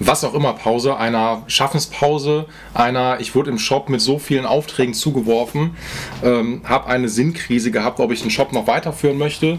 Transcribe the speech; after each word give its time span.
was 0.00 0.24
auch 0.24 0.34
immer 0.34 0.54
Pause, 0.54 0.96
einer 0.96 1.42
Schaffenspause, 1.46 2.46
einer, 2.74 3.18
ich 3.20 3.34
wurde 3.34 3.50
im 3.50 3.58
Shop 3.58 3.88
mit 3.90 4.00
so 4.00 4.18
vielen 4.18 4.46
Aufträgen 4.46 4.94
zugeworfen, 4.94 5.76
ähm, 6.24 6.62
habe 6.64 6.86
eine 6.86 7.08
Sinnkrise 7.08 7.70
gehabt, 7.70 8.00
ob 8.00 8.10
ich 8.10 8.22
den 8.22 8.30
Shop 8.30 8.52
noch 8.52 8.66
weiterführen 8.66 9.18
möchte 9.18 9.58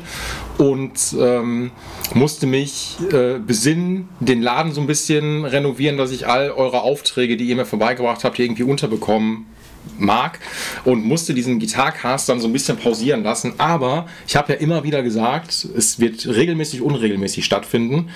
und 0.57 1.15
ähm, 1.17 1.71
musste 2.15 2.47
mich 2.47 2.97
äh, 3.13 3.37
besinnen, 3.39 4.09
den 4.19 4.41
Laden 4.41 4.73
so 4.73 4.81
ein 4.81 4.87
bisschen 4.87 5.45
renovieren, 5.45 5.97
dass 5.97 6.11
ich 6.11 6.27
all 6.27 6.51
eure 6.51 6.81
Aufträge, 6.81 7.37
die 7.37 7.45
ihr 7.45 7.55
mir 7.55 7.65
vorbeigebracht 7.65 8.23
habt, 8.23 8.39
irgendwie 8.39 8.63
unterbekommen 8.63 9.45
mag 9.97 10.39
und 10.83 11.05
musste 11.05 11.33
diesen 11.33 11.59
Gitarcast 11.59 12.27
dann 12.29 12.39
so 12.39 12.47
ein 12.47 12.53
bisschen 12.53 12.77
pausieren 12.77 13.23
lassen. 13.23 13.53
Aber 13.57 14.07
ich 14.27 14.35
habe 14.35 14.53
ja 14.53 14.59
immer 14.59 14.83
wieder 14.83 15.03
gesagt, 15.03 15.67
es 15.77 15.99
wird 15.99 16.27
regelmäßig, 16.27 16.81
unregelmäßig 16.81 17.45
stattfinden. 17.45 18.09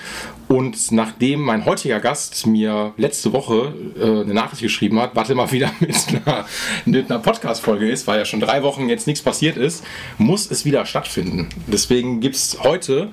Und 0.48 0.92
nachdem 0.92 1.40
mein 1.40 1.64
heutiger 1.64 1.98
Gast 1.98 2.46
mir 2.46 2.92
letzte 2.96 3.32
Woche 3.32 3.74
äh, 3.98 4.22
eine 4.22 4.34
Nachricht 4.34 4.62
geschrieben 4.62 5.00
hat, 5.00 5.16
warte 5.16 5.34
mal 5.34 5.50
wieder 5.50 5.72
mit 5.80 5.96
einer, 6.24 6.46
einer 6.86 7.18
Podcast-Folge 7.18 7.90
ist, 7.90 8.06
weil 8.06 8.18
ja 8.18 8.24
schon 8.24 8.40
drei 8.40 8.62
Wochen 8.62 8.88
jetzt 8.88 9.06
nichts 9.06 9.22
passiert 9.22 9.56
ist, 9.56 9.84
muss 10.18 10.50
es 10.50 10.64
wieder 10.64 10.86
stattfinden. 10.86 11.48
Deswegen 11.66 12.20
gibt 12.20 12.36
es 12.36 12.58
heute, 12.62 13.08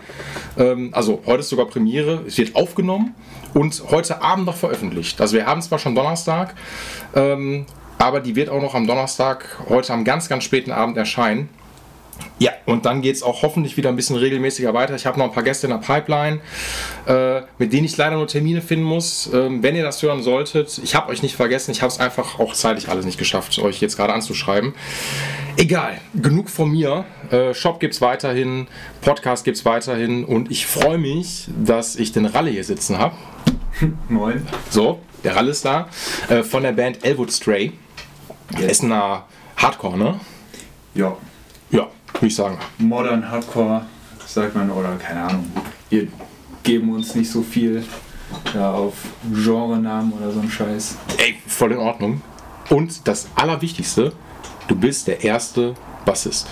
ähm, 0.57 0.89
also 0.91 1.23
heute 1.25 1.39
ist 1.39 1.49
sogar 1.49 1.65
Premiere, 1.65 2.23
es 2.27 2.37
wird 2.37 2.55
aufgenommen 2.55 3.15
und 3.53 3.83
heute 3.89 4.21
Abend 4.21 4.45
noch 4.45 4.55
veröffentlicht. 4.55 5.19
Also 5.19 5.35
wir 5.35 5.45
haben 5.45 5.61
zwar 5.61 5.79
schon 5.79 5.95
Donnerstag, 5.95 6.55
ähm, 7.15 7.65
aber 8.03 8.19
die 8.19 8.35
wird 8.35 8.49
auch 8.49 8.61
noch 8.61 8.75
am 8.75 8.85
Donnerstag, 8.85 9.45
heute 9.69 9.93
am 9.93 10.03
ganz, 10.03 10.27
ganz 10.27 10.43
späten 10.43 10.71
Abend 10.71 10.97
erscheinen. 10.97 11.47
Ja, 12.37 12.51
und 12.65 12.85
dann 12.85 13.01
geht 13.01 13.15
es 13.15 13.23
auch 13.23 13.41
hoffentlich 13.43 13.77
wieder 13.77 13.89
ein 13.89 13.95
bisschen 13.95 14.17
regelmäßiger 14.17 14.73
weiter. 14.73 14.93
Ich 14.93 15.05
habe 15.05 15.17
noch 15.17 15.25
ein 15.27 15.31
paar 15.31 15.43
Gäste 15.43 15.67
in 15.67 15.71
der 15.71 15.79
Pipeline, 15.79 16.41
äh, 17.07 17.41
mit 17.57 17.71
denen 17.71 17.85
ich 17.85 17.95
leider 17.95 18.17
nur 18.17 18.27
Termine 18.27 18.61
finden 18.61 18.83
muss. 18.83 19.29
Ähm, 19.33 19.63
wenn 19.63 19.75
ihr 19.77 19.83
das 19.83 20.03
hören 20.03 20.21
solltet, 20.21 20.81
ich 20.83 20.95
habe 20.95 21.11
euch 21.11 21.23
nicht 21.23 21.37
vergessen, 21.37 21.71
ich 21.71 21.81
habe 21.81 21.93
es 21.93 21.99
einfach 22.01 22.39
auch 22.39 22.53
zeitlich 22.53 22.89
alles 22.89 23.05
nicht 23.05 23.17
geschafft, 23.17 23.57
euch 23.59 23.79
jetzt 23.79 23.95
gerade 23.95 24.13
anzuschreiben. 24.13 24.73
Egal, 25.55 26.01
genug 26.13 26.49
von 26.49 26.69
mir. 26.69 27.05
Äh, 27.31 27.53
Shop 27.53 27.79
gibt 27.79 27.93
es 27.93 28.01
weiterhin, 28.01 28.67
Podcast 28.99 29.45
gibt 29.45 29.57
es 29.57 29.63
weiterhin 29.63 30.25
und 30.25 30.51
ich 30.51 30.67
freue 30.67 30.97
mich, 30.97 31.47
dass 31.63 31.95
ich 31.95 32.11
den 32.11 32.25
Ralle 32.25 32.51
hier 32.51 32.65
sitzen 32.65 32.97
habe. 32.97 33.15
Moin. 34.09 34.45
So, 34.69 34.99
der 35.23 35.37
Ralle 35.37 35.51
ist 35.51 35.63
da, 35.63 35.87
äh, 36.27 36.43
von 36.43 36.63
der 36.63 36.73
Band 36.73 37.05
Elwood 37.05 37.31
Stray. 37.31 37.71
Essener 38.61 39.23
Hardcore, 39.57 39.97
ne? 39.97 40.19
Ja, 40.95 41.15
Ja, 41.71 41.87
würde 42.13 42.27
ich 42.27 42.35
sagen. 42.35 42.57
Modern 42.77 43.29
Hardcore, 43.29 43.85
sagt 44.25 44.55
man, 44.55 44.69
oder 44.69 44.95
keine 44.97 45.23
Ahnung. 45.23 45.51
Wir 45.89 46.07
geben 46.63 46.93
uns 46.93 47.15
nicht 47.15 47.29
so 47.31 47.41
viel 47.41 47.83
ja, 48.53 48.71
auf 48.71 48.93
Genrenamen 49.31 50.13
oder 50.13 50.31
so 50.31 50.39
ein 50.39 50.49
Scheiß. 50.49 50.95
Ey, 51.17 51.35
voll 51.47 51.71
in 51.71 51.77
Ordnung. 51.79 52.21
Und 52.69 53.07
das 53.07 53.27
Allerwichtigste, 53.35 54.13
du 54.67 54.75
bist 54.75 55.07
der 55.07 55.23
erste 55.23 55.73
Bassist. 56.05 56.47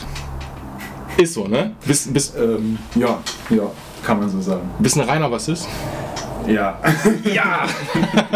Ist 1.18 1.34
so, 1.36 1.48
ne? 1.48 1.76
Bist, 1.86 2.14
bist, 2.14 2.36
Ähm, 2.38 2.78
ja, 2.96 3.20
ja, 3.50 3.64
kann 4.04 4.20
man 4.20 4.30
so 4.30 4.42
sagen. 4.42 4.70
bist 4.80 4.98
ein 4.98 5.08
reiner 5.08 5.30
Bassist? 5.30 5.68
Ja, 6.48 6.80
Ja! 7.34 7.68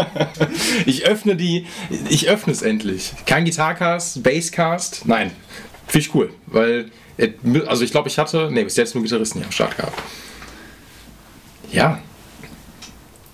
ich 0.86 1.06
öffne 1.06 1.36
die, 1.36 1.68
ich 2.10 2.30
öffne 2.30 2.54
es 2.54 2.62
endlich. 2.62 3.14
Kein 3.26 3.46
Gitarcast, 3.46 4.24
Basscast, 4.24 5.04
nein. 5.06 5.32
Finde 5.88 6.08
ich 6.08 6.16
cool, 6.16 6.34
weil, 6.48 6.92
also 7.68 7.84
ich 7.84 7.92
glaube, 7.92 8.10
ich 8.10 8.18
hatte, 8.18 8.52
ne, 8.52 8.64
bis 8.64 8.76
jetzt 8.76 8.96
nur 8.96 9.04
Gitarristen 9.04 9.40
hier 9.40 9.46
am 9.46 9.52
Start 9.52 9.78
gehabt. 9.78 9.98
Ja. 11.72 12.00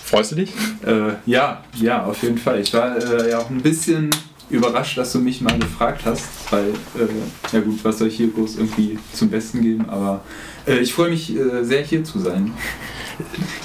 Freust 0.04 0.32
du 0.32 0.36
dich? 0.36 0.52
äh, 0.86 1.14
ja, 1.26 1.64
ja, 1.76 2.04
auf 2.04 2.22
jeden 2.24 2.38
Fall. 2.38 2.60
Ich 2.60 2.74
war 2.74 2.98
äh, 2.98 3.30
ja 3.30 3.40
auch 3.40 3.50
ein 3.50 3.62
bisschen 3.62 4.10
überrascht, 4.50 4.98
dass 4.98 5.14
du 5.14 5.20
mich 5.20 5.40
mal 5.42 5.58
gefragt 5.58 6.02
hast, 6.06 6.28
weil, 6.50 6.70
äh, 6.96 7.54
ja 7.54 7.62
gut, 7.62 7.80
was 7.84 8.00
soll 8.00 8.10
ich 8.10 8.18
hier 8.18 8.30
groß 8.30 8.58
irgendwie 8.58 9.00
zum 9.14 9.30
Besten 9.30 9.62
geben, 9.62 9.90
aber 9.90 10.22
ich 10.66 10.94
freue 10.94 11.10
mich 11.10 11.36
äh, 11.36 11.64
sehr 11.64 11.84
hier 11.84 12.04
zu 12.04 12.20
sein. 12.20 12.54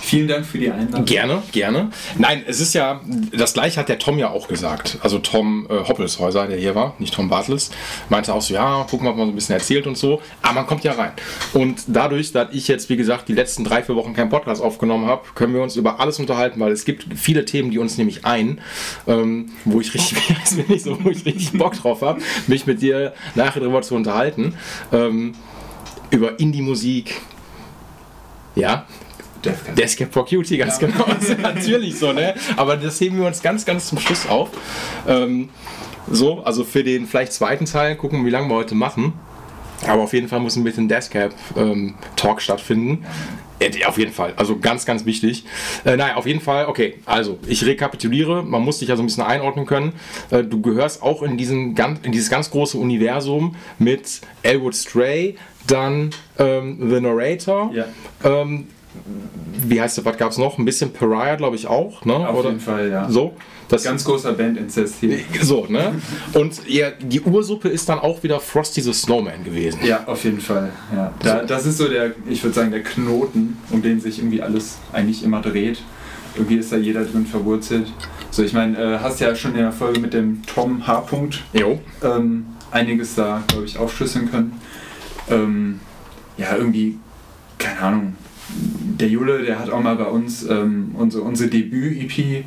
Vielen 0.03 0.29
Dank 0.29 0.47
für 0.47 0.59
die 0.59 0.71
Einladung. 0.71 1.05
Gerne, 1.05 1.43
gerne. 1.51 1.91
Nein, 2.17 2.45
es 2.47 2.61
ist 2.61 2.75
ja, 2.75 3.01
das 3.37 3.55
gleiche 3.55 3.81
hat 3.81 3.89
der 3.89 3.99
Tom 3.99 4.19
ja 4.19 4.31
auch 4.31 4.49
gesagt. 4.49 4.99
Also 5.03 5.19
Tom 5.19 5.67
äh, 5.69 5.89
Hoppelshäuser, 5.89 6.47
der 6.47 6.59
hier 6.59 6.75
war, 6.75 6.95
nicht 6.99 7.15
Tom 7.15 7.29
Bartels, 7.29 7.71
meinte 8.09 8.33
auch 8.33 8.43
so, 8.43 8.55
ja, 8.55 8.87
guck 8.89 9.03
mal, 9.03 9.11
was 9.11 9.17
man 9.17 9.27
so 9.27 9.33
ein 9.33 9.35
bisschen 9.35 9.55
erzählt 9.55 9.87
und 9.87 9.99
so. 9.99 10.21
Aber 10.43 10.55
man 10.55 10.67
kommt 10.67 10.85
ja 10.85 10.93
rein. 10.93 11.13
Und 11.55 11.83
dadurch, 11.89 12.33
dass 12.33 12.49
ich 12.53 12.69
jetzt, 12.69 12.89
wie 12.89 12.97
gesagt, 12.97 13.29
die 13.29 13.33
letzten 13.33 13.65
drei, 13.65 13.83
vier 13.83 13.97
Wochen 13.97 14.15
keinen 14.15 14.31
Podcast 14.31 14.63
aufgenommen 14.63 15.07
habe, 15.07 15.23
können 15.35 15.55
wir 15.55 15.63
uns 15.63 15.77
über 15.77 15.99
alles 15.99 16.19
unterhalten, 16.19 16.61
weil 16.61 16.73
es 16.73 16.85
gibt 16.85 17.07
viele 17.17 17.45
Themen, 17.45 17.71
die 17.71 17.79
uns 17.79 17.99
nämlich 17.99 18.25
ein, 18.25 18.61
ähm, 19.07 19.51
wo 19.65 19.81
ich 19.81 19.93
richtig, 19.95 20.19
nicht 20.69 20.85
so, 20.85 20.99
wo 21.03 21.11
ich 21.11 21.25
richtig 21.25 21.53
Bock 21.53 21.75
drauf 21.75 22.03
habe, 22.03 22.21
mich 22.47 22.67
mit 22.67 22.81
dir 22.81 23.13
nachher 23.35 23.61
darüber 23.61 23.83
zu 23.83 23.95
unterhalten. 23.95 24.55
Ähm, 24.93 25.35
über 26.11 26.39
Indie-Musik. 26.39 27.21
Ja, 28.55 28.87
der 29.77 29.85
Escape 29.85 30.11
for 30.11 30.27
Cutie, 30.27 30.57
ganz 30.57 30.81
Ja. 30.81 30.89
genau. 30.89 31.05
Das 31.05 31.25
ist 31.29 31.39
natürlich 31.39 31.99
so, 31.99 32.13
ne? 32.13 32.35
Aber 32.57 32.77
das 32.77 33.01
heben 33.01 33.19
wir 33.19 33.27
uns 33.27 33.43
ganz, 33.43 33.65
ganz 33.65 33.87
zum 33.89 33.99
Schluss 33.99 34.27
auf. 34.29 34.51
Ähm, 35.07 35.51
so, 36.11 36.41
also 36.43 36.65
für 36.65 36.83
den 36.85 37.07
vielleicht 37.07 37.33
zweiten 37.33 37.65
Teil, 37.67 37.97
gucken, 37.97 38.25
wie 38.25 38.31
lange 38.31 38.49
wir 38.49 38.55
heute 38.55 38.75
machen. 38.75 39.13
Aber 39.87 40.03
auf 40.03 40.13
jeden 40.15 40.29
Fall 40.29 40.41
muss 40.41 40.57
ein 40.57 40.65
bisschen 40.65 40.89
Deathcap 40.89 41.33
ähm, 41.57 41.95
Talk 42.17 42.41
stattfinden. 42.41 43.05
Äh, 43.59 43.85
auf 43.85 43.99
jeden 43.99 44.13
Fall, 44.13 44.35
also 44.37 44.59
ganz, 44.59 44.85
ganz 44.85 45.05
wichtig. 45.07 45.45
Äh, 45.85 45.97
nein, 45.97 46.15
auf 46.15 46.27
jeden 46.27 46.41
Fall, 46.41 46.67
okay, 46.67 46.95
also 47.07 47.39
ich 47.47 47.65
rekapituliere, 47.65 48.43
man 48.43 48.63
muss 48.63 48.79
dich 48.79 48.89
ja 48.89 48.97
so 48.97 49.03
ein 49.03 49.07
bisschen 49.07 49.23
einordnen 49.25 49.67
können. 49.67 49.93
Äh, 50.31 50.45
du 50.45 50.61
gehörst 50.61 51.03
auch 51.03 51.23
in, 51.23 51.37
diesen, 51.39 51.75
in 52.03 52.13
dieses 52.13 52.31
ganz 52.31 52.51
große 52.51 52.77
Universum 52.79 53.55
mit 53.79 54.21
Elwood 54.43 54.75
Stray, 54.75 55.37
dann 55.67 56.11
ähm, 56.39 56.91
The 56.91 57.01
Narrator. 57.01 57.71
Ja. 57.73 57.85
Ähm, 58.25 58.69
wie 59.69 59.81
heißt 59.81 59.99
das, 59.99 60.05
was 60.05 60.17
gab 60.17 60.31
es 60.31 60.39
noch? 60.39 60.59
Ein 60.59 60.65
bisschen 60.65 60.93
Pariah, 60.93 61.37
glaube 61.37 61.57
ich 61.57 61.67
auch, 61.67 62.05
ne? 62.05 62.29
Auf 62.29 62.45
jeden 62.45 62.61
Fall, 62.61 62.91
ja. 62.91 63.11
So, 63.11 63.35
das 63.69 63.83
Ganz 63.83 64.05
großer 64.05 64.33
Band-Inzest 64.33 64.97
hier. 65.01 65.19
so, 65.43 65.67
ne? 65.69 65.95
Und 66.35 66.69
ja, 66.69 66.91
die 67.01 67.21
Ursuppe 67.21 67.69
ist 67.69 67.89
dann 67.89 67.99
auch 67.99 68.23
wieder 68.23 68.39
Frosty 68.39 68.81
the 68.81 68.93
Snowman 68.93 69.45
gewesen. 69.45 69.81
Ja, 69.85 70.05
auf 70.07 70.23
jeden 70.25 70.41
Fall. 70.41 70.71
Ja. 70.95 71.13
Da, 71.21 71.43
das 71.43 71.67
ist 71.67 71.79
so 71.79 71.89
der, 71.89 72.13
ich 72.29 72.43
würde 72.43 72.55
sagen, 72.55 72.71
der 72.71 72.83
Knoten, 72.83 73.59
um 73.71 73.83
den 73.83 74.01
sich 74.01 74.19
irgendwie 74.19 74.41
alles 74.41 74.79
eigentlich 74.93 75.25
immer 75.25 75.41
dreht. 75.41 75.83
Irgendwie 76.37 76.57
ist 76.57 76.71
da 76.71 76.77
jeder 76.77 77.05
drin 77.05 77.27
verwurzelt. 77.27 77.93
So, 78.31 78.43
ich 78.45 78.53
meine, 78.53 78.77
äh, 78.79 78.99
hast 78.99 79.21
ja 79.21 79.35
schon 79.35 79.53
in 79.53 79.59
der 79.59 79.73
Folge 79.73 79.99
mit 79.99 80.13
dem 80.13 80.43
Tom 80.47 80.87
H. 80.87 81.07
-Punkt, 81.11 81.39
Jo. 81.53 81.81
ähm, 82.03 82.47
einiges 82.71 83.15
da, 83.15 83.43
glaube 83.49 83.65
ich, 83.65 83.79
aufschlüsseln 83.79 84.31
können. 84.31 84.61
Ähm, 85.31 85.81
ja, 86.37 86.57
irgendwie, 86.57 86.99
keine 87.59 87.81
Ahnung. 87.81 88.17
Der 88.49 89.09
Jule, 89.09 89.43
der 89.43 89.59
hat 89.59 89.71
auch 89.71 89.81
mal 89.81 89.97
bei 89.97 90.07
uns 90.07 90.49
ähm, 90.49 90.95
unsere, 90.95 91.25
unsere 91.25 91.51
Debüt-EP 91.51 92.45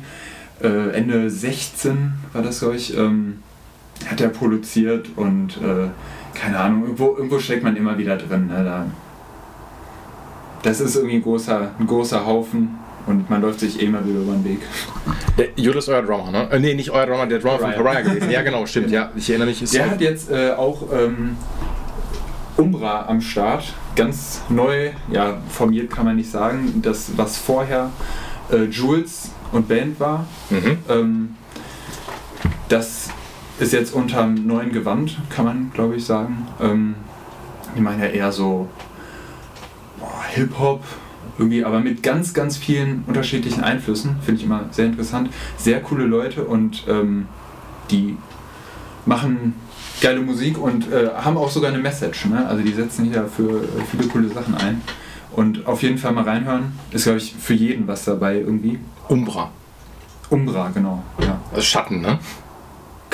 äh, 0.62 0.90
Ende 0.92 1.30
16 1.30 2.12
war 2.32 2.42
das, 2.42 2.60
glaube 2.60 2.76
ich, 2.76 2.96
ähm, 2.96 3.42
hat 4.06 4.20
er 4.20 4.28
produziert 4.28 5.08
und 5.16 5.58
äh, 5.58 5.88
keine 6.34 6.58
Ahnung, 6.58 6.82
irgendwo, 6.82 7.16
irgendwo 7.16 7.38
steckt 7.38 7.62
man 7.62 7.76
immer 7.76 7.98
wieder 7.98 8.16
drin. 8.16 8.46
Ne? 8.46 8.64
Da, 8.64 8.86
das 10.62 10.80
ist 10.80 10.96
irgendwie 10.96 11.16
ein 11.16 11.22
großer, 11.22 11.72
ein 11.78 11.86
großer 11.86 12.24
Haufen 12.24 12.78
und 13.06 13.28
man 13.30 13.40
läuft 13.40 13.60
sich 13.60 13.80
eh 13.80 13.86
immer 13.86 14.06
wieder 14.06 14.20
über 14.20 14.32
den 14.32 14.44
Weg. 14.44 14.60
Der 15.38 15.48
Jude 15.56 15.78
ist 15.78 15.88
euer 15.88 16.02
Drummer, 16.02 16.30
ne? 16.30 16.48
Äh, 16.50 16.58
nee, 16.58 16.74
nicht 16.74 16.90
euer 16.90 17.06
Drummer, 17.06 17.26
der 17.26 17.38
Drummer 17.38 17.58
von 17.58 17.70
Pariah. 17.72 17.82
Pariah 17.82 18.00
gewesen. 18.02 18.30
Ja, 18.30 18.42
genau, 18.42 18.66
stimmt, 18.66 18.90
ja. 18.90 19.10
Ich 19.16 19.28
erinnere 19.28 19.48
mich. 19.48 19.62
Ist 19.62 19.74
Der 19.74 19.90
hat 19.90 20.00
jetzt 20.00 20.30
äh, 20.30 20.52
auch 20.52 20.82
ähm, 20.92 21.36
Umbra 22.56 23.06
am 23.06 23.20
Start, 23.20 23.72
ganz 23.96 24.42
neu, 24.48 24.90
ja, 25.10 25.38
formiert 25.48 25.90
kann 25.90 26.04
man 26.04 26.16
nicht 26.16 26.30
sagen, 26.30 26.80
das 26.82 27.12
was 27.16 27.38
vorher 27.38 27.90
äh, 28.50 28.64
Jules 28.64 29.30
und 29.52 29.68
Band 29.68 29.98
war. 30.00 30.26
mhm. 30.50 30.78
Ähm, 30.88 31.36
das 32.68 33.08
ist 33.58 33.72
jetzt 33.72 33.92
unterm 33.92 34.46
neuen 34.46 34.72
Gewand, 34.72 35.18
kann 35.28 35.44
man 35.44 35.70
glaube 35.74 35.96
ich 35.96 36.04
sagen. 36.04 36.46
Ähm, 36.60 36.94
ich 37.74 37.80
meine 37.80 38.04
ja 38.06 38.10
eher 38.10 38.32
so 38.32 38.68
Hip-Hop, 40.34 40.84
irgendwie, 41.38 41.64
aber 41.64 41.80
mit 41.80 42.02
ganz, 42.02 42.34
ganz 42.34 42.56
vielen 42.56 43.04
unterschiedlichen 43.06 43.62
Einflüssen. 43.62 44.16
Finde 44.24 44.40
ich 44.40 44.46
immer 44.46 44.66
sehr 44.70 44.86
interessant. 44.86 45.30
Sehr 45.56 45.80
coole 45.80 46.04
Leute 46.04 46.44
und 46.44 46.84
ähm, 46.88 47.28
die 47.90 48.16
machen 49.06 49.54
geile 50.00 50.20
Musik 50.20 50.58
und 50.58 50.90
äh, 50.92 51.08
haben 51.16 51.36
auch 51.36 51.50
sogar 51.50 51.70
eine 51.70 51.78
Message. 51.78 52.26
Ne? 52.26 52.46
Also 52.46 52.62
die 52.62 52.72
setzen 52.72 53.04
sich 53.04 53.14
da 53.14 53.24
für 53.26 53.62
viele 53.90 54.08
coole 54.08 54.28
Sachen 54.28 54.54
ein. 54.54 54.80
Und 55.32 55.66
auf 55.66 55.82
jeden 55.82 55.96
Fall 55.98 56.12
mal 56.12 56.24
reinhören. 56.24 56.72
Ist, 56.90 57.04
glaube 57.04 57.18
ich, 57.18 57.34
für 57.38 57.54
jeden 57.54 57.86
was 57.86 58.04
dabei 58.04 58.36
irgendwie. 58.36 58.78
Umbra. 59.08 59.50
Umbra, 60.28 60.70
genau. 60.74 61.02
Ja. 61.20 61.38
Also 61.50 61.62
Schatten, 61.62 62.00
ne? 62.00 62.18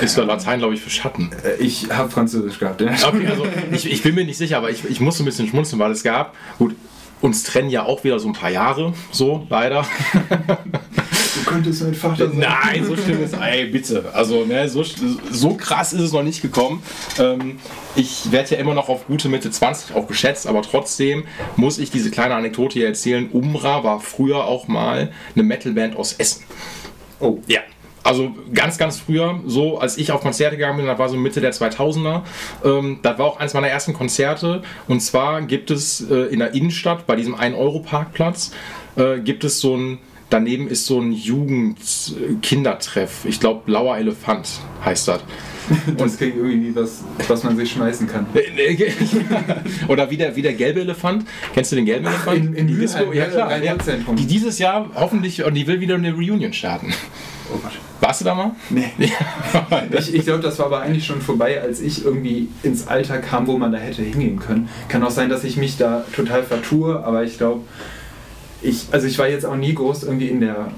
Ist 0.00 0.18
doch 0.18 0.26
Latein, 0.26 0.58
glaube 0.58 0.74
ich, 0.74 0.80
für 0.82 0.90
Schatten. 0.90 1.30
Äh, 1.44 1.62
Ich 1.62 1.90
habe 1.90 2.10
Französisch 2.10 2.58
gehabt. 2.58 2.80
Ja. 2.80 2.92
Okay, 3.06 3.26
also 3.26 3.46
ich, 3.70 3.90
ich 3.90 4.02
bin 4.02 4.14
mir 4.14 4.24
nicht 4.24 4.36
sicher, 4.38 4.58
aber 4.58 4.70
ich, 4.70 4.84
ich 4.88 5.00
musste 5.00 5.22
ein 5.22 5.26
bisschen 5.26 5.48
schmunzeln, 5.48 5.78
weil 5.80 5.90
es 5.90 6.02
gab, 6.02 6.34
gut, 6.58 6.74
uns 7.22 7.44
trennen 7.44 7.70
ja 7.70 7.84
auch 7.84 8.04
wieder 8.04 8.18
so 8.18 8.28
ein 8.28 8.34
paar 8.34 8.50
Jahre, 8.50 8.92
so 9.10 9.46
leider. 9.48 9.86
Du 11.36 11.50
könntest 11.50 11.82
mein 11.82 11.94
Vater 11.94 12.28
sein. 12.28 12.38
Nein, 12.38 12.84
so 12.84 12.96
schlimm 12.96 13.22
ist, 13.22 13.34
ey, 13.34 13.66
bitte. 13.66 14.04
Also, 14.12 14.44
ne, 14.44 14.68
so, 14.68 14.84
so 15.30 15.54
krass 15.54 15.92
ist 15.92 16.00
es 16.00 16.12
noch 16.12 16.22
nicht 16.22 16.42
gekommen. 16.42 16.82
Ähm, 17.18 17.58
ich 17.94 18.30
werde 18.32 18.54
ja 18.54 18.60
immer 18.60 18.74
noch 18.74 18.88
auf 18.88 19.06
gute 19.06 19.28
Mitte 19.28 19.50
20 19.50 19.94
auch 19.94 20.06
geschätzt, 20.06 20.46
aber 20.46 20.62
trotzdem 20.62 21.24
muss 21.56 21.78
ich 21.78 21.90
diese 21.90 22.10
kleine 22.10 22.34
Anekdote 22.34 22.74
hier 22.74 22.88
erzählen. 22.88 23.28
Umbra 23.30 23.84
war 23.84 24.00
früher 24.00 24.44
auch 24.44 24.68
mal 24.68 25.12
eine 25.34 25.42
Metalband 25.42 25.96
aus 25.96 26.14
Essen. 26.14 26.44
Oh. 27.20 27.38
Ja. 27.46 27.60
Also 28.02 28.32
ganz, 28.54 28.78
ganz 28.78 29.00
früher, 29.00 29.40
so 29.46 29.78
als 29.78 29.98
ich 29.98 30.12
auf 30.12 30.20
Konzerte 30.20 30.56
gegangen 30.56 30.76
bin, 30.76 30.86
das 30.86 30.96
war 30.96 31.08
so 31.08 31.16
Mitte 31.16 31.40
der 31.40 31.52
2000er, 31.52 32.22
ähm, 32.64 33.00
das 33.02 33.18
war 33.18 33.26
auch 33.26 33.40
eines 33.40 33.52
meiner 33.52 33.66
ersten 33.66 33.94
Konzerte. 33.94 34.62
Und 34.86 35.00
zwar 35.00 35.42
gibt 35.42 35.72
es 35.72 36.08
äh, 36.08 36.26
in 36.26 36.38
der 36.38 36.54
Innenstadt, 36.54 37.04
bei 37.08 37.16
diesem 37.16 37.34
1-Euro-Parkplatz, 37.34 38.52
äh, 38.96 39.18
gibt 39.18 39.42
es 39.42 39.58
so 39.58 39.76
ein, 39.76 39.98
daneben 40.30 40.68
ist 40.68 40.86
so 40.86 41.00
ein 41.00 41.10
Jugend-Kindertreff. 41.12 43.24
Ich 43.24 43.40
glaube, 43.40 43.62
Blauer 43.66 43.96
Elefant 43.98 44.48
heißt 44.84 45.08
das. 45.08 45.20
Das 45.96 46.16
klingt 46.16 46.36
irgendwie 46.36 46.68
wie 46.68 46.76
was, 46.76 47.02
was 47.26 47.42
man 47.42 47.56
sich 47.56 47.72
schmeißen 47.72 48.06
kann. 48.06 48.24
Oder 49.88 50.08
wie 50.08 50.16
der, 50.16 50.36
wie 50.36 50.42
der 50.42 50.52
gelbe 50.54 50.82
Elefant. 50.82 51.24
Kennst 51.54 51.72
du 51.72 51.76
den 51.76 51.86
gelben 51.86 52.06
Elefant? 52.06 52.38
in- 52.38 52.54
in 52.54 52.68
die 52.68 52.74
Disco? 52.76 53.12
Ja, 53.12 53.24
ja, 53.24 53.26
klar. 53.26 53.58
Ja. 53.60 53.74
Die 54.16 54.26
dieses 54.26 54.60
Jahr 54.60 54.88
hoffentlich, 54.94 55.42
und 55.44 55.54
die 55.54 55.66
will 55.66 55.80
wieder 55.80 55.96
eine 55.96 56.12
Reunion 56.12 56.52
starten. 56.52 56.94
Oh 57.52 57.58
Gott. 57.60 57.72
Warst 58.00 58.20
du 58.20 58.26
da 58.26 58.36
mal? 58.36 58.52
Nee. 58.70 58.92
Ich, 59.98 60.14
ich 60.14 60.24
glaube, 60.24 60.40
das 60.40 60.56
war 60.60 60.66
aber 60.66 60.82
eigentlich 60.82 61.04
schon 61.04 61.20
vorbei, 61.20 61.60
als 61.60 61.80
ich 61.80 62.04
irgendwie 62.04 62.48
ins 62.62 62.86
Alter 62.86 63.18
kam, 63.18 63.48
wo 63.48 63.58
man 63.58 63.72
da 63.72 63.78
hätte 63.78 64.02
hingehen 64.02 64.38
können. 64.38 64.68
Kann 64.88 65.02
auch 65.02 65.10
sein, 65.10 65.28
dass 65.30 65.42
ich 65.42 65.56
mich 65.56 65.76
da 65.78 66.04
total 66.14 66.44
vertue, 66.44 67.04
aber 67.04 67.24
ich 67.24 67.38
glaube, 67.38 67.62
ich, 68.66 68.86
also 68.90 69.06
ich 69.06 69.18
war 69.18 69.28
jetzt 69.28 69.46
auch 69.46 69.56
nie 69.56 69.74
groß 69.74 70.04
irgendwie 70.04 70.28
in 70.28 70.40
der, 70.40 70.72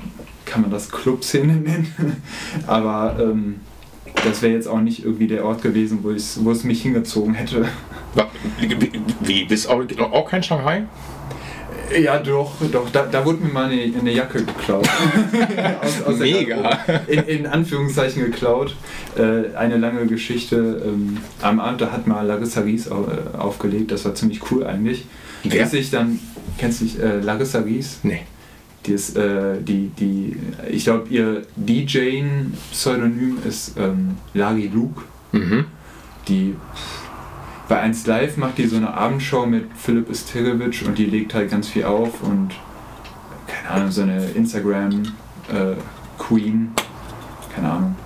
kann 0.44 0.62
man 0.62 0.70
das 0.70 0.90
Clubszene 0.90 1.52
nennen, 1.56 2.23
aber 2.67 3.17
ähm, 3.20 3.61
das 4.25 4.43
wäre 4.43 4.52
jetzt 4.52 4.69
auch 4.69 4.81
nicht 4.81 5.05
irgendwie 5.05 5.26
der 5.26 5.44
Ort 5.44 5.62
gewesen, 5.62 6.00
wo, 6.02 6.08
wo 6.08 6.50
es 6.50 6.64
mich 6.64 6.82
hingezogen 6.82 7.35
hätte. 7.35 7.67
Wie, 9.20 9.44
bist 9.44 9.69
auch, 9.69 9.82
auch 9.99 10.29
kein 10.29 10.43
Shanghai? 10.43 10.87
Ja, 11.96 12.19
doch, 12.19 12.52
doch. 12.70 12.90
Da, 12.90 13.06
da 13.06 13.25
wurde 13.25 13.43
mir 13.43 13.52
mal 13.52 13.70
eine, 13.70 13.81
eine 13.81 14.12
Jacke 14.12 14.44
geklaut. 14.44 14.87
aus, 15.82 16.02
aus 16.02 16.19
Mega. 16.19 16.79
In, 17.06 17.23
in 17.23 17.46
Anführungszeichen 17.46 18.25
geklaut. 18.25 18.76
Äh, 19.17 19.56
eine 19.56 19.79
lange 19.79 20.06
Geschichte. 20.06 20.82
Ähm, 20.85 21.19
am 21.40 21.61
Abend, 21.61 21.81
da 21.81 21.90
hat 21.93 22.06
mal 22.06 22.26
Larissa 22.26 22.61
Ries 22.61 22.88
äh, 22.88 22.93
aufgelegt. 23.38 23.90
Das 23.90 24.05
war 24.05 24.14
ziemlich 24.14 24.50
cool 24.50 24.67
eigentlich. 24.67 25.06
Wer? 25.44 25.64
Bis 25.64 25.73
ich 25.73 25.90
dann, 25.90 26.19
kennst 26.58 26.81
du 26.81 26.84
nicht, 26.84 26.99
äh, 26.99 27.20
Larissa 27.20 27.60
Ries? 27.60 28.00
Nee. 28.02 28.22
Die 28.87 28.93
ist, 28.93 29.16
äh, 29.16 29.60
die, 29.60 29.90
die, 29.99 30.37
ich 30.70 30.84
glaube, 30.84 31.08
ihr 31.08 31.43
DJ-Pseudonym 31.56 33.38
ist 33.46 33.76
ähm, 33.78 34.16
Lari 34.34 34.70
Luke. 34.72 35.02
Mhm. 35.32 35.66
Die 36.28 36.55
bei 37.69 37.81
1 37.81 38.06
Live 38.06 38.37
macht 38.38 38.58
die 38.58 38.66
so 38.66 38.76
eine 38.76 38.94
Abendshow 38.94 39.44
mit 39.44 39.66
Philipp 39.76 40.10
Istirewitsch 40.10 40.82
und 40.84 40.96
die 40.96 41.05
legt 41.05 41.34
halt 41.34 41.50
ganz 41.50 41.69
viel 41.69 41.84
auf 41.84 42.22
und 42.22 42.50
keine 43.46 43.70
Ahnung, 43.70 43.90
so 43.90 44.02
eine 44.02 44.25
Instagram 44.31 45.02
äh, 45.49 45.75
Queen, 46.19 46.70
keine 47.54 47.70
Ahnung. 47.70 47.96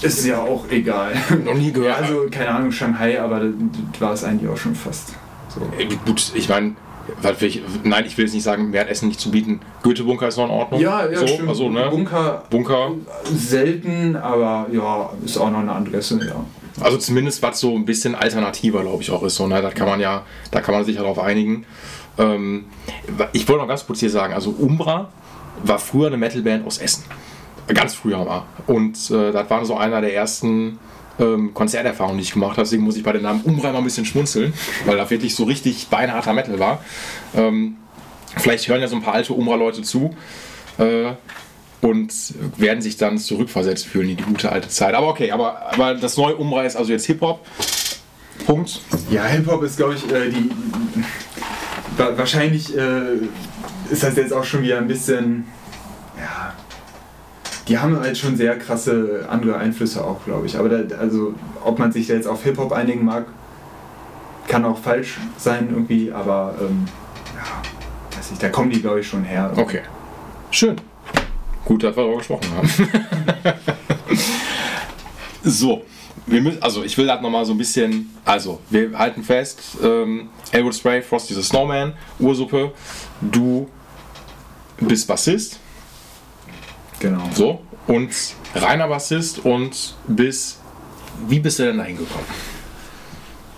Ist 0.00 0.24
ja 0.26 0.40
auch 0.40 0.68
egal. 0.70 1.14
Noch 1.44 1.54
nie 1.54 1.72
gehört. 1.72 1.98
also 1.98 2.26
keine 2.30 2.50
Ahnung, 2.50 2.72
Shanghai, 2.72 3.20
aber 3.20 3.40
das 3.40 4.00
war 4.00 4.12
es 4.12 4.24
eigentlich 4.24 4.50
auch 4.50 4.56
schon 4.56 4.74
fast. 4.74 5.14
Gut, 6.04 6.32
ich 6.34 6.48
meine, 6.48 6.74
ich, 7.40 7.62
nein, 7.82 8.04
ich 8.06 8.16
will 8.16 8.24
jetzt 8.24 8.34
nicht 8.34 8.42
sagen, 8.42 8.70
mehr 8.70 8.88
Essen 8.88 9.08
nicht 9.08 9.20
zu 9.20 9.30
bieten. 9.30 9.60
Goethe-Bunker 9.82 10.28
ist 10.28 10.36
noch 10.36 10.44
in 10.44 10.50
Ordnung. 10.50 10.80
Ja, 10.80 11.08
ja, 11.08 11.18
so, 11.18 11.26
stimmt. 11.26 11.48
Also, 11.48 11.68
ne? 11.68 11.88
Bunker 11.90 12.44
Bunker. 12.50 12.92
selten, 13.24 14.16
aber 14.16 14.66
ja, 14.72 15.10
ist 15.24 15.36
auch 15.38 15.50
noch 15.50 15.60
eine 15.60 15.72
Adresse, 15.72 16.20
ja. 16.26 16.44
Also 16.80 16.96
zumindest 16.96 17.42
was 17.42 17.60
so 17.60 17.74
ein 17.74 17.84
bisschen 17.84 18.14
alternativer, 18.14 18.80
glaube 18.80 19.02
ich, 19.02 19.10
auch 19.10 19.22
ist. 19.22 19.36
So, 19.36 19.46
ne? 19.46 19.60
Das 19.60 19.74
kann 19.74 19.88
man 19.88 20.00
ja, 20.00 20.22
da 20.50 20.60
kann 20.60 20.74
man 20.74 20.84
sich 20.84 20.96
ja 20.96 21.02
darauf 21.02 21.18
einigen. 21.18 21.66
Ähm, 22.18 22.64
ich 23.32 23.46
wollte 23.48 23.62
noch 23.62 23.68
ganz 23.68 23.86
kurz 23.86 24.00
hier 24.00 24.10
sagen, 24.10 24.32
also 24.32 24.50
Umbra 24.50 25.08
war 25.64 25.78
früher 25.78 26.06
eine 26.06 26.16
Metalband 26.16 26.66
aus 26.66 26.78
Essen. 26.78 27.04
Ganz 27.68 27.94
früher 27.94 28.24
mal. 28.24 28.44
Und 28.66 29.10
äh, 29.10 29.32
das 29.32 29.48
war 29.50 29.64
so 29.64 29.76
einer 29.76 30.00
der 30.00 30.14
ersten 30.14 30.78
ähm, 31.20 31.52
Konzerterfahrungen, 31.54 32.18
die 32.18 32.24
ich 32.24 32.32
gemacht 32.32 32.52
habe. 32.52 32.62
Deswegen 32.62 32.82
muss 32.82 32.96
ich 32.96 33.02
bei 33.02 33.12
dem 33.12 33.22
Namen 33.22 33.42
Umbra 33.42 33.72
mal 33.72 33.78
ein 33.78 33.84
bisschen 33.84 34.04
schmunzeln, 34.06 34.52
weil 34.86 34.96
da 34.96 35.08
wirklich 35.10 35.34
so 35.34 35.44
richtig 35.44 35.88
beinharter 35.88 36.32
Metal 36.32 36.58
war. 36.58 36.84
Ähm, 37.36 37.76
vielleicht 38.38 38.68
hören 38.68 38.80
ja 38.80 38.88
so 38.88 38.96
ein 38.96 39.02
paar 39.02 39.14
alte 39.14 39.32
Umbra-Leute 39.32 39.82
zu. 39.82 40.14
Äh, 40.78 41.12
und 41.82 42.12
werden 42.58 42.80
sich 42.80 42.96
dann 42.96 43.18
zurückversetzt 43.18 43.86
fühlen 43.88 44.10
in 44.10 44.16
die 44.16 44.22
gute 44.22 44.52
alte 44.52 44.68
Zeit. 44.68 44.94
Aber 44.94 45.08
okay, 45.08 45.32
aber, 45.32 45.72
aber 45.72 45.94
das 45.94 46.16
neue 46.16 46.36
Umbra 46.36 46.62
ist 46.62 46.76
also 46.76 46.92
jetzt 46.92 47.06
Hip-Hop. 47.06 47.44
Punkt. 48.46 48.80
Ja, 49.10 49.24
Hip-Hop 49.26 49.64
ist, 49.64 49.78
glaube 49.78 49.94
ich, 49.94 50.08
äh, 50.12 50.30
die. 50.30 50.48
wa- 51.96 52.12
Wahrscheinlich 52.16 52.76
äh, 52.76 53.16
ist 53.90 54.04
das 54.04 54.14
jetzt 54.16 54.32
auch 54.32 54.44
schon 54.44 54.62
wieder 54.62 54.78
ein 54.78 54.86
bisschen. 54.86 55.44
Ja. 56.16 56.54
Die 57.72 57.78
haben 57.78 57.98
halt 57.98 58.18
schon 58.18 58.36
sehr 58.36 58.58
krasse 58.58 59.26
andere 59.30 59.56
Einflüsse 59.56 60.04
auch, 60.04 60.22
glaube 60.26 60.46
ich. 60.46 60.58
Aber 60.58 60.68
da, 60.68 60.94
also, 60.96 61.32
ob 61.64 61.78
man 61.78 61.90
sich 61.90 62.06
da 62.06 62.12
jetzt 62.12 62.26
auf 62.26 62.44
Hip-Hop 62.44 62.70
einigen 62.70 63.02
mag, 63.02 63.24
kann 64.46 64.66
auch 64.66 64.78
falsch 64.78 65.16
sein 65.38 65.68
irgendwie, 65.70 66.12
aber 66.12 66.54
ähm, 66.60 66.86
ja, 67.34 68.18
weiß 68.18 68.32
ich, 68.32 68.38
da 68.38 68.50
kommen 68.50 68.68
die, 68.68 68.82
glaube 68.82 69.00
ich, 69.00 69.08
schon 69.08 69.24
her. 69.24 69.50
Okay. 69.56 69.80
Schön. 70.50 70.76
Gut, 71.64 71.82
dass 71.82 71.96
wir 71.96 72.02
darüber 72.02 72.18
gesprochen 72.18 72.50
haben. 72.54 72.68
so. 75.42 75.82
Wir 76.26 76.42
müssen, 76.42 76.62
also 76.62 76.84
ich 76.84 76.98
will 76.98 77.06
das 77.06 77.22
nochmal 77.22 77.46
so 77.46 77.52
ein 77.52 77.58
bisschen, 77.58 78.14
also 78.26 78.60
wir 78.68 78.98
halten 78.98 79.22
fest, 79.22 79.78
ähm, 79.82 80.28
Elwood 80.50 80.74
Spray, 80.74 81.00
Frosty 81.00 81.32
the 81.32 81.42
Snowman, 81.42 81.94
Ursuppe, 82.18 82.72
du 83.22 83.66
bist 84.78 85.08
Bassist, 85.08 85.58
Genau. 87.02 87.28
so, 87.34 87.60
und 87.88 88.10
reiner 88.54 88.86
Bassist 88.86 89.44
und 89.44 89.96
bist, 90.06 90.60
wie 91.26 91.40
bist 91.40 91.58
du 91.58 91.64
denn 91.64 91.78
da 91.78 91.84
hingekommen? 91.84 92.26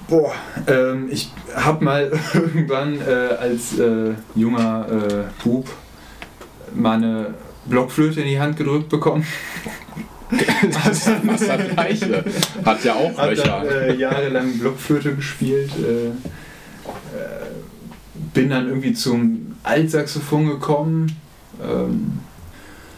Boah, 0.08 0.34
ähm, 0.66 1.08
ich 1.10 1.30
habe 1.54 1.84
mal 1.84 2.12
irgendwann 2.34 3.00
äh, 3.00 3.34
als 3.38 3.78
äh, 3.78 4.14
junger 4.34 4.86
äh, 4.88 5.42
Bub 5.42 5.68
mal 6.74 6.96
eine 6.96 7.34
Blockflöte 7.66 8.20
in 8.22 8.28
die 8.28 8.40
Hand 8.40 8.56
gedrückt 8.56 8.88
bekommen. 8.88 9.26
Das 10.72 11.04
das 11.04 11.68
Gleiche. 11.74 12.24
Hat 12.64 12.82
ja 12.82 12.94
auch 12.94 13.22
Löcher. 13.24 13.44
dann 13.44 13.66
äh, 13.68 13.94
jahrelang 13.94 14.58
Blockflöte 14.58 15.14
gespielt. 15.14 15.70
Äh, 15.78 16.06
äh, 16.06 16.12
bin 18.32 18.50
dann 18.50 18.66
irgendwie 18.66 18.94
zum 18.94 19.54
Altsaxophon 19.62 20.46
gekommen. 20.46 21.14
Ähm, 21.62 22.18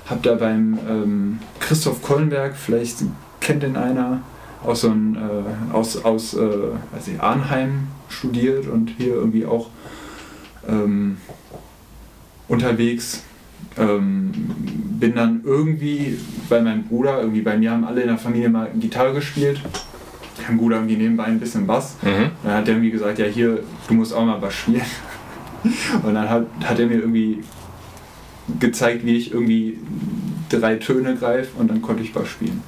hab 0.06 0.22
da 0.22 0.34
beim 0.34 0.78
ähm, 0.88 1.38
Christoph 1.60 2.02
Kollenberg, 2.02 2.56
vielleicht 2.56 2.98
kennt 3.40 3.62
den 3.62 3.76
einer, 3.76 4.20
aus, 4.62 4.82
so 4.82 4.90
ein, 4.90 5.16
äh, 5.16 5.74
aus, 5.74 6.04
aus 6.04 6.34
äh, 6.34 6.38
weiß 6.38 7.08
ich, 7.08 7.20
Arnheim 7.20 7.88
studiert 8.08 8.66
und 8.66 8.90
hier 8.96 9.14
irgendwie 9.14 9.46
auch 9.46 9.68
ähm, 10.68 11.18
unterwegs. 12.48 13.22
Ähm, 13.78 14.32
bin 14.98 15.14
dann 15.14 15.42
irgendwie 15.44 16.18
bei 16.48 16.60
meinem 16.60 16.84
Bruder, 16.84 17.20
irgendwie 17.20 17.42
bei 17.42 17.56
mir 17.56 17.72
haben 17.72 17.84
alle 17.84 18.02
in 18.02 18.08
der 18.08 18.18
Familie 18.18 18.48
mal 18.48 18.70
Gitarre 18.76 19.12
gespielt. 19.12 19.60
Mein 20.48 20.58
Bruder 20.58 20.76
irgendwie 20.76 20.96
nebenbei 20.96 21.24
ein 21.24 21.40
bisschen 21.40 21.66
Bass. 21.66 21.96
Mhm. 22.02 22.30
Dann 22.42 22.52
hat 22.52 22.68
er 22.68 22.74
irgendwie 22.74 22.90
gesagt, 22.90 23.18
ja 23.18 23.26
hier, 23.26 23.60
du 23.88 23.94
musst 23.94 24.14
auch 24.14 24.24
mal 24.24 24.38
Bass 24.38 24.54
spielen. 24.54 24.82
Und 26.02 26.14
dann 26.14 26.28
hat, 26.28 26.46
hat 26.64 26.78
er 26.78 26.86
mir 26.86 26.98
irgendwie 27.00 27.42
gezeigt, 28.60 29.04
wie 29.04 29.16
ich 29.16 29.32
irgendwie 29.32 29.78
drei 30.48 30.76
Töne 30.76 31.16
greife 31.16 31.50
und 31.58 31.68
dann 31.68 31.82
konnte 31.82 32.02
ich 32.02 32.12
Bass 32.12 32.28
spielen. 32.28 32.62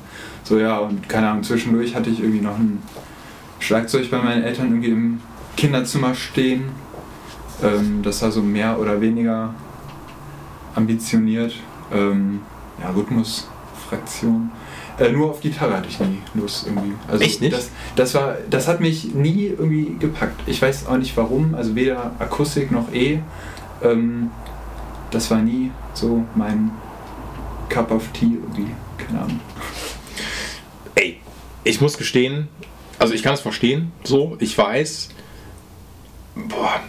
So 0.45 0.59
ja, 0.59 0.79
und 0.79 1.09
keine 1.09 1.29
Ahnung, 1.29 1.43
zwischendurch 1.43 1.95
hatte 1.95 2.11
ich 2.11 2.21
irgendwie 2.21 2.41
noch 2.41 2.57
ein 2.57 2.83
Schlagzeug 3.61 4.11
bei 4.11 4.19
meinen 4.19 4.43
Eltern 4.43 4.69
irgendwie 4.69 4.91
im 4.91 5.21
Kinderzimmer 5.57 6.15
stehen. 6.15 6.65
Ähm, 7.63 8.01
das 8.03 8.23
war 8.23 8.31
so 8.31 8.43
mehr 8.43 8.79
oder 8.79 9.01
weniger 9.01 9.55
ambitioniert. 10.75 11.55
Ähm, 11.93 12.41
ja, 12.81 12.91
Rhythmusfraktion. 12.91 14.51
Äh, 14.99 15.13
nur 15.13 15.31
auf 15.31 15.41
Gitarre 15.41 15.77
hatte 15.77 15.89
ich 15.89 16.01
nie 16.01 16.19
Lust 16.35 16.67
irgendwie. 16.67 16.93
Also 17.07 17.25
Echt 17.25 17.41
nicht? 17.41 17.57
Das, 17.57 17.71
das, 17.95 18.15
war, 18.15 18.37
das 18.51 18.67
hat 18.69 18.81
mich 18.81 19.15
nie 19.15 19.47
irgendwie 19.47 19.97
gepackt. 19.99 20.41
Ich 20.47 20.61
weiß 20.61 20.87
auch 20.87 20.97
nicht 20.97 21.17
warum. 21.17 21.55
Also 21.55 21.75
weder 21.75 22.13
Akustik 22.19 22.73
noch 22.73 22.93
E. 22.93 23.21
Ähm, 23.83 24.31
das 25.11 25.31
war 25.31 25.39
nie 25.39 25.71
so 25.95 26.25
mein 26.35 26.71
Cup 27.69 27.91
of 27.91 28.09
Tea 28.13 28.35
irgendwie. 28.35 28.73
Keine 28.97 29.21
Ahnung. 29.21 29.41
Ey, 30.95 31.21
ich 31.65 31.81
muss 31.81 31.99
gestehen, 31.99 32.49
also 32.99 33.15
ich 33.15 33.23
kann 33.23 33.35
es 33.35 33.41
verstehen, 33.41 33.93
so, 34.05 34.37
ich 34.41 34.57
weiß, 34.57 35.11
boah, 36.35 36.81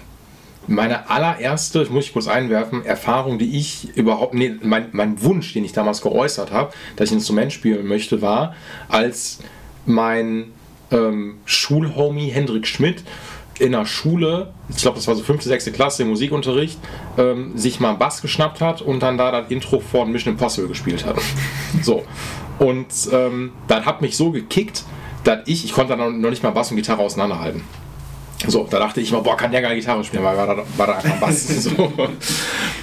meine 0.67 1.09
allererste, 1.09 1.81
ich 1.81 1.89
muss 1.89 2.05
ich 2.05 2.13
kurz 2.13 2.27
einwerfen, 2.27 2.85
Erfahrung, 2.85 3.39
die 3.39 3.57
ich 3.57 3.95
überhaupt, 3.95 4.33
nee, 4.33 4.55
mein, 4.61 4.89
mein 4.91 5.21
Wunsch, 5.23 5.53
den 5.53 5.65
ich 5.65 5.73
damals 5.73 6.01
geäußert 6.01 6.51
habe, 6.51 6.73
dass 6.95 7.09
ich 7.09 7.13
ein 7.13 7.17
Instrument 7.17 7.51
spielen 7.51 7.87
möchte, 7.87 8.21
war, 8.21 8.55
als 8.87 9.39
mein 9.85 10.51
ähm, 10.91 11.37
Schulhomie 11.45 12.29
Hendrik 12.29 12.67
Schmidt 12.67 13.03
in 13.59 13.73
der 13.73 13.85
Schule, 13.85 14.51
ich 14.69 14.77
glaube, 14.77 14.95
das 14.95 15.07
war 15.07 15.15
so 15.15 15.23
fünfte, 15.23 15.49
sechste 15.49 15.71
Klasse 15.71 16.03
im 16.03 16.09
Musikunterricht, 16.09 16.79
ähm, 17.17 17.57
sich 17.57 17.79
mal 17.79 17.89
einen 17.89 17.99
Bass 17.99 18.21
geschnappt 18.21 18.61
hat 18.61 18.81
und 18.81 19.01
dann 19.01 19.17
da 19.17 19.31
das 19.31 19.51
Intro 19.51 19.79
von 19.79 20.11
Mission 20.11 20.33
Impossible 20.33 20.69
gespielt 20.69 21.05
hat. 21.05 21.17
so. 21.81 22.03
Und 22.57 22.87
ähm, 23.11 23.51
das 23.67 23.85
hat 23.85 24.01
mich 24.01 24.17
so 24.17 24.31
gekickt, 24.31 24.83
dass 25.23 25.39
ich, 25.45 25.65
ich 25.65 25.73
konnte 25.73 25.95
dann 25.95 26.21
noch 26.21 26.29
nicht 26.29 26.43
mal 26.43 26.51
Bass 26.51 26.71
und 26.71 26.77
Gitarre 26.77 27.01
auseinanderhalten. 27.01 27.63
So, 28.47 28.65
da 28.69 28.79
dachte 28.79 29.01
ich 29.01 29.11
mal, 29.11 29.19
boah, 29.19 29.35
kann 29.35 29.51
der 29.51 29.61
geil 29.61 29.75
Gitarre 29.75 30.03
spielen, 30.03 30.23
weil 30.23 30.37
war 30.37 30.47
da, 30.47 30.63
war 30.77 30.87
da 30.87 30.93
einfach 30.93 31.19
Bass. 31.19 31.47
so. 31.63 31.91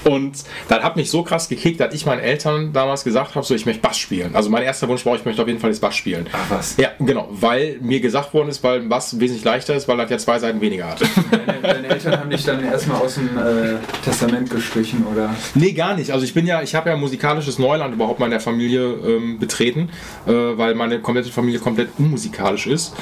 Und 0.06 0.44
das 0.68 0.82
hat 0.82 0.96
mich 0.96 1.10
so 1.10 1.24
krass 1.24 1.48
gekickt, 1.48 1.80
dass 1.80 1.92
ich 1.92 2.06
meinen 2.06 2.20
Eltern 2.20 2.72
damals 2.72 3.02
gesagt 3.02 3.34
habe, 3.34 3.44
so, 3.44 3.54
ich 3.54 3.66
möchte 3.66 3.82
Bass 3.82 3.98
spielen. 3.98 4.36
Also 4.36 4.50
mein 4.50 4.62
erster 4.62 4.86
Wunsch 4.88 5.04
war, 5.04 5.16
ich 5.16 5.24
möchte 5.24 5.42
auf 5.42 5.48
jeden 5.48 5.58
Fall 5.58 5.70
das 5.70 5.80
Bass 5.80 5.96
spielen. 5.96 6.28
Ach 6.32 6.38
was. 6.48 6.76
Ja, 6.76 6.90
genau, 7.00 7.26
weil 7.30 7.78
mir 7.80 8.00
gesagt 8.00 8.32
worden 8.32 8.48
ist, 8.48 8.62
weil 8.62 8.82
ein 8.82 8.88
Bass 8.88 9.18
wesentlich 9.18 9.44
leichter 9.44 9.74
ist, 9.74 9.88
weil 9.88 9.98
er 9.98 10.08
ja 10.08 10.18
zwei 10.18 10.38
Seiten 10.38 10.60
weniger 10.60 10.90
hat. 10.90 11.00
Deine, 11.30 11.60
deine 11.60 11.88
Eltern 11.88 12.20
haben 12.20 12.30
dich 12.30 12.44
dann 12.44 12.62
erstmal 12.62 13.02
aus 13.02 13.16
dem 13.16 13.36
äh, 13.36 13.74
Testament 14.04 14.48
gestrichen, 14.48 15.04
oder? 15.12 15.34
Nee, 15.54 15.72
gar 15.72 15.96
nicht. 15.96 16.12
Also 16.12 16.24
ich 16.24 16.34
bin 16.34 16.46
ja, 16.46 16.62
ich 16.62 16.74
habe 16.76 16.88
ja 16.88 16.96
musikalisches 16.96 17.58
Neuland 17.58 17.94
überhaupt 17.94 18.20
mal 18.20 18.26
in 18.26 18.30
der 18.30 18.40
Familie 18.40 18.84
ähm, 18.84 19.38
betreten, 19.40 19.88
äh, 20.26 20.30
weil 20.30 20.74
meine 20.76 21.00
komplette 21.00 21.30
Familie 21.30 21.58
komplett 21.58 21.88
unmusikalisch 21.98 22.68
ist. 22.68 22.94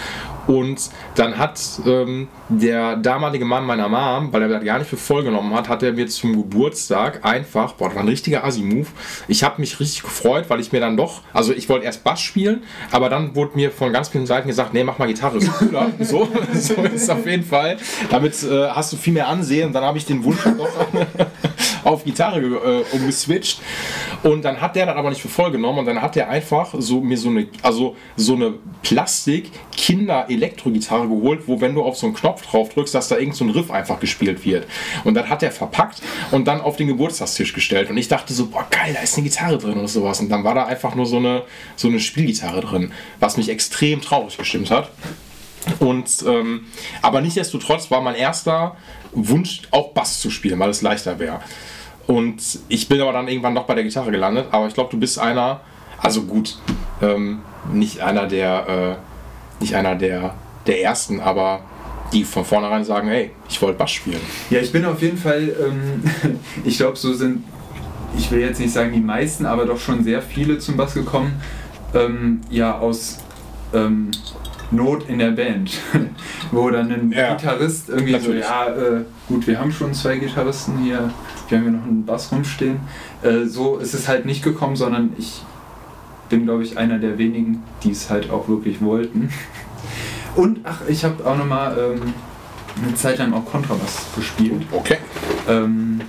Und 0.47 0.91
dann 1.15 1.39
hat 1.39 1.61
ähm, 1.87 2.29
der 2.49 2.97
damalige 2.97 3.45
Mann 3.45 3.65
meiner 3.65 3.89
Mom, 3.89 4.33
weil 4.33 4.43
er 4.43 4.49
das 4.49 4.65
gar 4.65 4.79
nicht 4.79 4.89
für 4.89 4.97
voll 4.97 5.25
genommen 5.25 5.55
hat, 5.55 5.69
hat 5.69 5.83
er 5.83 5.93
mir 5.93 6.07
zum 6.07 6.37
Geburtstag 6.37 6.94
einfach, 6.95 7.75
boah, 7.75 7.89
das 7.89 7.97
war 7.97 8.03
ein 8.03 8.09
richtiger 8.09 8.45
Assi-Move. 8.45 8.87
Ich 9.29 9.45
habe 9.45 9.61
mich 9.61 9.81
richtig 9.81 10.03
gefreut, 10.03 10.47
weil 10.49 10.61
ich 10.61 10.73
mir 10.73 10.81
dann 10.81 10.97
doch, 10.97 11.23
also 11.33 11.53
ich 11.53 11.69
wollte 11.69 11.87
erst 11.87 12.05
Bass 12.05 12.21
spielen, 12.21 12.63
aber 12.91 13.09
dann 13.09 13.35
wurde 13.35 13.53
mir 13.55 13.71
von 13.71 13.93
ganz 13.93 14.09
vielen 14.09 14.27
Seiten 14.27 14.49
gesagt, 14.49 14.75
nee, 14.75 14.85
mach 14.85 14.99
mal 14.99 15.07
Gitarre, 15.07 15.39
ist 15.39 15.53
cooler. 15.53 15.91
so, 16.01 16.29
so 16.55 16.75
ist 16.83 17.11
auf 17.11 17.27
jeden 17.27 17.45
Fall. 17.45 17.77
Damit 18.11 18.43
äh, 18.43 18.69
hast 18.69 18.93
du 18.93 18.97
viel 18.97 19.13
mehr 19.13 19.29
Ansehen 19.29 19.69
und 19.69 19.73
dann 19.73 19.85
habe 19.85 19.99
ich 19.99 20.07
den 20.07 20.23
Wunsch 20.25 20.43
doch 20.45 20.69
auf 21.85 22.05
Gitarre 22.05 22.41
äh, 22.41 22.85
umgeswitcht. 22.97 23.61
Und 24.23 24.45
dann 24.45 24.61
hat 24.61 24.77
der 24.77 24.87
das 24.87 24.95
aber 24.97 25.11
nicht 25.11 25.21
für 25.21 25.29
voll 25.29 25.51
genommen 25.51 25.81
und 25.81 25.87
dann 25.87 26.01
hat 26.01 26.15
der 26.17 26.31
einfach 26.31 26.75
so 26.79 27.01
mir 27.01 27.19
so 27.19 27.29
eine, 27.29 27.49
also 27.63 27.97
so 28.17 28.35
eine 28.35 28.55
Plastik-Kinder-Elektro-Gitarre 28.83 31.09
geholt, 31.09 31.43
wo 31.47 31.61
wenn 31.61 31.75
du 31.75 31.83
auf 31.83 31.97
so 31.97 32.07
einen 32.07 32.15
Knopf 32.15 32.47
drauf 32.47 32.71
drückst, 32.71 32.95
dass 32.95 33.09
da 33.09 33.19
irgend 33.19 33.37
so 33.37 33.45
ein 33.45 33.51
Riff 33.51 33.71
einfach 33.71 34.01
gespielt 34.01 34.43
wird. 34.45 34.67
Und 35.05 35.13
dann 35.15 35.29
hat 35.29 35.43
der 35.43 35.53
verpackt 35.53 36.01
und 36.31 36.47
dann 36.47 36.63
auf 36.63 36.77
den 36.77 36.84
Geburtstagstisch 36.87 37.53
gestellt. 37.53 37.91
Und 37.91 37.97
ich 37.97 38.09
dachte 38.09 38.33
so, 38.33 38.47
boah 38.47 38.67
geil, 38.71 38.93
da 38.95 39.01
ist 39.01 39.17
eine 39.17 39.25
Gitarre 39.25 39.59
drin 39.59 39.79
oder 39.79 39.89
sowas. 39.89 40.21
Und 40.21 40.29
dann 40.29 40.45
war 40.45 40.55
da 40.55 40.67
einfach 40.67 40.95
nur 40.95 41.07
so 41.07 41.19
eine, 41.19 41.43
so 41.77 41.89
eine 41.89 42.01
Spielgitarre 42.01 42.61
drin, 42.61 42.93
was 43.21 43.37
mich 43.37 43.49
extrem 43.49 44.01
traurig 44.01 44.37
gestimmt 44.37 44.71
hat. 44.71 44.91
Und 45.79 46.25
ähm, 46.27 46.67
aber 47.01 47.21
nichtsdestotrotz 47.21 47.91
war 47.91 48.01
mein 48.01 48.15
erster 48.15 48.77
Wunsch 49.13 49.63
auch 49.71 49.93
Bass 49.93 50.21
zu 50.21 50.31
spielen, 50.31 50.59
weil 50.59 50.71
es 50.71 50.83
leichter 50.83 51.19
wäre. 51.19 51.41
Und 52.07 52.59
ich 52.69 52.89
bin 52.89 53.01
aber 53.01 53.13
dann 53.13 53.29
irgendwann 53.29 53.55
doch 53.55 53.65
bei 53.65 53.75
der 53.75 53.85
Gitarre 53.85 54.11
gelandet. 54.11 54.49
Aber 54.51 54.67
ich 54.67 54.75
glaube, 54.75 54.91
du 54.91 54.99
bist 54.99 55.19
einer, 55.19 55.61
also 55.99 56.23
gut, 56.23 56.59
ähm, 57.01 57.43
nicht 57.73 58.01
einer 58.01 58.27
der, 58.27 58.99
äh, 58.99 59.63
nicht 59.63 59.75
einer 59.75 59.95
der, 59.95 60.35
der 60.67 60.83
ersten, 60.83 61.21
aber 61.21 61.63
die 62.15 62.25
von 62.25 62.45
vornherein 62.45 62.85
sagen, 62.85 63.09
hey, 63.09 63.31
ich 63.49 63.61
wollte 63.61 63.77
Bass 63.77 63.91
spielen. 63.91 64.21
Ja, 64.49 64.61
ich 64.61 64.73
bin 64.73 64.85
auf 64.85 65.03
jeden 65.03 65.19
Fall, 65.19 65.55
ähm, 65.61 66.39
ich 66.65 66.79
glaube, 66.79 66.97
so 66.97 67.13
sind, 67.13 67.45
ich 68.17 68.31
will 68.31 68.41
jetzt 68.41 68.61
nicht 68.61 68.73
sagen 68.73 68.93
die 68.93 69.01
meisten, 69.01 69.45
aber 69.45 69.67
doch 69.67 69.79
schon 69.81 70.05
sehr 70.05 70.23
viele 70.23 70.59
zum 70.59 70.77
Bass 70.77 70.95
gekommen. 70.95 71.33
Ähm, 71.93 72.41
ja, 72.51 72.79
aus 72.79 73.19
ähm, 73.75 74.11
Not 74.71 75.09
in 75.09 75.19
der 75.19 75.33
Band, 75.33 75.79
wo 76.53 76.71
dann 76.71 76.91
ein 76.91 77.13
Ja, 77.13 77.35
Gitarrist 77.35 77.89
irgendwie 77.89 78.13
natürlich. 78.13 78.45
so, 78.45 78.51
ja, 78.51 78.67
äh, 78.69 79.05
gut, 79.29 79.47
wir 79.47 79.61
haben 79.61 79.73
schon 79.73 79.93
zwei 79.93 80.17
Gitarristen 80.17 80.79
hier, 80.79 81.11
wir 81.49 81.59
haben 81.59 81.65
hier 81.65 81.73
noch 81.73 81.85
einen 81.85 82.05
Bass 82.07 82.31
rumstehen. 82.33 82.79
Äh, 83.23 83.45
so 83.47 83.79
ist 83.79 83.95
es 83.95 84.09
halt 84.09 84.25
nicht 84.25 84.43
gekommen, 84.43 84.77
sondern 84.77 85.13
ich 85.19 85.43
bin, 86.29 86.45
glaube 86.45 86.63
ich, 86.63 86.79
einer 86.79 86.99
der 86.99 87.19
wenigen, 87.19 87.63
die 87.83 87.91
es 87.91 88.09
halt 88.09 88.31
auch 88.31 88.49
wirklich 88.49 88.81
wollten. 88.81 89.31
Und, 90.35 90.61
ach, 90.65 90.81
ich 90.89 91.05
habe 91.05 91.25
auch 91.27 91.37
nochmal 91.37 91.77
ähm, 91.79 92.15
eine 92.83 92.95
Zeit 92.95 93.19
lang 93.19 93.33
auch 93.33 93.45
Kontrabass 93.45 94.07
gespielt. 94.17 94.63
Okay. 94.73 94.99
Ähm, 95.49 96.01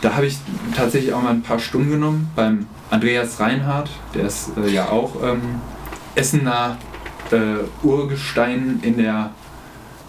da 0.00 0.14
habe 0.14 0.26
ich 0.26 0.38
tatsächlich 0.76 1.12
auch 1.12 1.22
mal 1.22 1.30
ein 1.30 1.42
paar 1.42 1.58
Stunden 1.58 1.90
genommen 1.90 2.30
beim 2.34 2.66
Andreas 2.90 3.38
Reinhardt, 3.38 3.90
der 4.14 4.24
ist 4.24 4.50
äh, 4.56 4.68
ja 4.68 4.88
auch 4.88 5.22
ähm, 5.22 5.60
Essener 6.16 6.76
äh, 7.30 7.86
Urgestein 7.86 8.80
in 8.82 8.96
der 8.96 9.30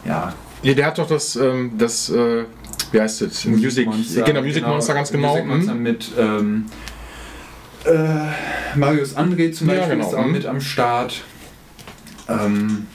ja, 0.03 0.33
Ja, 0.63 0.73
der 0.73 0.85
hat 0.87 0.97
doch 0.97 1.07
das, 1.07 1.35
ähm, 1.35 1.73
das, 1.77 2.09
äh, 2.09 2.45
wie 2.91 2.99
heißt 3.01 3.21
es? 3.21 3.45
Music, 3.45 3.87
genau, 4.25 4.41
Music 4.41 4.65
Monster 4.65 4.93
ganz 4.95 5.11
genau. 5.11 5.29
Music 5.33 5.45
Monster 5.45 5.75
Mhm. 5.75 5.83
mit 5.83 6.11
ähm, 6.17 6.65
äh, 7.85 8.77
Marius 8.79 9.15
André 9.15 9.51
zum 9.51 9.67
Ja, 9.69 9.75
Beispiel 9.75 9.97
genau. 9.97 10.07
ist 10.09 10.15
auch 10.15 10.25
Mhm. 10.25 10.31
mit 10.31 10.45
am 10.47 10.59
Start. 10.61 11.21
Ähm, 12.27 12.87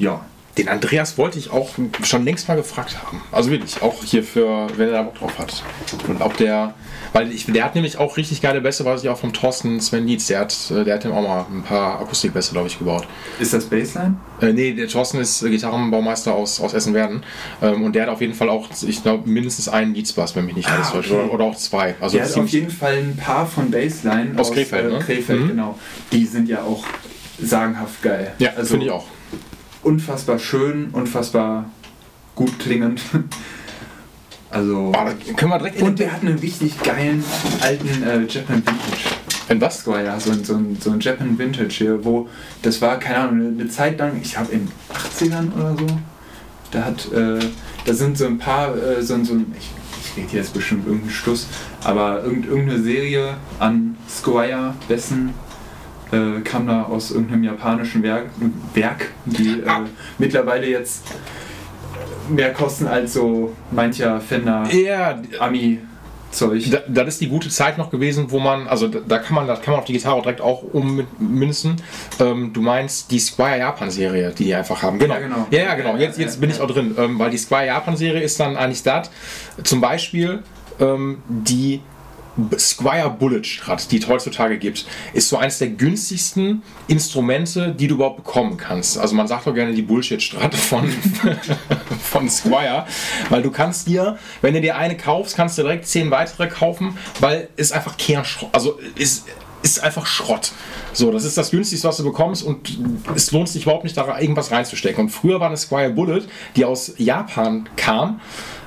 ja, 0.00 0.24
Den 0.58 0.68
Andreas 0.68 1.16
wollte 1.16 1.38
ich 1.38 1.52
auch 1.52 1.70
schon 2.02 2.24
längst 2.24 2.48
mal 2.48 2.56
gefragt 2.56 2.96
haben. 3.06 3.22
Also 3.30 3.50
wirklich, 3.52 3.80
auch 3.82 4.02
hier 4.02 4.24
für, 4.24 4.66
wenn 4.76 4.88
er 4.88 4.94
da 4.94 5.02
Bock 5.02 5.14
drauf 5.14 5.38
hat. 5.38 5.62
Und 6.08 6.20
ob 6.20 6.36
der, 6.38 6.74
weil 7.12 7.30
ich, 7.30 7.46
der 7.46 7.64
hat 7.64 7.76
nämlich 7.76 7.98
auch 7.98 8.16
richtig 8.16 8.42
geile 8.42 8.60
Bässe, 8.60 8.84
weiß 8.84 9.02
ich 9.04 9.08
auch 9.08 9.16
vom 9.18 9.32
Thorsten 9.32 9.80
Sven 9.80 10.08
Dietz. 10.08 10.26
Der 10.26 10.40
hat, 10.40 10.52
äh, 10.72 10.82
der 10.84 10.96
hat 10.96 11.04
ihm 11.04 11.12
auch 11.12 11.22
mal 11.22 11.46
ein 11.50 11.62
paar 11.62 12.00
Akustikbässe, 12.00 12.50
glaube 12.52 12.66
ich, 12.66 12.78
gebaut. 12.80 13.06
ist 13.38 13.52
das 13.54 13.66
Bassline? 13.66 14.16
Äh, 14.40 14.52
nee, 14.52 14.72
der 14.72 14.88
Thorsten 14.88 15.18
ist 15.20 15.40
äh, 15.42 15.50
Gitarrenbaumeister 15.50 16.34
aus, 16.34 16.60
aus 16.60 16.74
Essen-Werden. 16.74 17.22
Ähm, 17.62 17.84
und 17.84 17.94
der 17.94 18.02
hat 18.02 18.08
auf 18.10 18.20
jeden 18.20 18.34
Fall 18.34 18.48
auch, 18.50 18.68
ich 18.86 19.02
glaube, 19.04 19.30
mindestens 19.30 19.68
einen 19.68 19.94
Dietz-Bass, 19.94 20.34
wenn 20.34 20.46
mich 20.46 20.56
nicht 20.56 20.68
Ah, 20.68 20.74
alles 20.76 20.90
täuscht. 20.90 21.12
okay. 21.12 21.20
Oder, 21.22 21.32
oder 21.32 21.44
auch 21.44 21.56
zwei. 21.56 21.94
Also 22.00 22.16
Der 22.18 22.26
hat 22.26 22.36
auf 22.36 22.48
jeden 22.48 22.70
Fall 22.70 22.96
ein 22.98 23.16
paar 23.16 23.46
von 23.46 23.70
Bassline 23.70 24.32
Aus 24.36 24.50
Krefeld, 24.50 24.86
äh, 24.90 24.94
ne? 24.94 24.98
Krefeld 24.98 25.40
Mhm. 25.42 25.48
genau. 25.48 25.78
Die 26.10 26.26
sind 26.26 26.48
ja 26.48 26.62
auch 26.64 26.82
sagenhaft 27.40 28.02
geil. 28.02 28.32
Ja, 28.38 28.50
also 28.56 28.72
finde 28.72 28.86
ich 28.86 28.92
auch. 28.92 29.04
Unfassbar 29.82 30.38
schön, 30.38 30.90
unfassbar 30.92 31.66
gut 32.34 32.58
klingend. 32.58 33.00
Also 34.52 34.90
Oh, 34.92 35.34
können 35.36 35.52
wir 35.52 35.58
direkt 35.58 35.80
und 35.80 35.96
der 36.00 36.12
hat 36.12 36.22
einen 36.22 36.36
richtig 36.40 36.82
geilen 36.82 37.22
alten 37.60 38.02
äh, 38.02 38.24
Japan 38.26 38.56
Vintage 38.66 39.14
In 39.48 39.60
was? 39.60 39.78
Squire, 39.78 40.18
so, 40.18 40.32
ein- 40.32 40.42
so, 40.42 40.54
ein, 40.56 40.76
so 40.80 40.90
ein 40.90 40.98
Japan 40.98 41.38
Vintage 41.38 41.68
hier, 41.72 42.04
wo 42.04 42.28
das 42.62 42.82
war, 42.82 42.98
keine 42.98 43.18
Ahnung, 43.18 43.54
eine, 43.60 43.68
Zeit 43.68 43.96
lang, 44.00 44.18
ich 44.20 44.32
glaube 44.34 44.50
in 44.50 44.66
den 44.66 45.30
80ern 45.32 45.54
oder 45.54 45.76
so, 45.78 45.86
da 46.72 46.84
hat, 46.84 47.12
äh, 47.12 47.38
da 47.84 47.94
sind 47.94 48.18
so 48.18 48.26
ein 48.26 48.38
paar, 48.38 48.76
äh, 48.76 49.00
so, 49.04 49.14
ein- 49.14 49.24
so 49.24 49.34
ein, 49.34 49.54
ich, 49.56 49.70
ich 50.16 50.24
rede 50.24 50.36
jetzt 50.38 50.52
bestimmt 50.52 50.84
irgendeinen 50.84 51.12
Stuss, 51.12 51.46
aber 51.84 52.24
irgend, 52.24 52.46
irgendeine 52.46 52.82
Serie 52.82 53.36
an 53.60 53.96
Squire 54.08 54.74
Bessen 54.88 55.30
äh, 56.12 56.40
kam 56.42 56.66
da 56.66 56.84
aus 56.84 57.10
irgendeinem 57.10 57.44
japanischen 57.44 58.02
Werk, 58.02 58.26
Werk 58.74 59.10
die 59.26 59.60
äh, 59.60 59.68
Ah. 59.68 59.84
mittlerweile 60.18 60.66
jetzt 60.68 61.04
mehr 62.28 62.52
kosten 62.52 62.86
als 62.86 63.14
so 63.14 63.54
mancher 63.70 64.20
Fender 64.20 64.64
Ja, 64.72 65.20
Ami 65.38 65.80
Zeug. 66.30 66.64
Da, 66.70 66.78
das 66.86 67.14
ist 67.14 67.20
die 67.22 67.28
gute 67.28 67.48
Zeit 67.48 67.76
noch 67.76 67.90
gewesen, 67.90 68.30
wo 68.30 68.38
man, 68.38 68.68
also 68.68 68.86
da, 68.86 69.00
da 69.06 69.18
kann 69.18 69.34
man, 69.34 69.48
das 69.48 69.62
kann 69.62 69.72
man 69.72 69.80
auf 69.80 69.86
die 69.86 69.94
Gitarre 69.94 70.22
direkt 70.22 70.40
auch 70.40 70.62
ummünzen. 70.62 71.76
Ähm, 72.20 72.52
du 72.52 72.60
meinst 72.60 73.10
die 73.10 73.18
Squire 73.18 73.58
Japan 73.58 73.90
Serie, 73.90 74.30
die 74.30 74.44
die 74.44 74.54
einfach 74.54 74.80
haben. 74.82 75.00
Genau. 75.00 75.14
Ja, 75.14 75.20
genau. 75.20 75.46
Ja, 75.50 75.58
ja, 75.64 75.74
genau. 75.74 75.96
Jetzt, 75.96 76.18
jetzt 76.20 76.40
bin 76.40 76.50
ich 76.50 76.60
auch 76.60 76.68
drin, 76.68 76.94
ähm, 76.98 77.18
weil 77.18 77.30
die 77.30 77.38
Squire 77.38 77.66
Japan 77.66 77.96
Serie 77.96 78.22
ist 78.22 78.38
dann 78.38 78.56
eigentlich 78.56 78.84
das. 78.84 79.10
Zum 79.64 79.80
Beispiel 79.80 80.44
ähm, 80.78 81.18
die 81.28 81.80
Squire 82.58 83.10
Bullet 83.10 83.44
Strat, 83.44 83.90
die 83.90 83.98
es 83.98 84.08
heutzutage 84.08 84.58
gibt, 84.58 84.86
ist 85.12 85.28
so 85.28 85.36
eines 85.36 85.58
der 85.58 85.68
günstigsten 85.68 86.62
Instrumente, 86.88 87.74
die 87.74 87.86
du 87.86 87.96
überhaupt 87.96 88.18
bekommen 88.18 88.56
kannst. 88.56 88.98
Also 88.98 89.14
man 89.14 89.28
sagt 89.28 89.46
doch 89.46 89.54
gerne 89.54 89.74
die 89.74 89.82
Bullshit 89.82 90.22
Strat 90.22 90.54
von, 90.54 90.88
von 92.02 92.28
Squire, 92.28 92.86
weil 93.28 93.42
du 93.42 93.50
kannst 93.50 93.88
dir, 93.88 94.18
wenn 94.40 94.54
du 94.54 94.60
dir 94.60 94.76
eine 94.76 94.96
kaufst, 94.96 95.36
kannst 95.36 95.58
du 95.58 95.62
direkt 95.62 95.86
zehn 95.86 96.10
weitere 96.10 96.48
kaufen, 96.48 96.96
weil 97.20 97.48
es 97.56 97.72
einfach 97.72 97.96
Kernschrott, 97.96 98.50
also 98.52 98.78
ist 98.96 99.26
ist 99.62 99.82
einfach 99.82 100.06
Schrott. 100.06 100.52
So, 100.92 101.10
das 101.12 101.24
ist 101.24 101.36
das 101.36 101.50
günstigste, 101.50 101.86
was 101.88 101.98
du 101.98 102.04
bekommst 102.04 102.42
und 102.42 102.78
es 103.14 103.30
lohnt 103.30 103.48
sich 103.48 103.64
überhaupt 103.64 103.84
nicht, 103.84 103.96
da 103.96 104.18
irgendwas 104.18 104.50
reinzustecken. 104.50 105.04
Und 105.04 105.10
früher 105.10 105.40
war 105.40 105.48
eine 105.48 105.56
Squire 105.56 105.90
Bullet, 105.90 106.22
die 106.56 106.64
aus 106.64 106.94
Japan 106.96 107.68
kam, 107.76 108.20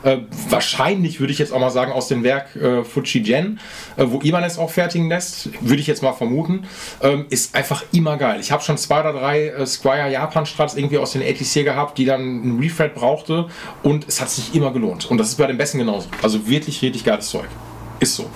äh, 0.04 0.18
wahrscheinlich 0.50 1.20
würde 1.20 1.34
ich 1.34 1.40
jetzt 1.40 1.54
auch 1.54 1.60
mal 1.60 1.70
sagen 1.70 1.92
aus 1.92 2.08
dem 2.08 2.24
Werk 2.24 2.56
äh, 2.56 2.84
Fujigen, 2.84 3.60
äh, 3.96 4.06
wo 4.08 4.22
Ibanez 4.22 4.58
auch 4.58 4.70
fertigen 4.70 5.10
lässt, 5.10 5.50
würde 5.62 5.82
ich 5.82 5.88
jetzt 5.88 6.04
mal 6.04 6.14
vermuten, 6.14 6.66
ähm, 7.02 7.26
ist 7.30 7.56
einfach 7.56 7.84
immer 7.92 8.18
geil. 8.18 8.40
Ich 8.40 8.52
habe 8.52 8.64
schon 8.64 8.78
zwei 8.78 9.00
oder 9.00 9.14
drei 9.14 9.48
äh, 9.48 9.66
Squire 9.66 10.12
Japan 10.12 10.46
Strats 10.46 10.76
irgendwie 10.76 10.98
aus 10.98 11.14
den 11.14 11.22
80s 11.22 11.64
gehabt, 11.64 11.98
die 11.98 12.06
dann 12.06 12.22
einen 12.22 12.60
Refret 12.60 12.96
brauchte 12.96 13.48
und 13.82 14.08
es 14.08 14.22
hat 14.22 14.30
sich 14.30 14.54
immer 14.54 14.72
gelohnt. 14.72 15.10
Und 15.10 15.18
das 15.18 15.30
ist 15.30 15.36
bei 15.36 15.48
den 15.48 15.58
Besten 15.58 15.80
genauso. 15.80 16.10
Also 16.22 16.48
wirklich 16.48 16.82
richtig 16.82 17.04
geiles 17.04 17.30
Zeug. 17.30 17.48
Ist 18.00 18.16
so. 18.16 18.30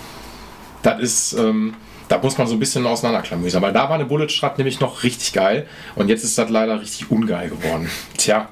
Das 0.83 1.01
ist, 1.01 1.33
ähm, 1.33 1.73
da 2.07 2.17
muss 2.19 2.37
man 2.37 2.47
so 2.47 2.53
ein 2.53 2.59
bisschen 2.59 2.85
auseinanderklamüsern, 2.85 3.61
weil 3.61 3.73
da 3.73 3.83
war 3.83 3.95
eine 3.95 4.05
Bullet 4.05 4.29
Strat 4.29 4.57
nämlich 4.57 4.79
noch 4.79 5.03
richtig 5.03 5.33
geil 5.33 5.67
und 5.95 6.09
jetzt 6.09 6.23
ist 6.23 6.37
das 6.37 6.49
leider 6.49 6.79
richtig 6.81 7.11
ungeil 7.11 7.49
geworden. 7.49 7.89
Tja, 8.17 8.49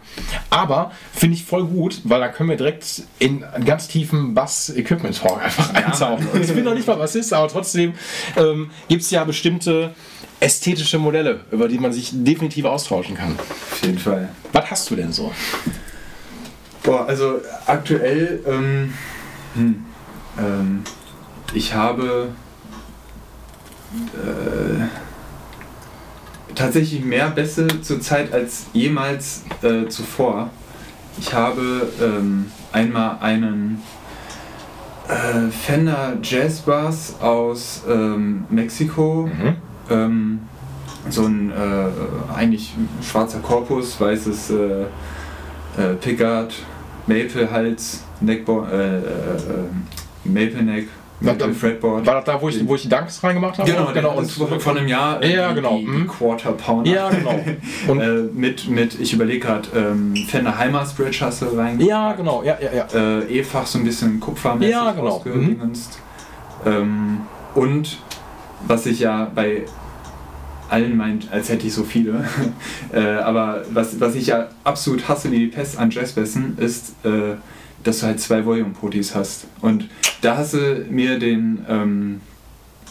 aber 0.50 0.92
finde 1.14 1.36
ich 1.38 1.46
voll 1.46 1.66
gut, 1.66 2.02
weil 2.04 2.20
da 2.20 2.28
können 2.28 2.50
wir 2.50 2.58
direkt 2.58 3.04
in 3.20 3.44
einen 3.44 3.66
ganz 3.66 3.88
tiefen 3.88 4.34
Bass-Equipment-Talk 4.34 5.42
einfach 5.42 5.74
ja. 5.74 5.86
eintauchen. 5.86 6.28
Und 6.34 6.44
ich 6.44 6.54
bin 6.54 6.64
noch 6.64 6.74
nicht 6.74 6.88
mal 6.88 7.00
was 7.00 7.16
ist, 7.16 7.34
aber 7.34 7.48
trotzdem 7.48 7.94
ähm, 8.36 8.72
gibt 8.88 9.04
es 9.04 9.12
ja 9.12 9.24
bestimmte 9.24 9.94
ästhetische 10.40 11.00
Modelle, 11.00 11.42
über 11.52 11.68
die 11.68 11.80
man 11.80 11.94
sich 11.94 12.12
definitiv 12.14 12.66
austauschen 12.66 13.16
kann. 13.16 13.38
Auf 13.40 13.82
jeden 13.84 14.00
Fall. 14.00 14.30
Was 14.52 14.70
hast 14.70 14.90
du 14.90 14.96
denn 14.96 15.14
so? 15.14 15.32
Boah, 16.84 17.08
also 17.08 17.40
aktuell, 17.66 18.44
ähm, 18.46 18.94
hm, 19.56 19.86
ähm, 20.38 20.84
ich 21.54 21.74
habe 21.74 22.30
äh, 24.14 24.86
tatsächlich 26.56 27.04
mehr 27.04 27.30
Bässe 27.30 27.68
zurzeit 27.82 28.34
als 28.34 28.66
jemals 28.74 29.44
äh, 29.62 29.88
zuvor. 29.88 30.50
Ich 31.18 31.34
habe 31.34 31.90
ähm, 32.02 32.52
einmal 32.72 33.18
einen 33.22 33.82
äh, 35.08 35.50
Fender 35.50 36.18
Jazz 36.22 36.62
Bass 36.62 37.16
aus 37.22 37.84
ähm, 37.90 38.46
Mexiko. 38.50 39.28
Mhm. 39.28 39.56
Ähm, 39.90 40.40
so 41.10 41.25
ein 41.25 41.52
äh, 41.52 42.34
eigentlich 42.36 42.74
schwarzer 43.02 43.38
Korpus, 43.40 44.02
weißes 44.02 44.50
äh, 44.50 44.82
äh, 45.78 45.94
Pickard, 46.02 46.54
Maple 47.06 47.52
Hals, 47.52 48.04
Neckboard, 48.20 48.68
Maple 50.24 50.64
Neck 50.64 50.88
mit 51.19 51.41
dem 51.41 51.55
Fretboard. 51.55 52.05
War 52.05 52.15
das 52.15 52.25
da, 52.25 52.41
wo 52.41 52.50
ich, 52.50 52.67
wo 52.67 52.75
ich 52.75 52.84
die 52.84 52.89
Dunks 52.89 53.24
reingemacht 53.24 53.57
habe? 53.57 53.72
Genau, 53.72 53.91
genau. 53.93 54.17
Und 54.17 54.29
von 54.29 54.77
einem 54.77 54.88
Jahr 54.88 55.24
ja, 55.24 55.53
genau. 55.53 55.77
die, 55.77 55.86
die 55.86 55.91
mhm. 55.91 56.07
Quarter 56.07 56.51
Pounder. 56.51 56.91
Ja, 56.91 57.10
genau. 57.10 57.39
Und 57.88 58.01
äh, 58.01 58.29
mit, 58.34 58.67
mit, 58.67 59.00
ich 59.00 59.13
überlege 59.13 59.39
gerade, 59.39 59.69
ähm, 59.75 60.15
Fender 60.27 60.57
Heimas 60.57 60.93
Bridge 60.93 61.19
hast 61.22 61.41
du 61.41 61.45
reingemacht. 61.45 61.88
Ja, 61.88 62.13
genau. 62.13 62.43
Ja, 62.43 62.57
ja, 62.60 62.74
ja. 62.74 63.19
Äh, 63.19 63.39
E-Fach 63.39 63.65
so 63.65 63.79
ein 63.79 63.86
bisschen 63.86 64.19
kupfermäßig 64.19 64.72
ja, 64.72 64.91
genau. 64.91 65.22
Mhm. 65.24 65.72
Ähm, 66.65 67.22
und 67.53 67.98
was 68.67 68.86
ich 68.86 69.00
ja 69.00 69.31
bei 69.34 69.63
allen 70.69 70.98
meint, 70.98 71.31
als 71.31 71.50
hätte 71.50 71.67
ich 71.67 71.74
so 71.74 71.84
viele. 71.84 72.25
äh, 72.93 73.00
aber 73.00 73.63
was, 73.72 74.00
was 74.00 74.15
ich 74.15 74.27
ja 74.27 74.48
absolut 74.63 75.07
hasse 75.07 75.31
wie 75.31 75.39
die 75.39 75.48
Pest 75.48 75.77
an 75.77 75.91
Jazzbässen 75.91 76.57
ist, 76.57 76.95
äh, 77.05 77.36
dass 77.86 78.00
du 78.00 78.08
halt 78.08 78.20
zwei 78.20 78.46
Volume-Potis 78.46 79.15
hast. 79.15 79.46
Und 79.62 79.88
da 80.22 80.38
hast 80.38 80.56
du 80.56 80.86
mir 80.89 81.18
den, 81.18 81.63
ähm, 81.70 82.22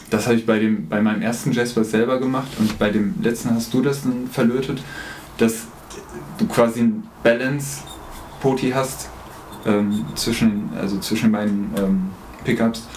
das 0.09 0.25
habe 0.25 0.37
ich 0.37 0.45
bei, 0.45 0.57
dem, 0.57 0.87
bei 0.87 1.01
meinem 1.01 1.21
ersten 1.21 1.51
Jazzbass 1.51 1.91
selber 1.91 2.19
gemacht 2.19 2.47
und 2.57 2.79
bei 2.79 2.89
dem 2.89 3.13
letzten 3.21 3.51
hast 3.51 3.73
du 3.73 3.81
das 3.81 4.03
dann 4.03 4.27
verlötet, 4.31 4.81
dass 5.37 5.67
du 6.37 6.47
quasi 6.47 6.81
ein 6.81 7.03
Balance-Poti 7.23 8.71
hast 8.71 9.09
ähm, 9.65 10.05
zwischen, 10.15 10.69
also 10.79 10.97
zwischen 10.99 11.31
beiden 11.31 11.69
ähm, 11.77 12.01
Pickups 12.45 12.87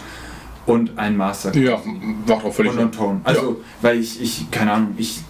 und 0.67 0.97
ein 0.97 1.17
Master. 1.17 1.57
Ja, 1.57 1.81
macht 2.27 2.45
auch 2.45 2.55
völlig 2.55 2.79
Und 2.79 2.95
Ton. 2.95 3.21
Also, 3.25 3.41
ja. 3.41 3.57
weil 3.83 3.99
ich, 3.99 4.23
ich, 4.23 4.51
keine 4.53 4.73
Ahnung, 4.73 4.95
ich 4.99 5.21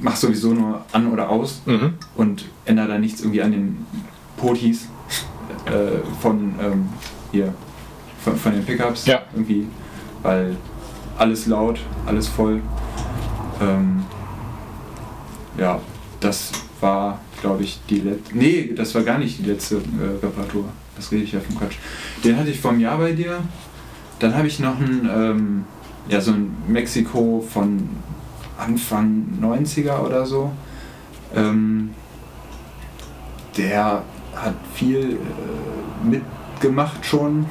mache 0.00 0.16
sowieso 0.16 0.54
nur 0.54 0.84
an 0.90 1.12
oder 1.12 1.28
aus 1.28 1.60
mhm. 1.66 1.94
und 2.16 2.46
ändere 2.64 2.88
da 2.88 2.98
nichts 2.98 3.20
irgendwie 3.20 3.42
an 3.42 3.52
den 3.52 3.86
Potis 4.36 4.88
äh, 5.66 5.98
von 6.20 6.54
ähm, 6.60 6.88
hier 7.32 7.54
von, 8.22 8.36
von, 8.36 8.52
den 8.52 8.64
Pickups 8.64 9.06
ja. 9.06 9.22
irgendwie, 9.32 9.66
weil 10.22 10.56
alles 11.16 11.46
laut, 11.46 11.80
alles 12.06 12.28
voll. 12.28 12.62
Ähm, 13.60 14.04
ja, 15.58 15.80
das 16.20 16.52
war, 16.80 17.20
glaube 17.40 17.62
ich, 17.62 17.80
die 17.88 18.00
letzte. 18.00 18.36
Nee, 18.36 18.72
das 18.74 18.94
war 18.94 19.02
gar 19.02 19.18
nicht 19.18 19.38
die 19.38 19.44
letzte 19.44 19.76
äh, 19.76 20.24
Reparatur. 20.24 20.64
Das 20.96 21.10
rede 21.12 21.24
ich 21.24 21.32
ja 21.32 21.40
vom 21.40 21.58
Quatsch. 21.58 21.76
Den 22.24 22.36
hatte 22.36 22.50
ich 22.50 22.60
vor 22.60 22.72
einem 22.72 22.80
Jahr 22.80 22.98
bei 22.98 23.12
dir. 23.12 23.38
Dann 24.18 24.34
habe 24.34 24.46
ich 24.46 24.60
noch 24.60 24.78
einen, 24.78 25.08
ähm, 25.10 25.64
ja, 26.08 26.20
so 26.20 26.32
ein 26.32 26.54
Mexiko 26.68 27.44
von 27.48 27.88
Anfang 28.58 29.26
90er 29.40 30.00
oder 30.00 30.26
so. 30.26 30.52
Ähm, 31.34 31.90
der 33.56 34.02
hat 34.42 34.54
viel 34.74 35.18
äh, 35.18 36.06
mitgemacht 36.06 37.04
schon. 37.04 37.46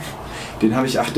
Den 0.61 0.75
habe 0.75 0.87
ich, 0.87 0.99
ach, 0.99 1.09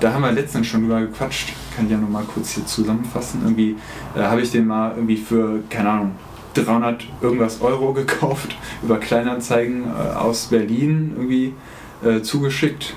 da 0.00 0.12
haben 0.12 0.22
wir 0.22 0.32
letztens 0.32 0.66
schon 0.66 0.82
drüber 0.82 1.00
gequatscht. 1.00 1.52
Kann 1.76 1.86
ich 1.86 1.92
ja 1.92 1.98
nochmal 1.98 2.24
kurz 2.24 2.52
hier 2.52 2.66
zusammenfassen. 2.66 3.42
Irgendwie 3.44 3.76
äh, 4.16 4.22
habe 4.22 4.40
ich 4.40 4.50
den 4.50 4.66
mal 4.66 4.92
irgendwie 4.96 5.16
für, 5.16 5.60
keine 5.70 5.90
Ahnung, 5.90 6.12
300 6.54 7.04
irgendwas 7.20 7.60
Euro 7.60 7.92
gekauft, 7.94 8.56
über 8.82 8.98
Kleinanzeigen 8.98 9.84
äh, 9.84 10.14
aus 10.14 10.46
Berlin 10.46 11.12
irgendwie 11.16 11.54
äh, 12.04 12.22
zugeschickt. 12.22 12.94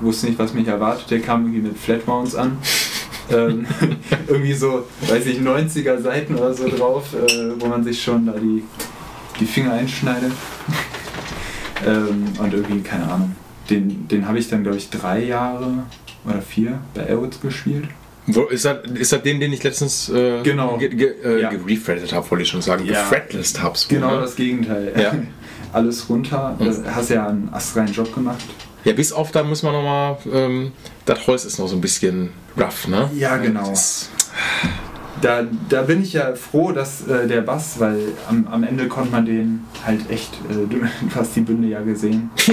Wusste 0.00 0.26
nicht, 0.26 0.38
was 0.38 0.54
mich 0.54 0.66
erwartet. 0.68 1.10
Der 1.10 1.20
kam 1.20 1.42
irgendwie 1.42 1.68
mit 1.68 1.78
Flatmounts 1.78 2.34
an. 2.34 2.58
ähm, 3.30 3.66
irgendwie 4.26 4.54
so, 4.54 4.86
weiß 5.08 5.26
ich, 5.26 5.38
90er 5.38 6.00
Seiten 6.00 6.34
oder 6.36 6.54
so 6.54 6.68
drauf, 6.68 7.14
äh, 7.14 7.52
wo 7.58 7.66
man 7.66 7.84
sich 7.84 8.02
schon 8.02 8.26
da 8.26 8.32
die, 8.32 8.62
die 9.40 9.46
Finger 9.46 9.72
einschneidet. 9.72 10.32
Ähm, 11.86 12.24
und 12.38 12.54
irgendwie, 12.54 12.80
keine 12.80 13.04
Ahnung. 13.04 13.36
Den, 13.70 14.08
den 14.08 14.26
habe 14.26 14.38
ich 14.38 14.48
dann, 14.48 14.62
glaube 14.62 14.78
ich, 14.78 14.90
drei 14.90 15.24
Jahre 15.24 15.84
oder 16.24 16.40
vier 16.40 16.78
bei 16.94 17.06
Airwoods 17.06 17.40
gespielt. 17.40 17.88
Wo, 18.26 18.42
ist, 18.44 18.64
das, 18.66 18.78
ist 18.94 19.12
das 19.12 19.22
den, 19.22 19.40
den 19.40 19.52
ich 19.52 19.62
letztens 19.62 20.10
äh, 20.10 20.42
genau. 20.42 20.76
ge, 20.76 20.90
ge, 20.90 21.14
äh, 21.24 21.40
ja. 21.40 21.50
habe, 21.50 22.30
wollte 22.30 22.42
ich 22.42 22.48
schon 22.48 22.60
sagen. 22.60 22.84
Ja. 22.84 23.02
Gefretlist 23.02 23.62
habe. 23.62 23.78
Genau 23.88 24.20
das 24.20 24.36
Gegenteil. 24.36 24.92
Ja. 24.96 25.14
Alles 25.72 26.08
runter. 26.08 26.56
Mhm. 26.58 26.94
Hast 26.94 27.10
ja 27.10 27.26
einen 27.26 27.48
astreinen 27.52 27.92
Job 27.92 28.14
gemacht. 28.14 28.44
Ja, 28.84 28.92
bis 28.92 29.12
auf 29.12 29.32
da 29.32 29.42
muss 29.42 29.62
man 29.62 29.72
nochmal, 29.72 30.18
ähm, 30.32 30.72
das 31.04 31.26
Holz 31.26 31.44
ist 31.44 31.58
noch 31.58 31.68
so 31.68 31.76
ein 31.76 31.80
bisschen 31.80 32.30
rough, 32.56 32.86
ne? 32.86 33.10
Ja, 33.16 33.36
genau. 33.38 33.70
Das 33.70 34.10
da, 35.20 35.44
da 35.68 35.82
bin 35.82 36.02
ich 36.02 36.12
ja 36.12 36.34
froh, 36.34 36.72
dass 36.72 37.06
äh, 37.06 37.26
der 37.26 37.40
Bass, 37.42 37.80
weil 37.80 38.00
am, 38.28 38.46
am 38.48 38.62
Ende 38.62 38.88
konnte 38.88 39.10
man 39.10 39.24
den 39.24 39.64
halt 39.84 40.10
echt, 40.10 40.34
äh, 40.50 40.66
du 40.68 40.80
hast 41.14 41.36
die 41.36 41.40
Bünde 41.40 41.68
ja 41.68 41.80
gesehen. 41.80 42.30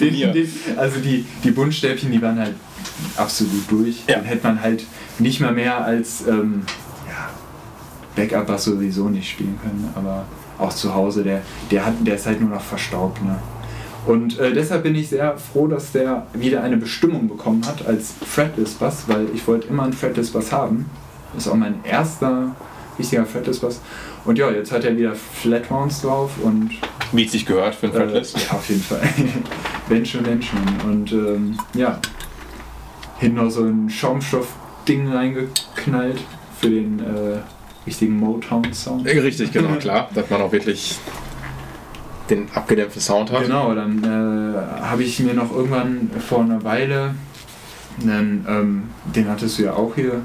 den, 0.32 0.48
also 0.76 1.00
die, 1.00 1.24
die 1.44 1.50
Buntstäbchen, 1.50 2.10
die 2.10 2.22
waren 2.22 2.38
halt 2.38 2.54
absolut 3.16 3.70
durch. 3.70 4.02
Ja. 4.06 4.18
Den 4.18 4.24
hätte 4.24 4.46
man 4.46 4.62
halt 4.62 4.84
nicht 5.18 5.40
mal 5.40 5.52
mehr 5.52 5.84
als 5.84 6.26
ähm, 6.26 6.62
ja, 7.08 7.30
Backup-Bass 8.16 8.64
sowieso 8.64 9.08
nicht 9.08 9.30
spielen 9.30 9.58
können, 9.62 9.88
aber 9.94 10.24
auch 10.58 10.72
zu 10.72 10.94
Hause, 10.94 11.24
der, 11.24 11.42
der, 11.70 11.86
hat, 11.86 11.94
der 12.00 12.14
ist 12.14 12.26
halt 12.26 12.40
nur 12.40 12.50
noch 12.50 12.62
verstaubt. 12.62 13.22
Ne? 13.24 13.38
Und 14.06 14.38
äh, 14.38 14.52
deshalb 14.52 14.82
bin 14.82 14.94
ich 14.94 15.08
sehr 15.08 15.36
froh, 15.38 15.66
dass 15.66 15.92
der 15.92 16.26
wieder 16.32 16.62
eine 16.62 16.76
Bestimmung 16.76 17.28
bekommen 17.28 17.64
hat 17.66 17.86
als 17.86 18.14
Fretless 18.26 18.74
Bass, 18.74 19.04
weil 19.06 19.26
ich 19.34 19.46
wollte 19.46 19.68
immer 19.68 19.84
einen 19.84 19.92
Fretless 19.92 20.30
Bass 20.30 20.50
haben. 20.50 20.86
Das 21.34 21.46
ist 21.46 21.52
auch 21.52 21.56
mein 21.56 21.84
erster 21.84 22.54
richtiger 22.98 23.24
Fretless 23.24 23.60
Bass. 23.60 23.80
Und 24.24 24.38
ja, 24.38 24.50
jetzt 24.50 24.70
hat 24.72 24.84
er 24.84 24.96
wieder 24.96 25.14
Flat 25.14 25.70
Mounts 25.70 26.02
drauf 26.02 26.32
und. 26.42 26.70
Wie 27.12 27.24
es 27.24 27.32
sich 27.32 27.44
gehört 27.44 27.74
für 27.74 27.86
ein 27.86 27.92
Fretless? 27.92 28.34
Äh, 28.34 28.38
ja, 28.38 28.52
auf 28.52 28.68
jeden 28.68 28.82
Fall. 28.82 29.02
wenn 29.88 30.06
schon, 30.06 30.24
wenn 30.26 30.42
schon. 30.42 30.60
Und 30.84 31.12
ähm, 31.12 31.58
ja, 31.74 31.98
hinten 33.18 33.36
noch 33.36 33.50
so 33.50 33.64
ein 33.64 33.90
Schaumstoff-Ding 33.90 35.08
reingeknallt 35.08 36.20
für 36.60 36.70
den 36.70 37.00
äh, 37.00 37.38
richtigen 37.86 38.16
Motown-Sound. 38.18 39.06
Richtig, 39.06 39.52
genau, 39.52 39.74
klar. 39.78 40.08
Dass 40.14 40.30
man 40.30 40.42
auch 40.42 40.52
wirklich 40.52 40.98
den 42.30 42.48
abgedämpften 42.54 43.02
Sound 43.02 43.32
hat. 43.32 43.42
Genau, 43.42 43.74
dann 43.74 44.02
äh, 44.04 44.82
habe 44.84 45.02
ich 45.02 45.18
mir 45.20 45.34
noch 45.34 45.54
irgendwann 45.54 46.10
vor 46.26 46.40
einer 46.40 46.62
Weile 46.62 47.14
Einen, 48.00 48.46
ähm, 48.48 48.82
den 49.14 49.28
hattest 49.28 49.58
du 49.58 49.64
ja 49.64 49.74
auch 49.74 49.94
hier. 49.94 50.22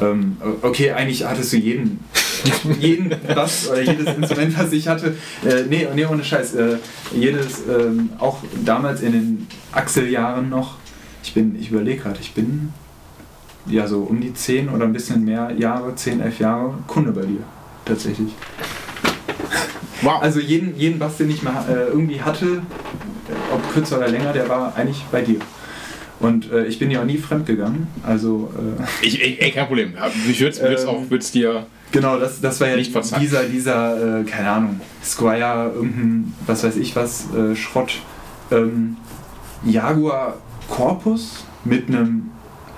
Ähm, 0.00 0.36
okay, 0.62 0.92
eigentlich 0.92 1.24
hattest 1.24 1.52
du 1.52 1.56
jeden, 1.56 2.00
jeden 2.80 3.10
Bass 3.34 3.68
oder 3.68 3.82
jedes 3.82 4.14
Instrument, 4.16 4.58
was 4.58 4.72
ich 4.72 4.88
hatte. 4.88 5.14
Äh, 5.44 5.62
nee, 5.68 5.86
nee, 5.94 6.04
ohne 6.04 6.22
Scheiß. 6.22 6.54
Äh, 6.54 6.76
jedes, 7.14 7.62
ähm, 7.68 8.10
auch 8.18 8.38
damals 8.64 9.00
in 9.02 9.12
den 9.12 9.46
Axel-Jahren 9.72 10.48
noch. 10.48 10.76
Ich 11.22 11.34
bin, 11.34 11.58
ich 11.58 11.70
überlege 11.70 12.02
gerade, 12.02 12.18
ich 12.20 12.34
bin 12.34 12.72
ja 13.66 13.86
so 13.86 14.00
um 14.00 14.20
die 14.20 14.32
10 14.32 14.68
oder 14.68 14.84
ein 14.84 14.92
bisschen 14.92 15.24
mehr 15.24 15.52
Jahre, 15.56 15.94
10, 15.94 16.20
11 16.20 16.38
Jahre 16.40 16.74
Kunde 16.86 17.12
bei 17.12 17.22
dir. 17.22 17.40
Tatsächlich. 17.84 18.32
Wow. 20.02 20.20
Also 20.20 20.40
jeden, 20.40 20.76
jeden 20.76 20.98
Bass, 20.98 21.16
den 21.16 21.30
ich 21.30 21.42
mal 21.42 21.64
äh, 21.68 21.88
irgendwie 21.88 22.20
hatte, 22.20 22.62
ob 23.52 23.72
kürzer 23.72 23.98
oder 23.98 24.08
länger, 24.08 24.32
der 24.32 24.48
war 24.48 24.74
eigentlich 24.76 25.02
bei 25.10 25.22
dir. 25.22 25.40
Und 26.18 26.50
äh, 26.50 26.64
ich 26.66 26.78
bin 26.78 26.90
ja 26.90 27.00
auch 27.02 27.04
nie 27.04 27.18
fremd 27.18 27.46
gegangen. 27.46 27.88
Also 28.06 28.50
äh, 28.80 29.06
ich, 29.06 29.22
ey, 29.42 29.50
kein 29.50 29.66
Problem. 29.66 29.92
Ich 30.30 30.40
würde 30.40 30.56
es 30.74 30.82
Ähm, 30.84 30.88
auch 30.88 31.02
würd's 31.10 31.30
dir. 31.32 31.66
genau, 31.92 32.18
das, 32.18 32.40
das 32.40 32.58
war 32.60 32.68
ja 32.68 32.76
Nicht 32.76 32.92
verzeihen. 32.92 33.20
dieser, 33.22 33.42
dieser, 33.44 34.20
äh, 34.20 34.24
keine 34.24 34.50
Ahnung, 34.50 34.80
Squire, 35.04 35.72
irgendein, 35.74 36.32
was 36.46 36.64
weiß 36.64 36.76
ich 36.76 36.96
was, 36.96 37.26
äh, 37.34 37.54
Schrott, 37.54 37.92
ähm, 38.50 38.96
Jaguar 39.64 40.34
Corpus 40.68 41.44
mit 41.64 41.88
einem 41.88 42.30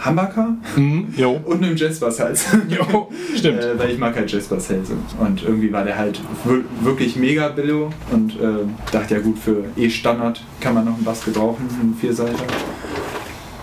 Humbucker 0.05 0.57
Mhm, 0.77 1.09
und 1.45 1.63
einem 1.65 1.77
Jazzbasshals. 1.77 2.47
Jo, 2.69 3.11
stimmt. 3.37 3.61
Äh, 3.63 3.79
weil 3.79 3.91
ich 3.91 3.99
mag 3.99 4.15
halt 4.17 4.31
Jazzbasshälse. 4.31 4.95
Und 5.19 5.43
irgendwie 5.43 5.73
war 5.73 5.85
der 5.85 5.97
halt 5.99 6.21
wir- 6.45 6.65
wirklich 6.85 7.17
mega 7.17 7.49
billo 7.49 7.91
und 8.13 8.33
äh, 8.41 8.65
dachte 8.93 9.15
ja 9.15 9.21
gut, 9.21 9.39
für 9.39 9.65
E-Standard 9.77 10.41
kann 10.61 10.75
man 10.75 10.85
noch 10.85 10.95
einen 10.95 11.05
Bass 11.05 11.25
gebrauchen, 11.25 11.69
einen 11.81 11.95
Vierseiter. 12.01 12.33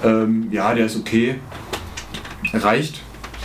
Ähm, 0.05 0.47
ja, 0.51 0.73
der 0.73 0.85
ist 0.85 0.95
okay. 0.95 1.35
Reicht. 2.53 3.01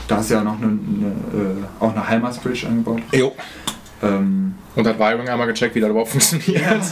Da 0.06 0.20
ist 0.20 0.30
ja 0.30 0.44
noch 0.44 0.58
eine, 0.58 0.66
eine, 0.66 1.06
äh, 1.42 1.64
auch 1.78 1.92
eine 1.92 2.06
Heimas 2.06 2.38
Bridge 2.38 2.66
angebaut. 2.66 3.00
Jo. 3.12 3.34
Ähm, 4.02 4.54
Und 4.76 4.86
hat 4.86 4.98
Wiring 4.98 5.28
einmal 5.28 5.46
gecheckt, 5.46 5.74
wie 5.74 5.80
das 5.80 5.90
überhaupt 5.90 6.10
funktioniert. 6.10 6.62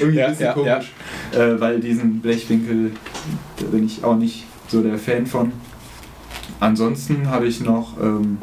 irgendwie 0.00 0.16
Ja, 0.18 0.26
ein 0.26 0.30
bisschen 0.32 0.46
ja, 0.46 0.52
komisch. 0.52 0.92
Äh, 1.32 1.60
weil 1.60 1.80
diesen 1.80 2.20
Blechwinkel, 2.20 2.92
da 3.58 3.66
bin 3.66 3.86
ich 3.86 4.04
auch 4.04 4.16
nicht 4.16 4.44
so 4.68 4.82
der 4.82 4.98
Fan 4.98 5.26
von. 5.26 5.52
Ansonsten 6.60 7.30
habe 7.30 7.46
ich 7.46 7.60
noch, 7.60 8.00
ähm, 8.00 8.38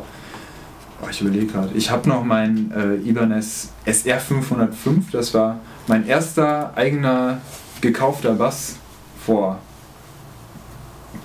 oh, 1.01 1.07
ich 1.09 1.21
überlege 1.21 1.47
gerade, 1.47 1.69
ich 1.75 1.91
habe 1.91 2.07
noch 2.07 2.23
meinen 2.23 2.71
äh, 2.71 3.07
Ibanez 3.07 3.71
SR 3.85 4.19
505, 4.19 5.11
das 5.11 5.33
war 5.33 5.59
mein 5.87 6.07
erster 6.07 6.75
eigener 6.75 7.41
gekaufter 7.81 8.33
Bass 8.33 8.77
vor 9.25 9.59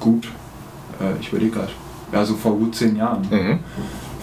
gut, 0.00 0.28
äh, 1.00 1.20
ich 1.20 1.28
überlege 1.28 1.50
gerade, 1.52 1.72
ja 2.12 2.24
so 2.24 2.34
vor 2.34 2.56
gut 2.56 2.74
zehn 2.74 2.96
Jahren. 2.96 3.26
mhm. 3.30 3.58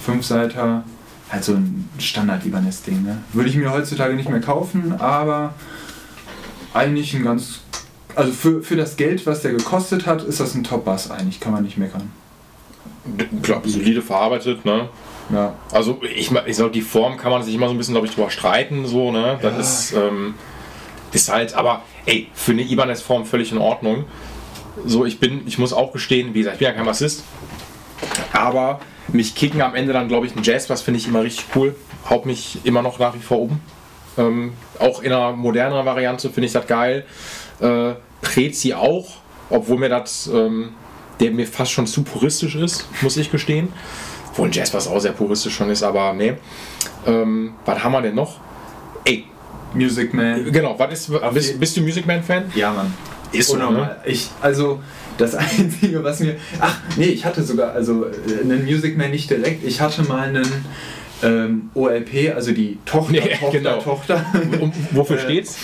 Fünfseiter, 0.03 0.83
halt 1.31 1.43
so 1.43 1.53
ein 1.53 1.89
Standard-Ibanez-Ding. 1.97 3.03
Ne? 3.03 3.19
Würde 3.31 3.49
ich 3.49 3.55
mir 3.55 3.71
heutzutage 3.71 4.15
nicht 4.15 4.29
mehr 4.29 4.41
kaufen, 4.41 4.95
aber 4.99 5.53
eigentlich 6.73 7.13
ein 7.13 7.23
ganz. 7.23 7.61
Also 8.15 8.31
für, 8.31 8.61
für 8.61 8.75
das 8.75 8.95
Geld, 8.95 9.25
was 9.25 9.41
der 9.41 9.51
gekostet 9.53 10.05
hat, 10.05 10.21
ist 10.23 10.39
das 10.39 10.53
ein 10.53 10.63
Top-Bass 10.63 11.09
eigentlich, 11.09 11.39
kann 11.39 11.51
man 11.53 11.63
nicht 11.63 11.77
meckern. 11.77 12.11
Klar, 13.41 13.61
solide 13.65 14.01
verarbeitet, 14.01 14.65
ne? 14.65 14.87
Ja. 15.31 15.55
Also 15.71 15.99
ich, 16.03 16.31
ich 16.31 16.55
glaube, 16.57 16.71
die 16.71 16.81
Form 16.81 17.17
kann 17.17 17.31
man 17.31 17.41
sich 17.43 17.55
immer 17.55 17.67
so 17.67 17.73
ein 17.73 17.77
bisschen, 17.77 17.93
glaube 17.93 18.07
ich, 18.07 18.13
drüber 18.13 18.29
streiten, 18.29 18.85
so, 18.85 19.11
ne? 19.11 19.39
Das 19.41 19.53
Ja. 19.53 19.59
ist, 19.59 19.93
ähm, 19.93 20.35
ist 21.11 21.31
halt, 21.31 21.53
aber 21.55 21.81
ey, 22.05 22.27
für 22.33 22.51
eine 22.51 22.61
Ibanez-Form 22.61 23.25
völlig 23.25 23.51
in 23.51 23.57
Ordnung. 23.57 24.05
So, 24.85 25.05
ich 25.05 25.19
bin, 25.19 25.47
ich 25.47 25.57
muss 25.57 25.73
auch 25.73 25.91
gestehen, 25.93 26.33
wie 26.33 26.39
gesagt, 26.39 26.55
ich 26.55 26.59
bin 26.59 26.67
ja 26.67 26.73
kein 26.73 26.85
Bassist, 26.85 27.23
aber 28.31 28.79
mich 29.07 29.35
kicken 29.35 29.61
am 29.61 29.75
Ende 29.75 29.93
dann, 29.93 30.07
glaube 30.07 30.25
ich, 30.25 30.35
ein 30.35 30.43
Jazz, 30.43 30.69
was 30.69 30.81
finde 30.81 30.99
ich 30.99 31.07
immer 31.07 31.23
richtig 31.23 31.45
cool. 31.55 31.75
Haut 32.09 32.25
mich 32.25 32.59
immer 32.63 32.81
noch 32.81 32.99
nach 32.99 33.13
wie 33.13 33.19
vor 33.19 33.41
um. 33.41 33.59
Ähm, 34.17 34.53
auch 34.79 35.01
in 35.01 35.11
einer 35.11 35.31
moderneren 35.31 35.85
Variante 35.85 36.29
finde 36.29 36.47
ich 36.47 36.53
das 36.53 36.67
geil. 36.67 37.05
Äh, 37.59 37.93
Prezi 38.21 38.73
auch, 38.73 39.07
obwohl 39.49 39.77
mir 39.77 39.89
das, 39.89 40.27
ähm, 40.27 40.69
der 41.19 41.31
mir 41.31 41.47
fast 41.47 41.71
schon 41.71 41.87
zu 41.87 42.03
puristisch 42.03 42.55
ist, 42.55 42.87
muss 43.01 43.17
ich 43.17 43.31
gestehen. 43.31 43.69
Obwohl 44.31 44.49
ein 44.49 44.51
Jazz 44.51 44.73
was 44.73 44.87
auch 44.87 44.99
sehr 44.99 45.11
puristisch 45.11 45.55
schon 45.55 45.69
ist, 45.69 45.83
aber 45.83 46.13
nee. 46.13 46.33
Ähm, 47.05 47.53
was 47.65 47.83
haben 47.83 47.91
wir 47.91 48.01
denn 48.01 48.15
noch? 48.15 48.39
Ey, 49.05 49.25
Music 49.73 50.13
Man. 50.13 50.51
genau, 50.51 50.77
was 50.77 51.07
ist, 51.07 51.33
bist, 51.33 51.59
bist 51.59 51.77
du 51.77 51.81
Music 51.81 52.05
Man-Fan? 52.05 52.51
Ja, 52.55 52.71
Mann. 52.71 52.93
Ist 53.33 53.47
so, 53.49 53.55
Unnormal. 53.55 53.97
Ich, 54.05 54.29
also, 54.41 54.81
das 55.17 55.35
Einzige, 55.35 56.03
was 56.03 56.19
mir. 56.19 56.35
Ach, 56.59 56.77
nee, 56.97 57.05
ich 57.05 57.25
hatte 57.25 57.43
sogar 57.43 57.73
also 57.73 58.05
äh, 58.05 58.41
einen 58.41 58.63
Music 58.65 58.97
Man 58.97 59.11
nicht 59.11 59.29
direkt. 59.29 59.63
Ich 59.65 59.81
hatte 59.81 60.03
mal 60.03 60.27
einen 60.29 60.47
ähm, 61.21 61.69
OLP, 61.73 62.33
also 62.35 62.51
die 62.51 62.77
Tochter, 62.85 63.11
Nee, 63.11 63.19
Tochter, 63.39 63.51
genau. 63.57 63.81
Tochter. 63.81 64.25
Und 64.59 64.73
wofür 64.95 65.17
Äh, 65.19 65.21
steht's? 65.21 65.57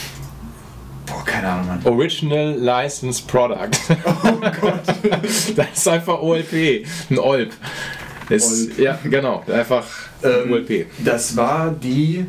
Boah, 1.06 1.26
keine 1.26 1.48
Ahnung, 1.50 1.68
Mann. 1.68 1.82
Original 1.86 2.56
Licensed 2.60 3.28
Product. 3.28 3.70
Oh 4.06 4.34
Gott. 4.62 4.82
das 5.56 5.70
ist 5.74 5.88
einfach 5.88 6.22
OLP. 6.22 6.86
Ein 7.10 7.18
OLP. 7.20 7.52
OLP. 8.30 8.78
Ja, 8.78 9.00
genau. 9.04 9.44
Einfach 9.52 9.86
Ähm, 10.24 10.52
OLP. 10.52 10.86
Das 11.04 11.36
war 11.36 11.72
die, 11.72 12.28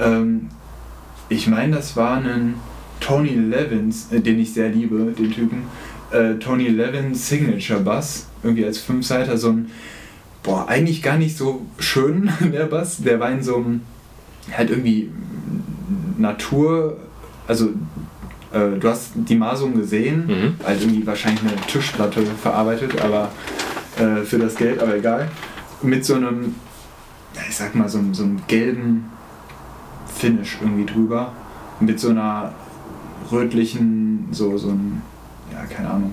ähm, 0.00 0.48
ich 1.28 1.46
meine, 1.46 1.76
das 1.76 1.94
war 1.94 2.16
ein 2.16 2.54
Tony 3.02 3.30
Levins, 3.34 4.08
äh, 4.12 4.20
den 4.20 4.38
ich 4.40 4.52
sehr 4.54 4.68
liebe, 4.70 5.12
den 5.18 5.30
Typen. 5.32 5.64
Äh, 6.10 6.34
Tony 6.38 6.68
Levins 6.68 7.28
Signature 7.28 7.80
Bass, 7.80 8.26
irgendwie 8.42 8.64
als 8.64 8.78
Fünfseiter, 8.78 9.36
so 9.36 9.50
ein, 9.50 9.70
boah, 10.42 10.68
eigentlich 10.68 11.02
gar 11.02 11.16
nicht 11.18 11.36
so 11.36 11.66
schön, 11.78 12.30
der 12.52 12.66
Bass. 12.66 12.98
Der 13.02 13.18
war 13.20 13.30
in 13.30 13.42
so 13.42 13.56
einem, 13.56 13.80
halt 14.56 14.70
irgendwie 14.70 15.10
Natur, 16.18 16.96
also 17.46 17.70
äh, 18.52 18.78
du 18.78 18.88
hast 18.88 19.12
die 19.14 19.34
Masung 19.36 19.74
gesehen, 19.74 20.26
Mhm. 20.26 20.54
halt 20.64 20.80
irgendwie 20.80 21.06
wahrscheinlich 21.06 21.42
eine 21.42 21.56
Tischplatte 21.66 22.22
verarbeitet, 22.40 23.00
aber 23.00 23.30
äh, 23.98 24.22
für 24.24 24.38
das 24.38 24.54
Geld, 24.56 24.80
aber 24.80 24.96
egal. 24.96 25.28
Mit 25.82 26.04
so 26.04 26.14
einem, 26.14 26.54
ich 27.48 27.56
sag 27.56 27.74
mal, 27.74 27.88
so, 27.88 27.98
so 28.12 28.22
einem 28.24 28.40
gelben 28.46 29.06
Finish 30.14 30.58
irgendwie 30.60 30.84
drüber. 30.86 31.32
Mit 31.80 31.98
so 31.98 32.10
einer 32.10 32.52
rötlichen, 33.32 34.28
so, 34.30 34.56
so 34.58 34.68
ein, 34.68 35.02
ja, 35.52 35.64
keine 35.64 35.90
Ahnung, 35.90 36.12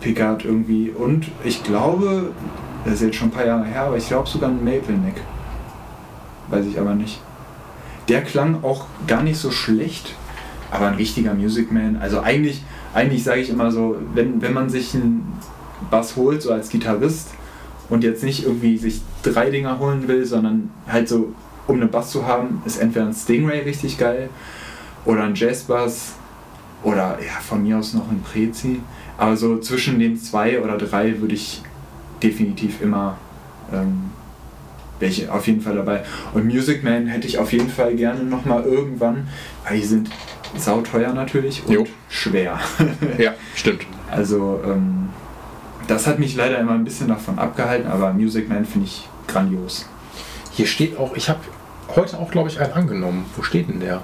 Pickard 0.00 0.44
irgendwie. 0.44 0.90
Und 0.90 1.26
ich 1.44 1.62
glaube, 1.62 2.32
das 2.84 2.94
ist 2.94 3.02
jetzt 3.02 3.16
schon 3.16 3.28
ein 3.28 3.32
paar 3.32 3.46
Jahre 3.46 3.64
her, 3.64 3.82
aber 3.82 3.96
ich 3.96 4.08
glaube 4.08 4.28
sogar 4.28 4.50
ein 4.50 4.64
Maple 4.64 4.96
Neck. 4.96 5.20
Weiß 6.48 6.66
ich 6.66 6.78
aber 6.78 6.94
nicht. 6.94 7.20
Der 8.08 8.22
klang 8.22 8.62
auch 8.62 8.86
gar 9.06 9.22
nicht 9.22 9.38
so 9.38 9.50
schlecht, 9.50 10.14
aber 10.70 10.86
ein 10.86 10.94
richtiger 10.94 11.34
Music 11.34 11.72
Man. 11.72 11.96
Also 11.96 12.20
eigentlich, 12.20 12.62
eigentlich 12.94 13.24
sage 13.24 13.40
ich 13.40 13.50
immer 13.50 13.72
so, 13.72 13.96
wenn, 14.14 14.40
wenn 14.40 14.52
man 14.52 14.70
sich 14.70 14.94
einen 14.94 15.40
Bass 15.90 16.14
holt, 16.16 16.42
so 16.42 16.52
als 16.52 16.68
Gitarrist, 16.68 17.30
und 17.88 18.02
jetzt 18.02 18.24
nicht 18.24 18.44
irgendwie 18.44 18.76
sich 18.78 19.00
drei 19.22 19.50
Dinger 19.50 19.78
holen 19.78 20.08
will, 20.08 20.24
sondern 20.24 20.70
halt 20.88 21.08
so, 21.08 21.32
um 21.66 21.76
einen 21.76 21.90
Bass 21.90 22.10
zu 22.10 22.26
haben, 22.26 22.62
ist 22.64 22.78
entweder 22.78 23.06
ein 23.06 23.14
Stingray 23.14 23.60
richtig 23.60 23.98
geil 23.98 24.28
oder 25.06 25.24
ein 25.24 25.34
Jazzbass 25.34 26.12
oder 26.82 27.18
ja, 27.24 27.40
von 27.40 27.62
mir 27.62 27.78
aus 27.78 27.94
noch 27.94 28.10
ein 28.10 28.22
Prezi. 28.22 28.80
Aber 29.16 29.36
so 29.36 29.58
zwischen 29.58 29.98
den 29.98 30.18
zwei 30.18 30.60
oder 30.60 30.76
drei 30.76 31.18
würde 31.20 31.34
ich 31.34 31.62
definitiv 32.22 32.82
immer 32.82 33.16
ähm, 33.72 34.10
welche 35.00 35.32
auf 35.32 35.46
jeden 35.46 35.60
Fall 35.60 35.76
dabei. 35.76 36.04
Und 36.34 36.46
Music 36.46 36.84
Man 36.84 37.06
hätte 37.06 37.26
ich 37.26 37.38
auf 37.38 37.52
jeden 37.52 37.68
Fall 37.68 37.94
gerne 37.94 38.22
nochmal 38.22 38.64
irgendwann, 38.64 39.28
weil 39.66 39.78
die 39.78 39.84
sind 39.86 40.10
sauteuer 40.56 41.12
natürlich 41.12 41.64
und 41.66 41.72
Jo. 41.74 41.86
schwer. 42.08 42.58
Ja, 43.18 43.34
stimmt. 43.54 43.82
Also 44.10 44.60
ähm, 44.64 45.08
das 45.86 46.06
hat 46.06 46.18
mich 46.18 46.34
leider 46.36 46.58
immer 46.58 46.72
ein 46.72 46.84
bisschen 46.84 47.08
davon 47.08 47.38
abgehalten, 47.38 47.90
aber 47.90 48.12
Music 48.12 48.48
Man 48.48 48.64
finde 48.64 48.86
ich 48.86 49.08
grandios. 49.26 49.86
Hier 50.52 50.66
steht 50.66 50.96
auch, 50.98 51.14
ich 51.14 51.28
habe 51.28 51.40
heute 51.94 52.18
auch, 52.18 52.30
glaube 52.30 52.48
ich, 52.48 52.60
einen 52.60 52.72
angenommen. 52.72 53.26
Wo 53.36 53.42
steht 53.42 53.68
denn 53.68 53.80
der? 53.80 54.02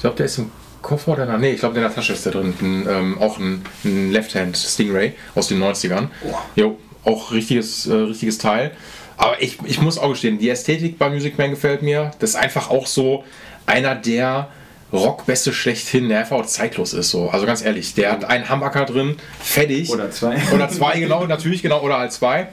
Ich 0.00 0.02
glaube, 0.02 0.16
der 0.16 0.24
ist 0.24 0.38
im 0.38 0.50
Koffer 0.80 1.12
oder 1.12 1.24
in 1.24 1.28
der, 1.28 1.38
Nee, 1.38 1.50
ich 1.50 1.60
glaube, 1.60 1.76
in 1.76 1.82
der 1.82 1.94
Tasche 1.94 2.14
ist 2.14 2.24
der 2.24 2.32
drin. 2.32 2.54
Ein, 2.62 2.86
ähm, 2.88 3.18
auch 3.18 3.38
ein, 3.38 3.62
ein 3.84 4.10
Left-Hand 4.12 4.56
Stingray 4.56 5.12
aus 5.34 5.48
den 5.48 5.62
90ern. 5.62 6.08
Oh. 6.24 6.34
Jo, 6.56 6.78
auch 7.04 7.32
richtiges, 7.32 7.86
äh, 7.86 7.92
richtiges 7.92 8.38
Teil. 8.38 8.70
Aber 9.18 9.42
ich, 9.42 9.58
ich 9.66 9.82
muss 9.82 9.98
auch 9.98 10.08
gestehen, 10.08 10.38
die 10.38 10.48
Ästhetik 10.48 10.98
bei 10.98 11.10
Music 11.10 11.36
Man 11.36 11.50
gefällt 11.50 11.82
mir. 11.82 12.12
Das 12.18 12.30
ist 12.30 12.36
einfach 12.36 12.70
auch 12.70 12.86
so 12.86 13.24
einer 13.66 13.94
der 13.94 14.48
Rockbässe 14.90 15.52
schlechthin, 15.52 16.08
der 16.08 16.20
einfach 16.20 16.38
auch 16.38 16.46
zeitlos 16.46 16.94
ist. 16.94 17.10
So. 17.10 17.28
Also 17.28 17.44
ganz 17.44 17.62
ehrlich, 17.62 17.92
der 17.92 18.12
hat 18.12 18.24
einen 18.24 18.48
Humbucker 18.48 18.86
drin, 18.86 19.16
fertig. 19.38 19.90
Oder 19.90 20.10
zwei. 20.10 20.38
Oder 20.54 20.70
zwei, 20.70 20.98
genau, 20.98 21.26
natürlich, 21.26 21.60
genau, 21.60 21.82
oder 21.82 21.98
als 21.98 22.14
zwei. 22.14 22.48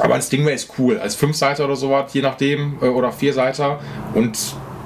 Aber 0.00 0.14
ein 0.14 0.22
Stingray 0.22 0.54
ist 0.54 0.70
cool. 0.78 0.98
Als 0.98 1.16
Fünfseiter 1.16 1.66
oder 1.66 1.76
sowas, 1.76 2.14
je 2.14 2.22
nachdem, 2.22 2.78
äh, 2.80 2.86
oder 2.86 3.12
Vierseiter. 3.12 3.78
Und 4.14 4.38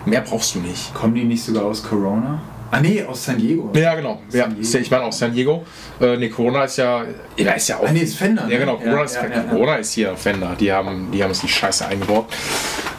mehr 0.07 0.23
brauchst 0.23 0.55
du 0.55 0.61
nicht. 0.61 0.95
Kommen 0.95 1.15
die 1.15 1.25
nicht 1.25 1.45
sogar 1.45 1.65
aus 1.65 1.83
Corona? 1.83 2.41
Ah 2.71 2.81
nee, 2.81 3.03
aus 3.05 3.25
San 3.25 3.39
Diego. 3.39 3.71
Ja, 3.77 3.95
genau. 3.95 4.23
Ja, 4.33 4.49
Diego. 4.49 4.79
ich 4.79 4.91
meine 4.91 5.05
auch 5.05 5.13
San 5.13 5.33
Diego. 5.33 5.65
Äh, 6.01 6.17
nee, 6.17 6.29
Corona 6.29 6.65
ist 6.65 6.79
ja. 6.79 7.05
Ja, 7.37 7.53
ist 7.53 7.69
ja 7.69 7.77
auch. 7.79 7.87
Ah 7.87 7.93
nee, 7.93 8.01
ist 8.01 8.17
Fender. 8.17 8.47
ne? 8.47 8.53
Ja, 8.53 8.59
genau. 8.59 8.77
Corona, 8.77 8.97
Ja, 8.97 9.05
ist, 9.05 9.15
ja, 9.15 9.29
ja, 9.29 9.43
Corona 9.43 9.77
ist 9.77 9.93
hier 9.93 10.17
Fender. 10.17 10.57
Die 10.59 10.73
haben, 10.73 11.11
die 11.13 11.23
haben 11.23 11.31
uns 11.31 11.41
die 11.41 11.49
Scheiße 11.49 11.87
eingebaut. 11.87 12.27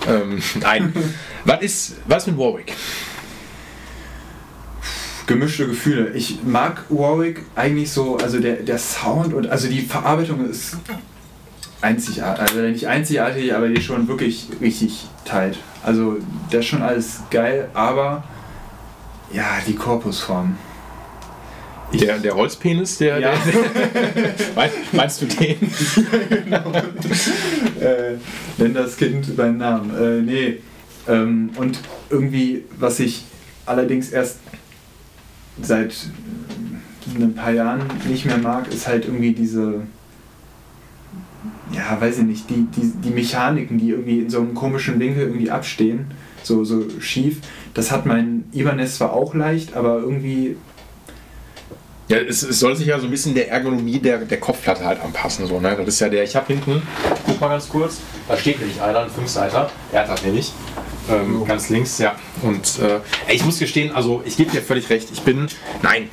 Ähm, 0.07 0.41
nein. 0.61 0.93
was, 1.45 1.61
ist, 1.61 1.95
was 2.05 2.23
ist 2.23 2.27
mit 2.27 2.37
Warwick? 2.37 2.73
gemischte 5.27 5.67
Gefühle. 5.67 6.11
Ich 6.13 6.41
mag 6.43 6.85
Warwick 6.87 7.41
eigentlich 7.53 7.91
so, 7.91 8.15
also 8.17 8.39
der, 8.39 8.55
der 8.57 8.77
Sound 8.77 9.33
und 9.33 9.47
also 9.47 9.67
die 9.67 9.81
Verarbeitung 9.81 10.49
ist 10.49 10.77
einzigartig, 11.81 12.41
also 12.41 12.59
nicht 12.61 12.87
einzigartig, 12.87 13.53
aber 13.53 13.69
die 13.69 13.81
schon 13.81 14.07
wirklich 14.07 14.47
richtig 14.61 15.07
tight. 15.25 15.57
Also 15.83 16.17
das 16.51 16.61
ist 16.61 16.65
schon 16.67 16.81
alles 16.81 17.21
geil, 17.29 17.69
aber 17.73 18.23
ja, 19.31 19.45
die 19.67 19.75
Korpusform. 19.75 20.55
Ich- 21.91 22.01
Der, 22.01 22.17
der 22.19 22.35
Holzpenis, 22.35 22.97
der. 22.97 23.19
Ja. 23.19 23.31
der 23.31 24.33
meinst, 24.55 24.75
meinst 24.93 25.21
du 25.21 25.25
den? 25.25 25.57
äh, 27.79 28.17
nenn 28.57 28.73
das 28.73 28.97
Kind 28.97 29.35
beim 29.37 29.57
Namen. 29.57 29.91
Äh, 29.95 30.21
nee. 30.21 30.57
Ähm, 31.07 31.49
und 31.55 31.79
irgendwie, 32.09 32.65
was 32.77 32.99
ich 32.99 33.23
allerdings 33.65 34.09
erst 34.09 34.39
seit 35.61 35.93
äh, 37.17 37.23
ein 37.23 37.33
paar 37.35 37.51
Jahren 37.51 37.83
nicht 38.09 38.25
mehr 38.25 38.37
mag, 38.37 38.71
ist 38.73 38.85
halt 38.87 39.05
irgendwie 39.05 39.31
diese, 39.31 39.81
ja, 41.73 41.99
weiß 41.99 42.19
ich 42.19 42.23
nicht, 42.25 42.49
die, 42.49 42.67
die, 42.75 42.91
die 43.03 43.09
Mechaniken, 43.09 43.77
die 43.77 43.89
irgendwie 43.89 44.19
in 44.19 44.29
so 44.29 44.39
einem 44.39 44.53
komischen 44.53 44.99
Winkel 44.99 45.23
irgendwie 45.23 45.51
abstehen, 45.51 46.07
so, 46.43 46.63
so 46.63 46.85
schief. 46.99 47.39
Das 47.73 47.91
hat 47.91 48.05
mein 48.05 48.45
Ibanez 48.53 48.95
zwar 48.97 49.13
auch 49.13 49.33
leicht, 49.33 49.75
aber 49.75 49.99
irgendwie, 49.99 50.55
Ja, 52.09 52.17
es, 52.17 52.41
es 52.41 52.59
soll 52.61 52.73
sich 52.75 52.87
ja 52.87 52.97
so 52.99 53.05
ein 53.05 53.11
bisschen 53.11 53.35
der 53.35 53.51
Ergonomie 53.51 53.99
der, 53.99 54.19
der 54.19 54.39
Kopfplatte 54.39 54.85
halt 54.85 55.01
anpassen. 55.01 55.45
So, 55.45 55.59
ne? 55.59 55.75
Das 55.77 55.87
ist 55.87 55.99
ja 55.99 56.07
der, 56.07 56.23
ich 56.23 56.35
habe 56.37 56.47
hinten, 56.47 56.81
guck 57.25 57.41
mal 57.41 57.49
ganz 57.49 57.67
kurz, 57.67 57.99
da 58.29 58.37
steht 58.37 58.59
nämlich 58.59 58.81
einer, 58.81 58.99
ein 58.99 59.09
Fünfseiter, 59.09 59.69
er 59.91 60.01
hat 60.01 60.09
das 60.09 60.23
nämlich. 60.23 60.53
Ähm, 61.09 61.45
Ganz 61.45 61.69
links, 61.69 61.99
ja. 61.99 62.15
Und 62.41 62.79
äh, 62.79 62.99
ich 63.33 63.43
muss 63.45 63.59
gestehen, 63.59 63.91
also 63.93 64.21
ich 64.25 64.35
gebe 64.37 64.51
dir 64.51 64.61
völlig 64.61 64.89
recht, 64.89 65.09
ich 65.11 65.21
bin, 65.21 65.47
nein, 65.81 66.09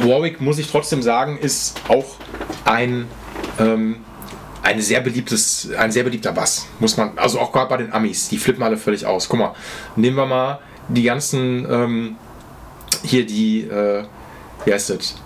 Warwick 0.00 0.40
muss 0.40 0.58
ich 0.58 0.70
trotzdem 0.70 1.02
sagen, 1.02 1.38
ist 1.38 1.80
auch 1.88 2.16
ein, 2.64 3.06
ähm, 3.58 3.96
ein 4.64 4.80
sehr 4.80 5.00
beliebtes, 5.00 5.68
ein 5.76 5.92
sehr 5.92 6.04
beliebter 6.04 6.32
Bass, 6.32 6.66
muss 6.80 6.96
man, 6.96 7.16
also 7.16 7.38
auch 7.38 7.52
gerade 7.52 7.68
bei 7.68 7.76
den 7.76 7.92
Amis, 7.92 8.28
die 8.30 8.38
flippen 8.38 8.62
alle 8.62 8.78
völlig 8.78 9.04
aus. 9.04 9.28
Guck 9.28 9.38
mal, 9.38 9.54
nehmen 9.94 10.16
wir 10.16 10.26
mal 10.26 10.58
die 10.88 11.02
ganzen, 11.02 11.66
ähm, 11.70 12.16
hier 13.02 13.26
die, 13.26 13.62
äh, 13.62 14.04
wie 14.64 14.72
heißt 14.72 14.90
das? 14.90 15.16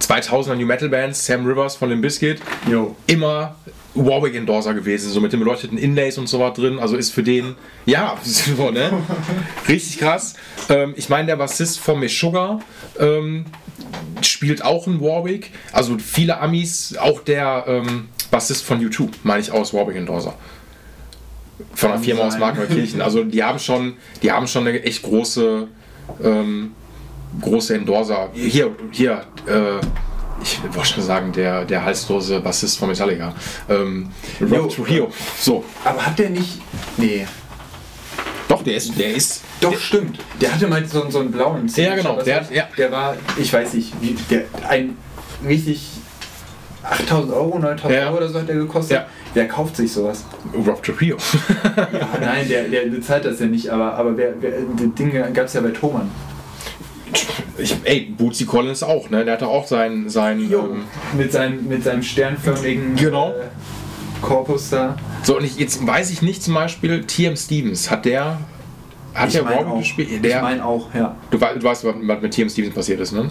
2000er 0.00 0.54
New 0.54 0.66
Metal 0.66 0.88
Bands, 0.88 1.24
Sam 1.26 1.46
Rivers 1.46 1.76
von 1.76 1.90
dem 1.90 2.00
Biscuit, 2.00 2.40
immer 3.06 3.54
Warwick 3.94 4.34
Endorser 4.34 4.74
gewesen, 4.74 5.10
so 5.10 5.20
mit 5.20 5.32
den 5.32 5.40
beleuchteten 5.40 5.78
Inlays 5.78 6.18
und 6.18 6.28
so 6.28 6.40
was 6.40 6.54
drin. 6.54 6.78
Also 6.78 6.96
ist 6.96 7.12
für 7.12 7.22
den, 7.22 7.54
ja, 7.86 8.18
so, 8.24 8.70
ne? 8.70 8.92
Richtig 9.68 9.98
krass. 9.98 10.34
Ähm, 10.68 10.94
ich 10.96 11.08
meine, 11.08 11.26
der 11.26 11.36
Bassist 11.36 11.78
von 11.78 12.00
Meshuggah 12.00 12.60
ähm, 12.98 13.44
spielt 14.20 14.64
auch 14.64 14.86
in 14.86 15.00
Warwick. 15.00 15.50
Also 15.72 15.98
viele 15.98 16.40
Amis, 16.40 16.96
auch 16.96 17.20
der 17.20 17.64
ähm, 17.66 18.08
Bassist 18.30 18.64
von 18.64 18.80
U2, 18.80 19.08
meine 19.22 19.40
ich 19.40 19.52
aus 19.52 19.72
Warwick 19.72 19.96
Endorser. 19.96 20.34
Von 21.74 21.92
einer 21.92 22.00
Firma 22.00 22.22
aus. 22.22 22.38
Markneukirchen. 22.38 23.00
Also 23.00 23.22
die 23.22 23.44
haben 23.44 23.60
schon, 23.60 23.94
die 24.22 24.32
haben 24.32 24.48
schon 24.48 24.66
eine 24.66 24.82
echt 24.82 25.02
große, 25.02 25.68
ähm, 26.22 26.72
große 27.40 27.76
Endorser. 27.76 28.30
Hier, 28.32 28.74
hier, 28.90 29.24
äh, 29.46 29.80
ich 30.44 30.62
wollte 30.74 30.88
schon 30.88 31.02
sagen, 31.02 31.32
der, 31.32 31.64
der 31.64 31.84
halslose 31.84 32.40
Bassist 32.40 32.78
von 32.78 32.88
Metallica. 32.88 33.32
Ähm. 33.68 34.10
Rob 34.40 34.70
Trujillo. 34.74 35.10
So. 35.40 35.64
aber 35.84 36.04
hat 36.06 36.18
der 36.18 36.30
nicht, 36.30 36.60
nee, 36.98 37.26
Doch, 38.48 38.62
der 38.62 38.76
ist, 38.76 38.98
der 38.98 39.14
ist. 39.14 39.42
Doch, 39.60 39.70
der, 39.70 39.78
stimmt. 39.78 40.18
Der 40.40 40.52
hatte 40.52 40.66
mal 40.68 40.84
so, 40.86 41.08
so 41.10 41.20
einen 41.20 41.30
blauen 41.32 41.66
Ja, 41.76 41.94
genau, 41.96 42.16
Was 42.18 42.24
der 42.24 42.36
hat- 42.36 42.50
ja. 42.50 42.68
der 42.76 42.92
war, 42.92 43.16
ich 43.38 43.52
weiß 43.52 43.72
nicht, 43.74 43.92
wie, 44.02 44.14
der, 44.30 44.42
ein 44.68 44.96
richtig 45.46 45.88
8000 46.82 47.32
Euro, 47.32 47.58
9000 47.58 47.90
Ja. 47.98 48.06
Euro 48.08 48.16
oder 48.18 48.28
so 48.28 48.38
hat 48.38 48.48
der 48.48 48.56
gekostet. 48.56 48.98
Ja. 48.98 49.06
Wer 49.32 49.48
kauft 49.48 49.76
sich 49.76 49.90
sowas? 49.92 50.24
Rob 50.54 50.82
Trujillo. 50.82 51.16
Ja, 51.76 51.88
nein, 52.20 52.46
der, 52.48 52.64
der 52.68 52.82
bezahlt 52.86 53.24
das 53.24 53.40
ja 53.40 53.46
nicht, 53.46 53.68
aber, 53.70 53.94
aber 53.94 54.16
wer, 54.16 54.34
wer, 54.40 54.50
das 54.52 54.94
Ding 54.98 55.10
gab 55.32 55.46
es 55.46 55.54
ja 55.54 55.60
bei 55.62 55.70
Thomann. 55.70 56.10
Ich, 57.58 57.76
ey, 57.84 58.12
Bootsy 58.16 58.46
Collins 58.46 58.82
auch, 58.82 59.10
ne? 59.10 59.24
Der 59.24 59.34
hatte 59.34 59.46
auch 59.46 59.66
sein. 59.66 60.08
sein 60.08 60.40
ähm, 60.40 60.84
mit, 61.16 61.32
seinem, 61.32 61.68
mit 61.68 61.84
seinem 61.84 62.02
sternförmigen 62.02 62.96
Genau. 62.96 63.30
äh, 63.30 63.34
Korpus 64.22 64.70
da. 64.70 64.96
so, 65.22 65.36
und 65.36 65.44
ich, 65.44 65.56
jetzt 65.58 65.86
weiß 65.86 66.10
ich 66.10 66.22
nicht 66.22 66.42
zum 66.42 66.54
Beispiel, 66.54 67.04
TM 67.04 67.36
Stevens, 67.36 67.90
hat 67.90 68.04
der. 68.06 68.38
Hat 69.14 69.32
der 69.32 69.44
mein 69.44 69.58
Robin 69.58 69.72
auch. 69.72 69.78
gespielt? 69.78 70.08
Ich 70.10 70.20
Der, 70.22 70.42
meine 70.42 70.64
auch, 70.64 70.92
ja. 70.94 71.14
du, 71.30 71.38
du 71.38 71.62
weißt, 71.62 71.84
was 71.84 71.94
mit 72.20 72.32
TM 72.34 72.48
Stevens 72.48 72.74
passiert 72.74 72.98
ist, 73.00 73.12
ne? 73.12 73.30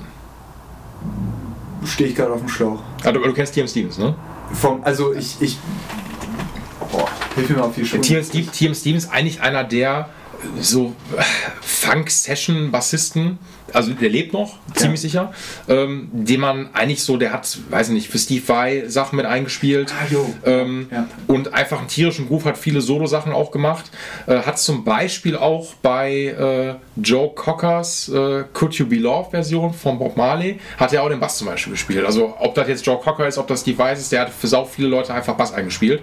Stehe 1.85 2.09
ich 2.09 2.15
gerade 2.15 2.31
auf 2.31 2.39
dem 2.39 2.47
Schlauch. 2.47 2.81
Ah, 3.03 3.11
du, 3.11 3.19
du 3.19 3.33
kennst 3.33 3.53
TM 3.53 3.67
Stevens, 3.67 3.97
ne? 3.97 4.15
Vom, 4.53 4.81
also 4.83 5.13
ich, 5.13 5.41
ich. 5.41 5.57
Boah, 6.91 7.09
hilf 7.35 7.49
mir 7.49 7.57
mal 7.57 7.63
auf 7.63 7.75
die 7.75 7.83
Schuhe. 7.85 7.99
TM, 7.99 8.21
TM 8.51 8.73
Stevens 8.73 9.09
eigentlich 9.09 9.41
einer 9.41 9.65
der 9.65 10.07
so 10.59 10.93
Funk-Session-Bassisten, 11.61 13.37
also 13.73 13.93
der 13.93 14.09
lebt 14.09 14.33
noch, 14.33 14.57
ziemlich 14.75 15.01
sicher, 15.01 15.33
ähm, 15.67 16.09
den 16.11 16.39
man 16.39 16.69
eigentlich 16.73 17.03
so, 17.03 17.17
der 17.17 17.33
hat, 17.33 17.57
weiß 17.69 17.89
ich 17.89 17.93
nicht, 17.93 18.09
für 18.09 18.19
Steve 18.19 18.47
Vai 18.47 18.83
Sachen 18.87 19.17
mit 19.17 19.25
eingespielt. 19.25 19.91
Ah. 19.91 20.15
Ähm, 20.45 20.87
Ja. 20.91 21.07
Und 21.27 21.53
einfach 21.53 21.79
einen 21.79 21.87
tierischen 21.87 22.27
Groove, 22.27 22.45
hat 22.45 22.57
viele 22.57 22.81
Solo-Sachen 22.81 23.31
auch 23.31 23.51
gemacht. 23.51 23.91
Äh, 24.27 24.41
hat 24.41 24.59
zum 24.59 24.83
Beispiel 24.83 25.35
auch 25.35 25.73
bei 25.81 26.25
äh, 26.25 26.75
Joe 27.01 27.31
Cockers 27.33 28.09
äh, 28.09 28.43
Could 28.53 28.75
You 28.75 28.85
Be 28.85 28.97
Love 28.97 29.31
Version 29.31 29.73
von 29.73 29.97
Bob 29.97 30.17
Marley, 30.17 30.59
hat 30.77 30.93
er 30.93 31.03
auch 31.03 31.09
den 31.09 31.19
Bass 31.19 31.37
zum 31.37 31.47
Beispiel 31.47 31.73
gespielt. 31.73 32.05
Also 32.05 32.35
ob 32.39 32.53
das 32.55 32.67
jetzt 32.67 32.85
Joe 32.85 32.99
Cocker 32.99 33.27
ist, 33.27 33.37
ob 33.37 33.47
das 33.47 33.61
Steve 33.61 33.77
Vai 33.77 33.93
ist, 33.93 34.11
der 34.11 34.21
hat 34.21 34.29
für 34.29 34.47
sau 34.47 34.65
viele 34.65 34.87
Leute 34.87 35.13
einfach 35.13 35.35
Bass 35.35 35.53
eingespielt. 35.53 36.01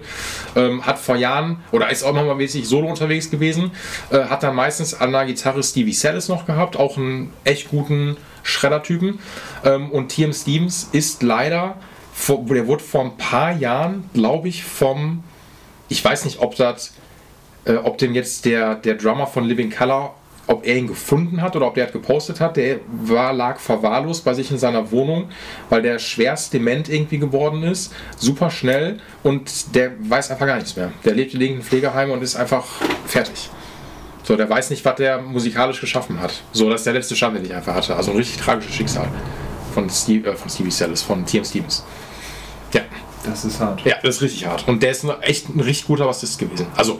Ähm, 0.55 0.85
hat 0.85 0.99
vor 0.99 1.15
Jahren, 1.15 1.57
oder 1.71 1.89
ist 1.89 2.03
auch 2.03 2.13
nochmal 2.13 2.35
mäßig 2.35 2.67
solo 2.67 2.87
unterwegs 2.87 3.29
gewesen, 3.29 3.71
äh, 4.11 4.23
hat 4.25 4.43
dann 4.43 4.55
meistens 4.55 4.93
an 4.93 5.11
der 5.11 5.25
Gitarre 5.25 5.63
Stevie 5.63 5.93
Sellis 5.93 6.27
noch 6.27 6.45
gehabt, 6.45 6.77
auch 6.77 6.97
einen 6.97 7.31
echt 7.43 7.60
guten 7.69 8.17
Schredder-Typen. 8.43 9.19
Ähm, 9.63 9.91
und 9.91 10.09
TM 10.09 10.33
Stevens 10.33 10.89
ist 10.91 11.23
leider, 11.23 11.75
vor, 12.13 12.43
der 12.45 12.67
wurde 12.67 12.83
vor 12.83 13.03
ein 13.05 13.17
paar 13.17 13.51
Jahren, 13.51 14.09
glaube 14.13 14.47
ich, 14.47 14.63
vom, 14.63 15.23
ich 15.89 16.03
weiß 16.03 16.25
nicht, 16.25 16.39
ob 16.39 16.55
das, 16.55 16.93
äh, 17.65 17.75
ob 17.75 17.97
denn 17.97 18.13
jetzt 18.13 18.45
der, 18.45 18.75
der 18.75 18.95
Drummer 18.95 19.27
von 19.27 19.45
Living 19.45 19.71
Color, 19.71 20.15
ob 20.47 20.65
er 20.65 20.75
ihn 20.75 20.87
gefunden 20.87 21.41
hat 21.41 21.55
oder 21.55 21.67
ob 21.67 21.75
der 21.75 21.85
hat 21.85 21.93
gepostet 21.93 22.39
hat, 22.39 22.57
der 22.57 22.79
war, 22.91 23.31
lag 23.31 23.59
verwahrlost 23.59 24.25
bei 24.25 24.33
sich 24.33 24.51
in 24.51 24.57
seiner 24.57 24.91
Wohnung, 24.91 25.29
weil 25.69 25.81
der 25.81 25.97
schwerst 25.99 26.53
dement 26.53 26.89
irgendwie 26.89 27.19
geworden 27.19 27.63
ist, 27.63 27.93
super 28.17 28.49
schnell 28.49 28.99
und 29.23 29.75
der 29.75 29.91
weiß 29.99 30.31
einfach 30.31 30.47
gar 30.47 30.55
nichts 30.55 30.75
mehr. 30.75 30.91
Der 31.05 31.13
lebt 31.13 31.33
in 31.33 31.41
irgendeinem 31.41 31.65
Pflegeheim 31.65 32.11
und 32.11 32.21
ist 32.21 32.35
einfach 32.35 32.65
fertig. 33.05 33.49
So, 34.23 34.35
der 34.35 34.49
weiß 34.49 34.69
nicht, 34.69 34.85
was 34.85 34.95
der 34.95 35.21
musikalisch 35.21 35.81
geschaffen 35.81 36.21
hat. 36.21 36.41
So, 36.51 36.69
das 36.69 36.81
ist 36.81 36.85
der 36.85 36.93
letzte 36.93 37.15
Stand, 37.15 37.37
den 37.37 37.45
ich 37.45 37.53
einfach 37.53 37.73
hatte. 37.75 37.95
Also 37.95 38.11
ein 38.11 38.17
richtig 38.17 38.37
tragisches 38.37 38.75
Schicksal 38.75 39.07
von, 39.73 39.89
Steve, 39.89 40.29
äh, 40.29 40.35
von 40.35 40.49
Stevie 40.49 40.71
Sellis, 40.71 41.01
von 41.01 41.25
TM 41.25 41.43
Stevens. 41.43 41.83
Ja. 42.73 42.81
Das 43.23 43.45
ist 43.45 43.59
hart. 43.59 43.81
Ja, 43.85 43.95
das 44.01 44.15
ist 44.15 44.21
richtig 44.21 44.45
hart. 44.45 44.67
Und 44.67 44.81
der 44.81 44.91
ist 44.91 45.05
echt 45.21 45.49
ein 45.49 45.59
richtig 45.59 45.87
guter 45.87 46.05
Bassist 46.05 46.39
gewesen. 46.39 46.67
Also, 46.75 46.99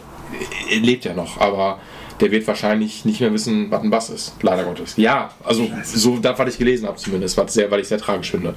er 0.69 0.79
lebt 0.79 1.05
ja 1.05 1.13
noch, 1.13 1.39
aber 1.39 1.79
der 2.19 2.31
wird 2.31 2.47
wahrscheinlich 2.47 3.05
nicht 3.05 3.19
mehr 3.19 3.33
wissen, 3.33 3.71
was 3.71 3.81
ein 3.81 3.89
Bass 3.89 4.09
ist. 4.09 4.35
Leider 4.41 4.63
Gottes. 4.63 4.93
Ja, 4.97 5.31
also 5.43 5.67
so 5.83 6.17
das, 6.19 6.37
was 6.37 6.53
ich 6.53 6.59
gelesen 6.59 6.87
habe 6.87 6.97
zumindest, 6.97 7.37
was 7.37 7.53
sehr, 7.53 7.69
weil 7.71 7.79
ich 7.79 7.87
sehr 7.87 7.97
tragisch 7.97 8.31
finde. 8.31 8.53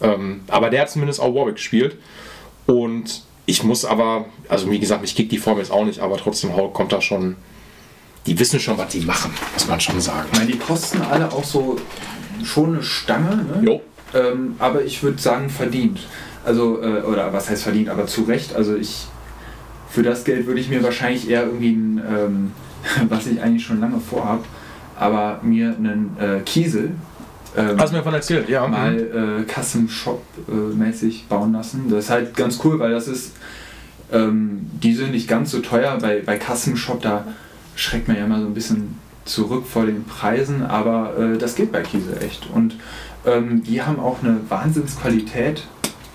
Ähm, 0.00 0.42
aber 0.48 0.70
der 0.70 0.82
hat 0.82 0.90
zumindest 0.90 1.20
auch 1.20 1.34
Warwick 1.34 1.56
gespielt. 1.56 1.96
Und 2.66 3.22
ich 3.46 3.62
muss 3.62 3.84
aber, 3.84 4.26
also 4.48 4.70
wie 4.70 4.78
gesagt, 4.78 5.02
mich 5.02 5.14
kickt 5.14 5.32
die 5.32 5.38
Form 5.38 5.58
jetzt 5.58 5.70
auch 5.70 5.84
nicht, 5.84 6.00
aber 6.00 6.16
trotzdem 6.16 6.52
kommt 6.72 6.92
da 6.92 7.00
schon, 7.00 7.36
die 8.28 8.38
wissen 8.38 8.60
schon, 8.60 8.76
was 8.76 8.88
die 8.88 9.00
machen, 9.00 9.32
muss 9.54 9.66
man 9.66 9.80
schon 9.80 10.00
sagen. 10.00 10.28
Ich 10.32 10.38
meine, 10.38 10.52
die 10.52 10.58
kosten 10.58 11.00
alle 11.00 11.32
auch 11.32 11.44
so 11.44 11.76
schon 12.44 12.74
eine 12.74 12.82
Stange, 12.82 13.36
ne? 13.36 13.62
Jo. 13.62 13.80
Ähm, 14.14 14.54
aber 14.58 14.84
ich 14.84 15.02
würde 15.02 15.20
sagen 15.20 15.48
verdient. 15.48 16.00
Also, 16.44 16.82
äh, 16.82 17.02
oder 17.02 17.32
was 17.32 17.48
heißt 17.48 17.62
verdient, 17.62 17.88
aber 17.88 18.06
zu 18.06 18.22
Recht. 18.22 18.54
Also 18.54 18.76
ich, 18.76 19.06
für 19.88 20.02
das 20.02 20.24
Geld 20.24 20.46
würde 20.46 20.60
ich 20.60 20.68
mir 20.68 20.82
wahrscheinlich 20.82 21.28
eher 21.28 21.44
irgendwie 21.44 21.72
ein, 21.72 22.02
ähm, 22.08 22.52
was 23.08 23.26
ich 23.26 23.40
eigentlich 23.40 23.64
schon 23.64 23.80
lange 23.80 23.98
vorhab, 23.98 24.44
aber 24.98 25.40
mir 25.42 25.74
einen 25.76 26.16
äh, 26.20 26.40
Kiesel 26.40 26.92
ähm, 27.56 27.78
Hast 27.78 27.90
du 27.90 27.94
mir 27.94 27.98
davon 28.00 28.14
erzählt, 28.14 28.48
ja. 28.48 28.68
mal 28.68 28.94
äh, 28.94 29.52
Custom 29.52 29.88
Shop 29.88 30.22
äh, 30.48 30.52
mäßig 30.52 31.26
bauen 31.28 31.52
lassen. 31.52 31.86
Das 31.88 32.04
ist 32.04 32.10
halt 32.10 32.36
ganz 32.36 32.60
cool, 32.62 32.78
weil 32.78 32.90
das 32.90 33.08
ist, 33.08 33.32
ähm, 34.12 34.70
die 34.82 34.94
sind 34.94 35.12
nicht 35.12 35.26
ganz 35.28 35.50
so 35.50 35.60
teuer. 35.60 35.98
Bei, 36.00 36.20
bei 36.24 36.38
Custom 36.38 36.76
Shop, 36.76 37.00
da 37.00 37.24
schreckt 37.78 38.08
man 38.08 38.16
ja 38.16 38.24
immer 38.24 38.40
so 38.40 38.46
ein 38.46 38.54
bisschen 38.54 38.98
zurück 39.24 39.64
vor 39.66 39.86
den 39.86 40.04
Preisen, 40.04 40.66
aber 40.66 41.16
äh, 41.16 41.38
das 41.38 41.54
geht 41.54 41.70
bei 41.70 41.82
Kiesel 41.82 42.18
echt. 42.22 42.48
Und 42.52 42.76
ähm, 43.24 43.62
die 43.62 43.82
haben 43.82 44.00
auch 44.00 44.22
eine 44.22 44.40
Wahnsinnsqualität, 44.48 45.64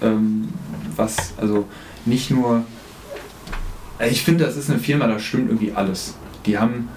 ähm, 0.01 0.49
was 0.95 1.33
also 1.39 1.65
nicht 2.05 2.31
nur. 2.31 2.63
äh, 3.99 4.09
Ich 4.09 4.23
finde, 4.23 4.43
das 4.43 4.57
ist 4.57 4.69
eine 4.69 4.79
Firma, 4.79 5.07
da 5.07 5.19
stimmt 5.19 5.49
irgendwie 5.49 5.71
alles. 5.73 6.15
Die 6.45 6.57
haben 6.57 6.89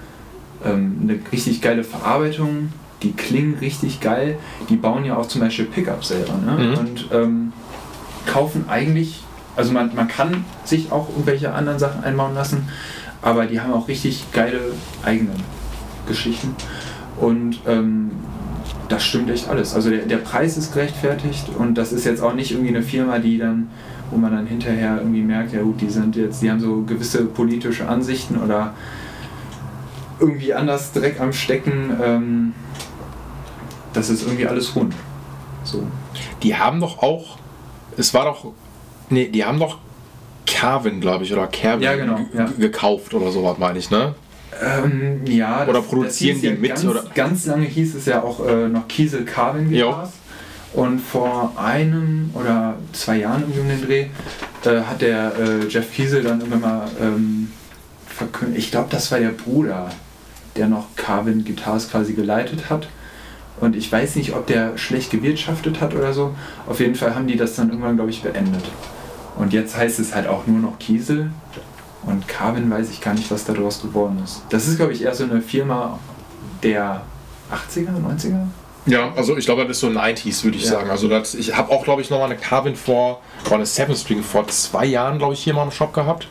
ähm, 0.65 0.99
eine 1.03 1.21
richtig 1.31 1.61
geile 1.61 1.85
Verarbeitung, 1.85 2.73
die 3.03 3.13
klingen 3.13 3.55
richtig 3.61 4.01
geil. 4.01 4.37
Die 4.69 4.77
bauen 4.77 5.05
ja 5.05 5.17
auch 5.17 5.29
zum 5.29 5.43
Beispiel 5.43 5.67
Pickups 5.67 6.09
selber 6.09 6.35
ne? 6.45 6.53
Mhm. 6.67 6.79
und 6.79 7.09
ähm, 7.13 7.53
kaufen 8.27 8.65
eigentlich, 8.69 9.23
also 9.55 9.71
man, 9.73 9.95
man 9.95 10.09
kann 10.09 10.45
sich 10.65 10.91
auch 10.91 11.09
irgendwelche 11.11 11.53
anderen 11.53 11.79
Sachen 11.79 12.03
einbauen 12.03 12.35
lassen, 12.35 12.69
aber 13.27 13.47
die 13.47 13.61
haben 13.61 13.73
auch 13.73 13.89
richtig 13.89 14.31
geile 14.31 14.61
eigene 15.03 15.33
Geschichten 16.07 16.55
und 17.21 17.59
ähm, 17.67 18.13
das 18.89 19.05
stimmt 19.05 19.29
echt 19.31 19.49
alles. 19.49 19.75
Also 19.75 19.91
der, 19.91 20.07
der 20.07 20.19
Preis 20.19 20.57
ist 20.57 20.73
gerechtfertigt 20.73 21.49
und 21.59 21.75
das 21.75 21.93
ist 21.93 22.05
jetzt 22.05 22.23
auch 22.23 22.35
nicht 22.35 22.53
irgendwie 22.53 22.69
eine 22.69 22.85
Firma, 22.85 23.19
die 23.19 23.37
dann, 23.37 23.69
wo 24.13 24.17
man 24.17 24.31
dann 24.31 24.47
hinterher 24.47 24.99
irgendwie 24.99 25.23
merkt, 25.23 25.53
ja 25.53 25.63
gut, 25.63 25.81
die 25.81 25.91
sind 25.91 26.15
jetzt, 26.15 26.41
die 26.41 26.49
haben 26.49 26.61
so 26.61 26.83
gewisse 26.83 27.25
politische 27.25 27.89
Ansichten 27.89 28.37
oder 28.37 28.75
irgendwie 30.21 30.55
anders 30.55 30.93
Dreck 30.93 31.21
am 31.21 31.33
Stecken. 31.33 31.97
Ähm, 32.01 32.55
das 33.93 34.09
ist 34.09 34.23
irgendwie 34.23 34.47
alles 34.47 34.77
rund. 34.77 34.95
So. 35.65 35.85
Die 36.45 36.55
haben 36.55 36.79
doch 36.79 37.03
auch, 37.03 37.39
es 37.97 38.15
war 38.15 38.27
doch, 38.27 38.53
nee, 39.11 39.27
die 39.27 39.45
haben 39.45 39.59
doch 39.59 39.79
Carvin, 40.47 41.01
glaube 41.01 41.25
ich, 41.25 41.33
oder 41.33 41.47
Carvin 41.49 41.83
Ja, 41.83 41.97
genau, 41.97 42.21
ja. 42.33 42.49
gekauft 42.59 43.13
oder 43.15 43.31
sowas, 43.31 43.57
meine 43.59 43.79
ich, 43.79 43.91
ne? 43.91 44.15
Ähm, 44.63 45.21
ja, 45.27 45.67
Oder 45.69 45.83
produzieren 45.83 46.35
hieß 46.37 46.41
die 46.41 46.47
ja 46.49 46.55
mit, 46.55 46.71
Ganz, 46.71 46.85
oder? 46.85 47.05
ganz 47.15 47.45
lange 47.47 47.67
hieß 47.67 47.95
es 47.95 48.07
ja 48.07 48.23
auch 48.23 48.47
äh, 48.47 48.69
noch 48.69 48.89
Kiesel 48.89 49.25
Carvin. 49.25 49.71
Guitars. 49.71 50.11
Und 50.73 50.99
vor 51.01 51.53
einem 51.57 52.31
oder 52.35 52.77
zwei 52.93 53.19
Jahren 53.19 53.43
irgendwie 53.43 53.61
um 53.61 53.69
den 53.69 53.87
Dreh 53.87 54.07
äh, 54.65 54.83
hat 54.83 55.01
der 55.01 55.33
äh, 55.39 55.67
Jeff 55.69 55.93
Kiesel 55.93 56.23
dann 56.23 56.41
irgendwann 56.41 56.61
mal 56.61 56.89
ähm, 57.01 57.51
verkündet, 58.07 58.59
ich 58.59 58.71
glaube, 58.71 58.89
das 58.91 59.11
war 59.13 59.19
der 59.19 59.29
Bruder, 59.31 59.91
der 60.57 60.69
noch 60.69 60.87
Carvin 60.97 61.45
Guitars 61.45 61.91
quasi 61.91 62.15
geleitet 62.15 62.71
hat. 62.71 62.89
Und 63.61 63.75
ich 63.75 63.91
weiß 63.91 64.17
nicht, 64.17 64.35
ob 64.35 64.47
der 64.47 64.77
schlecht 64.77 65.11
gewirtschaftet 65.11 65.81
hat 65.81 65.95
oder 65.95 66.13
so. 66.13 66.35
Auf 66.67 66.81
jeden 66.81 66.95
Fall 66.95 67.15
haben 67.15 67.27
die 67.27 67.37
das 67.37 67.55
dann 67.57 67.71
irgendwann, 67.71 67.97
glaube 67.97 68.11
ich, 68.11 68.23
beendet. 68.23 68.65
Und 69.37 69.53
jetzt 69.53 69.77
heißt 69.77 69.99
es 69.99 70.15
halt 70.15 70.27
auch 70.27 70.47
nur 70.47 70.59
noch 70.61 70.79
Kiesel. 70.79 71.31
Und 72.05 72.27
Carvin 72.29 72.71
weiß 72.71 72.91
ich 72.91 73.01
gar 73.01 73.15
nicht, 73.15 73.31
was 73.31 73.45
daraus 73.45 73.83
geworden 73.83 74.21
ist. 74.25 74.43
Das 74.51 74.67
ist, 74.69 74.77
glaube 74.77 74.93
ich, 74.93 75.03
eher 75.03 75.15
so 75.15 75.25
eine 75.25 75.43
Firma 75.43 75.99
der 76.63 77.03
80er, 77.51 77.89
90er? 77.91 78.47
Ja, 78.87 79.13
also 79.17 79.37
ich 79.37 79.45
glaube, 79.45 79.63
das 79.67 79.73
ist 79.79 79.81
so 79.81 79.89
90s, 79.89 80.45
würde 80.45 80.57
ich 80.57 80.65
Ja. 80.65 80.71
sagen. 80.73 80.91
Also 80.91 81.09
das, 81.09 81.35
ich 81.35 81.57
habe 81.57 81.73
auch, 81.73 81.83
glaube 81.83 82.03
ich, 82.03 82.11
nochmal 82.11 82.31
eine 82.31 82.37
Carvin 82.39 82.77
vor, 82.77 83.21
oder 83.47 83.57
eine 83.57 83.67
Seven 83.67 83.97
String 83.97 84.23
vor 84.23 84.47
zwei 84.49 84.85
Jahren, 84.87 85.19
glaube 85.19 85.35
ich, 85.35 85.43
hier 85.43 85.55
mal 85.55 85.65
im 85.65 85.73
Shop 85.73 85.93
gehabt. 85.93 86.29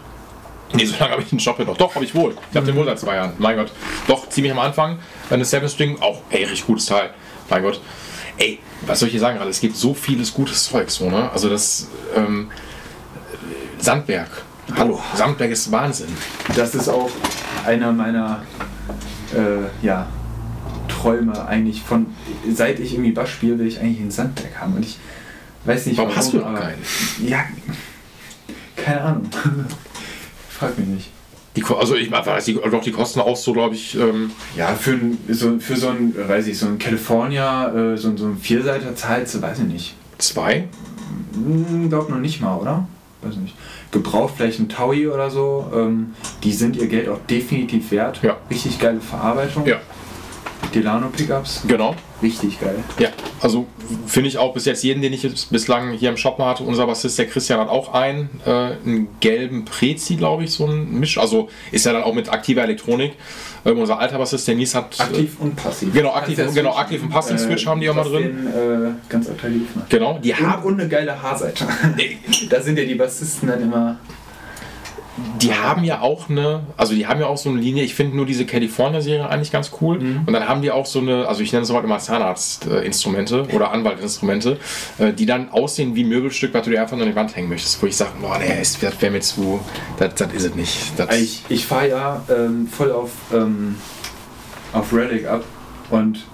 Nee, 0.74 0.86
so 0.86 0.96
lange 1.00 1.12
habe 1.12 1.22
ich 1.22 1.30
den 1.30 1.40
Shop 1.40 1.60
ja 1.60 1.66
noch. 1.66 1.78
Doch, 1.78 1.94
habe 1.96 2.06
ich 2.06 2.16
wohl. 2.16 2.36
Ich 2.52 2.56
habe 2.58 2.66
den 2.66 2.76
wohl 2.76 2.86
seit 2.86 3.00
zwei 3.00 3.16
Jahren. 3.16 3.34
Mein 3.38 3.58
Gott. 3.58 3.72
Doch, 4.08 4.28
ziemlich 4.30 4.52
am 4.54 4.60
Anfang. 4.60 4.98
Eine 5.30 5.44
Seven 5.46 5.68
String, 5.70 6.02
auch, 6.02 6.22
ey, 6.30 6.44
richtig 6.44 6.66
gutes 6.66 6.86
Teil. 6.86 7.10
Mein 7.50 7.62
Gott. 7.64 7.80
Ey, 8.38 8.60
was 8.86 9.00
soll 9.00 9.08
ich 9.08 9.12
hier 9.14 9.22
sagen 9.22 9.38
gerade? 9.38 9.50
Es 9.52 9.60
gibt 9.60 9.76
so 9.76 9.94
vieles 9.94 10.34
gutes 10.34 10.66
Zeug, 10.66 10.90
so, 10.90 11.10
ne? 11.10 11.30
Also 11.32 11.50
das, 11.50 11.88
ähm, 12.16 12.50
Sandberg. 13.80 14.30
Hallo, 14.76 15.00
Sandberg 15.16 15.52
ist 15.52 15.72
Wahnsinn. 15.72 16.08
Das 16.56 16.74
ist 16.74 16.90
auch 16.90 17.10
einer 17.66 17.92
meiner 17.92 18.44
äh, 19.34 19.86
ja, 19.86 20.08
Träume 20.88 21.46
eigentlich 21.48 21.82
von, 21.84 22.08
seit 22.52 22.80
ich 22.80 22.94
irgendwie 22.94 23.12
Bass 23.12 23.30
spiele, 23.30 23.60
will 23.60 23.68
ich 23.68 23.80
eigentlich 23.80 24.00
einen 24.00 24.12
Sandberg 24.12 24.60
haben. 24.60 24.74
Und 24.76 24.84
ich 24.86 24.98
weiß 25.66 25.86
nicht 25.86 25.98
Warum 25.98 26.16
hast 26.16 26.34
du 26.34 26.38
noch 26.38 26.48
aber- 26.48 26.60
keinen? 26.60 26.82
Ja, 27.24 27.44
keine 28.76 29.02
Ahnung. 29.02 29.30
Frag 30.50 30.78
mich 30.78 30.88
nicht. 30.88 31.10
Die, 31.56 31.64
also 31.64 31.96
ich 31.96 32.12
weiß, 32.12 32.44
die, 32.46 32.56
doch, 32.56 32.82
die 32.84 32.92
kosten 32.92 33.22
auch 33.22 33.38
so, 33.38 33.54
glaube 33.54 33.76
ich, 33.76 33.96
ähm, 33.98 34.32
Ja, 34.58 34.74
für, 34.76 35.00
so, 35.30 35.58
für 35.60 35.78
so 35.78 35.88
ein, 35.90 36.14
weiß 36.28 36.48
ich, 36.48 36.58
so 36.58 36.66
ein 36.66 36.78
California, 36.78 37.70
äh, 37.94 37.98
so, 37.98 38.16
so 38.18 38.26
ein 38.26 38.38
Vierseiter 38.38 38.94
zahlst 38.96 39.36
du, 39.36 39.42
weiß 39.42 39.60
ich 39.60 39.66
nicht. 39.66 39.96
zwei. 40.18 40.68
Hm, 41.34 41.88
glaub 41.90 42.10
noch 42.10 42.18
nicht 42.18 42.42
mal, 42.42 42.56
oder? 42.58 42.88
Weiß 43.26 43.38
nicht. 43.38 43.56
Gebraucht 43.92 44.36
vielleicht 44.38 44.60
ein 44.60 44.70
Taui 44.70 45.08
oder 45.08 45.30
so. 45.30 45.72
Ähm, 45.74 46.14
die 46.44 46.54
sind 46.54 46.76
ihr 46.76 46.88
Geld 46.88 47.10
auch 47.10 47.20
definitiv 47.30 47.92
wert. 47.92 48.22
Ja. 48.22 48.38
Richtig 48.50 48.80
geile 48.80 49.02
Verarbeitung. 49.02 49.66
Ja, 49.66 49.78
Delano 50.74 51.08
Pickups. 51.10 51.64
genau. 51.68 51.96
Richtig 52.22 52.60
geil. 52.62 52.78
Ja, 52.98 53.10
also 53.42 53.68
finde 54.08 54.30
ich 54.30 54.38
auch 54.38 54.54
bis 54.54 54.64
jetzt 54.66 54.84
jeden, 54.84 55.02
den 55.02 55.12
ich 55.12 55.22
jetzt 55.22 55.52
bislang 55.52 55.92
hier 55.92 56.10
im 56.10 56.16
Shop 56.18 56.40
hatte. 56.40 56.64
Unser 56.64 56.88
Bassist, 56.88 57.20
der 57.20 57.28
Christian, 57.28 57.60
hat 57.60 57.68
auch 57.68 57.94
einen, 57.94 58.30
äh, 58.46 58.50
einen 58.50 59.10
gelben 59.20 59.66
Prezi, 59.66 60.16
glaube 60.16 60.46
ich, 60.46 60.52
so 60.52 60.66
ein 60.66 60.98
Misch. 61.00 61.18
Also 61.18 61.50
ist 61.74 61.86
ja 61.86 61.92
dann 61.94 62.04
auch 62.04 62.14
mit 62.14 62.30
aktiver 62.32 62.64
Elektronik. 62.64 63.14
Ähm, 63.66 63.78
unser 63.80 64.00
alter 64.00 64.18
Bassist, 64.18 64.48
der 64.48 64.56
Nies 64.56 64.74
hat. 64.74 65.00
Aktiv 65.00 65.36
und 65.40 65.56
passiv. 65.58 65.94
Genau, 65.94 66.12
aktiv- 66.14 66.38
ja 66.38 66.46
genau, 66.52 66.76
aktiv 66.76 67.04
und 67.04 67.10
passiv 67.10 67.38
Switch 67.40 67.68
haben 67.68 67.82
die 67.82 67.90
auch 67.90 67.96
mal 67.96 68.06
drin. 68.06 68.24
Den, 68.24 68.48
äh, 68.48 68.92
ganz 69.10 69.30
attraktiv 69.30 69.68
macht. 69.76 69.90
Genau, 69.90 70.18
die 70.24 70.32
Und, 70.32 70.40
haben, 70.40 70.64
und 70.64 70.80
eine 70.80 70.88
geile 70.90 71.22
Haarseite. 71.22 71.66
da 72.50 72.62
sind 72.62 72.78
ja 72.80 72.86
die 72.86 72.96
Bassisten 72.96 73.50
dann 73.50 73.62
immer. 73.62 74.00
Die 75.42 75.54
haben 75.54 75.84
ja 75.84 76.02
auch 76.02 76.30
eine, 76.30 76.62
also 76.76 76.94
die 76.94 77.08
haben 77.08 77.20
ja 77.20 77.28
auch 77.28 77.38
so 77.38 77.50
eine 77.50 77.60
Linie, 77.60 77.84
ich 77.84 77.96
finde 77.96 78.18
nur 78.18 78.26
diese 78.26 78.46
California-Serie 78.46 79.30
eigentlich 79.30 79.52
ganz 79.52 79.72
cool. 79.82 79.98
Und 80.26 80.34
dann 80.34 80.48
haben 80.48 80.62
die 80.62 80.72
auch 80.72 80.86
so 80.86 81.00
eine, 81.00 81.28
also 81.28 81.42
ich 81.42 81.54
nenne 81.54 81.64
es 81.64 81.72
heute 81.72 81.86
immer 81.86 82.00
Zahnarztinstrumente 82.00 83.48
oder 83.54 83.72
Anwaltinstrumente, 83.72 84.58
äh, 84.98 85.14
die 85.14 85.26
dann 85.26 85.50
aussehen 85.50 85.96
wie 85.96 86.04
ein 86.04 86.10
Möbelstück, 86.10 86.54
was 86.54 86.64
du 86.64 86.72
dir 86.72 86.82
einfach 86.82 86.98
an 86.98 87.06
die 87.06 87.16
Wand 87.16 87.36
hängen 87.36 87.50
möchtest, 87.50 87.82
wo 87.82 87.88
ich 87.88 87.96
sage, 87.96 88.12
boah, 88.20 88.38
nee, 88.40 88.58
das 88.58 88.82
wäre 88.82 89.12
mir 89.12 89.22
zu, 89.22 89.60
das, 89.98 90.16
das 90.16 90.34
ist 90.34 90.44
es 90.44 90.56
nicht. 90.56 90.92
Das, 90.98 91.16
Ich, 91.18 91.44
ich 91.48 91.66
fahre 91.66 91.90
ja 91.90 92.24
ähm, 92.30 92.68
voll 92.68 92.92
auf, 92.92 93.12
ähm, 93.34 93.76
auf 94.74 94.92
Relic 94.94 95.28
ab 95.28 95.44
und 95.92 96.26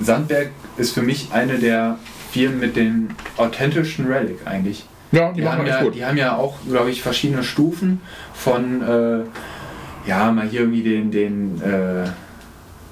Sandberg 0.00 0.50
ist 0.76 0.92
für 0.92 1.02
mich 1.02 1.28
eine 1.32 1.58
der 1.58 1.98
Firmen 2.32 2.60
mit 2.60 2.76
dem 2.76 3.08
authentischen 3.36 4.06
Relic 4.06 4.46
eigentlich. 4.46 4.84
Ja, 5.12 5.30
die, 5.32 5.40
Die, 5.40 5.42
machen 5.46 5.66
ja, 5.66 5.82
gut. 5.82 5.94
die 5.94 6.04
haben 6.04 6.16
ja 6.16 6.36
auch, 6.36 6.56
glaube 6.68 6.90
ich, 6.90 7.02
verschiedene 7.02 7.42
Stufen 7.42 8.00
von, 8.34 8.82
äh, 8.82 10.08
ja, 10.08 10.30
mal 10.32 10.46
hier 10.46 10.60
irgendwie 10.60 10.82
den, 10.82 11.10
den, 11.10 11.62
äh, 11.62 12.08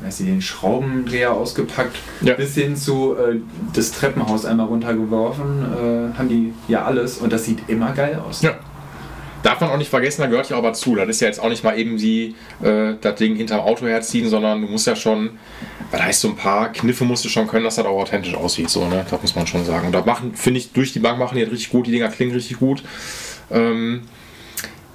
weiß 0.04 0.20
ich, 0.20 0.26
den 0.26 0.42
Schraubendreher 0.42 1.32
ausgepackt, 1.32 1.96
Ja. 2.22 2.34
bis 2.34 2.54
hin 2.54 2.74
zu 2.76 3.14
äh, 3.16 3.36
das 3.74 3.92
Treppenhaus 3.92 4.44
einmal 4.44 4.66
runtergeworfen, 4.66 5.62
äh, 6.14 6.18
haben 6.18 6.28
die 6.28 6.52
ja 6.68 6.84
alles 6.84 7.18
und 7.18 7.32
das 7.32 7.44
sieht 7.44 7.68
immer 7.68 7.92
geil 7.92 8.20
aus. 8.26 8.42
Ja. 8.42 8.52
Darf 9.42 9.60
man 9.60 9.70
auch 9.70 9.76
nicht 9.76 9.90
vergessen, 9.90 10.20
da 10.20 10.28
gehört 10.28 10.48
ja 10.50 10.56
aber 10.56 10.72
zu. 10.72 10.94
Das 10.94 11.08
ist 11.08 11.20
ja 11.20 11.26
jetzt 11.26 11.40
auch 11.40 11.48
nicht 11.48 11.64
mal 11.64 11.76
eben 11.76 11.96
die, 11.96 12.36
äh, 12.62 12.94
das 13.00 13.16
Ding 13.16 13.34
hinterm 13.34 13.60
Auto 13.60 13.86
herziehen, 13.86 14.28
sondern 14.28 14.62
du 14.62 14.68
musst 14.68 14.86
ja 14.86 14.94
schon, 14.94 15.38
was 15.90 16.00
heißt 16.00 16.20
so 16.20 16.28
ein 16.28 16.36
paar 16.36 16.70
Kniffe 16.70 17.04
musst 17.04 17.24
du 17.24 17.28
schon 17.28 17.48
können, 17.48 17.64
dass 17.64 17.74
das 17.74 17.84
auch 17.84 18.00
authentisch 18.00 18.34
aussieht. 18.34 18.70
So, 18.70 18.86
ne? 18.86 19.04
Das 19.10 19.20
muss 19.20 19.34
man 19.34 19.46
schon 19.46 19.64
sagen. 19.64 19.86
Und 19.86 19.92
da 19.92 20.04
machen, 20.04 20.34
finde 20.36 20.58
ich, 20.58 20.72
durch 20.72 20.92
die 20.92 21.00
Bank 21.00 21.18
machen 21.18 21.36
die 21.36 21.42
das 21.42 21.52
richtig 21.52 21.70
gut. 21.70 21.86
Die 21.86 21.90
Dinger 21.90 22.08
klingen 22.08 22.32
richtig 22.32 22.58
gut. 22.58 22.84
Ähm, 23.50 24.02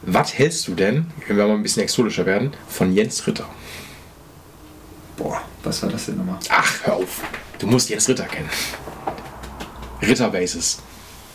was 0.03 0.37
hältst 0.37 0.67
du 0.69 0.75
denn, 0.75 1.07
wenn 1.27 1.35
wir 1.35 1.47
mal 1.47 1.55
ein 1.55 1.63
bisschen 1.63 1.83
exotischer 1.83 2.25
werden, 2.25 2.51
von 2.69 2.93
Jens 2.93 3.27
Ritter? 3.27 3.49
Boah, 5.17 5.41
was 5.63 5.83
war 5.83 5.89
das 5.89 6.05
denn 6.05 6.17
nochmal? 6.17 6.37
Ach, 6.49 6.73
hör 6.85 6.95
auf. 6.95 7.21
Du 7.59 7.67
musst 7.67 7.89
Jens 7.89 8.07
Ritter 8.07 8.25
kennen. 8.25 8.49
Ritter 10.01 10.29
Bases. 10.29 10.79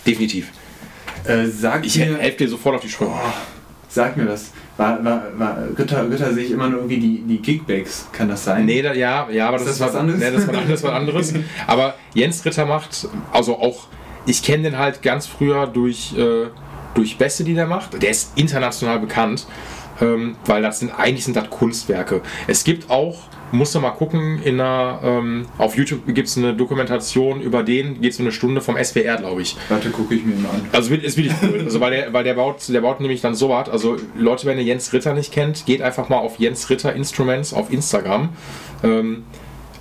Definitiv. 0.06 0.48
Äh, 1.24 1.46
sag 1.46 1.86
Ich 1.86 1.98
mir, 1.98 2.18
helfe 2.18 2.38
dir 2.38 2.48
sofort 2.48 2.76
auf 2.76 2.80
die 2.82 2.88
Sprünge. 2.88 3.12
Boah, 3.12 3.32
sag 3.88 4.16
mir 4.16 4.24
das. 4.24 4.50
War, 4.76 5.04
war, 5.04 5.22
war 5.36 5.58
Ritter, 5.78 6.10
Ritter 6.10 6.32
sehe 6.32 6.44
ich 6.44 6.50
immer 6.50 6.68
nur 6.68 6.80
irgendwie 6.80 6.98
die, 6.98 7.22
die 7.22 7.42
Gigbacks, 7.42 8.08
kann 8.10 8.28
das 8.28 8.44
sein? 8.44 8.64
Nee, 8.64 8.80
da, 8.82 8.94
ja, 8.94 9.28
ja, 9.30 9.48
aber 9.48 9.58
Ist 9.58 9.66
das, 9.68 9.78
das 9.78 9.88
ist 9.88 9.94
was 9.94 10.00
anderes? 10.00 10.20
Nee, 10.20 10.30
das 10.30 10.42
ist 10.42 10.48
was 10.48 10.56
anderes, 10.56 10.82
was 10.82 10.92
anderes. 10.92 11.34
Aber 11.66 11.94
Jens 12.14 12.44
Ritter 12.44 12.64
macht, 12.64 13.06
also 13.32 13.58
auch, 13.58 13.86
ich 14.24 14.42
kenne 14.42 14.64
den 14.64 14.78
halt 14.78 15.02
ganz 15.02 15.26
früher 15.26 15.66
durch, 15.66 16.16
äh, 16.16 16.46
durch 16.94 17.18
Bässe, 17.18 17.44
die 17.44 17.54
der 17.54 17.66
macht. 17.66 18.02
Der 18.02 18.10
ist 18.10 18.32
international 18.36 18.98
bekannt, 18.98 19.46
ähm, 20.00 20.36
weil 20.46 20.62
das 20.62 20.80
sind 20.80 20.90
eigentlich 20.90 21.24
sind 21.24 21.36
das 21.36 21.50
Kunstwerke. 21.50 22.22
Es 22.46 22.64
gibt 22.64 22.90
auch, 22.90 23.18
musst 23.52 23.74
du 23.74 23.80
mal 23.80 23.90
gucken, 23.90 24.42
in 24.42 24.60
einer, 24.60 25.00
ähm, 25.02 25.46
auf 25.58 25.76
YouTube 25.76 26.06
gibt 26.14 26.28
es 26.28 26.38
eine 26.38 26.54
Dokumentation 26.54 27.40
über 27.40 27.62
den, 27.62 28.00
geht 28.00 28.14
so 28.14 28.22
eine 28.22 28.32
Stunde 28.32 28.60
vom 28.60 28.76
SWR, 28.82 29.16
glaube 29.18 29.42
ich. 29.42 29.56
Warte, 29.68 29.90
gucke 29.90 30.14
ich 30.14 30.24
mir 30.24 30.36
mal 30.36 30.50
an. 30.50 30.68
Also 30.72 30.94
ist 30.94 31.16
wirklich 31.16 31.34
cool. 31.42 31.62
Also 31.64 31.80
weil 31.80 31.90
der, 31.90 32.12
weil 32.12 32.24
der 32.24 32.34
baut, 32.34 32.56
der 32.68 32.80
baut 32.80 33.00
nämlich 33.00 33.20
dann 33.20 33.34
so 33.34 33.48
was. 33.48 33.68
Also 33.68 33.96
Leute, 34.16 34.46
wenn 34.46 34.58
ihr 34.58 34.64
Jens 34.64 34.92
Ritter 34.92 35.14
nicht 35.14 35.32
kennt, 35.32 35.66
geht 35.66 35.82
einfach 35.82 36.08
mal 36.08 36.18
auf 36.18 36.38
Jens 36.38 36.68
Ritter 36.70 36.94
Instruments 36.94 37.52
auf 37.52 37.72
Instagram. 37.72 38.30
Ähm, 38.82 39.24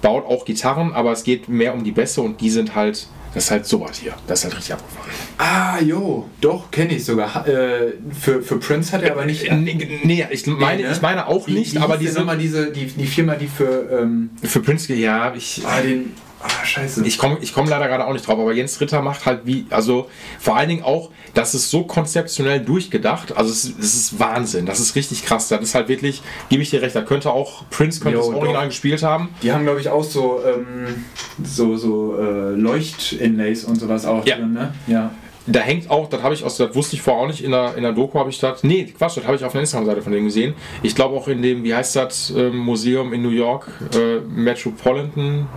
baut 0.01 0.25
auch 0.25 0.45
Gitarren, 0.45 0.93
aber 0.93 1.11
es 1.11 1.23
geht 1.23 1.47
mehr 1.47 1.73
um 1.73 1.83
die 1.83 1.91
Bässe 1.91 2.21
und 2.21 2.41
die 2.41 2.49
sind 2.49 2.75
halt 2.75 3.07
Das 3.33 3.45
ist 3.45 3.51
halt 3.51 3.65
sowas 3.65 3.97
hier. 3.97 4.13
Das 4.27 4.39
ist 4.39 4.45
halt 4.45 4.57
richtig 4.57 4.73
abgefahren. 4.73 5.09
Ah, 5.37 5.79
jo, 5.81 6.27
doch, 6.41 6.69
kenne 6.69 6.95
ich 6.95 7.05
sogar. 7.05 7.47
Äh, 7.47 7.93
für, 8.19 8.41
für 8.41 8.57
Prince 8.57 8.91
hat 8.91 9.03
er 9.03 9.13
aber 9.13 9.25
nicht. 9.25 9.45
Äh, 9.45 9.55
Nee, 9.55 10.27
ich, 10.29 10.45
meine, 10.47 10.83
ne? 10.83 10.91
ich 10.91 11.01
meine 11.01 11.27
auch 11.27 11.47
nicht, 11.47 11.75
wie 11.75 11.79
aber 11.79 11.97
hieß 11.97 12.13
denn 12.15 12.27
diese. 12.37 12.67
diese, 12.67 12.71
die, 12.71 12.85
die 12.87 13.07
Firma, 13.07 13.35
die 13.35 13.47
für. 13.47 13.89
Ähm, 14.01 14.31
Für 14.43 14.59
Prince, 14.59 14.93
ja, 14.93 15.33
ich. 15.33 15.61
ah, 15.65 15.81
den. 15.81 16.11
Ah, 16.43 16.65
scheiße. 16.65 17.05
Ich 17.05 17.17
komme 17.17 17.37
ich 17.41 17.53
komm 17.53 17.67
leider 17.67 17.87
gerade 17.87 18.05
auch 18.07 18.13
nicht 18.13 18.25
drauf, 18.27 18.39
aber 18.39 18.53
Jens 18.53 18.79
Ritter 18.81 19.01
macht 19.01 19.25
halt 19.25 19.41
wie, 19.45 19.65
also 19.69 20.09
vor 20.39 20.55
allen 20.57 20.69
Dingen 20.69 20.83
auch, 20.83 21.09
das 21.33 21.53
ist 21.53 21.69
so 21.69 21.83
konzeptionell 21.83 22.59
durchgedacht, 22.61 23.37
also 23.37 23.51
es, 23.51 23.65
es 23.65 23.93
ist 23.95 24.19
Wahnsinn, 24.19 24.65
das 24.65 24.79
ist 24.79 24.95
richtig 24.95 25.23
krass, 25.25 25.47
das 25.49 25.61
ist 25.61 25.75
halt 25.75 25.87
wirklich, 25.87 26.21
gebe 26.49 26.61
ich 26.63 26.69
dir 26.69 26.81
recht, 26.81 26.95
da 26.95 27.01
könnte 27.01 27.31
auch, 27.31 27.63
Prince 27.69 27.99
könnte 28.01 28.17
Jo, 28.17 28.25
das 28.27 28.35
Original 28.35 28.63
doch. 28.63 28.69
gespielt 28.69 29.03
haben. 29.03 29.29
Die 29.43 29.51
haben, 29.51 29.63
glaube 29.63 29.79
ich, 29.81 29.89
auch 29.89 30.03
so, 30.03 30.39
ähm, 30.45 31.05
so, 31.43 31.77
so 31.77 32.17
äh, 32.19 32.51
Leucht-Inlays 32.55 33.63
und 33.65 33.75
sowas 33.79 34.05
auch 34.05 34.25
Ja. 34.25 34.37
drin, 34.37 34.53
ne? 34.53 34.73
Ja. 34.87 35.11
Da 35.47 35.59
hängt 35.59 35.89
auch, 35.89 36.07
das 36.07 36.21
habe 36.21 36.35
ich 36.35 36.43
aus, 36.43 36.57
das 36.57 36.75
wusste 36.75 36.95
ich 36.95 37.01
vorher 37.01 37.23
auch 37.23 37.27
nicht, 37.27 37.43
in 37.43 37.51
der, 37.51 37.75
in 37.75 37.81
der 37.81 37.93
Doku 37.93 38.19
habe 38.19 38.29
ich 38.29 38.39
das, 38.39 38.63
nee, 38.63 38.85
Quatsch, 38.85 39.17
das 39.17 39.25
habe 39.25 39.35
ich 39.35 39.43
auf 39.43 39.51
der 39.51 39.61
Instagram-Seite 39.61 40.03
von 40.03 40.11
dem 40.11 40.25
gesehen. 40.25 40.53
Ich 40.83 40.93
glaube 40.93 41.15
auch 41.15 41.27
in 41.27 41.41
dem, 41.41 41.63
wie 41.63 41.73
heißt 41.73 41.95
das, 41.95 42.29
ähm, 42.29 42.57
Museum 42.57 43.11
in 43.11 43.23
New 43.23 43.29
York, 43.29 43.67
äh, 43.95 44.19
Metropolitan 44.19 45.47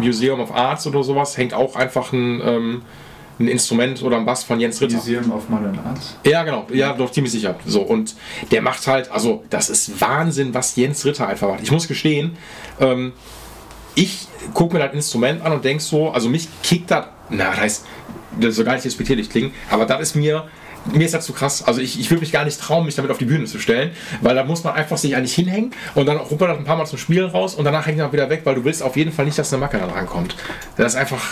Museum 0.00 0.40
of 0.40 0.54
Arts 0.54 0.86
oder 0.86 1.02
sowas, 1.02 1.36
hängt 1.36 1.52
auch 1.52 1.76
einfach 1.76 2.12
ein, 2.12 2.40
ähm, 2.42 2.82
ein 3.38 3.48
Instrument 3.48 4.02
oder 4.02 4.16
ein 4.16 4.24
Bass 4.24 4.44
von 4.44 4.60
Jens 4.60 4.80
Ritter. 4.80 4.96
Museum 4.96 5.30
of 5.32 5.48
Modern 5.48 5.78
Arts. 5.84 6.16
Ja, 6.24 6.42
genau. 6.44 6.66
Ja, 6.72 6.92
doch 6.94 7.10
ziemlich 7.10 7.32
sicher. 7.32 7.56
So, 7.66 7.82
und 7.82 8.14
der 8.50 8.62
macht 8.62 8.86
halt, 8.86 9.10
also, 9.10 9.44
das 9.50 9.68
ist 9.68 10.00
Wahnsinn, 10.00 10.54
was 10.54 10.74
Jens 10.76 11.04
Ritter 11.04 11.28
einfach 11.28 11.48
macht. 11.48 11.62
Ich 11.62 11.72
muss 11.72 11.88
gestehen, 11.88 12.36
ähm, 12.80 13.12
ich 13.94 14.26
gucke 14.54 14.74
mir 14.74 14.80
das 14.80 14.94
Instrument 14.94 15.42
an 15.42 15.52
und 15.52 15.64
denk 15.64 15.80
so, 15.80 16.10
also 16.10 16.28
mich 16.28 16.48
kickt 16.62 16.90
das, 16.90 17.06
na, 17.30 17.50
das 17.50 17.60
heißt, 17.60 17.86
das 18.40 18.56
soll 18.56 18.64
gar 18.64 18.74
nicht 18.74 18.84
despektierlich 18.84 19.30
klingen, 19.30 19.52
aber 19.70 19.86
das 19.86 20.00
ist 20.00 20.16
mir, 20.16 20.48
mir 20.92 21.04
ist 21.04 21.14
das 21.14 21.24
zu 21.24 21.32
krass. 21.32 21.62
Also 21.66 21.80
ich, 21.80 21.98
ich 21.98 22.10
würde 22.10 22.20
mich 22.20 22.32
gar 22.32 22.44
nicht 22.44 22.60
trauen, 22.60 22.84
mich 22.84 22.94
damit 22.94 23.10
auf 23.10 23.18
die 23.18 23.24
Bühne 23.24 23.44
zu 23.44 23.58
stellen, 23.58 23.90
weil 24.20 24.34
da 24.34 24.44
muss 24.44 24.64
man 24.64 24.74
einfach 24.74 24.98
sich 24.98 25.16
eigentlich 25.16 25.34
hinhängen 25.34 25.72
und 25.94 26.06
dann 26.06 26.16
ruppert 26.18 26.50
das 26.50 26.58
ein 26.58 26.64
paar 26.64 26.76
Mal 26.76 26.86
zum 26.86 26.98
Spielen 26.98 27.30
raus 27.30 27.54
und 27.54 27.64
danach 27.64 27.86
hängt 27.86 27.98
er 27.98 28.12
wieder 28.12 28.28
weg, 28.30 28.42
weil 28.44 28.54
du 28.54 28.64
willst 28.64 28.82
auf 28.82 28.96
jeden 28.96 29.12
Fall 29.12 29.24
nicht, 29.24 29.38
dass 29.38 29.52
eine 29.52 29.60
Macke 29.60 29.78
da 29.78 29.86
rankommt. 29.86 30.36
Das 30.76 30.94
ist 30.94 30.98
einfach, 30.98 31.22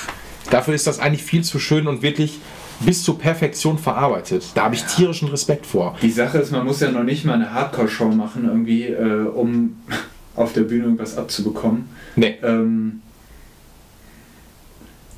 dafür 0.50 0.74
ist 0.74 0.86
das 0.86 0.98
eigentlich 0.98 1.22
viel 1.22 1.44
zu 1.44 1.58
schön 1.58 1.86
und 1.86 2.02
wirklich 2.02 2.40
bis 2.80 3.02
zur 3.02 3.18
Perfektion 3.18 3.78
verarbeitet. 3.78 4.44
Da 4.54 4.64
habe 4.64 4.74
ich 4.74 4.82
tierischen 4.84 5.28
Respekt 5.28 5.66
vor. 5.66 5.96
Die 6.02 6.10
Sache 6.10 6.38
ist, 6.38 6.50
man 6.50 6.64
muss 6.64 6.80
ja 6.80 6.90
noch 6.90 7.04
nicht 7.04 7.24
mal 7.24 7.34
eine 7.34 7.52
Hardcore-Show 7.52 8.08
machen, 8.08 8.46
irgendwie, 8.46 8.86
äh, 8.86 9.26
um 9.26 9.76
auf 10.36 10.52
der 10.52 10.62
Bühne 10.62 10.84
irgendwas 10.84 11.16
abzubekommen. 11.16 11.88
Nee. 12.16 12.36
Ähm, 12.42 13.02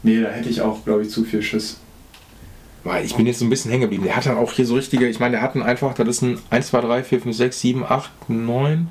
nee, 0.04 0.20
da 0.20 0.28
hätte 0.28 0.48
ich 0.48 0.60
auch, 0.60 0.84
glaube 0.84 1.02
ich, 1.02 1.10
zu 1.10 1.24
viel 1.24 1.42
Schiss. 1.42 1.78
Weil 2.84 3.04
ich 3.04 3.16
bin 3.16 3.26
jetzt 3.26 3.38
so 3.38 3.46
ein 3.46 3.50
bisschen 3.50 3.70
hängen 3.70 3.82
geblieben. 3.82 4.04
Der 4.04 4.14
hat 4.14 4.26
dann 4.26 4.36
auch 4.36 4.52
hier 4.52 4.66
so 4.66 4.74
richtige, 4.74 5.08
ich 5.08 5.18
meine, 5.18 5.32
der 5.32 5.42
hat 5.42 5.54
einen 5.54 5.64
einfach, 5.64 5.94
das 5.94 6.06
ist 6.08 6.22
ein 6.22 6.38
1, 6.50 6.68
2, 6.68 6.80
3, 6.82 7.02
4, 7.02 7.20
5, 7.22 7.36
6, 7.36 7.60
7, 7.60 7.84
8, 7.84 8.10
9, 8.28 8.88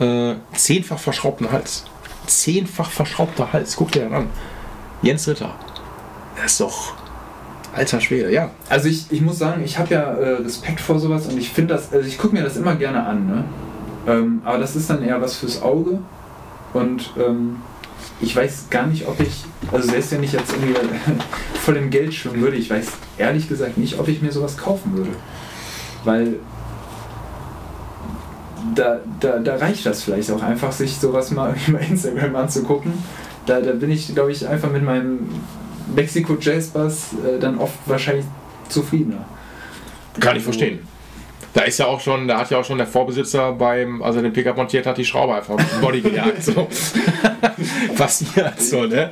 äh, 0.00 0.34
zehnfach 0.54 0.98
verschraubten 0.98 1.52
Hals. 1.52 1.84
Zehnfach 2.26 2.90
verschraubter 2.90 3.52
Hals. 3.52 3.76
Guck 3.76 3.92
dir 3.92 4.04
das 4.04 4.12
an. 4.12 4.30
Jens 5.02 5.28
Ritter. 5.28 5.54
Das 6.36 6.52
ist 6.52 6.60
doch 6.60 6.94
alter 7.76 8.00
Schwede, 8.00 8.32
ja. 8.32 8.50
Also 8.68 8.88
ich, 8.88 9.10
ich 9.10 9.20
muss 9.20 9.38
sagen, 9.38 9.62
ich 9.64 9.78
habe 9.78 9.94
ja 9.94 10.02
äh, 10.02 10.42
Respekt 10.42 10.80
vor 10.80 10.98
sowas 10.98 11.26
und 11.26 11.38
ich 11.38 11.50
finde 11.50 11.74
das, 11.74 11.92
also 11.92 12.06
ich 12.06 12.18
gucke 12.18 12.34
mir 12.34 12.42
das 12.42 12.56
immer 12.56 12.74
gerne 12.74 13.04
an, 13.04 13.26
ne? 13.26 13.44
Ähm, 14.06 14.40
aber 14.44 14.58
das 14.58 14.76
ist 14.76 14.88
dann 14.88 15.02
eher 15.02 15.20
was 15.20 15.36
fürs 15.36 15.60
Auge 15.62 15.98
und 16.72 17.12
ähm, 17.18 17.56
ich 18.20 18.34
weiß 18.34 18.66
gar 18.70 18.86
nicht, 18.86 19.06
ob 19.06 19.20
ich, 19.20 19.44
also 19.72 19.88
selbst 19.88 20.12
wenn 20.12 20.22
ich 20.22 20.32
jetzt 20.32 20.52
irgendwie 20.52 20.74
voll 21.60 21.76
im 21.76 21.90
Geld 21.90 22.14
schwimmen 22.14 22.40
würde, 22.40 22.56
ich 22.56 22.70
weiß 22.70 22.86
ehrlich 23.18 23.48
gesagt 23.48 23.76
nicht, 23.78 23.98
ob 23.98 24.08
ich 24.08 24.22
mir 24.22 24.32
sowas 24.32 24.56
kaufen 24.56 24.96
würde. 24.96 25.10
Weil 26.04 26.36
da, 28.74 29.00
da, 29.20 29.38
da 29.38 29.56
reicht 29.56 29.86
das 29.86 30.02
vielleicht 30.02 30.30
auch 30.30 30.42
einfach, 30.42 30.72
sich 30.72 30.96
sowas 30.96 31.30
mal 31.30 31.54
bei 31.68 31.80
Instagram 31.80 32.36
anzugucken. 32.36 32.92
Da, 33.44 33.60
da 33.60 33.72
bin 33.72 33.90
ich, 33.90 34.12
glaube 34.14 34.32
ich, 34.32 34.46
einfach 34.46 34.70
mit 34.70 34.82
meinem 34.82 35.28
Mexiko 35.94 36.36
Jazz 36.40 36.68
Bass 36.68 37.10
äh, 37.12 37.38
dann 37.38 37.58
oft 37.58 37.74
wahrscheinlich 37.86 38.24
zufriedener. 38.68 39.24
Kann 40.18 40.36
ich 40.36 40.42
verstehen. 40.42 40.80
Da 41.52 41.62
ist 41.62 41.78
ja 41.78 41.86
auch 41.86 42.00
schon, 42.00 42.28
da 42.28 42.38
hat 42.38 42.50
ja 42.50 42.58
auch 42.58 42.64
schon 42.64 42.78
der 42.78 42.86
Vorbesitzer 42.86 43.52
beim, 43.52 44.02
also 44.02 44.20
den 44.20 44.32
Pickup 44.32 44.56
montiert 44.56 44.84
hat, 44.84 44.98
die 44.98 45.04
Schraube 45.04 45.36
einfach 45.36 45.54
auf 45.54 45.70
den 45.70 45.80
Body 45.80 46.00
gejagt. 46.00 46.42
So. 46.42 46.68
Passiert 47.96 48.60
so, 48.60 48.84
ne? 48.84 49.10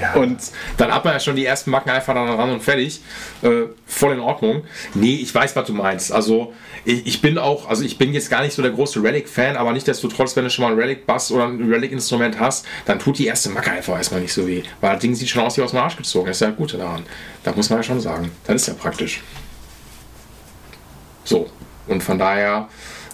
Ja. 0.00 0.14
Und 0.14 0.38
dann 0.76 0.92
hat 0.92 1.04
man 1.04 1.14
ja 1.14 1.20
schon 1.20 1.36
die 1.36 1.44
ersten 1.44 1.70
Macken 1.70 1.90
einfach 1.90 2.14
dann 2.14 2.28
ran 2.28 2.50
und 2.50 2.62
fertig. 2.62 3.00
Äh, 3.42 3.64
voll 3.86 4.14
in 4.14 4.20
Ordnung. 4.20 4.64
Nee, 4.94 5.16
ich 5.16 5.34
weiß, 5.34 5.56
was 5.56 5.66
du 5.66 5.72
meinst. 5.72 6.12
Also 6.12 6.52
ich, 6.84 7.06
ich 7.06 7.20
bin 7.22 7.38
auch, 7.38 7.68
also 7.68 7.84
ich 7.84 7.98
bin 7.98 8.12
jetzt 8.12 8.30
gar 8.30 8.42
nicht 8.42 8.54
so 8.54 8.62
der 8.62 8.72
große 8.72 9.02
Relic-Fan, 9.02 9.56
aber 9.56 9.72
nichtsdestotrotz, 9.72 10.36
wenn 10.36 10.44
du 10.44 10.50
schon 10.50 10.64
mal 10.64 10.72
einen 10.72 10.80
Relic-Bass 10.80 11.30
oder 11.32 11.46
ein 11.46 11.72
Relic-Instrument 11.72 12.38
hast, 12.40 12.66
dann 12.86 12.98
tut 12.98 13.18
die 13.18 13.26
erste 13.26 13.50
Macke 13.50 13.70
einfach 13.70 13.96
erstmal 13.96 14.20
nicht 14.20 14.32
so 14.32 14.46
weh. 14.46 14.62
Weil 14.80 14.92
das 14.92 15.00
Ding 15.00 15.14
sieht 15.14 15.28
schon 15.28 15.42
aus 15.42 15.56
wie 15.56 15.62
aus 15.62 15.70
dem 15.70 15.80
Arsch 15.80 15.96
gezogen. 15.96 16.26
Das 16.26 16.36
ist 16.36 16.40
ja 16.40 16.48
das 16.48 16.56
Gute 16.56 16.76
daran. 16.76 17.04
Da 17.42 17.52
muss 17.52 17.70
man 17.70 17.78
ja 17.78 17.82
schon 17.82 18.00
sagen. 18.00 18.30
Das 18.46 18.56
ist 18.56 18.68
ja 18.68 18.74
praktisch. 18.74 19.22
So. 21.24 21.48
Und 21.86 22.02
von 22.02 22.18
daher, 22.18 22.68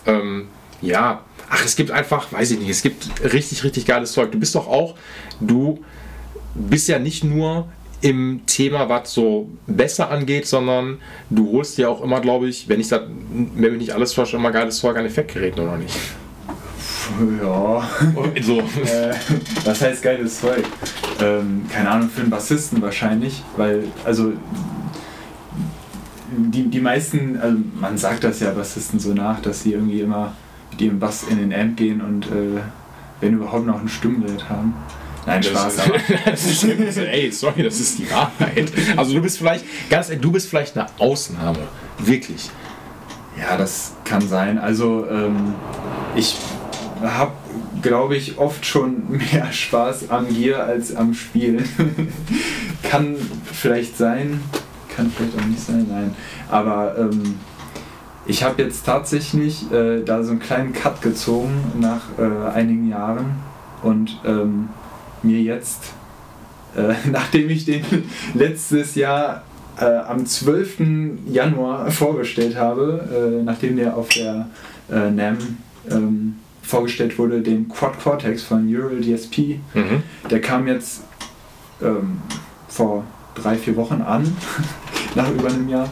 ähm, 0.07 0.49
ja, 0.81 1.25
ach, 1.51 1.65
es 1.65 1.77
gibt 1.77 1.91
einfach, 1.91 2.33
weiß 2.33 2.53
ich 2.53 2.61
nicht, 2.61 2.71
es 2.71 2.83
gibt 2.83 3.11
richtig, 3.33 3.65
richtig 3.65 3.85
geiles 3.85 4.13
Zeug. 4.13 4.33
Du 4.33 4.39
bist 4.39 4.55
doch 4.55 4.69
auch, 4.69 4.95
du 5.41 5.85
bist 6.55 6.89
ja 6.89 6.99
nicht 6.99 7.25
nur 7.25 7.69
im 8.01 8.41
Thema, 8.47 8.89
was 8.89 9.13
so 9.13 9.51
besser 9.67 10.11
angeht, 10.11 10.47
sondern 10.47 10.99
du 11.29 11.53
holst 11.53 11.77
dir 11.77 11.91
auch 11.91 12.01
immer, 12.03 12.21
glaube 12.21 12.49
ich, 12.49 12.69
wenn 12.69 12.81
ich 12.81 12.89
da, 12.89 13.03
wenn 13.31 13.73
mich 13.73 13.81
nicht 13.81 13.95
alles 13.95 14.13
täuscht, 14.13 14.33
immer 14.33 14.53
geiles 14.53 14.79
Zeug 14.79 14.97
an 14.97 15.05
Effektgeräten, 15.05 15.63
oder 15.63 15.77
nicht? 15.77 15.95
Ja. 17.43 17.91
So. 18.43 18.61
äh, 18.61 19.15
was 19.65 19.83
heißt 19.83 20.03
geiles 20.03 20.41
Zeug? 20.41 20.65
Ähm, 21.21 21.67
keine 21.71 21.91
Ahnung, 21.91 22.09
für 22.09 22.23
einen 22.23 22.31
Bassisten 22.31 22.81
wahrscheinlich, 22.81 23.43
weil, 23.57 23.85
also 24.05 24.33
die, 26.31 26.69
die 26.69 26.81
meisten, 26.81 27.39
also 27.39 27.59
man 27.81 27.99
sagt 27.99 28.25
das 28.25 28.41
ja 28.41 28.53
Bassisten 28.53 29.01
so 29.01 29.13
nach, 29.13 29.41
dass 29.41 29.63
sie 29.63 29.73
irgendwie 29.73 30.01
immer 30.01 30.35
mit 30.81 30.87
ihrem 30.87 30.99
Bass 30.99 31.25
in 31.29 31.39
den 31.39 31.53
Amp 31.53 31.77
gehen 31.77 32.01
und 32.01 32.27
äh, 32.27 32.61
wenn 33.21 33.35
überhaupt 33.35 33.67
noch 33.67 33.81
ein 33.81 33.89
Stimmgerät 33.89 34.49
haben. 34.49 34.75
Nein, 35.27 35.43
Spaß, 35.43 35.77
Das 35.77 35.87
aber. 35.87 35.97
ist, 36.33 36.63
das. 36.63 36.87
Also, 36.87 37.01
Ey, 37.03 37.31
sorry, 37.31 37.63
das 37.63 37.79
ist 37.79 37.99
die 37.99 38.11
Wahrheit. 38.11 38.73
Also 38.97 39.13
du 39.15 39.21
bist 39.21 39.39
vielleicht, 39.39 39.65
ganz 39.91 40.09
ehrlich, 40.09 40.23
du 40.23 40.33
bist 40.33 40.49
vielleicht 40.49 40.79
eine 40.79 40.87
Ausnahme. 40.99 41.59
Wirklich. 41.99 42.51
Ja, 43.39 43.57
das 43.59 43.93
kann 44.05 44.27
sein. 44.27 44.59
Also 44.59 45.07
ähm, 45.11 45.55
ich 46.17 46.39
habe, 47.03 47.33
glaube 47.83 48.17
ich, 48.17 48.39
oft 48.39 48.65
schon 48.65 49.03
mehr 49.33 49.53
Spaß 49.53 50.09
am 50.09 50.29
Gear 50.29 50.65
als 50.65 50.97
am 50.97 51.13
Spielen. 51.13 51.69
kann 52.83 53.17
vielleicht 53.53 53.99
sein, 53.99 54.41
kann 54.97 55.13
vielleicht 55.15 55.39
auch 55.39 55.47
nicht 55.47 55.61
sein, 55.61 55.87
nein. 55.91 56.15
Aber 56.49 56.97
ähm, 56.99 57.39
ich 58.31 58.45
habe 58.45 58.63
jetzt 58.63 58.87
tatsächlich 58.87 59.71
äh, 59.73 60.03
da 60.05 60.23
so 60.23 60.31
einen 60.31 60.39
kleinen 60.39 60.73
Cut 60.73 61.03
gezogen 61.03 61.51
nach 61.81 62.03
äh, 62.17 62.53
einigen 62.55 62.89
Jahren 62.89 63.41
und 63.83 64.21
ähm, 64.25 64.69
mir 65.23 65.43
jetzt, 65.43 65.83
äh, 66.77 66.95
nachdem 67.11 67.51
ich 67.51 67.65
den 67.65 67.85
letztes 68.35 68.95
Jahr 68.95 69.43
äh, 69.81 69.85
am 69.85 70.25
12. 70.25 70.79
Januar 71.27 71.91
vorgestellt 71.91 72.57
habe, 72.57 73.41
äh, 73.41 73.43
nachdem 73.43 73.77
der 73.77 73.97
auf 73.97 74.09
der 74.11 74.49
äh, 74.91 75.11
NAM 75.11 75.39
ähm, 75.91 76.37
vorgestellt 76.63 77.19
wurde, 77.19 77.41
den 77.41 77.69
Quad 77.69 77.99
Cortex 78.01 78.45
von 78.45 78.73
Ural 78.73 79.01
DSP. 79.01 79.59
Mhm. 79.75 80.05
Der 80.31 80.41
kam 80.41 80.69
jetzt 80.69 81.03
ähm, 81.83 82.23
vor 82.69 83.05
drei, 83.35 83.57
vier 83.57 83.75
Wochen 83.75 84.03
an, 84.03 84.37
nach 85.17 85.29
über 85.33 85.49
einem 85.49 85.69
Jahr. 85.69 85.89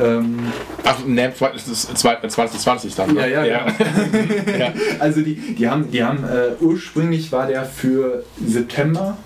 Ähm, 0.00 0.38
Ach, 0.84 1.04
ne, 1.04 1.32
das 1.38 1.68
ist 1.68 1.98
2020 1.98 2.94
dann. 2.94 3.14
ne? 3.14 3.30
Ja, 3.30 3.44
ja, 3.44 3.66
genau. 3.66 4.58
ja. 4.58 4.72
also 4.98 5.20
die, 5.20 5.34
die 5.34 5.68
haben, 5.68 5.90
die 5.90 6.02
haben 6.02 6.24
äh, 6.24 6.62
ursprünglich 6.62 7.32
war 7.32 7.46
der 7.46 7.64
für 7.64 8.24
September 8.44 9.16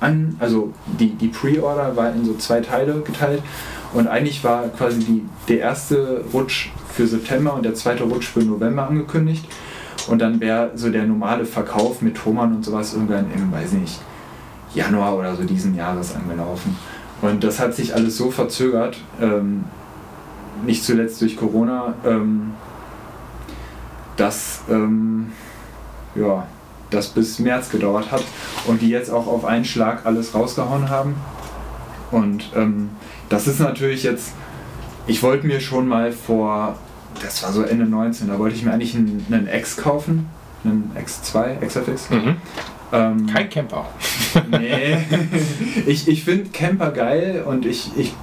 an, 0.00 0.36
also 0.38 0.72
die, 0.98 1.10
die 1.10 1.28
Pre-Order 1.28 1.96
war 1.96 2.12
in 2.12 2.24
so 2.24 2.34
zwei 2.34 2.60
Teile 2.60 3.00
geteilt 3.00 3.42
und 3.92 4.08
eigentlich 4.08 4.42
war 4.44 4.68
quasi 4.68 5.00
die, 5.00 5.22
der 5.48 5.60
erste 5.60 6.24
Rutsch 6.32 6.68
für 6.92 7.06
September 7.06 7.54
und 7.54 7.64
der 7.64 7.74
zweite 7.74 8.04
Rutsch 8.04 8.28
für 8.28 8.40
November 8.40 8.86
angekündigt 8.88 9.44
und 10.08 10.20
dann 10.20 10.40
wäre 10.40 10.72
so 10.74 10.90
der 10.90 11.04
normale 11.04 11.44
Verkauf 11.44 12.02
mit 12.02 12.16
Thomann 12.16 12.54
und 12.54 12.64
sowas 12.64 12.94
irgendwann 12.94 13.26
im, 13.34 13.52
weiß 13.52 13.72
ich 13.72 13.78
nicht, 13.78 14.00
Januar 14.74 15.16
oder 15.16 15.34
so 15.36 15.44
diesen 15.44 15.74
Jahres 15.74 16.14
angelaufen. 16.14 16.76
Und 17.22 17.44
das 17.44 17.60
hat 17.60 17.74
sich 17.74 17.94
alles 17.94 18.16
so 18.16 18.30
verzögert, 18.30 18.96
ähm, 19.20 19.64
nicht 20.64 20.84
zuletzt 20.84 21.20
durch 21.20 21.36
Corona, 21.36 21.94
ähm, 22.04 22.52
dass 24.16 24.62
ähm, 24.70 25.32
ja, 26.14 26.46
das 26.90 27.08
bis 27.08 27.38
März 27.38 27.70
gedauert 27.70 28.10
hat 28.12 28.22
und 28.66 28.80
die 28.80 28.88
jetzt 28.88 29.10
auch 29.10 29.26
auf 29.26 29.44
einen 29.44 29.64
Schlag 29.64 30.06
alles 30.06 30.34
rausgehauen 30.34 30.90
haben. 30.90 31.16
Und 32.10 32.50
ähm, 32.54 32.90
das 33.28 33.46
ist 33.46 33.60
natürlich 33.60 34.04
jetzt, 34.04 34.32
ich 35.06 35.22
wollte 35.22 35.46
mir 35.46 35.60
schon 35.60 35.88
mal 35.88 36.12
vor, 36.12 36.76
das 37.22 37.42
war 37.42 37.52
so 37.52 37.62
Ende 37.62 37.86
19, 37.86 38.28
da 38.28 38.38
wollte 38.38 38.56
ich 38.56 38.64
mir 38.64 38.72
eigentlich 38.72 38.94
einen, 38.94 39.26
einen 39.30 39.48
X 39.48 39.76
kaufen, 39.76 40.28
einen 40.64 40.92
X2, 40.96 41.58
XFX. 41.66 42.10
Mhm. 42.10 42.36
Ähm, 42.92 43.26
Kein 43.26 43.50
Camper. 43.50 43.86
Nee. 44.50 44.98
ich 45.86 46.08
ich 46.08 46.24
finde 46.24 46.50
Camper 46.50 46.90
geil 46.90 47.44
und 47.46 47.66
ich, 47.66 47.90
ich 47.96 48.14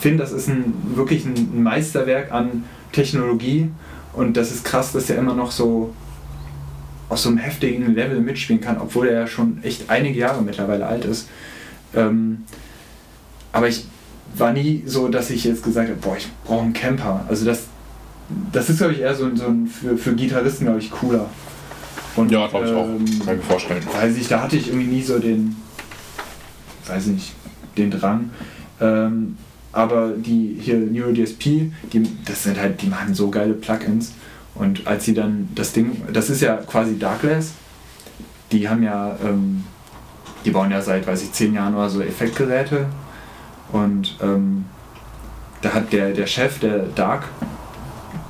finde, 0.00 0.22
das 0.22 0.32
ist 0.32 0.48
ein, 0.48 0.74
wirklich 0.94 1.24
ein 1.24 1.62
Meisterwerk 1.62 2.32
an 2.32 2.64
Technologie 2.92 3.70
und 4.12 4.36
das 4.36 4.50
ist 4.50 4.64
krass, 4.64 4.92
dass 4.92 5.08
er 5.10 5.18
immer 5.18 5.34
noch 5.34 5.50
so 5.52 5.94
auf 7.08 7.18
so 7.18 7.28
einem 7.28 7.38
heftigen 7.38 7.94
Level 7.94 8.20
mitspielen 8.20 8.60
kann, 8.60 8.78
obwohl 8.80 9.08
er 9.08 9.20
ja 9.20 9.26
schon 9.26 9.62
echt 9.64 9.90
einige 9.90 10.18
Jahre 10.18 10.42
mittlerweile 10.42 10.86
alt 10.86 11.04
ist. 11.04 11.28
Ähm, 11.94 12.44
aber 13.52 13.68
ich 13.68 13.84
war 14.36 14.52
nie 14.52 14.84
so, 14.86 15.08
dass 15.08 15.30
ich 15.30 15.42
jetzt 15.44 15.64
gesagt 15.64 15.88
habe, 15.88 15.98
boah, 16.00 16.16
ich 16.16 16.28
brauche 16.44 16.62
einen 16.62 16.72
Camper. 16.72 17.24
Also 17.28 17.44
das, 17.44 17.64
das 18.52 18.70
ist, 18.70 18.78
glaube 18.78 18.92
ich, 18.92 19.00
eher 19.00 19.14
so, 19.14 19.24
ein- 19.24 19.36
so 19.36 19.46
ein 19.46 19.66
für, 19.66 19.96
für 19.96 20.14
Gitarristen, 20.14 20.66
glaube 20.66 20.78
ich, 20.78 20.90
cooler. 20.92 21.26
Und, 22.14 22.30
Ja, 22.30 22.46
glaube 22.46 22.66
ich 22.66 22.72
auch. 22.72 22.84
ähm, 22.84 23.04
Kann 23.24 23.34
ich 23.36 23.42
mir 23.42 23.42
vorstellen. 23.42 23.82
weiß 23.92 24.16
ich, 24.16 24.28
da 24.28 24.40
hatte 24.42 24.56
ich 24.56 24.68
irgendwie 24.68 24.86
nie 24.86 25.02
so 25.02 25.18
den, 25.18 25.56
weiß 26.86 27.06
ich 27.08 27.12
nicht, 27.12 27.32
den 27.76 27.90
Drang. 27.90 28.30
Ähm, 28.80 29.36
aber 29.72 30.12
die 30.16 30.58
hier 30.60 30.76
Neuro 30.76 31.12
DSP, 31.12 31.72
die, 31.92 32.02
das 32.24 32.42
sind 32.42 32.58
halt, 32.58 32.82
die 32.82 32.88
machen 32.88 33.14
so 33.14 33.30
geile 33.30 33.54
Plugins. 33.54 34.12
Und 34.54 34.86
als 34.86 35.04
sie 35.04 35.14
dann 35.14 35.48
das 35.54 35.72
Ding, 35.72 36.02
das 36.12 36.28
ist 36.28 36.40
ja 36.40 36.56
quasi 36.56 36.98
Darkless, 36.98 37.52
die 38.52 38.68
haben 38.68 38.82
ja, 38.82 39.16
ähm, 39.24 39.64
die 40.44 40.50
bauen 40.50 40.70
ja 40.70 40.82
seit, 40.82 41.06
weiß 41.06 41.22
ich, 41.22 41.32
zehn 41.32 41.54
Jahren 41.54 41.74
oder 41.74 41.88
so 41.88 42.02
Effektgeräte. 42.02 42.86
Und 43.72 44.16
ähm, 44.20 44.64
da 45.62 45.72
hat 45.72 45.92
der, 45.92 46.12
der 46.12 46.26
Chef, 46.26 46.58
der 46.58 46.78
Dark, 46.94 47.24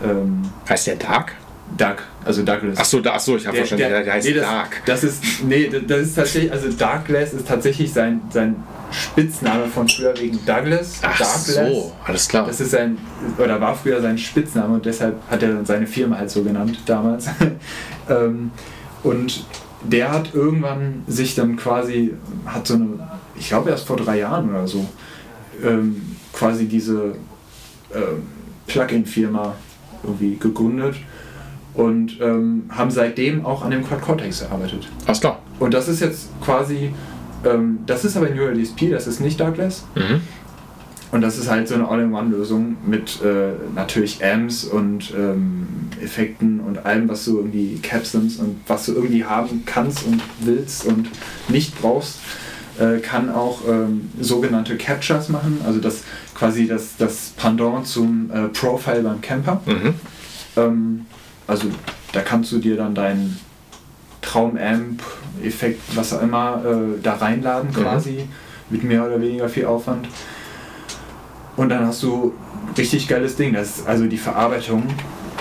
ähm, 0.03 0.43
Heißt 0.69 0.87
der 0.87 0.97
Dark? 0.97 1.35
Dark, 1.77 2.03
also 2.25 2.43
Douglas. 2.43 2.79
Achso, 2.79 3.01
da, 3.01 3.15
achso 3.15 3.37
ich 3.37 3.47
habe 3.47 3.57
verstanden, 3.59 3.89
der, 3.89 4.03
der 4.03 4.13
heißt 4.15 4.27
nee, 4.27 4.35
das, 4.35 4.45
Dark. 4.45 4.83
Das 4.87 5.05
ist, 5.05 5.23
nee, 5.45 5.71
das 5.87 6.01
ist 6.01 6.15
tatsächlich, 6.15 6.53
also 6.53 6.71
Darkless 6.71 7.33
ist 7.33 7.47
tatsächlich 7.47 7.93
sein, 7.93 8.21
sein 8.31 8.57
Spitzname 8.91 9.67
von 9.67 9.89
früher 9.89 10.15
wegen 10.19 10.45
Douglas. 10.45 11.01
Ach 11.03 11.19
Darkless. 11.19 11.55
so, 11.55 11.93
alles 12.05 12.29
klar. 12.29 12.47
Das 12.47 12.61
ist 12.61 12.73
sein, 12.73 12.99
oder 13.39 13.61
war 13.61 13.75
früher 13.75 14.01
sein 14.01 14.19
Spitzname 14.19 14.75
und 14.75 14.85
deshalb 14.85 15.17
hat 15.31 15.43
er 15.43 15.65
seine 15.65 15.87
Firma 15.87 16.19
halt 16.19 16.31
so 16.31 16.43
genannt 16.43 16.79
damals. 16.87 17.29
ähm, 18.11 18.51
und 19.03 19.45
der 19.83 20.11
hat 20.11 20.35
irgendwann 20.35 21.05
sich 21.07 21.35
dann 21.35 21.57
quasi, 21.57 22.15
hat 22.45 22.67
so 22.67 22.75
eine, 22.75 23.09
ich 23.39 23.49
glaube 23.49 23.71
erst 23.71 23.87
vor 23.87 23.97
drei 23.97 24.19
Jahren 24.19 24.51
oder 24.51 24.67
so, 24.67 24.85
ähm, 25.65 26.17
quasi 26.33 26.67
diese 26.67 27.15
ähm, 27.95 28.27
Plugin-Firma 28.67 29.55
irgendwie 30.03 30.37
gegründet 30.37 30.97
und 31.75 32.21
ähm, 32.21 32.65
haben 32.69 32.91
seitdem 32.91 33.45
auch 33.45 33.65
an 33.65 33.71
dem 33.71 33.87
Quad 33.87 34.03
Cortex 34.03 34.41
gearbeitet. 34.41 34.89
alles 35.07 35.21
klar. 35.21 35.39
Und 35.59 35.75
das 35.75 35.89
ist 35.89 36.01
jetzt 36.01 36.29
quasi, 36.41 36.93
ähm, 37.45 37.81
das 37.87 38.05
ist 38.05 38.17
aber 38.17 38.31
Neural 38.31 38.57
DSP, 38.57 38.91
das 38.91 39.07
ist 39.07 39.21
nicht 39.21 39.39
Douglas. 39.41 39.85
Mhm. 39.95 40.23
Und 41.13 41.23
das 41.23 41.39
ist 41.39 41.51
halt 41.51 41.67
so 41.67 41.75
eine 41.75 41.89
All-in-One-Lösung 41.89 42.77
mit 42.87 43.21
äh, 43.23 43.53
natürlich 43.75 44.25
Amps 44.25 44.65
und 44.65 45.13
ähm, 45.17 45.67
Effekten 46.01 46.61
und 46.61 46.87
allem, 46.87 47.09
was 47.09 47.25
du 47.25 47.39
irgendwie 47.39 47.81
capsumst 47.83 48.39
und 48.39 48.61
was 48.69 48.87
du 48.87 48.95
irgendwie 48.95 49.25
haben 49.25 49.65
kannst 49.67 50.07
und 50.07 50.23
willst 50.41 50.87
und 50.87 51.09
nicht 51.49 51.81
brauchst, 51.81 52.21
äh, 52.79 52.99
kann 52.99 53.29
auch 53.29 53.63
ähm, 53.69 54.11
sogenannte 54.21 54.77
Captures 54.77 55.29
machen, 55.29 55.61
also 55.67 55.81
das 55.81 56.05
quasi 56.35 56.67
das, 56.69 56.97
das 56.97 57.33
Pendant 57.37 57.87
zum 57.87 58.31
äh, 58.33 58.49
Profile 58.49 59.03
beim 59.03 59.21
Camper. 59.21 59.61
Mhm. 59.67 59.95
Ähm, 60.57 61.07
also 61.51 61.67
da 62.13 62.21
kannst 62.21 62.53
du 62.53 62.59
dir 62.59 62.77
dann 62.77 62.95
deinen 62.95 63.39
Traumamp-Effekt, 64.23 65.81
was 65.97 66.13
auch 66.13 66.23
immer, 66.23 66.63
äh, 66.65 67.01
da 67.03 67.15
reinladen 67.15 67.73
quasi, 67.73 68.29
mit 68.71 68.85
mehr 68.85 69.05
oder 69.05 69.21
weniger 69.21 69.49
viel 69.49 69.67
Aufwand. 69.67 70.07
Und 71.57 71.69
dann 71.69 71.87
hast 71.87 72.03
du 72.05 72.33
richtig 72.79 73.09
geiles 73.09 73.37
Ding. 73.37 73.53
Das 73.53 73.79
ist 73.79 73.87
also 73.87 74.07
die 74.07 74.17
Verarbeitung. 74.17 74.85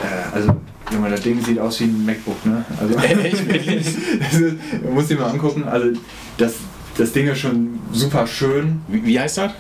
Äh, 0.02 0.36
also, 0.36 0.56
Junge, 0.92 1.12
das 1.12 1.22
Ding 1.22 1.44
sieht 1.44 1.60
aus 1.60 1.80
wie 1.80 1.86
ein 1.86 2.06
MacBook, 2.06 2.44
ne? 2.46 2.66
Also, 2.80 2.96
das 4.20 4.34
ist, 4.34 4.58
muss 4.92 5.08
dir 5.08 5.18
mal 5.18 5.30
angucken. 5.30 5.66
Also, 5.66 6.00
das, 6.38 6.56
das 6.98 7.12
Ding 7.12 7.28
ist 7.28 7.38
schon 7.38 7.80
super 7.92 8.26
schön. 8.26 8.82
Wie, 8.88 9.06
wie 9.06 9.20
heißt 9.20 9.38
das? 9.38 9.52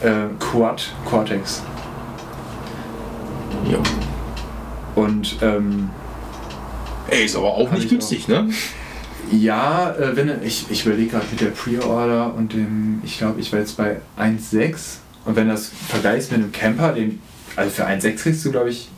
Äh, 0.00 0.28
Quad 0.38 0.94
Cortex. 1.04 1.62
Jo. 3.70 3.82
Und 5.00 5.36
ähm, 5.40 5.90
Ey, 7.08 7.24
ist 7.24 7.36
aber 7.36 7.54
auch 7.54 7.70
nicht 7.72 7.84
ich 7.84 7.90
günstig, 7.90 8.28
ne? 8.28 8.50
Ja, 9.32 9.94
äh, 9.94 10.14
wenn 10.14 10.30
ich, 10.44 10.66
ich 10.70 10.84
überlege 10.84 11.12
gerade 11.12 11.26
mit 11.30 11.40
der 11.40 11.46
Pre-Order 11.46 12.34
und 12.34 12.52
dem, 12.52 13.00
ich 13.04 13.18
glaube, 13.18 13.40
ich 13.40 13.50
war 13.52 13.60
jetzt 13.60 13.76
bei 13.76 14.00
1,6 14.18 14.98
und 15.24 15.36
wenn 15.36 15.48
das 15.48 15.70
vergleichst 15.88 16.32
mit 16.32 16.40
einem 16.40 16.52
Camper, 16.52 16.92
den, 16.92 17.20
also 17.56 17.70
für 17.70 17.86
1,6 17.86 18.16
kriegst 18.16 18.44
du, 18.44 18.50
glaube 18.50 18.70
ich, 18.70 18.88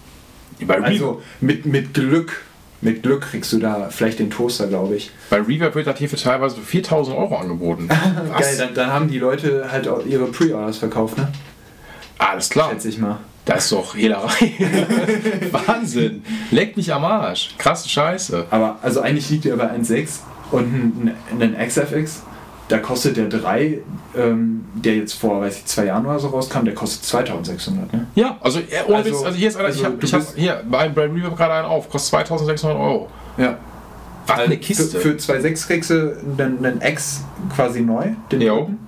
Bei, 0.67 0.81
also 0.83 1.23
mit, 1.41 1.67
mit 1.67 1.95
Glück, 1.95 2.43
mit 2.81 3.03
Glück 3.03 3.23
kriegst 3.23 3.53
du 3.53 3.59
da 3.59 3.89
vielleicht 3.91 4.19
den 4.19 4.31
Toaster, 4.31 4.67
glaube 4.67 4.97
ich. 4.97 5.11
bei 5.31 5.41
Reverb 5.41 5.75
wird 5.75 5.87
das 5.87 5.99
hier 5.99 6.09
für 6.09 6.17
teilweise 6.17 6.57
für 6.57 6.63
4000 6.63 7.17
Euro 7.17 7.37
angeboten. 7.37 7.89
Geil, 8.39 8.57
dann, 8.59 8.75
dann 8.75 8.93
haben 8.93 9.09
die 9.09 9.19
Leute 9.19 9.71
halt 9.71 9.87
auch 9.87 10.05
ihre 10.05 10.27
Pre-Orders 10.27 10.79
verkauft, 10.79 11.19
ne? 11.19 11.29
Alles 12.19 12.49
klar. 12.51 12.71
Schätze 12.71 12.89
ich 12.89 12.99
mal. 12.99 13.21
Das 13.45 13.65
ist 13.65 13.73
doch 13.73 13.97
Hehlerei. 13.97 14.53
Wahnsinn. 15.51 16.23
Leckt 16.51 16.77
mich 16.77 16.93
am 16.93 17.05
Arsch. 17.05 17.55
Krasse 17.59 17.89
Scheiße. 17.89 18.47
Aber 18.51 18.79
also 18.83 19.01
eigentlich 19.01 19.29
liegt 19.31 19.45
der 19.45 19.57
bei 19.57 19.71
1,6 19.71 20.21
und 20.53 21.13
ein, 21.41 21.57
XFX, 21.69 22.23
da 22.69 22.79
kostet 22.79 23.17
der 23.17 23.29
3, 23.29 23.79
ähm, 24.17 24.65
der 24.75 24.97
jetzt 24.97 25.15
vor, 25.15 25.41
weiß 25.41 25.59
ich, 25.59 25.65
zwei 25.67 25.87
Jahren 25.87 26.07
oder 26.07 26.19
so 26.19 26.29
rauskam, 26.29 26.65
der 26.65 26.75
kostet 26.75 27.05
2600, 27.05 27.93
ne? 27.93 28.07
Ja, 28.15 28.37
also, 28.41 28.61
Also- 28.87 29.05
Witz, 29.11 29.23
also 29.25 29.37
hier 29.39 29.49
ist 29.49 29.57
einer, 29.57 29.69
ich 29.69 29.75
also 29.77 29.85
habe 29.87 29.97
ich 30.05 30.13
hab 30.15 30.21
bist- 30.21 30.37
hier 30.37 30.63
bei, 30.71 30.89
bei 30.89 31.03
Reverb 31.07 31.37
gerade 31.37 31.55
einen 31.55 31.67
auf, 31.67 31.91
kostet 31.91 32.11
2600 32.11 32.79
Euro. 32.79 33.09
Ja. 33.39 33.57
Was 34.27 34.39
eine 34.39 34.55
Für, 34.55 34.61
Kiste. 34.61 35.01
für 35.01 35.17
2.6 35.17 35.67
kriegst 35.67 35.91
du 35.91 36.17
einen, 36.39 36.65
einen 36.65 36.81
X 36.81 37.23
quasi 37.57 37.81
neu, 37.81 38.11
den 38.31 38.41
Jo. 38.41 38.57
dritten. 38.59 38.79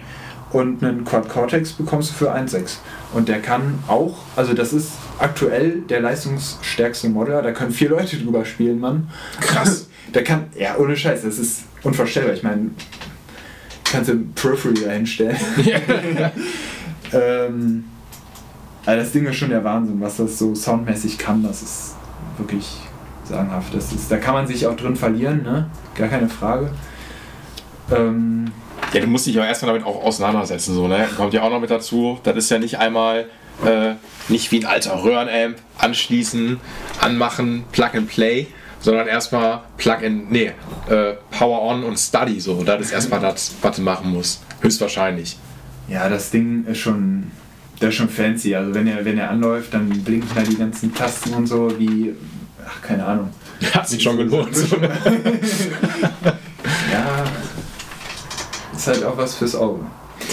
Und 0.52 0.84
einen 0.84 1.04
Quad 1.04 1.28
Cortex 1.28 1.72
bekommst 1.72 2.10
du 2.10 2.14
für 2.14 2.32
1.6. 2.32 2.76
Und 3.14 3.28
der 3.28 3.40
kann 3.40 3.78
auch, 3.86 4.16
also 4.34 4.54
das 4.54 4.72
ist 4.72 4.92
aktuell 5.20 5.82
der 5.88 6.00
leistungsstärkste 6.00 7.08
Modeler, 7.08 7.42
da 7.42 7.52
können 7.52 7.70
vier 7.70 7.90
Leute 7.90 8.16
drüber 8.16 8.44
spielen, 8.44 8.80
Mann. 8.80 9.08
Krass. 9.40 9.88
Der 10.12 10.22
kann, 10.22 10.44
ja, 10.56 10.76
ohne 10.76 10.96
Scheiß, 10.96 11.22
das 11.22 11.38
ist 11.40 11.64
unvorstellbar. 11.82 12.34
Ich 12.34 12.44
meine, 12.44 12.70
kannst 13.82 14.10
du 14.10 14.16
Periphery 14.34 14.84
da 14.84 14.92
hinstellen. 14.92 15.36
ähm, 17.12 17.84
also 18.86 19.00
das 19.02 19.12
Ding 19.12 19.26
ist 19.26 19.36
schon 19.36 19.50
der 19.50 19.64
Wahnsinn, 19.64 20.00
was 20.00 20.18
das 20.18 20.38
so 20.38 20.54
soundmäßig 20.54 21.18
kann, 21.18 21.42
das 21.42 21.62
ist 21.62 21.94
wirklich 22.38 22.80
sagenhaft. 23.24 23.74
Das 23.74 23.92
ist, 23.92 24.08
da 24.10 24.18
kann 24.18 24.34
man 24.34 24.46
sich 24.46 24.66
auch 24.66 24.76
drin 24.76 24.94
verlieren, 24.94 25.42
ne? 25.42 25.68
Gar 25.96 26.08
keine 26.08 26.28
Frage. 26.28 26.70
Ähm, 27.90 28.52
Ja, 28.94 29.00
du 29.00 29.08
musst 29.08 29.26
dich 29.26 29.34
ja 29.34 29.44
erstmal 29.44 29.72
damit 29.72 29.86
auch 29.86 30.04
auseinandersetzen, 30.04 30.72
so, 30.72 30.86
ne? 30.86 31.08
Kommt 31.16 31.34
ja 31.34 31.42
auch 31.42 31.50
noch 31.50 31.60
mit 31.60 31.70
dazu. 31.70 32.20
Das 32.22 32.36
ist 32.36 32.48
ja 32.50 32.60
nicht 32.60 32.78
einmal 32.78 33.26
äh, 33.64 33.94
nicht 34.28 34.52
wie 34.52 34.60
ein 34.60 34.66
alter 34.66 35.02
Röhrenamp 35.02 35.56
anschließen, 35.78 36.60
anmachen, 37.00 37.64
Plug 37.72 37.90
and 37.94 38.08
Play, 38.08 38.46
sondern 38.80 39.08
erstmal 39.08 39.62
Plug 39.78 39.98
and, 40.04 40.30
nee, 40.30 40.52
äh, 40.88 41.14
Power 41.30 41.62
On 41.62 41.82
und 41.82 41.98
Study, 41.98 42.38
so. 42.40 42.62
Das 42.62 42.80
ist 42.80 42.92
erstmal 42.92 43.18
das, 43.20 43.52
was 43.62 43.76
du 43.76 43.82
machen 43.82 44.12
musst. 44.12 44.44
Höchstwahrscheinlich. 44.60 45.36
ja, 45.88 46.08
das 46.08 46.30
Ding 46.30 46.64
ist 46.66 46.78
schon, 46.78 47.32
das 47.80 47.90
ist 47.90 47.96
schon 47.96 48.08
fancy. 48.08 48.54
Also 48.54 48.74
wenn 48.74 48.86
er, 48.86 49.04
wenn 49.04 49.18
er 49.18 49.30
anläuft, 49.30 49.74
dann 49.74 49.88
blinken 49.88 50.30
da 50.34 50.42
die 50.42 50.56
ganzen 50.56 50.94
Tasten 50.94 51.34
und 51.34 51.46
so 51.48 51.76
wie, 51.78 52.14
ach, 52.64 52.80
keine 52.80 53.04
Ahnung. 53.04 53.30
Hat 53.72 53.88
sich 53.88 54.02
schon 54.02 54.16
gelohnt. 54.18 54.54
So. 54.54 54.76
ist 58.76 58.86
halt 58.86 59.04
auch 59.04 59.16
was 59.16 59.34
fürs 59.34 59.54
Auge. 59.54 59.80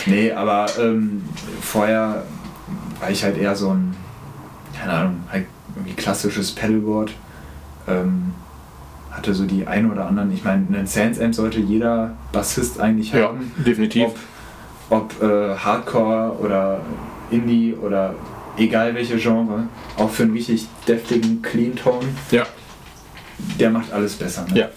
Nee, 0.05 0.31
aber 0.31 0.67
ähm, 0.79 1.23
vorher 1.61 2.23
war 2.99 3.09
ich 3.09 3.23
halt 3.23 3.37
eher 3.37 3.55
so 3.55 3.69
ein, 3.71 3.95
keine 4.79 4.93
Ahnung, 4.93 5.23
halt 5.31 5.45
irgendwie 5.75 5.93
klassisches 5.93 6.51
Pedalboard. 6.51 7.11
Ähm, 7.87 8.33
hatte 9.11 9.33
so 9.33 9.45
die 9.45 9.67
ein 9.67 9.91
oder 9.91 10.05
anderen, 10.07 10.31
ich 10.33 10.43
meine, 10.43 10.65
einen 10.67 10.87
Sans 10.87 11.19
Amp 11.19 11.35
sollte 11.35 11.59
jeder 11.59 12.15
Bassist 12.31 12.79
eigentlich 12.79 13.11
Ja, 13.11 13.23
haben. 13.27 13.51
definitiv. 13.57 14.05
Ob, 14.89 15.11
ob 15.19 15.23
äh, 15.23 15.55
Hardcore 15.55 16.37
oder 16.39 16.79
Indie 17.29 17.73
oder 17.73 18.13
egal 18.57 18.95
welche 18.95 19.17
Genre, 19.17 19.63
auch 19.97 20.09
für 20.09 20.23
einen 20.23 20.31
richtig 20.33 20.67
deftigen 20.87 21.41
Clean 21.41 21.75
Tone, 21.75 22.07
Ja. 22.31 22.43
der 23.59 23.69
macht 23.69 23.91
alles 23.91 24.15
besser. 24.15 24.45
Ne? 24.49 24.59
Ja. 24.59 24.67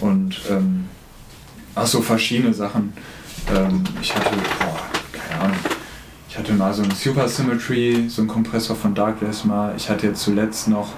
Und 0.00 0.40
ähm, 0.50 0.86
ach 1.76 1.86
so 1.86 2.02
verschiedene 2.02 2.52
Sachen. 2.52 2.92
Ähm, 3.54 3.84
ich 4.02 4.12
hatte, 4.14 4.30
boah, 4.58 4.80
keine 5.12 5.40
Ahnung, 5.42 5.56
ich 6.28 6.36
hatte 6.36 6.52
mal 6.54 6.72
so 6.74 6.82
einen 6.82 6.90
Super 6.90 7.28
Symmetry, 7.28 8.06
so 8.08 8.22
einen 8.22 8.28
Kompressor 8.28 8.74
von 8.74 8.94
Darkless 8.94 9.44
mal. 9.44 9.72
Ich 9.76 9.88
hatte 9.88 10.08
jetzt 10.08 10.22
zuletzt 10.22 10.66
noch 10.68 10.88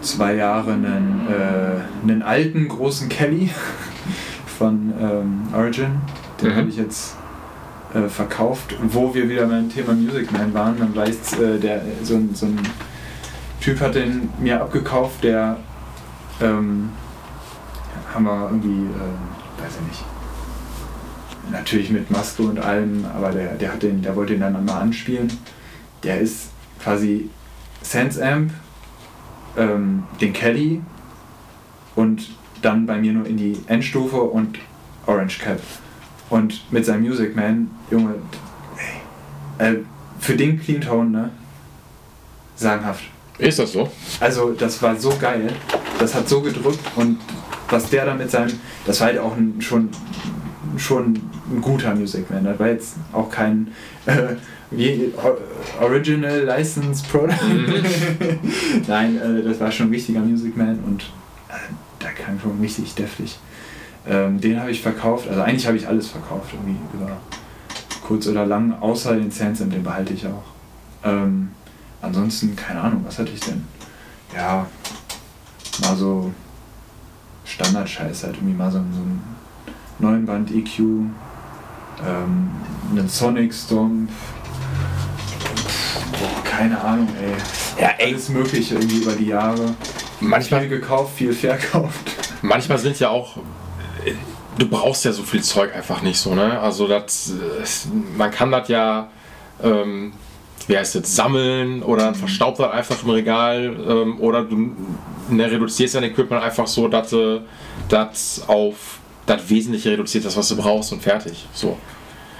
zwei 0.00 0.34
Jahre 0.34 0.72
einen, 0.72 1.26
äh, 1.28 1.80
einen 2.10 2.22
alten 2.22 2.66
großen 2.68 3.08
Kelly 3.08 3.50
von 4.58 4.92
ähm, 5.00 5.42
Origin. 5.54 6.00
Den 6.42 6.50
Mhm. 6.52 6.56
habe 6.56 6.68
ich 6.68 6.76
jetzt 6.76 7.14
äh, 7.94 8.08
verkauft, 8.08 8.74
wo 8.82 9.14
wir 9.14 9.28
wieder 9.28 9.46
beim 9.46 9.70
Thema 9.70 9.92
Music 9.92 10.32
Man 10.32 10.52
waren. 10.52 10.76
Dann 10.78 10.94
weiß 10.96 11.38
äh, 11.38 11.58
der 11.60 11.80
so, 12.02 12.16
ein- 12.16 12.34
so 12.34 12.46
ein 12.46 12.58
Typ 13.60 13.80
hat 13.80 13.94
den 13.94 14.28
mir 14.40 14.60
abgekauft, 14.60 15.22
der 15.24 15.56
ähm, 16.42 16.90
haben 18.12 18.24
wir 18.24 18.48
irgendwie, 18.50 18.68
ähm, 18.82 19.43
weiß 19.64 19.72
ich 19.80 19.86
nicht, 19.88 20.04
natürlich 21.50 21.90
mit 21.90 22.10
Maske 22.10 22.42
und 22.42 22.58
allem, 22.58 23.04
aber 23.14 23.30
der, 23.32 23.54
der 23.54 23.72
hat 23.72 23.82
den, 23.82 24.02
der 24.02 24.14
wollte 24.16 24.34
den 24.34 24.40
dann 24.40 24.64
mal 24.64 24.80
anspielen. 24.80 25.32
Der 26.02 26.20
ist 26.20 26.48
quasi 26.82 27.30
Sense 27.82 28.24
Amp, 28.24 28.52
ähm, 29.56 30.04
den 30.20 30.32
Kelly 30.32 30.82
und 31.94 32.30
dann 32.60 32.86
bei 32.86 32.98
mir 32.98 33.12
nur 33.12 33.26
in 33.26 33.36
die 33.36 33.58
Endstufe 33.66 34.20
und 34.20 34.58
Orange 35.06 35.38
Cap. 35.38 35.60
Und 36.30 36.70
mit 36.72 36.84
seinem 36.84 37.02
Music 37.02 37.36
Man, 37.36 37.70
Junge, 37.90 38.14
ey, 39.58 39.74
äh, 39.74 39.76
für 40.18 40.36
den 40.36 40.60
Clean 40.60 40.80
Tone, 40.80 41.10
ne? 41.10 41.30
Sagenhaft. 42.56 43.04
Ist 43.38 43.58
das 43.58 43.72
so? 43.72 43.90
Also 44.20 44.52
das 44.52 44.80
war 44.80 44.96
so 44.96 45.12
geil, 45.20 45.52
das 45.98 46.14
hat 46.14 46.28
so 46.28 46.40
gedrückt 46.40 46.80
und 46.96 47.18
was 47.74 47.90
der 47.90 48.06
da 48.06 48.14
mit 48.14 48.30
seinem, 48.30 48.52
das 48.86 49.00
war 49.00 49.08
halt 49.08 49.18
auch 49.18 49.36
ein, 49.36 49.60
schon, 49.60 49.88
schon 50.76 51.20
ein 51.50 51.60
guter 51.60 51.94
Music 51.94 52.30
Man, 52.30 52.44
das 52.44 52.58
war 52.58 52.68
jetzt 52.68 52.94
auch 53.12 53.28
kein 53.28 53.68
äh, 54.06 54.36
wie, 54.70 55.12
Original 55.80 56.40
License 56.44 57.04
Product. 57.10 57.34
Nein, 58.88 59.18
äh, 59.18 59.42
das 59.42 59.60
war 59.60 59.70
schon 59.72 59.88
ein 59.88 59.92
richtiger 59.92 60.20
Music 60.20 60.56
Man 60.56 60.78
und 60.86 61.02
äh, 61.48 61.54
der 62.00 62.12
klang 62.12 62.38
schon 62.40 62.60
richtig 62.60 62.94
deftig. 62.94 63.38
Ähm, 64.06 64.40
den 64.40 64.60
habe 64.60 64.70
ich 64.70 64.80
verkauft, 64.80 65.28
also 65.28 65.42
eigentlich 65.42 65.66
habe 65.66 65.76
ich 65.76 65.88
alles 65.88 66.08
verkauft, 66.08 66.52
irgendwie 66.52 66.76
über 66.94 67.16
kurz 68.06 68.26
oder 68.28 68.46
lang, 68.46 68.74
außer 68.80 69.16
den 69.16 69.30
Sansom, 69.30 69.70
den 69.70 69.82
behalte 69.82 70.12
ich 70.14 70.26
auch. 70.26 70.44
Ähm, 71.04 71.48
ansonsten, 72.02 72.54
keine 72.54 72.80
Ahnung, 72.80 73.04
was 73.04 73.18
hatte 73.18 73.32
ich 73.32 73.40
denn? 73.40 73.64
Ja, 74.34 74.66
mal 75.82 75.96
so 75.96 76.32
Standard-Scheiß 77.44 78.24
halt, 78.24 78.36
irgendwie 78.36 78.54
mal 78.54 78.70
so, 78.70 78.78
so 78.78 78.82
einen 78.82 79.22
neuen 79.98 80.26
Band 80.26 80.50
EQ, 80.50 80.78
ähm, 80.78 81.12
einen 82.90 83.08
Sonic 83.08 83.52
Stomp, 83.54 84.10
boah, 86.12 86.44
keine 86.44 86.80
Ahnung, 86.80 87.08
ey. 87.20 87.82
Ja, 87.82 87.90
ey. 87.98 88.12
Alles 88.12 88.28
Mögliche 88.28 88.74
irgendwie 88.74 88.98
über 89.02 89.12
die 89.12 89.26
Jahre. 89.26 89.74
Manchmal, 90.20 90.60
Viel 90.60 90.70
gekauft, 90.70 91.16
viel 91.16 91.32
verkauft. 91.32 91.98
manchmal 92.42 92.78
sind 92.78 92.98
ja 93.00 93.10
auch. 93.10 93.38
Du 94.56 94.68
brauchst 94.68 95.04
ja 95.04 95.12
so 95.12 95.24
viel 95.24 95.42
Zeug 95.42 95.74
einfach 95.74 96.00
nicht 96.02 96.18
so, 96.18 96.34
ne? 96.34 96.60
Also 96.60 96.86
das, 96.86 97.32
man 98.16 98.30
kann 98.30 98.52
das 98.52 98.68
ja, 98.68 99.08
ähm, 99.62 100.12
wie 100.68 100.76
heißt 100.78 100.94
das, 100.96 101.14
sammeln 101.14 101.82
oder 101.82 102.14
verstaubt 102.14 102.58
das 102.58 102.70
einfach 102.72 103.02
im 103.02 103.10
Regal 103.10 103.76
ähm, 103.88 104.20
oder 104.20 104.44
du 104.44 104.72
ne, 105.28 105.50
reduzierst 105.50 105.94
dein 105.94 106.04
Equipment 106.04 106.42
einfach 106.42 106.66
so, 106.66 106.88
dass 106.88 107.10
du 107.10 107.42
das 107.88 108.42
auf 108.46 108.98
das 109.26 109.48
Wesentliche 109.48 109.90
reduziert, 109.92 110.24
das 110.24 110.36
was 110.36 110.48
du 110.48 110.56
brauchst 110.56 110.92
und 110.92 111.02
fertig. 111.02 111.46
So. 111.52 111.78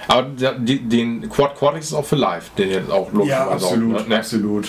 Aber 0.07 0.23
den 0.29 1.29
Quad 1.31 1.55
Cortex 1.55 1.87
ist 1.87 1.95
auch 1.95 2.05
für 2.05 2.17
live, 2.17 2.51
den 2.59 2.71
ihr 2.71 2.83
auch 2.93 3.09
Ja, 3.13 3.15
logischerweise 3.19 3.53
absolut, 3.67 3.97
auch, 4.01 4.07
ne? 4.07 4.17
absolut. 4.19 4.69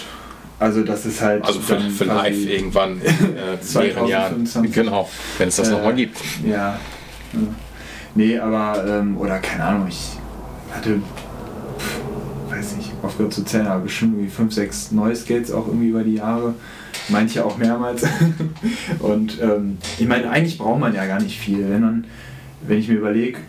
Also 0.58 0.84
das 0.84 1.06
ist 1.06 1.22
halt. 1.22 1.44
Also 1.44 1.60
für, 1.60 1.78
für 1.82 2.06
live 2.06 2.38
irgendwann 2.48 3.02
in 3.02 3.06
äh, 3.36 3.80
mehreren 3.80 4.08
Jahren. 4.08 4.46
2025. 4.46 4.74
Genau, 4.74 5.10
wenn 5.38 5.50
es 5.50 5.58
das 5.58 5.68
Äh, 5.68 5.72
nochmal 5.72 5.94
gibt. 5.96 6.18
Ja. 6.46 6.80
ja. 7.34 7.40
Nee, 8.16 8.40
aber, 8.40 8.86
ähm, 8.88 9.18
oder 9.18 9.40
keine 9.40 9.66
Ahnung, 9.66 9.88
ich 9.90 10.00
hatte, 10.74 11.02
weiß 12.56 12.76
nicht, 12.78 12.92
aufgehört 13.04 13.34
zu 13.34 13.44
zählen, 13.44 13.68
aber 13.68 13.82
bestimmt 13.82 14.14
irgendwie 14.16 14.30
5, 14.30 14.54
6 14.54 14.92
neue 14.92 15.16
Skates 15.16 15.52
auch 15.52 15.68
irgendwie 15.68 15.90
über 15.90 16.04
die 16.04 16.16
Jahre. 16.16 16.54
Manche 17.10 17.46
auch 17.46 17.58
mehrmals. 17.58 18.04
Und 19.00 19.42
ähm, 19.42 19.78
ich 19.98 20.08
meine, 20.08 20.30
eigentlich 20.30 20.58
braucht 20.58 20.80
man 20.80 20.94
ja 20.94 21.06
gar 21.06 21.22
nicht 21.22 21.38
viel. 21.40 21.70
Wenn, 21.70 21.82
man, 21.82 22.06
wenn 22.66 22.80
ich 22.80 22.88
mir 22.88 22.96
überlege, 22.96 23.40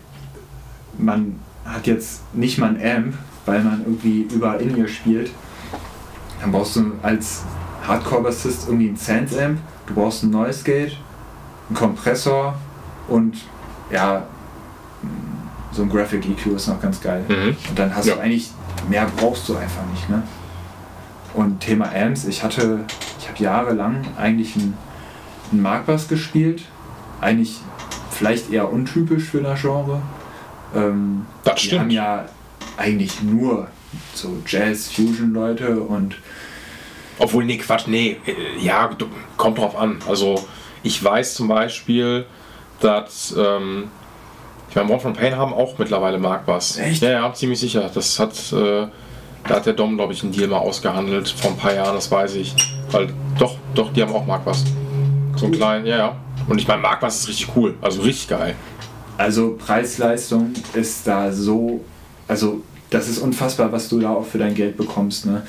man 0.97 1.35
hat 1.65 1.87
jetzt 1.87 2.21
nicht 2.33 2.57
mal 2.57 2.75
ein 2.77 2.97
Amp, 3.05 3.13
weil 3.45 3.63
man 3.63 3.81
irgendwie 3.85 4.27
über 4.33 4.59
In-Ear 4.59 4.87
spielt, 4.87 5.31
dann 6.41 6.51
brauchst 6.51 6.75
du 6.75 6.91
als 7.01 7.43
Hardcore-Bassist 7.87 8.67
irgendwie 8.67 8.89
ein 8.89 8.97
Sense-Amp, 8.97 9.59
du 9.87 9.93
brauchst 9.93 10.23
ein 10.23 10.29
Noise 10.29 10.63
Gate, 10.63 10.97
einen 11.69 11.75
Kompressor 11.77 12.55
und 13.07 13.37
ja, 13.91 14.23
so 15.71 15.83
ein 15.83 15.89
Graphic 15.89 16.25
EQ 16.27 16.55
ist 16.55 16.67
noch 16.67 16.81
ganz 16.81 16.99
geil. 17.01 17.23
Mhm. 17.27 17.55
Und 17.69 17.79
dann 17.79 17.95
hast 17.95 18.05
Ja. 18.07 18.15
du 18.15 18.21
eigentlich, 18.21 18.51
mehr 18.89 19.07
brauchst 19.17 19.47
du 19.49 19.55
einfach 19.55 19.85
nicht. 19.91 20.09
Ne? 20.09 20.23
Und 21.33 21.59
Thema 21.59 21.91
Amps, 21.93 22.25
ich 22.25 22.43
hatte, 22.43 22.79
ich 23.19 23.27
habe 23.27 23.43
jahrelang 23.43 24.05
eigentlich 24.17 24.55
einen, 24.55 24.77
einen 25.51 25.61
Markbass 25.61 26.07
gespielt. 26.07 26.63
Eigentlich 27.21 27.59
vielleicht 28.11 28.51
eher 28.51 28.71
untypisch 28.71 29.23
für 29.25 29.41
das 29.41 29.61
Genre. 29.61 30.01
Ähm, 30.75 31.25
Das 31.43 31.61
stimmt. 31.61 31.81
haben 31.81 31.89
ja 31.91 32.25
eigentlich 32.77 33.21
nur 33.21 33.67
so 34.13 34.37
Jazz-Fusion-Leute 34.45 35.79
und 35.79 36.15
Obwohl, 37.19 37.45
nee, 37.45 37.57
Quatsch, 37.57 37.87
nee, 37.87 38.17
äh, 38.27 38.63
ja, 38.63 38.89
kommt 39.37 39.57
drauf 39.57 39.75
an. 39.75 39.97
Also, 40.07 40.45
ich 40.83 41.03
weiß 41.03 41.33
zum 41.33 41.47
Beispiel, 41.47 42.25
dass, 42.79 43.33
ähm, 43.37 43.89
One 44.81 44.99
from 44.99 45.13
Pain 45.13 45.35
haben 45.35 45.53
auch 45.53 45.77
mittlerweile 45.77 46.17
Markbass. 46.17 46.77
Echt? 46.77 47.01
Ja, 47.01 47.09
ja, 47.11 47.33
ziemlich 47.33 47.59
sicher. 47.59 47.89
Das 47.93 48.19
hat, 48.19 48.33
äh, 48.53 48.87
da 49.47 49.55
hat 49.55 49.65
der 49.65 49.73
Dom, 49.73 49.95
glaube 49.95 50.13
ich, 50.13 50.23
einen 50.23 50.31
Deal 50.31 50.47
mal 50.47 50.57
ausgehandelt 50.57 51.29
vor 51.29 51.51
ein 51.51 51.57
paar 51.57 51.73
Jahren, 51.73 51.95
das 51.95 52.11
weiß 52.11 52.35
ich. 52.35 52.53
Weil, 52.91 53.13
doch, 53.39 53.55
doch, 53.73 53.91
die 53.93 54.01
haben 54.01 54.13
auch 54.13 54.25
Markbass. 54.25 54.63
So 55.35 55.45
einen 55.45 55.55
kleinen, 55.55 55.85
ja, 55.85 55.97
ja. 55.97 56.15
Und 56.47 56.59
ich 56.59 56.67
meine, 56.67 56.81
Markbass 56.81 57.19
ist 57.21 57.27
richtig 57.29 57.49
cool, 57.55 57.75
also 57.81 58.01
richtig 58.01 58.27
geil. 58.29 58.55
Also 59.17 59.55
Preis-Leistung 59.57 60.53
ist 60.73 61.07
da 61.07 61.31
so, 61.31 61.81
also 62.27 62.61
das 62.89 63.09
ist 63.09 63.17
unfassbar, 63.17 63.71
was 63.71 63.89
du 63.89 63.99
da 63.99 64.11
auch 64.11 64.25
für 64.25 64.37
dein 64.37 64.53
Geld 64.53 64.77
bekommst. 64.77 65.25
Ne? 65.25 65.41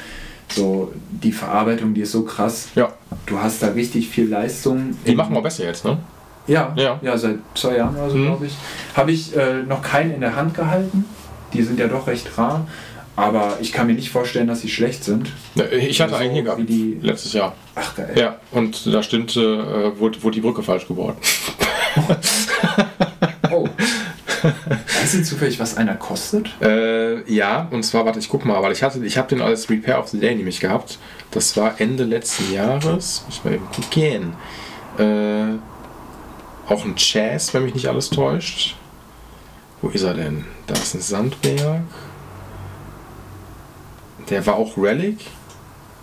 So 0.48 0.92
die 1.10 1.32
Verarbeitung, 1.32 1.94
die 1.94 2.00
ist 2.00 2.12
so 2.12 2.22
krass. 2.22 2.68
Ja, 2.74 2.92
Du 3.26 3.38
hast 3.38 3.62
da 3.62 3.68
richtig 3.68 4.08
viel 4.08 4.28
Leistung. 4.28 4.96
die 5.06 5.14
machen 5.14 5.34
wir 5.34 5.42
besser 5.42 5.64
jetzt, 5.64 5.84
ne? 5.84 5.98
Ja, 6.48 6.72
Ja. 6.76 6.98
ja. 7.02 7.16
seit 7.16 7.36
zwei 7.54 7.76
Jahren 7.76 7.94
oder 7.96 8.10
so, 8.10 8.16
Mhm. 8.16 8.24
glaube 8.26 8.46
ich. 8.46 8.54
Habe 8.96 9.12
ich 9.12 9.36
äh, 9.36 9.62
noch 9.62 9.82
keinen 9.82 10.14
in 10.14 10.20
der 10.20 10.34
Hand 10.34 10.54
gehalten. 10.54 11.04
Die 11.52 11.62
sind 11.62 11.78
ja 11.78 11.86
doch 11.86 12.06
recht 12.08 12.36
rar. 12.36 12.66
Aber 13.16 13.58
ich 13.60 13.72
kann 13.72 13.86
mir 13.88 13.94
nicht 13.94 14.10
vorstellen, 14.10 14.46
dass 14.46 14.60
sie 14.60 14.68
schlecht 14.68 15.02
sind. 15.02 15.32
Ich 15.72 16.00
hatte 16.00 16.12
So 16.12 16.16
einen 16.18 16.32
hier 16.32 16.42
gehabt, 16.44 16.62
letztes 17.02 17.32
Jahr. 17.32 17.52
Ach 17.74 17.96
geil. 17.96 18.12
Ja, 18.16 18.36
und 18.52 18.86
da 18.94 19.02
stimmte, 19.02 19.40
äh, 19.96 19.98
wurde, 19.98 20.22
wurde 20.22 20.34
die 20.36 20.40
Brücke 20.40 20.62
falsch 20.62 20.86
gebaut. 20.86 21.16
Oh. 23.50 23.66
weißt 25.00 25.14
du 25.14 25.22
zufällig, 25.24 25.58
was 25.58 25.76
einer 25.76 25.94
kostet? 25.96 26.48
Äh, 26.60 27.22
ja, 27.32 27.66
und 27.70 27.82
zwar, 27.82 28.04
warte, 28.04 28.18
ich 28.18 28.28
guck 28.28 28.44
mal, 28.44 28.62
weil 28.62 28.72
ich 28.72 28.82
hatte, 28.82 29.04
ich 29.04 29.16
habe 29.18 29.26
den 29.28 29.40
als 29.42 29.68
Repair 29.70 29.98
of 29.98 30.08
the 30.08 30.20
Day 30.20 30.34
nämlich 30.34 30.60
gehabt. 30.60 30.98
Das 31.30 31.56
war 31.56 31.80
Ende 31.80 32.04
letzten 32.04 32.52
Jahres. 32.52 33.24
Muss 33.26 33.38
ich 33.38 33.44
mal 33.44 33.54
eben 33.54 33.66
gucken. 33.74 34.34
Äh, 34.98 35.58
auch 36.68 36.84
ein 36.84 36.94
Jazz, 36.96 37.52
wenn 37.54 37.64
mich 37.64 37.74
nicht 37.74 37.88
alles 37.88 38.10
täuscht. 38.10 38.76
Wo 39.80 39.88
ist 39.88 40.02
er 40.02 40.14
denn? 40.14 40.44
Da 40.66 40.74
ist 40.74 40.94
ein 40.94 41.00
Sandberg. 41.00 41.82
Der 44.28 44.46
war 44.46 44.56
auch 44.56 44.76
Relic. 44.76 45.18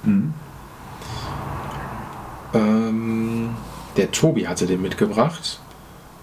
Mhm. 0.03 0.33
Ähm, 2.53 3.49
der 3.97 4.11
Tobi 4.11 4.47
hatte 4.47 4.65
den 4.65 4.81
mitgebracht. 4.81 5.59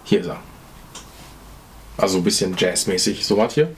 Hier 0.04 0.20
ist 0.20 0.26
er. 0.26 0.40
Also 1.98 2.18
ein 2.18 2.24
bisschen 2.24 2.54
jazzmäßig, 2.56 3.24
so 3.26 3.36
was 3.36 3.54
hier. 3.54 3.68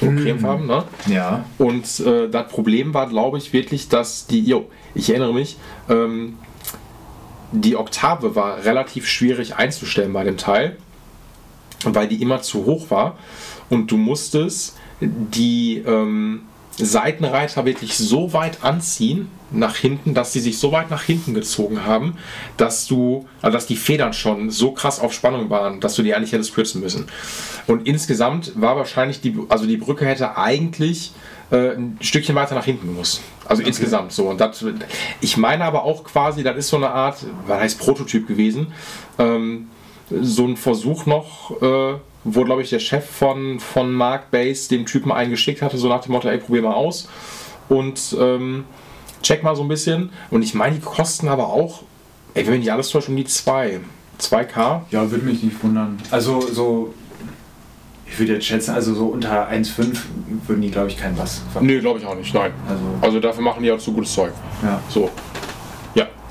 So 0.00 0.06
Mhm. 0.06 0.18
cremefarben, 0.22 0.66
ne? 0.66 0.84
Ja. 1.06 1.44
Und 1.58 2.00
äh, 2.00 2.28
das 2.28 2.48
Problem 2.48 2.94
war, 2.94 3.08
glaube 3.08 3.38
ich, 3.38 3.52
wirklich, 3.52 3.88
dass 3.88 4.26
die, 4.26 4.42
jo, 4.42 4.68
ich 4.94 5.10
erinnere 5.10 5.32
mich, 5.34 5.56
ähm, 5.88 6.38
die 7.52 7.76
Oktave 7.76 8.34
war 8.34 8.64
relativ 8.64 9.06
schwierig 9.06 9.56
einzustellen 9.56 10.12
bei 10.12 10.24
dem 10.24 10.36
Teil, 10.36 10.76
weil 11.84 12.08
die 12.08 12.22
immer 12.22 12.42
zu 12.42 12.64
hoch 12.64 12.90
war 12.90 13.18
und 13.68 13.90
du 13.90 13.96
musstest 13.96 14.76
die 15.00 15.78
ähm, 15.86 16.42
Seitenreiter 16.76 17.64
wirklich 17.64 17.96
so 17.96 18.32
weit 18.32 18.64
anziehen 18.64 19.28
nach 19.50 19.76
hinten, 19.76 20.14
dass 20.14 20.32
sie 20.32 20.40
sich 20.40 20.58
so 20.58 20.72
weit 20.72 20.90
nach 20.90 21.02
hinten 21.02 21.34
gezogen 21.34 21.84
haben, 21.84 22.16
dass 22.56 22.86
du, 22.86 23.28
also 23.42 23.54
dass 23.54 23.66
die 23.66 23.76
Federn 23.76 24.14
schon 24.14 24.50
so 24.50 24.72
krass 24.72 24.98
auf 24.98 25.12
Spannung 25.12 25.50
waren, 25.50 25.80
dass 25.80 25.94
du 25.94 26.02
die 26.02 26.14
eigentlich 26.14 26.32
hättest 26.32 26.54
kürzen 26.54 26.80
müssen. 26.80 27.06
Und 27.66 27.86
insgesamt 27.86 28.52
war 28.60 28.76
wahrscheinlich 28.76 29.20
die, 29.20 29.36
also 29.48 29.66
die 29.66 29.76
Brücke 29.76 30.06
hätte 30.06 30.36
eigentlich 30.38 31.12
äh, 31.50 31.74
ein 31.74 31.98
Stückchen 32.00 32.34
weiter 32.34 32.54
nach 32.54 32.64
hinten 32.64 32.94
muss. 32.94 33.20
Also 33.46 33.62
insgesamt 33.62 34.12
so. 34.12 34.28
Und 34.28 34.40
das, 34.40 34.64
ich 35.20 35.36
meine 35.36 35.64
aber 35.64 35.84
auch 35.84 36.04
quasi, 36.04 36.42
das 36.42 36.56
ist 36.56 36.68
so 36.68 36.76
eine 36.76 36.90
Art, 36.90 37.24
was 37.46 37.60
heißt 37.60 37.78
Prototyp 37.80 38.26
gewesen, 38.26 38.68
ähm, 39.18 39.68
so 40.10 40.46
ein 40.46 40.56
Versuch 40.56 41.06
noch, 41.06 41.50
äh, 41.62 41.94
wo 42.24 42.44
glaube 42.44 42.62
ich 42.62 42.70
der 42.70 42.78
Chef 42.78 43.08
von, 43.08 43.60
von 43.60 43.92
Mark 43.92 44.30
Base 44.30 44.68
dem 44.68 44.86
Typen 44.86 45.10
eingeschickt 45.10 45.62
hatte, 45.62 45.78
so 45.78 45.88
nach 45.88 46.02
dem 46.02 46.12
Motto, 46.12 46.28
ey, 46.28 46.38
probier 46.38 46.62
mal 46.62 46.74
aus 46.74 47.08
und 47.68 48.16
ähm, 48.20 48.64
check 49.22 49.42
mal 49.42 49.56
so 49.56 49.62
ein 49.62 49.68
bisschen. 49.68 50.10
Und 50.30 50.42
ich 50.42 50.54
meine, 50.54 50.76
die 50.76 50.80
kosten 50.80 51.28
aber 51.28 51.48
auch, 51.48 51.82
ey, 52.34 52.46
wenn 52.46 52.60
nicht 52.60 52.72
alles 52.72 52.90
täuscht, 52.90 53.08
um 53.08 53.16
die 53.16 53.24
2. 53.24 53.80
2K. 54.20 54.82
Ja, 54.90 55.10
würde 55.10 55.24
mich 55.24 55.42
nicht 55.42 55.62
wundern. 55.62 55.98
Also 56.10 56.40
so, 56.40 56.94
ich 58.12 58.18
würde 58.18 58.34
jetzt 58.34 58.44
schätzen, 58.46 58.74
also 58.74 58.94
so 58.94 59.06
unter 59.06 59.48
1,5 59.48 59.96
würden 60.46 60.60
die, 60.60 60.70
glaube 60.70 60.88
ich, 60.88 60.98
kein 60.98 61.16
was. 61.16 61.40
ver- 61.52 61.62
Nee, 61.62 61.78
glaube 61.80 61.98
ich 61.98 62.04
auch 62.06 62.14
nicht, 62.14 62.34
nein. 62.34 62.52
Also, 62.68 62.82
Also 63.00 63.20
dafür 63.20 63.42
machen 63.42 63.62
die 63.62 63.72
auch 63.72 63.78
zu 63.78 63.92
gutes 63.92 64.12
Zeug. 64.12 64.32
ja. 64.62 64.80
So. 64.90 65.10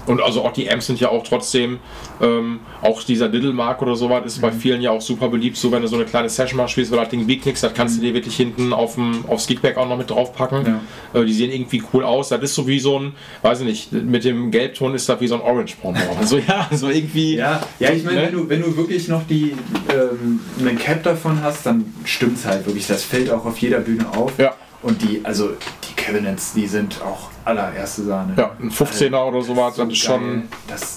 Ja. 0.05 0.11
Und 0.13 0.21
also 0.21 0.43
auch 0.43 0.53
die 0.53 0.69
Amps 0.71 0.87
sind 0.87 0.99
ja 0.99 1.09
auch 1.09 1.23
trotzdem, 1.23 1.79
ähm, 2.21 2.59
auch 2.81 3.03
dieser 3.03 3.29
Diddle-Mark 3.29 3.81
oder 3.81 3.95
sowas 3.95 4.23
ist 4.25 4.41
bei 4.41 4.51
vielen 4.51 4.81
ja 4.81 4.91
auch 4.91 5.01
super 5.01 5.27
beliebt, 5.29 5.57
so 5.57 5.71
wenn 5.71 5.81
du 5.81 5.87
so 5.87 5.95
eine 5.95 6.05
kleine 6.05 6.29
Session 6.29 6.57
mal 6.57 6.67
spielst, 6.67 6.91
weil 6.91 6.99
das 6.99 7.09
Ding 7.09 7.27
wiegt 7.27 7.45
nichts, 7.45 7.61
das 7.61 7.73
kannst 7.73 7.97
du 7.97 8.01
dir 8.01 8.13
wirklich 8.13 8.35
hinten 8.35 8.73
auf 8.73 8.95
dem, 8.95 9.25
aufs 9.27 9.47
Kickback 9.47 9.77
auch 9.77 9.87
noch 9.87 9.97
mit 9.97 10.09
draufpacken. 10.09 10.79
Äh, 11.13 11.25
die 11.25 11.33
sehen 11.33 11.51
irgendwie 11.51 11.83
cool 11.93 12.03
aus. 12.03 12.29
Das 12.29 12.41
ist 12.41 12.55
so 12.55 12.67
wie 12.67 12.79
so 12.79 12.97
ein, 12.99 13.13
weiß 13.41 13.61
ich 13.61 13.65
nicht, 13.65 13.91
mit 13.91 14.23
dem 14.23 14.51
Gelbton 14.51 14.95
ist 14.95 15.09
das 15.09 15.19
wie 15.19 15.27
so 15.27 15.35
ein 15.35 15.41
Orange-Bonbon. 15.41 16.01
Also 16.19 16.37
ja, 16.47 16.69
so 16.71 16.89
irgendwie. 16.89 17.35
Ja, 17.35 17.61
ja, 17.79 17.91
ich 17.91 18.03
meine, 18.03 18.21
Ne? 18.21 18.27
wenn, 18.27 18.33
du, 18.33 18.49
wenn 18.49 18.61
du 18.61 18.77
wirklich 18.77 19.07
noch 19.07 19.25
die, 19.27 19.55
ähm, 19.89 20.39
einen 20.59 20.77
Cap 20.77 21.01
davon 21.03 21.41
hast, 21.41 21.65
dann 21.65 21.85
stimmt's 22.05 22.45
halt 22.45 22.65
wirklich. 22.65 22.87
Das 22.87 23.03
fällt 23.03 23.31
auch 23.31 23.45
auf 23.45 23.57
jeder 23.57 23.79
Bühne 23.79 24.05
auf. 24.15 24.37
Ja. 24.37 24.53
Und 24.83 25.01
die, 25.01 25.21
also 25.23 25.49
die 25.49 25.93
Cabinets, 25.95 26.53
die 26.53 26.67
sind 26.67 27.01
auch 27.01 27.29
allererste 27.45 28.03
Sahne. 28.03 28.33
Ja, 28.37 28.51
ein 28.59 28.69
15er 28.71 29.23
oder 29.25 29.41
sowas, 29.41 29.75
das 29.75 29.87
ist 29.89 29.97
schon- 29.97 30.43
Das, 30.67 30.95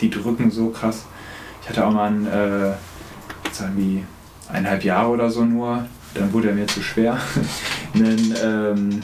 die 0.00 0.10
drücken 0.10 0.50
so 0.50 0.68
krass. 0.70 1.04
Ich 1.62 1.68
hatte 1.68 1.86
auch 1.86 1.92
mal 1.92 2.06
einen, 2.06 2.26
äh, 2.26 2.72
irgendwie 3.60 4.04
eineinhalb 4.52 4.84
Jahre 4.84 5.08
oder 5.08 5.30
so 5.30 5.44
nur, 5.44 5.84
dann 6.14 6.32
wurde 6.32 6.48
er 6.50 6.54
mir 6.54 6.66
zu 6.66 6.82
schwer. 6.82 7.16
einen 7.94 8.34
ähm, 8.42 9.02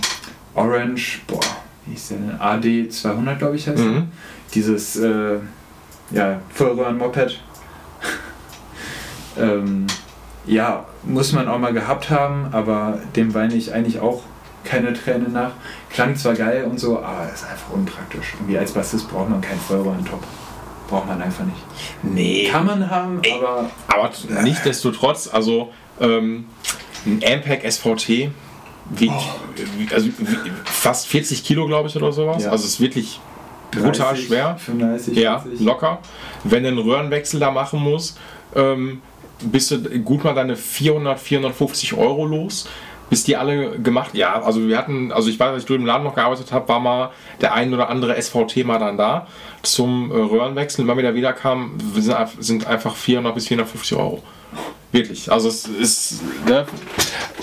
Orange, 0.55 1.21
boah, 1.27 1.41
wie 1.87 1.93
hieß 1.93 2.09
der 2.09 2.19
denn? 2.19 2.41
AD 2.41 2.89
200, 2.91 3.39
glaube 3.39 3.57
ich, 3.57 3.67
heißt. 3.69 3.79
Mhm. 3.83 4.09
Dieses, 4.55 4.97
äh, 4.97 5.39
ja, 6.11 6.41
Vollröhren-Moped. 6.55 7.41
ähm, 9.39 9.87
ja, 10.45 10.85
muss 11.05 11.33
man 11.33 11.49
auch 11.49 11.59
mal 11.59 11.73
gehabt 11.73 12.11
haben, 12.11 12.49
aber 12.53 12.99
dem 13.17 13.33
weine 13.35 13.55
ich 13.55 13.73
eigentlich 13.73 14.01
auch 14.01 14.23
keine 14.65 14.93
Tränen 14.93 15.33
nach. 15.33 15.53
Klang 15.91 16.17
zwar 16.17 16.35
geil 16.35 16.65
und 16.65 16.79
so, 16.81 16.99
aber 16.99 17.31
ist 17.33 17.45
einfach 17.45 17.71
unpraktisch. 17.73 18.35
Irgendwie 18.39 18.59
als 18.59 18.73
Bassist 18.73 19.09
braucht 19.11 19.29
man 19.29 19.41
keinen 19.41 19.61
Vollröhren-Top. 19.61 20.23
Braucht 20.89 21.07
man 21.07 21.21
einfach 21.23 21.45
nicht. 21.45 21.59
Nee. 22.03 22.49
Kann 22.51 22.67
man 22.67 22.91
haben, 22.91 23.21
aber 23.35 23.71
Aber 23.89 24.11
nichtsdestotrotz, 24.43 25.29
also 25.33 25.73
ähm, 26.01 26.47
ein 27.07 27.21
Ampeg 27.27 27.65
SVT 27.71 28.31
wiegt 28.91 29.15
wie- 29.79 29.95
also, 29.95 30.09
fast 30.65 31.07
40 31.07 31.45
Kilo, 31.45 31.67
glaube 31.67 31.89
ich, 31.89 31.97
oder 31.97 32.13
sowas. 32.13 32.45
Ja. 32.45 32.51
Also 32.51 32.65
es 32.65 32.73
ist 32.75 32.81
wirklich 32.81 33.21
brutal 33.71 34.09
30, 34.15 34.27
schwer. 34.27 34.57
35, 34.59 35.17
Ja, 35.17 35.39
40. 35.39 35.61
locker. 35.65 35.99
Wenn 36.45 36.63
du 36.65 36.69
einen 36.71 36.79
Röhrenwechsel 36.79 37.41
da 37.41 37.51
machen 37.51 37.81
musst, 37.81 38.19
ähm, 38.55 39.01
bist 39.41 39.71
du 39.71 39.81
gut 40.01 40.25
mal 40.25 40.35
deine 40.35 40.57
400, 40.57 41.19
450 41.19 41.95
Euro 41.95 42.27
los. 42.27 42.69
Bis 43.13 43.25
die 43.25 43.37
alle 43.37 43.79
gemacht, 43.79 44.15
ja, 44.15 44.41
also 44.41 44.67
wir 44.67 44.79
hatten, 44.79 45.13
also 45.13 45.29
ich 45.29 45.39
weiß, 45.39 45.51
als 45.51 45.63
ich 45.65 45.67
drüben 45.69 45.83
im 45.83 45.87
Laden 45.87 46.03
noch 46.03 46.15
gearbeitet 46.15 46.51
habe, 46.51 46.67
war 46.71 46.81
mal 46.81 47.11
der 47.43 47.53
ein 47.53 47.75
oder 47.75 47.91
andere 47.91 48.17
SVT 48.21 48.65
mal 48.65 48.79
dann 48.79 48.97
da 48.97 49.27
zum 49.63 50.11
äh, 50.11 50.15
Röhrenwechsel. 50.15 50.89
Wenn 50.89 50.97
wir 50.97 51.03
da 51.05 51.15
wieder 51.15 51.35
kamen, 51.35 51.77
sind, 51.95 52.15
einf- 52.17 52.41
sind 52.41 52.67
einfach 52.67 52.97
400 52.97 53.35
bis 53.35 53.49
450 53.49 53.99
Euro. 53.99 54.23
Wirklich. 54.93 55.31
Also 55.31 55.49
es 55.51 55.67
ist, 55.67 56.21
ne? 56.47 56.65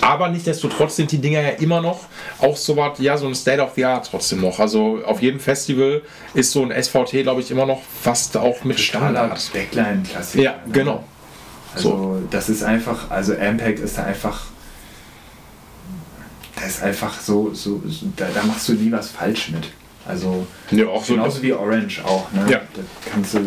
Aber 0.00 0.28
nichtsdestotrotz 0.28 0.96
sind 0.96 1.12
die 1.12 1.18
Dinger 1.18 1.40
ja 1.40 1.50
immer 1.50 1.80
noch 1.80 2.00
auch 2.40 2.56
so 2.56 2.76
was, 2.76 2.98
ja, 2.98 3.16
so 3.16 3.28
ein 3.28 3.34
State 3.36 3.62
of 3.62 3.70
the 3.76 3.84
Art 3.84 4.08
trotzdem 4.10 4.40
noch. 4.40 4.58
Also 4.58 4.98
auf 5.06 5.22
jedem 5.22 5.38
Festival 5.38 6.02
ist 6.34 6.50
so 6.50 6.64
ein 6.64 6.72
SVT, 6.82 7.22
glaube 7.22 7.42
ich, 7.42 7.50
immer 7.52 7.66
noch 7.66 7.80
fast 8.02 8.36
auch 8.36 8.64
mit 8.64 8.80
Standard. 8.80 9.40
Backline-Klassiker. 9.52 10.42
Ja, 10.42 10.54
genau. 10.72 11.04
Also 11.76 12.20
das 12.32 12.48
ist 12.48 12.64
einfach, 12.64 13.08
also 13.10 13.34
Ampeg 13.34 13.78
ist 13.78 13.98
da 13.98 14.02
einfach, 14.02 14.46
das 16.60 16.76
ist 16.76 16.82
einfach 16.82 17.20
so, 17.20 17.52
so, 17.54 17.82
so 17.86 18.06
da, 18.16 18.26
da 18.34 18.42
machst 18.42 18.68
du 18.68 18.74
nie 18.74 18.92
was 18.92 19.10
falsch 19.10 19.50
mit. 19.50 19.68
Also 20.06 20.46
Ja, 20.70 20.86
auch 20.86 21.04
so 21.04 21.14
genauso 21.14 21.42
wie 21.42 21.52
Orange 21.52 22.02
auch, 22.04 22.30
ne? 22.32 22.46
Ja. 22.50 22.58
Da 22.74 22.82
kannst 23.10 23.34
du, 23.34 23.40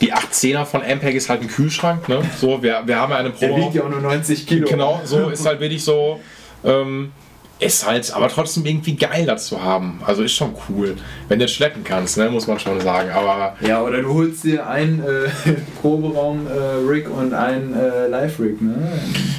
die 0.00 0.12
18er 0.12 0.64
von 0.64 0.82
Ampeg 0.82 1.14
ist 1.14 1.28
halt 1.28 1.42
ein 1.42 1.48
Kühlschrank, 1.48 2.08
ne? 2.08 2.22
So, 2.40 2.62
wir, 2.62 2.82
wir 2.84 2.96
haben 2.96 3.10
ja 3.10 3.18
eine 3.18 3.30
der 3.30 3.48
Probe. 3.48 3.62
wiegt 3.62 3.74
ja 3.74 3.84
auch 3.84 3.90
nur 3.90 4.00
90 4.00 4.46
Kilo. 4.46 4.68
Genau, 4.68 5.00
so 5.04 5.28
ist 5.28 5.44
halt 5.46 5.60
wirklich 5.60 5.84
so. 5.84 6.20
Ähm, 6.64 7.12
ist 7.60 7.86
halt 7.86 8.12
aber 8.12 8.28
trotzdem 8.28 8.64
irgendwie 8.64 8.96
geil, 8.96 9.26
das 9.26 9.46
zu 9.46 9.62
haben. 9.62 10.00
Also 10.04 10.22
ist 10.22 10.32
schon 10.32 10.54
cool. 10.68 10.96
Wenn 11.28 11.38
du 11.38 11.44
es 11.44 11.52
schleppen 11.52 11.84
kannst, 11.84 12.16
ne, 12.16 12.30
muss 12.30 12.46
man 12.46 12.58
schon 12.58 12.80
sagen. 12.80 13.10
Aber 13.10 13.56
Ja, 13.60 13.82
oder 13.82 14.02
du 14.02 14.12
holst 14.14 14.44
dir 14.44 14.66
einen 14.66 15.00
äh, 15.00 15.28
Proberaum-Rig 15.82 17.08
und 17.08 17.34
einen 17.34 17.74
äh, 17.74 18.08
Live-Rig, 18.08 18.60
ne? 18.60 18.76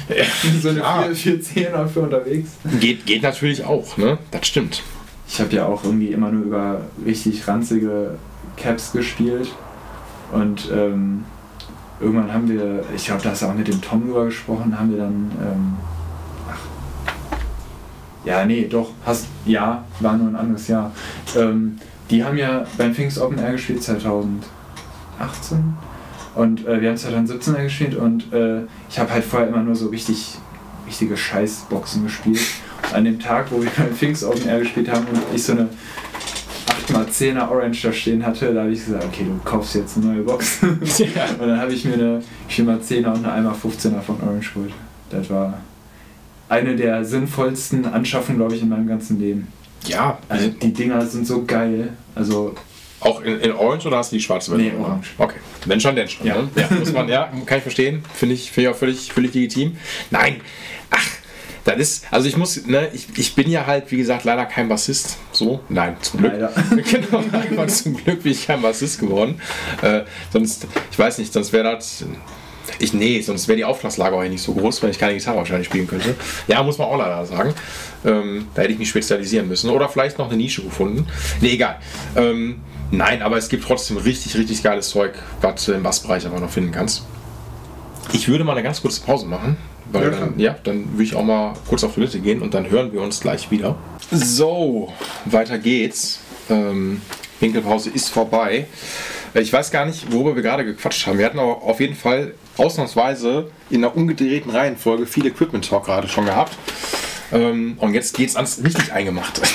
So 0.62 0.68
eine 0.70 0.80
klar. 0.80 1.04
410er 1.08 1.86
für 1.88 2.00
unterwegs. 2.00 2.50
geht, 2.80 3.06
geht 3.06 3.22
natürlich 3.22 3.64
auch, 3.64 3.96
ne? 3.96 4.18
Das 4.30 4.46
stimmt. 4.46 4.82
Ich 5.28 5.40
habe 5.40 5.54
ja 5.54 5.66
auch 5.66 5.82
irgendwie 5.84 6.08
immer 6.08 6.30
nur 6.30 6.44
über 6.44 6.80
richtig 7.04 7.46
ranzige 7.48 8.18
Caps 8.56 8.92
gespielt. 8.92 9.48
Und 10.32 10.68
ähm, 10.72 11.24
irgendwann 12.00 12.32
haben 12.32 12.48
wir, 12.48 12.84
ich 12.94 13.06
glaube, 13.06 13.22
da 13.22 13.30
hast 13.30 13.42
du 13.42 13.46
auch 13.46 13.54
mit 13.54 13.68
dem 13.68 13.80
Tom 13.80 14.04
drüber 14.06 14.26
gesprochen, 14.26 14.78
haben 14.78 14.90
wir 14.90 14.98
dann, 14.98 15.30
ähm, 15.40 15.76
ja, 18.24 18.44
nee, 18.44 18.66
doch, 18.68 18.90
hast, 19.04 19.26
ja, 19.44 19.84
war 20.00 20.16
nur 20.16 20.28
ein 20.28 20.36
anderes 20.36 20.68
Jahr. 20.68 20.92
Ähm, 21.36 21.78
die 22.10 22.24
haben 22.24 22.36
ja 22.36 22.66
beim 22.76 22.94
Pfingst 22.94 23.18
Open 23.20 23.38
Air 23.38 23.52
gespielt 23.52 23.82
2018 23.82 24.42
und 26.34 26.66
äh, 26.66 26.80
wir 26.80 26.90
haben 26.90 26.96
2017 26.96 27.54
Air 27.54 27.64
gespielt 27.64 27.94
und 27.94 28.32
äh, 28.32 28.62
ich 28.88 28.98
habe 28.98 29.10
halt 29.12 29.24
vorher 29.24 29.48
immer 29.48 29.62
nur 29.62 29.74
so 29.74 29.88
richtig, 29.88 30.38
richtige 30.86 31.16
Scheißboxen 31.16 32.04
gespielt. 32.04 32.40
Und 32.82 32.94
an 32.94 33.04
dem 33.04 33.18
Tag, 33.18 33.50
wo 33.50 33.62
wir 33.62 33.70
beim 33.76 33.92
Pfingst 33.94 34.24
Open 34.24 34.46
Air 34.46 34.60
gespielt 34.60 34.90
haben 34.90 35.06
und 35.06 35.20
ich 35.34 35.42
so 35.42 35.52
eine 35.52 35.68
8x10er 36.88 37.50
Orange 37.50 37.82
da 37.82 37.92
stehen 37.92 38.24
hatte, 38.24 38.52
da 38.52 38.62
habe 38.62 38.72
ich 38.72 38.84
gesagt, 38.84 39.04
okay, 39.04 39.24
du 39.24 39.38
kaufst 39.44 39.74
jetzt 39.74 39.96
eine 39.96 40.06
neue 40.06 40.22
Box. 40.22 40.60
Ja. 40.98 41.26
Und 41.38 41.48
dann 41.48 41.60
habe 41.60 41.72
ich 41.72 41.84
mir 41.84 41.94
eine 41.94 42.22
4x10er 42.50 43.12
und 43.12 43.24
eine 43.24 43.48
1x15er 43.48 44.00
von 44.00 44.20
Orange 44.20 44.52
geholt. 44.52 44.72
Das 45.10 45.30
war 45.30 45.54
eine 46.52 46.76
der 46.76 47.02
sinnvollsten 47.04 47.86
Anschaffungen, 47.86 48.38
glaube 48.38 48.54
ich, 48.54 48.60
in 48.62 48.68
meinem 48.68 48.86
ganzen 48.86 49.18
Leben. 49.18 49.48
Ja, 49.86 50.18
Also 50.28 50.48
die 50.48 50.72
Dinger 50.72 51.04
sind 51.06 51.26
so 51.26 51.44
geil. 51.44 51.94
Also 52.14 52.54
auch 53.00 53.22
in, 53.22 53.40
in 53.40 53.52
Orange 53.52 53.86
oder 53.86 53.96
hast 53.96 54.12
du 54.12 54.16
die 54.16 54.22
schwarze 54.22 54.54
Nee, 54.54 54.64
Version? 54.64 54.84
Orange. 54.84 55.08
Okay. 55.16 55.38
Wenn 55.64 55.80
schon, 55.80 55.96
denn 55.96 56.08
schon. 56.08 56.26
Ja. 56.26 56.36
Ne? 56.36 56.48
ja 56.54 56.68
muss 56.78 56.92
man, 56.92 57.08
ja, 57.08 57.32
kann 57.46 57.56
ich 57.56 57.62
verstehen. 57.62 58.04
Finde 58.14 58.34
ich, 58.34 58.52
finde 58.52 58.68
ich 58.68 58.74
auch 58.74 58.78
völlig, 58.78 59.12
völlig 59.12 59.32
legitim. 59.32 59.76
Nein, 60.10 60.42
ach, 60.90 61.08
das 61.64 61.78
ist, 61.78 62.04
also 62.10 62.28
ich 62.28 62.36
muss, 62.36 62.66
ne, 62.66 62.90
ich, 62.92 63.08
ich 63.16 63.34
bin 63.34 63.50
ja 63.50 63.66
halt, 63.66 63.90
wie 63.90 63.96
gesagt, 63.96 64.24
leider 64.24 64.44
kein 64.44 64.68
Bassist. 64.68 65.16
So, 65.32 65.60
nein, 65.70 65.96
zum 66.02 66.20
Glück. 66.20 66.32
Leider. 66.32 66.52
genau, 67.48 67.66
zum 67.66 67.96
Glück 67.96 68.22
bin 68.22 68.32
ich 68.32 68.46
kein 68.46 68.60
Bassist 68.60 69.00
geworden. 69.00 69.40
Äh, 69.80 70.02
sonst, 70.30 70.66
ich 70.90 70.98
weiß 70.98 71.16
nicht, 71.18 71.32
sonst 71.32 71.52
wäre 71.54 71.64
das. 71.64 72.04
Ich, 72.78 72.92
nee, 72.92 73.20
sonst 73.20 73.48
wäre 73.48 73.56
die 73.56 73.64
Auftragslage 73.64 74.16
auch 74.16 74.22
nicht 74.22 74.42
so 74.42 74.54
groß, 74.54 74.82
wenn 74.82 74.90
ich 74.90 74.98
keine 74.98 75.14
Gitarre 75.14 75.38
wahrscheinlich 75.38 75.66
spielen 75.66 75.86
könnte. 75.86 76.14
Ja, 76.48 76.62
muss 76.62 76.78
man 76.78 76.88
auch 76.88 76.98
leider 76.98 77.24
sagen. 77.26 77.54
Ähm, 78.04 78.46
da 78.54 78.62
hätte 78.62 78.72
ich 78.72 78.78
mich 78.78 78.88
spezialisieren 78.88 79.48
müssen. 79.48 79.70
Oder 79.70 79.88
vielleicht 79.88 80.18
noch 80.18 80.28
eine 80.28 80.36
Nische 80.36 80.62
gefunden. 80.62 81.06
Nee, 81.40 81.52
egal. 81.52 81.78
Ähm, 82.16 82.60
nein, 82.90 83.22
aber 83.22 83.36
es 83.36 83.48
gibt 83.48 83.64
trotzdem 83.64 83.96
richtig, 83.96 84.36
richtig 84.36 84.62
geiles 84.62 84.88
Zeug, 84.88 85.12
was 85.40 85.64
du 85.64 85.72
im 85.72 85.82
Bassbereich 85.82 86.26
aber 86.26 86.40
noch 86.40 86.50
finden 86.50 86.72
kannst. 86.72 87.04
Ich 88.12 88.28
würde 88.28 88.44
mal 88.44 88.52
eine 88.52 88.62
ganz 88.62 88.82
kurze 88.82 89.00
Pause 89.02 89.26
machen. 89.26 89.56
Weil 89.90 90.04
Ja, 90.04 90.10
dann, 90.10 90.38
ja, 90.38 90.56
dann 90.64 90.92
würde 90.92 91.04
ich 91.04 91.14
auch 91.14 91.24
mal 91.24 91.54
kurz 91.68 91.84
auf 91.84 91.94
Toilette 91.94 92.18
gehen 92.20 92.40
und 92.40 92.54
dann 92.54 92.70
hören 92.70 92.92
wir 92.92 93.02
uns 93.02 93.20
gleich 93.20 93.50
wieder. 93.50 93.76
So, 94.10 94.92
weiter 95.26 95.58
geht's. 95.58 96.20
Ähm, 96.48 97.02
Winkelpause 97.40 97.90
ist 97.90 98.08
vorbei. 98.08 98.66
Ich 99.34 99.52
weiß 99.52 99.70
gar 99.70 99.84
nicht, 99.86 100.10
worüber 100.12 100.34
wir 100.36 100.42
gerade 100.42 100.64
gequatscht 100.64 101.06
haben. 101.06 101.18
Wir 101.18 101.26
hatten 101.26 101.38
aber 101.38 101.62
auf 101.62 101.80
jeden 101.80 101.94
Fall 101.94 102.34
ausnahmsweise 102.56 103.50
in 103.70 103.84
einer 103.84 103.96
umgedrehten 103.96 104.50
Reihenfolge 104.50 105.06
viel 105.06 105.26
Equipment 105.26 105.68
Talk 105.68 105.86
gerade 105.86 106.08
schon 106.08 106.26
gehabt. 106.26 106.56
Ähm, 107.32 107.76
und 107.78 107.94
jetzt 107.94 108.14
geht's 108.16 108.36
ans 108.36 108.62
richtig 108.62 108.92
Eingemachte. 108.92 109.42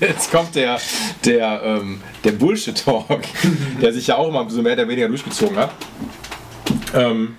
Jetzt 0.00 0.30
kommt 0.30 0.54
der, 0.54 0.78
der, 1.24 1.62
ähm, 1.64 2.00
der 2.22 2.32
Bullshit-Talk, 2.32 3.20
der 3.82 3.92
sich 3.92 4.06
ja 4.06 4.16
auch 4.16 4.28
immer 4.28 4.48
so 4.48 4.62
mehr 4.62 4.74
oder 4.74 4.86
weniger 4.86 5.08
durchgezogen 5.08 5.56
hat. 5.56 5.70
Ähm, 6.94 7.36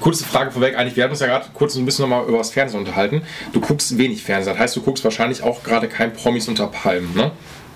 kurze 0.00 0.24
Frage 0.24 0.50
vorweg, 0.50 0.76
eigentlich, 0.76 0.96
wir 0.96 1.04
haben 1.04 1.10
uns 1.10 1.20
ja 1.20 1.26
gerade 1.26 1.46
kurz 1.52 1.76
ein 1.76 1.84
bisschen 1.84 2.08
nochmal 2.08 2.26
über 2.26 2.38
das 2.38 2.50
Fernsehen 2.50 2.80
unterhalten. 2.80 3.22
Du 3.52 3.60
guckst 3.60 3.96
wenig 3.96 4.22
Fernsehen, 4.22 4.54
das 4.54 4.60
heißt, 4.60 4.76
du 4.76 4.82
guckst 4.82 5.04
wahrscheinlich 5.04 5.42
auch 5.42 5.62
gerade 5.62 5.88
kein 5.88 6.12
Promis 6.12 6.48
unter 6.48 6.66
Palmen, 6.66 7.14
ne? 7.14 7.32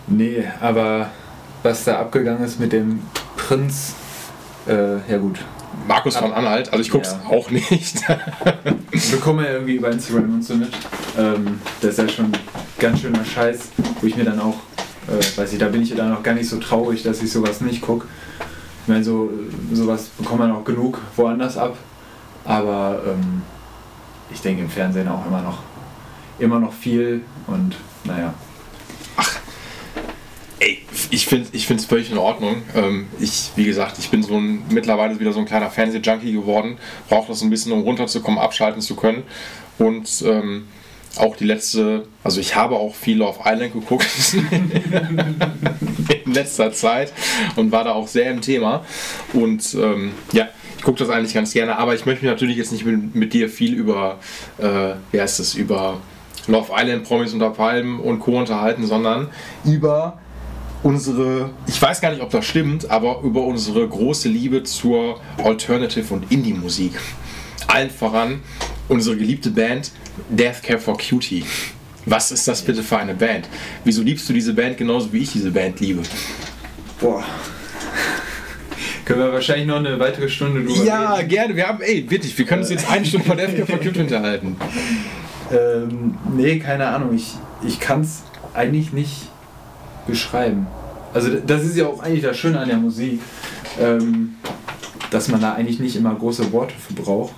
Nee, 0.06 0.44
aber 0.60 1.10
was 1.62 1.84
da 1.84 1.98
abgegangen 1.98 2.44
ist 2.44 2.58
mit 2.60 2.72
dem 2.72 3.02
Prinz, 3.36 3.94
äh, 4.66 4.96
ja 5.10 5.18
gut. 5.18 5.38
Markus 5.86 6.16
von 6.16 6.32
Anhalt, 6.32 6.70
also 6.72 6.82
ich 6.82 6.90
guck's 6.90 7.12
Ja. 7.24 7.30
auch 7.30 7.50
nicht. 7.50 8.02
Bekomme 9.10 9.44
ja 9.44 9.52
irgendwie 9.54 9.74
über 9.76 9.90
Instagram 9.90 10.34
und 10.34 10.42
so 10.44 10.54
mit. 10.54 10.70
Ähm, 11.18 11.60
das 11.80 11.92
ist 11.92 11.98
ja 11.98 12.08
schon 12.08 12.32
ganz 12.78 13.00
schöner 13.00 13.24
Scheiß, 13.24 13.68
wo 14.00 14.06
ich 14.06 14.16
mir 14.16 14.24
dann 14.24 14.40
auch, 14.40 14.56
äh, 15.08 15.38
weiß 15.38 15.52
ich, 15.52 15.58
da 15.58 15.68
bin 15.68 15.82
ich 15.82 15.94
dann 15.94 16.14
auch 16.14 16.22
gar 16.22 16.34
nicht 16.34 16.48
so 16.48 16.58
traurig, 16.58 17.02
dass 17.02 17.22
ich 17.22 17.30
sowas 17.32 17.60
nicht 17.60 17.80
gucke. 17.82 18.06
Ich 18.82 18.88
meine, 18.88 19.04
so, 19.04 19.30
sowas 19.72 20.10
bekommt 20.18 20.40
man 20.40 20.52
auch 20.52 20.64
genug 20.64 21.00
woanders 21.16 21.56
ab. 21.56 21.76
Aber 22.44 23.00
ähm, 23.06 23.42
ich 24.32 24.40
denke 24.42 24.62
im 24.62 24.68
Fernsehen 24.68 25.08
auch 25.08 25.26
immer 25.26 25.40
noch, 25.40 25.58
immer 26.38 26.60
noch 26.60 26.72
viel 26.72 27.22
und 27.46 27.76
naja. 28.04 28.34
Ey, 30.60 30.78
ich 31.10 31.26
finde 31.26 31.48
ich 31.52 31.68
es 31.68 31.84
völlig 31.84 32.10
in 32.10 32.18
Ordnung. 32.18 32.62
Ähm, 32.74 33.06
ich, 33.20 33.50
wie 33.56 33.64
gesagt, 33.64 33.98
ich 33.98 34.10
bin 34.10 34.22
so 34.22 34.36
ein, 34.36 34.62
mittlerweile 34.70 35.18
wieder 35.18 35.32
so 35.32 35.40
ein 35.40 35.46
kleiner 35.46 35.70
Fernseh-Junkie 35.70 36.32
geworden. 36.32 36.78
Brauche 37.08 37.28
das 37.28 37.42
ein 37.42 37.50
bisschen, 37.50 37.72
um 37.72 37.80
runterzukommen, 37.80 38.38
abschalten 38.38 38.80
zu 38.80 38.94
können. 38.94 39.24
Und 39.78 40.22
ähm, 40.26 40.66
auch 41.16 41.36
die 41.36 41.44
letzte, 41.44 42.06
also 42.22 42.40
ich 42.40 42.54
habe 42.56 42.76
auch 42.76 42.94
viel 42.94 43.22
auf 43.22 43.40
Island 43.44 43.72
geguckt 43.72 44.06
in 46.24 46.32
letzter 46.32 46.72
Zeit 46.72 47.12
und 47.56 47.72
war 47.72 47.84
da 47.84 47.92
auch 47.92 48.08
sehr 48.08 48.30
im 48.30 48.40
Thema. 48.40 48.84
Und 49.32 49.74
ähm, 49.74 50.12
ja, 50.32 50.48
ich 50.76 50.82
gucke 50.84 50.98
das 50.98 51.10
eigentlich 51.10 51.34
ganz 51.34 51.52
gerne, 51.52 51.78
aber 51.78 51.94
ich 51.94 52.06
möchte 52.06 52.24
mich 52.24 52.32
natürlich 52.32 52.56
jetzt 52.56 52.72
nicht 52.72 52.84
mit, 52.84 53.14
mit 53.14 53.32
dir 53.32 53.48
viel 53.48 53.74
über, 53.74 54.18
äh, 54.58 54.94
wie 55.12 55.20
heißt 55.20 55.40
es, 55.40 55.54
über 55.54 56.00
Love 56.46 56.72
Island, 56.76 57.04
Promis 57.04 57.32
unter 57.32 57.50
Palmen 57.50 58.00
und 58.00 58.20
Co. 58.20 58.38
unterhalten, 58.38 58.86
sondern 58.86 59.28
über 59.64 60.18
unsere, 60.84 61.50
ich 61.66 61.80
weiß 61.82 62.00
gar 62.00 62.10
nicht, 62.12 62.22
ob 62.22 62.30
das 62.30 62.44
stimmt, 62.46 62.88
aber 62.90 63.20
über 63.22 63.42
unsere 63.42 63.88
große 63.88 64.28
Liebe 64.28 64.62
zur 64.62 65.20
Alternative 65.42 66.14
und 66.14 66.30
Indie-Musik. 66.30 66.92
Allen 67.66 67.90
voran 67.90 68.40
unsere 68.88 69.16
geliebte 69.16 69.50
Band 69.50 69.90
Death 70.28 70.62
Care 70.62 70.78
for 70.78 70.96
Cutie. 70.96 71.44
Was 72.06 72.30
ist 72.30 72.46
das 72.46 72.60
bitte 72.62 72.82
für 72.82 72.98
eine 72.98 73.14
Band? 73.14 73.48
Wieso 73.82 74.02
liebst 74.02 74.28
du 74.28 74.34
diese 74.34 74.52
Band 74.52 74.76
genauso 74.76 75.10
wie 75.12 75.18
ich 75.22 75.32
diese 75.32 75.50
Band 75.50 75.80
liebe? 75.80 76.02
Boah. 77.00 77.24
Können 79.06 79.20
wir 79.20 79.32
wahrscheinlich 79.32 79.66
noch 79.66 79.76
eine 79.76 79.98
weitere 79.98 80.28
Stunde 80.28 80.62
drüber 80.62 80.84
Ja, 80.84 81.14
reden. 81.14 81.28
gerne. 81.28 81.56
Wir 81.56 81.66
haben, 81.66 81.80
ey, 81.82 82.08
wirklich, 82.10 82.36
wir 82.36 82.44
können 82.44 82.60
uns 82.60 82.70
jetzt 82.70 82.90
eine 82.90 83.04
Stunde 83.06 83.26
von 83.26 83.36
Death 83.38 83.54
Care 83.56 83.66
for 83.66 83.78
Cutie 83.78 84.00
unterhalten. 84.00 84.56
Ähm, 85.50 86.14
nee, 86.36 86.58
keine 86.58 86.86
Ahnung. 86.88 87.14
Ich, 87.14 87.32
ich 87.66 87.80
kann 87.80 88.02
es 88.02 88.22
eigentlich 88.54 88.92
nicht 88.92 89.28
beschreiben. 90.06 90.66
Also 91.12 91.30
das 91.46 91.62
ist 91.64 91.76
ja 91.76 91.86
auch 91.86 92.02
eigentlich 92.02 92.22
das 92.22 92.36
Schöne 92.36 92.58
an 92.58 92.68
der 92.68 92.76
Musik, 92.78 93.20
ähm, 93.80 94.34
dass 95.10 95.28
man 95.28 95.40
da 95.40 95.54
eigentlich 95.54 95.78
nicht 95.78 95.96
immer 95.96 96.14
große 96.14 96.50
Worte 96.52 96.74
für 96.76 96.94
braucht. 96.94 97.34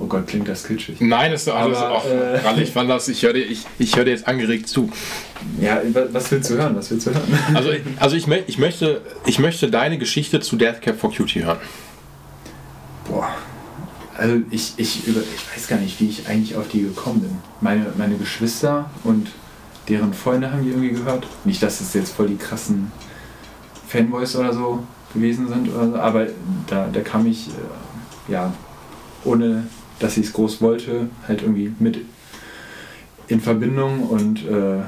Oh 0.00 0.06
Gott, 0.06 0.28
klingt 0.28 0.46
das 0.48 0.64
kitschig. 0.64 1.00
Nein, 1.00 1.32
ist 1.32 1.48
doch 1.48 1.56
alles. 1.56 1.78
Ach, 1.78 2.04
äh, 2.04 2.36
Ralle, 2.38 2.62
ich 2.62 2.70
fand 2.70 2.88
das, 2.88 3.08
ich 3.08 3.20
höre 3.24 3.32
dir, 3.32 3.44
ich, 3.44 3.66
ich 3.80 3.96
hör 3.96 4.04
dir 4.04 4.12
jetzt 4.12 4.28
angeregt 4.28 4.68
zu. 4.68 4.88
Ja, 5.60 5.80
wa- 5.92 6.06
was 6.12 6.30
willst 6.30 6.50
du 6.50 6.54
hören? 6.54 6.76
Was 6.76 6.90
willst 6.92 7.08
du 7.08 7.10
hören? 7.14 7.22
Also, 7.54 7.70
also 7.98 8.14
ich, 8.16 8.28
ich, 8.46 8.58
möchte, 8.58 9.00
ich 9.26 9.38
möchte 9.40 9.68
deine 9.70 9.98
Geschichte 9.98 10.38
zu 10.38 10.54
Death 10.56 10.82
Cap 10.82 11.00
for 11.00 11.12
Cutie 11.12 11.44
hören. 11.44 11.58
Boah. 13.08 13.28
Also 14.16 14.36
ich, 14.50 14.74
ich, 14.76 15.06
über, 15.06 15.20
ich 15.20 15.56
weiß 15.56 15.66
gar 15.68 15.78
nicht, 15.80 16.00
wie 16.00 16.08
ich 16.08 16.28
eigentlich 16.28 16.56
auf 16.56 16.68
die 16.68 16.82
gekommen 16.82 17.20
bin. 17.20 17.30
Meine, 17.60 17.86
meine 17.96 18.16
Geschwister 18.16 18.90
und 19.04 19.28
deren 19.88 20.12
Freunde 20.12 20.52
haben 20.52 20.62
die 20.62 20.70
irgendwie 20.70 20.90
gehört. 20.90 21.26
Nicht, 21.44 21.62
dass 21.62 21.80
es 21.80 21.94
jetzt 21.94 22.12
voll 22.12 22.28
die 22.28 22.36
krassen 22.36 22.92
Fanboys 23.86 24.36
oder 24.36 24.52
so 24.52 24.84
gewesen 25.14 25.48
sind, 25.48 25.74
oder 25.74 25.90
so, 25.90 25.96
aber 25.96 26.26
da, 26.66 26.88
da 26.92 27.00
kam 27.00 27.26
ich, 27.26 27.48
äh, 27.48 28.32
ja, 28.32 28.52
ohne 29.24 29.66
dass 29.98 30.16
ich 30.16 30.26
es 30.26 30.32
groß 30.32 30.60
wollte, 30.60 31.08
halt 31.26 31.42
irgendwie 31.42 31.72
mit 31.78 31.98
in 33.28 33.40
Verbindung 33.40 34.02
und 34.02 34.46
äh, 34.46 34.78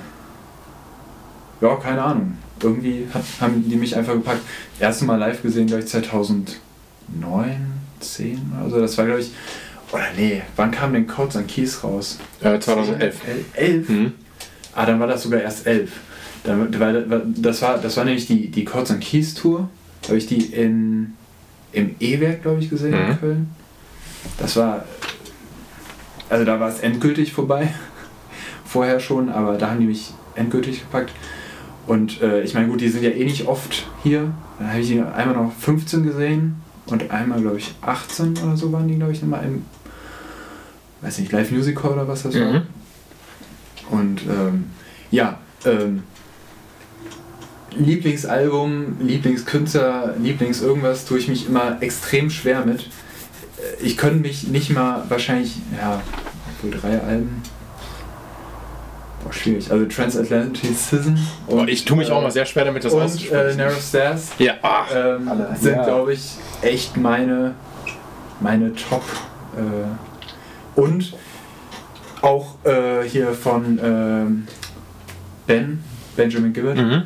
ja, 1.61 1.77
keine 1.77 2.03
Ahnung. 2.03 2.39
Irgendwie 2.63 3.07
hat, 3.13 3.23
haben 3.41 3.65
die 3.69 3.77
mich 3.77 3.97
einfach 3.97 4.13
gepackt. 4.15 4.43
Erste 4.79 5.05
Mal 5.07 5.17
live 5.17 5.43
gesehen, 5.43 5.67
glaube 5.67 5.83
ich, 5.83 5.89
2009, 5.89 6.57
10 8.01 8.53
oder 8.61 8.71
so. 8.71 8.81
Das 8.81 8.97
war, 8.99 9.07
glaube 9.07 9.21
ich, 9.21 9.31
oder 9.93 10.05
nee, 10.17 10.43
wann 10.57 10.71
kam 10.71 10.93
denn 10.93 11.07
Codes 11.07 11.37
an 11.37 11.47
Keys 11.47 11.83
raus? 11.83 12.19
Äh, 12.41 12.59
2011. 12.59 13.17
11? 13.55 13.89
Mhm. 13.89 14.13
Ah, 14.75 14.87
dann 14.87 15.01
war 15.01 15.07
das 15.07 15.23
sogar 15.23 15.41
erst 15.41 15.67
11. 15.67 15.91
Dann, 16.45 16.79
weil, 16.81 17.05
das, 17.37 17.61
war, 17.63 17.79
das 17.79 17.97
war 17.97 18.05
nämlich 18.05 18.27
die, 18.27 18.49
die 18.49 18.65
Codes 18.65 18.91
and 18.91 19.01
Keys 19.03 19.35
Tour. 19.35 19.69
Da 20.03 20.09
habe 20.09 20.19
ich 20.19 20.27
die 20.27 20.39
in, 20.47 21.15
im 21.73 21.95
E-Werk, 22.01 22.43
glaube 22.43 22.61
ich, 22.61 22.71
gesehen 22.71 22.93
Mhm. 22.93 23.11
in 23.11 23.21
Köln. 23.21 23.51
Das 24.39 24.57
war. 24.57 24.85
Also 26.29 26.45
da 26.45 26.61
war 26.61 26.69
es 26.69 26.81
endgültig 26.81 27.33
vorbei. 27.33 27.69
Vorher 28.65 29.01
schon, 29.01 29.29
aber 29.29 29.59
da 29.59 29.71
haben 29.71 29.81
die 29.81 29.87
mich 29.87 30.13
endgültig 30.37 30.81
gepackt. 30.81 31.11
Und 31.87 32.23
äh, 32.23 32.43
ich 32.43 32.55
meine, 32.55 32.69
gut, 32.69 32.81
die 32.81 32.89
sind 32.89 33.03
ja 33.03 33.11
eh 33.11 33.25
nicht 33.25 33.47
oft 33.49 33.87
hier. 34.05 34.33
Dann 34.59 34.69
habe 34.71 34.81
ich 34.81 34.87
die 34.89 35.01
einmal 35.01 35.35
noch 35.35 35.53
15 35.59 36.05
gesehen 36.05 36.57
und 36.87 37.11
einmal, 37.11 37.41
glaube 37.41 37.59
ich, 37.59 37.75
18 37.83 38.39
oder 38.39 38.57
so 38.57 38.71
waren 38.73 38.87
die, 38.87 38.95
glaube 38.97 39.13
ich, 39.13 39.21
nochmal 39.23 39.45
im, 39.45 39.65
weiß 41.01 41.19
nicht, 41.19 41.33
Live 41.33 41.51
Musical 41.51 41.91
oder 41.93 42.07
was 42.07 42.23
das 42.23 42.35
war. 42.39 42.63
Und 43.91 44.23
ähm, 44.23 44.71
ja, 45.11 45.39
ähm, 45.65 46.03
Lieblingsalbum, 47.77 48.97
Lieblingskünstler, 49.01 50.15
Lieblings 50.19 50.61
irgendwas 50.61 51.05
tue 51.05 51.19
ich 51.19 51.29
mich 51.29 51.47
immer 51.49 51.81
extrem 51.81 52.31
schwer 52.31 52.65
mit. 52.65 52.81
Äh, 52.83 53.85
Ich 53.85 53.97
könnte 53.97 54.21
mich 54.21 54.49
nicht 54.49 54.71
mal 54.71 55.05
wahrscheinlich, 55.09 55.57
ja, 55.81 56.03
obwohl 56.57 56.79
drei 56.81 57.01
Alben. 57.01 57.43
Boah, 59.23 59.33
schwierig. 59.33 59.71
Also 59.71 59.85
Transatlanticism. 59.87 61.15
Und 61.47 61.69
ich 61.69 61.85
tue 61.85 61.97
mich 61.97 62.11
auch 62.11 62.23
mal 62.23 62.31
sehr 62.31 62.47
schwer 62.47 62.65
damit, 62.65 62.85
das 62.85 62.93
Und 62.93 63.31
äh. 63.31 63.55
Narrow 63.55 63.81
Stairs 63.81 64.31
ja, 64.39 64.55
ach, 64.63 64.87
ähm, 64.95 65.29
Alle. 65.29 65.55
sind, 65.61 65.77
Ja. 65.77 65.85
glaube 65.85 66.15
ich, 66.15 66.37
echt 66.63 66.97
meine, 66.97 67.55
meine 68.41 68.73
Top. 68.75 69.05
Äh, 69.57 70.81
und 70.81 71.15
auch 72.23 72.57
äh, 72.65 73.03
hier 73.09 73.33
von 73.33 73.79
ähm, 73.83 74.47
Ben, 75.47 75.83
Benjamin 76.17 76.53
Gibbon. 76.53 76.77
mhm. 76.77 77.03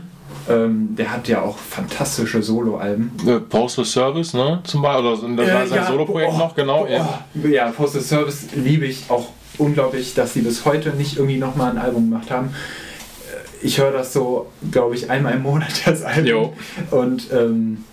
Ähm, 0.47 0.95
der 0.95 1.11
hat 1.11 1.27
ja 1.27 1.41
auch 1.41 1.57
fantastische 1.57 2.43
Soloalben. 2.43 3.11
Äh, 3.27 3.41
Postal 3.41 3.87
Service, 3.87 4.35
ne? 4.35 4.61
Zum 4.65 4.83
Beispiel, 4.83 5.07
oder 5.07 5.37
das 5.43 5.55
war 5.55 5.67
sein 5.67 5.87
Soloprojekt 5.87 6.33
oh, 6.35 6.39
noch, 6.39 6.55
genau. 6.55 6.85
Oh, 6.85 6.87
ja. 6.91 7.25
ja, 7.49 7.71
Postal 7.71 8.03
Service 8.03 8.49
liebe 8.55 8.85
ich 8.85 9.05
auch 9.09 9.29
unglaublich, 9.57 10.12
dass 10.12 10.35
sie 10.35 10.43
bis 10.43 10.67
heute 10.67 10.91
nicht 10.91 11.17
irgendwie 11.17 11.39
nochmal 11.39 11.71
ein 11.71 11.79
Album 11.79 12.11
gemacht 12.11 12.31
haben. 12.31 12.49
Äh, 12.49 13.67
Ich 13.67 13.79
höre 13.79 13.93
das 13.93 14.12
so, 14.12 14.51
glaube 14.71 14.97
ich, 14.97 15.09
einmal 15.09 15.33
im 15.33 15.43
Monat 15.45 15.83
das 15.87 16.03
Album. 16.03 16.27
Jo. 16.27 16.53
Und 16.91 17.33
ähm, 17.33 17.85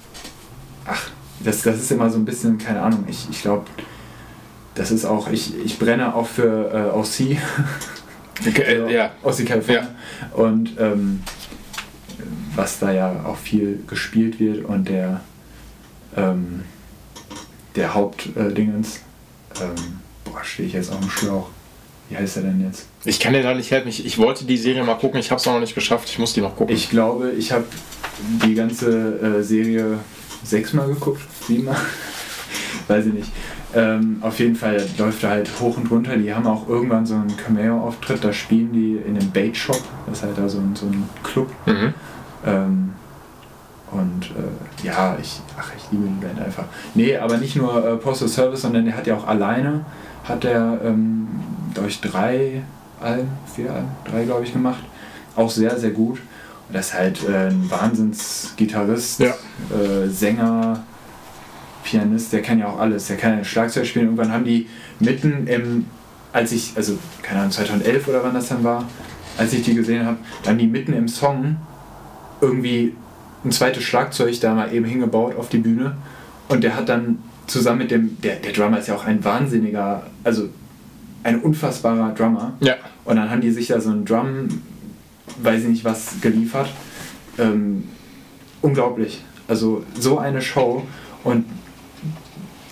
ach, 0.86 1.10
das, 1.46 1.62
das 1.62 1.78
ist 1.78 1.92
immer 1.92 2.10
so 2.10 2.18
ein 2.18 2.26
bisschen, 2.26 2.58
keine 2.58 2.82
Ahnung, 2.82 3.06
ich, 3.08 3.28
ich 3.30 3.42
glaube, 3.42 3.64
das 4.76 4.92
ist 4.92 5.06
auch, 5.06 5.30
ich, 5.30 5.54
ich 5.64 5.80
brenne 5.80 6.16
auch 6.16 6.28
für 6.28 6.92
äh, 6.94 6.98
OC. 6.98 7.38
Äh, 8.44 8.92
ja. 8.92 9.12
OC 9.22 9.46
California. 9.46 9.88
Und 10.34 10.72
ähm, 10.80 11.22
was 12.56 12.80
da 12.80 12.92
ja 12.92 13.24
auch 13.24 13.38
viel 13.38 13.84
gespielt 13.86 14.40
wird 14.40 14.66
und 14.66 14.90
der 14.90 15.22
ähm, 16.18 16.64
der 17.76 17.94
Hauptdingens, 17.94 19.02
ähm, 19.62 20.00
boah, 20.26 20.44
stehe 20.44 20.68
ich 20.68 20.74
jetzt 20.74 20.92
auf 20.92 21.00
dem 21.00 21.10
Schlauch. 21.10 21.50
Wie 22.10 22.18
heißt 22.18 22.38
er 22.38 22.44
denn 22.44 22.62
jetzt? 22.62 22.88
Ich 23.06 23.20
kann 23.20 23.34
dir 23.34 23.42
da 23.42 23.54
nicht 23.54 23.72
helfen. 23.72 23.88
Ich, 23.88 24.06
ich 24.06 24.18
wollte 24.18 24.44
die 24.44 24.58
Serie 24.58 24.84
mal 24.84 24.96
gucken, 24.96 25.20
ich 25.20 25.32
habe 25.32 25.40
es 25.40 25.46
noch 25.46 25.60
nicht 25.60 25.76
geschafft. 25.76 26.10
Ich 26.10 26.20
muss 26.20 26.34
die 26.34 26.42
noch 26.42 26.56
gucken. 26.56 26.76
Ich 26.76 26.90
glaube, 26.90 27.32
ich 27.32 27.54
habe 27.54 27.64
die 28.46 28.54
ganze 28.54 29.40
äh, 29.40 29.44
Serie 29.44 30.00
sechsmal 30.44 30.88
geguckt, 30.88 31.22
siebenmal, 31.48 31.78
weiß 32.88 33.06
ich 33.06 33.14
nicht. 33.14 33.32
Ähm, 33.74 34.18
auf 34.22 34.40
jeden 34.40 34.56
Fall 34.56 34.84
läuft 34.98 35.24
er 35.24 35.30
halt 35.30 35.50
hoch 35.60 35.78
und 35.78 35.90
runter. 35.90 36.18
Die 36.18 36.34
haben 36.34 36.46
auch 36.46 36.68
irgendwann 36.68 37.06
so 37.06 37.16
einen 37.16 37.36
Cameo-Auftritt, 37.38 38.24
da 38.24 38.34
spielen 38.34 38.74
die 38.74 38.98
in 38.98 39.18
einem 39.18 39.32
Bait-Shop, 39.32 39.82
das 40.08 40.18
ist 40.18 40.24
halt 40.24 40.38
da 40.38 40.50
so 40.50 40.58
ein, 40.60 40.76
so 40.76 40.86
ein 40.88 41.08
Club. 41.24 41.50
mhm. 41.66 41.94
Ähm, 42.46 42.90
und 43.92 44.32
äh, 44.38 44.86
ja, 44.88 45.18
ich, 45.22 45.42
ach, 45.60 45.70
ich 45.78 45.92
liebe 45.92 46.06
die 46.08 46.26
Band 46.26 46.40
einfach. 46.40 46.64
Nee, 46.96 47.18
aber 47.18 47.38
nicht 47.38 47.56
nur 47.58 47.86
äh, 47.86 47.98
Postal 47.98 48.30
Service, 48.30 48.62
sondern 48.62 48.86
der 48.86 48.96
hat 48.96 49.06
ja 49.06 49.16
auch 49.16 49.28
alleine, 49.28 49.86
hat 50.24 50.46
er, 50.46 50.80
ähm, 50.84 51.28
ich, 51.88 52.00
drei 52.00 52.64
Alben, 53.02 53.28
vier 53.54 53.72
Alben, 53.74 53.90
drei, 54.10 54.24
glaube 54.24 54.44
ich, 54.46 54.54
gemacht. 54.54 54.82
Auch 55.36 55.50
sehr, 55.50 55.78
sehr 55.78 55.92
gut. 55.92 56.20
Und 56.70 56.76
das 56.76 56.88
ist 56.88 56.94
halt 56.94 57.28
äh, 57.28 57.48
ein 57.50 57.70
Wahnsinns-Gitarrist, 57.70 59.20
Ja. 59.20 59.34
äh, 59.76 60.08
Sänger, 60.08 60.84
Pianist, 61.84 62.34
der 62.34 62.42
kann 62.42 62.60
ja 62.60 62.68
auch 62.68 62.80
alles. 62.80 63.08
Der 63.08 63.18
kann 63.18 63.38
ja 63.38 63.44
Schlagzeug 63.44 63.86
spielen. 63.86 64.06
Irgendwann 64.06 64.32
haben 64.32 64.46
die 64.46 64.68
mitten 65.00 65.48
im, 65.48 65.86
als 66.34 66.52
ich, 66.52 66.74
also 66.76 66.98
keine 67.22 67.40
Ahnung, 67.42 67.52
2011 67.52 68.08
oder 68.08 68.24
wann 68.24 68.34
das 68.34 68.50
dann 68.50 68.64
war, 68.64 68.88
als 69.38 69.54
ich 69.54 69.64
die 69.64 69.74
gesehen 69.74 70.06
habe, 70.06 70.18
haben 70.46 70.58
die 70.58 70.68
mitten 70.68 70.94
im 70.94 71.08
Song 71.08 71.58
irgendwie 72.42 72.96
ein 73.44 73.52
zweites 73.52 73.84
Schlagzeug 73.84 74.40
da 74.40 74.54
mal 74.54 74.74
eben 74.74 74.86
hingebaut 74.86 75.36
auf 75.36 75.50
die 75.50 75.58
Bühne. 75.58 75.96
Und 76.48 76.64
der 76.64 76.76
hat 76.76 76.90
dann 76.90 77.20
zusammen 77.48 77.80
mit 77.80 77.92
dem, 77.92 78.20
der, 78.22 78.38
der 78.38 78.52
Drummer 78.52 78.80
ist 78.80 78.88
ja 78.88 78.96
auch 78.96 79.06
ein 79.06 79.24
wahnsinniger, 79.24 80.04
also 80.24 80.50
ein 81.24 81.42
unfassbarer 81.42 82.14
Drummer. 82.14 82.54
Ja. 82.60 82.76
Und 83.06 83.16
dann 83.16 83.30
haben 83.30 83.42
die 83.42 83.52
sich 83.52 83.68
da 83.68 83.80
so 83.80 83.92
ein 83.92 84.06
Drum, 84.06 84.62
weiß 85.42 85.64
ich 85.64 85.70
nicht 85.70 85.86
was, 85.86 86.22
geliefert. 86.22 86.70
Ähm, 87.38 87.88
unglaublich. 88.62 89.24
Also 89.48 89.84
so 89.98 90.18
eine 90.20 90.42
Show 90.42 90.84
und 91.24 91.46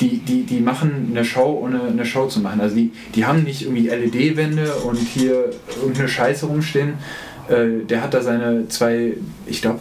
die, 0.01 0.19
die, 0.19 0.43
die 0.43 0.59
machen 0.61 1.07
eine 1.11 1.25
Show, 1.25 1.59
ohne 1.63 1.81
eine 1.83 2.05
Show 2.05 2.27
zu 2.27 2.39
machen. 2.39 2.61
Also 2.61 2.75
die, 2.75 2.91
die 3.15 3.25
haben 3.25 3.43
nicht 3.43 3.63
irgendwie 3.63 3.87
LED-Wände 3.89 4.73
und 4.85 4.97
hier 4.97 5.49
irgendeine 5.81 6.07
Scheiße 6.07 6.45
rumstehen. 6.45 6.93
Äh, 7.49 7.85
der 7.85 8.01
hat 8.03 8.13
da 8.13 8.21
seine 8.21 8.67
zwei, 8.69 9.13
ich 9.45 9.61
glaube, 9.61 9.79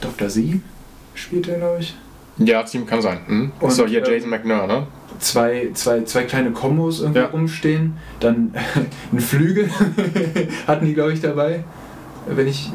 Dr. 0.00 0.28
Sie 0.28 0.60
spielt 1.14 1.48
er, 1.48 1.58
glaube 1.58 1.78
ich. 1.80 1.94
Ja, 2.38 2.62
Team 2.62 2.86
kann 2.86 3.02
sein. 3.02 3.18
Hm? 3.26 3.52
Und, 3.60 3.78
doch 3.78 3.86
hier 3.86 4.04
ähm, 4.04 4.12
Jason 4.12 4.30
McNair, 4.30 4.66
ne? 4.66 4.86
Zwei, 5.18 5.68
zwei, 5.74 6.02
zwei 6.04 6.22
kleine 6.22 6.50
Kombos 6.52 7.00
irgendwie 7.00 7.20
Ja. 7.20 7.26
rumstehen. 7.26 7.96
Dann 8.20 8.54
ein 9.12 9.20
Flügel 9.20 9.68
hatten 10.66 10.86
die, 10.86 10.94
glaube 10.94 11.12
ich, 11.12 11.20
dabei. 11.20 11.64
Wenn 12.26 12.48
ich, 12.48 12.70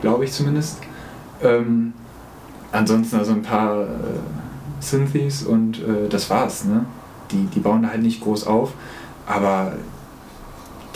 glaube 0.00 0.24
ich 0.24 0.32
zumindest. 0.32 0.78
Ähm, 1.42 1.92
ansonsten 2.72 3.16
also 3.16 3.32
ein 3.32 3.42
paar 3.42 3.82
äh, 3.82 3.86
Synthes 4.80 5.42
und 5.42 5.78
äh, 5.78 6.08
das 6.08 6.30
war's. 6.30 6.64
Ne? 6.64 6.86
Die, 7.30 7.46
die 7.54 7.60
bauen 7.60 7.82
da 7.82 7.88
halt 7.90 8.02
nicht 8.02 8.20
groß 8.20 8.46
auf, 8.46 8.72
aber 9.26 9.72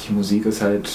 die 0.07 0.13
Musik 0.13 0.47
ist 0.47 0.63
halt 0.63 0.91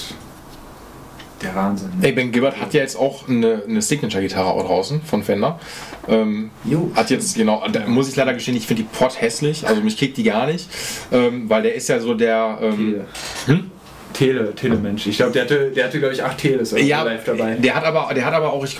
der 1.41 1.53
Wahnsinn. 1.55 1.91
Ey, 2.01 2.11
Ben 2.13 2.31
Gibbard 2.31 2.59
hat 2.59 2.73
ja 2.73 2.81
jetzt 2.81 2.97
auch 2.97 3.27
eine, 3.29 3.61
eine 3.67 3.81
Signature-Gitarre 3.81 4.59
draußen 4.63 5.01
von 5.03 5.21
Fender. 5.23 5.59
Ähm, 6.07 6.49
Jo. 6.65 6.89
hat 6.95 7.11
jetzt, 7.11 7.35
genau, 7.35 7.63
da 7.71 7.85
muss 7.87 8.09
ich 8.09 8.15
leider 8.15 8.33
gestehen, 8.33 8.57
ich 8.57 8.65
finde 8.65 8.83
die 8.83 8.89
Pot 8.89 9.21
hässlich, 9.21 9.67
also 9.67 9.81
mich 9.81 9.97
kriegt 9.97 10.17
die 10.17 10.23
gar 10.23 10.47
nicht, 10.47 10.67
ähm, 11.11 11.47
weil 11.49 11.61
der 11.63 11.75
ist 11.75 11.89
ja 11.89 11.99
so 11.99 12.13
der. 12.15 12.57
Ähm, 12.61 12.75
Tele. 12.77 13.05
Hm? 13.45 13.71
Tele, 14.13 14.55
Telemensch. 14.55 15.05
Ich 15.05 15.17
glaube, 15.17 15.31
der 15.33 15.43
hatte, 15.43 15.69
der 15.69 15.85
hatte 15.85 15.99
glaube 15.99 16.15
ich, 16.15 16.23
acht 16.23 16.39
Teles 16.39 16.71
Ja, 16.71 17.03
live 17.03 17.23
dabei. 17.25 17.53
der 17.55 17.75
hat 17.75 17.83
aber, 17.83 18.11
der 18.15 18.25
hat 18.25 18.33
aber 18.33 18.51
auch, 18.51 18.63
ich, 18.63 18.79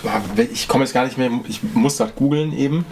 ich 0.52 0.66
komme 0.66 0.82
jetzt 0.82 0.94
gar 0.94 1.04
nicht 1.04 1.16
mehr, 1.16 1.30
ich 1.46 1.60
muss 1.74 1.96
das 1.96 2.12
googeln 2.16 2.52
eben, 2.58 2.84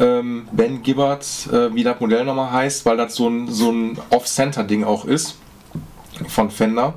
ähm, 0.00 0.48
Ben 0.52 0.82
Gibbard, 0.82 1.24
äh, 1.52 1.74
wie 1.74 1.84
das 1.84 2.00
Modell 2.00 2.24
nochmal 2.24 2.52
heißt, 2.52 2.84
weil 2.86 2.96
das 2.96 3.14
so 3.14 3.28
ein, 3.28 3.48
so 3.50 3.70
ein 3.70 3.98
Off-Center-Ding 4.10 4.84
auch 4.84 5.04
ist 5.04 5.36
von 6.28 6.50
Fender. 6.50 6.94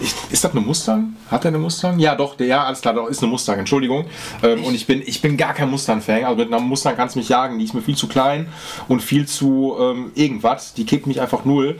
Ich, 0.00 0.14
ist 0.30 0.44
das 0.44 0.52
eine 0.52 0.60
Mustang? 0.60 1.16
Hat 1.30 1.44
er 1.44 1.48
eine 1.48 1.58
Mustang? 1.58 1.98
Ja, 1.98 2.14
doch, 2.14 2.36
der, 2.36 2.46
ja, 2.46 2.64
alles 2.64 2.80
klar, 2.80 2.94
doch, 2.94 3.06
ist 3.08 3.22
eine 3.22 3.30
Mustang, 3.30 3.58
Entschuldigung. 3.58 4.06
Ähm, 4.42 4.64
und 4.64 4.74
ich 4.74 4.86
bin, 4.86 5.02
ich 5.04 5.22
bin 5.22 5.36
gar 5.36 5.54
kein 5.54 5.70
Mustang-Fan. 5.70 6.24
Also 6.24 6.36
mit 6.36 6.48
einer 6.48 6.60
Mustang 6.60 6.96
kannst 6.96 7.14
du 7.14 7.20
mich 7.20 7.28
jagen, 7.28 7.58
die 7.58 7.64
ist 7.64 7.74
mir 7.74 7.82
viel 7.82 7.96
zu 7.96 8.08
klein 8.08 8.48
und 8.88 9.00
viel 9.00 9.26
zu 9.26 9.76
ähm, 9.78 10.12
irgendwas. 10.14 10.74
Die 10.74 10.84
kickt 10.84 11.06
mich 11.06 11.20
einfach 11.20 11.44
null. 11.44 11.78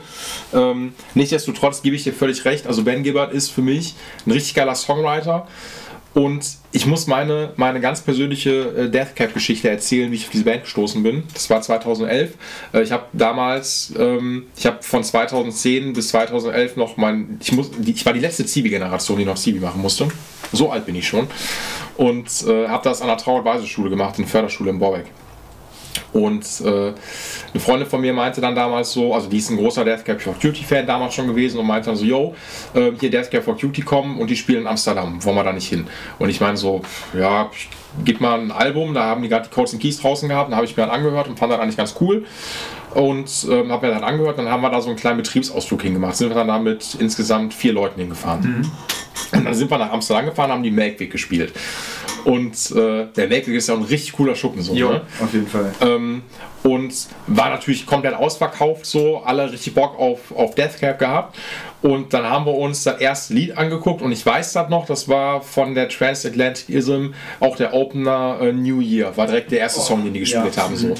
Ähm, 0.53 0.93
nichtsdestotrotz 1.13 1.81
gebe 1.81 1.95
ich 1.95 2.03
dir 2.03 2.13
völlig 2.13 2.45
recht. 2.45 2.67
Also 2.67 2.83
Ben 2.83 3.03
Gibbard 3.03 3.33
ist 3.33 3.49
für 3.49 3.61
mich 3.61 3.95
ein 4.25 4.31
richtig 4.31 4.53
geiler 4.53 4.75
Songwriter. 4.75 5.47
Und 6.13 6.57
ich 6.71 6.85
muss 6.85 7.07
meine, 7.07 7.53
meine 7.55 7.79
ganz 7.79 8.01
persönliche 8.01 8.51
äh, 8.51 8.89
Deathcap-Geschichte 8.89 9.69
erzählen, 9.69 10.11
wie 10.11 10.15
ich 10.15 10.25
auf 10.25 10.31
diese 10.31 10.43
Band 10.43 10.63
gestoßen 10.63 11.01
bin. 11.01 11.23
Das 11.33 11.49
war 11.49 11.61
2011. 11.61 12.33
Äh, 12.73 12.83
ich 12.83 12.91
habe 12.91 13.05
damals, 13.13 13.93
ähm, 13.97 14.45
ich 14.55 14.65
habe 14.67 14.83
von 14.83 15.03
2010 15.03 15.93
bis 15.93 16.09
2011 16.09 16.75
noch 16.75 16.97
mein, 16.97 17.39
ich, 17.41 17.51
muss, 17.51 17.71
ich 17.83 18.05
war 18.05 18.13
die 18.13 18.19
letzte 18.19 18.45
Zibi-Generation, 18.45 19.17
die 19.17 19.25
noch 19.25 19.37
Zibi 19.37 19.59
machen 19.59 19.81
musste. 19.81 20.07
So 20.51 20.71
alt 20.71 20.85
bin 20.85 20.95
ich 20.95 21.07
schon. 21.07 21.27
Und 21.97 22.27
äh, 22.47 22.67
habe 22.67 22.83
das 22.83 23.01
an 23.01 23.07
der 23.07 23.17
Trauerweise-Schule 23.17 23.89
gemacht, 23.89 24.19
in 24.19 24.25
der 24.25 24.31
Förderschule 24.31 24.69
in 24.69 24.79
Borbeck. 24.79 25.05
Und 26.13 26.45
äh, 26.63 26.67
eine 26.69 27.59
Freundin 27.59 27.89
von 27.89 27.99
mir 27.99 28.13
meinte 28.13 28.39
dann 28.39 28.55
damals 28.55 28.93
so, 28.93 29.13
also 29.13 29.27
die 29.27 29.37
ist 29.37 29.49
ein 29.49 29.57
großer 29.57 29.83
Deathcap 29.83 30.21
for 30.21 30.35
Cutie 30.39 30.63
Fan 30.63 30.85
damals 30.85 31.15
schon 31.15 31.27
gewesen 31.27 31.59
und 31.59 31.65
meinte 31.65 31.87
dann 31.87 31.95
so, 31.95 32.05
yo, 32.05 32.35
äh, 32.75 32.91
hier 32.99 33.09
Deathcap 33.09 33.43
for 33.43 33.57
Cutie 33.57 33.81
kommen 33.81 34.19
und 34.19 34.29
die 34.29 34.35
spielen 34.35 34.61
in 34.61 34.67
Amsterdam, 34.67 35.23
wollen 35.25 35.35
wir 35.35 35.43
da 35.43 35.53
nicht 35.53 35.67
hin? 35.67 35.87
Und 36.19 36.29
ich 36.29 36.39
meine 36.39 36.55
so, 36.55 36.81
ja, 37.17 37.49
gib 38.05 38.21
mal 38.21 38.39
ein 38.39 38.51
Album, 38.51 38.93
da 38.93 39.05
haben 39.05 39.23
die 39.23 39.29
gerade 39.29 39.47
die 39.47 39.53
Codes 39.53 39.73
and 39.73 39.81
Keys 39.81 39.99
draußen 39.99 40.29
gehabt, 40.29 40.51
da 40.51 40.55
habe 40.55 40.65
ich 40.65 40.77
mir 40.77 40.83
dann 40.83 40.91
angehört 40.91 41.27
und 41.27 41.37
fand 41.37 41.51
das 41.51 41.59
eigentlich 41.59 41.77
ganz 41.77 41.95
cool 41.99 42.25
und 42.93 43.47
ähm, 43.49 43.71
habe 43.71 43.87
mir 43.87 43.93
dann 43.93 44.03
angehört, 44.03 44.37
dann 44.37 44.49
haben 44.49 44.61
wir 44.61 44.69
da 44.69 44.81
so 44.81 44.89
einen 44.89 44.97
kleinen 44.97 45.17
Betriebsausflug 45.17 45.81
hingemacht, 45.81 46.15
sind 46.15 46.29
wir 46.29 46.35
dann 46.35 46.47
da 46.47 46.59
mit 46.59 46.95
insgesamt 46.99 47.53
vier 47.53 47.73
Leuten 47.73 47.99
hingefahren. 47.99 48.71
Und 49.31 49.45
dann 49.45 49.53
sind 49.53 49.69
wir 49.71 49.77
nach 49.77 49.91
Amsterdam 49.91 50.25
gefahren, 50.25 50.51
haben 50.51 50.63
die 50.63 50.71
Melkweg 50.71 51.11
gespielt. 51.11 51.53
Und 52.25 52.71
äh, 52.71 53.05
der 53.15 53.27
Melkweg 53.27 53.55
ist 53.55 53.67
ja 53.67 53.75
ein 53.75 53.83
richtig 53.83 54.13
cooler 54.13 54.35
Schuppen 54.35 54.61
so. 54.61 54.73
Jo, 54.73 54.91
Ne? 54.93 55.01
auf 55.21 55.33
jeden 55.33 55.47
Fall. 55.47 55.73
Ähm, 55.81 56.21
und 56.63 56.93
war 57.27 57.49
natürlich 57.49 57.85
komplett 57.85 58.13
ausverkauft, 58.13 58.85
so 58.85 59.17
alle 59.17 59.51
richtig 59.51 59.73
Bock 59.73 59.99
auf, 59.99 60.19
auf 60.35 60.55
Deathcap 60.55 60.97
gehabt. 60.99 61.37
Und 61.83 62.13
dann 62.13 62.23
haben 62.23 62.45
wir 62.45 62.53
uns 62.53 62.85
das 62.85 63.01
erste 63.01 63.33
Lied 63.33 63.57
angeguckt 63.57 64.01
und 64.01 64.13
ich 64.13 64.25
weiß 64.25 64.53
das 64.53 64.69
noch, 64.69 64.85
das 64.85 65.09
war 65.09 65.41
von 65.41 65.75
der 65.75 65.89
Transatlanticism, 65.89 67.07
auch 67.41 67.57
der 67.57 67.73
Opener 67.73 68.37
äh, 68.41 68.53
New 68.53 68.79
Year, 68.79 69.15
war 69.17 69.27
direkt 69.27 69.51
der 69.51 69.59
erste 69.59 69.81
Song, 69.81 70.01
den 70.05 70.13
die 70.13 70.21
gespielt 70.21 70.55
ja. 70.55 70.63
haben. 70.63 70.77
So. 70.77 70.95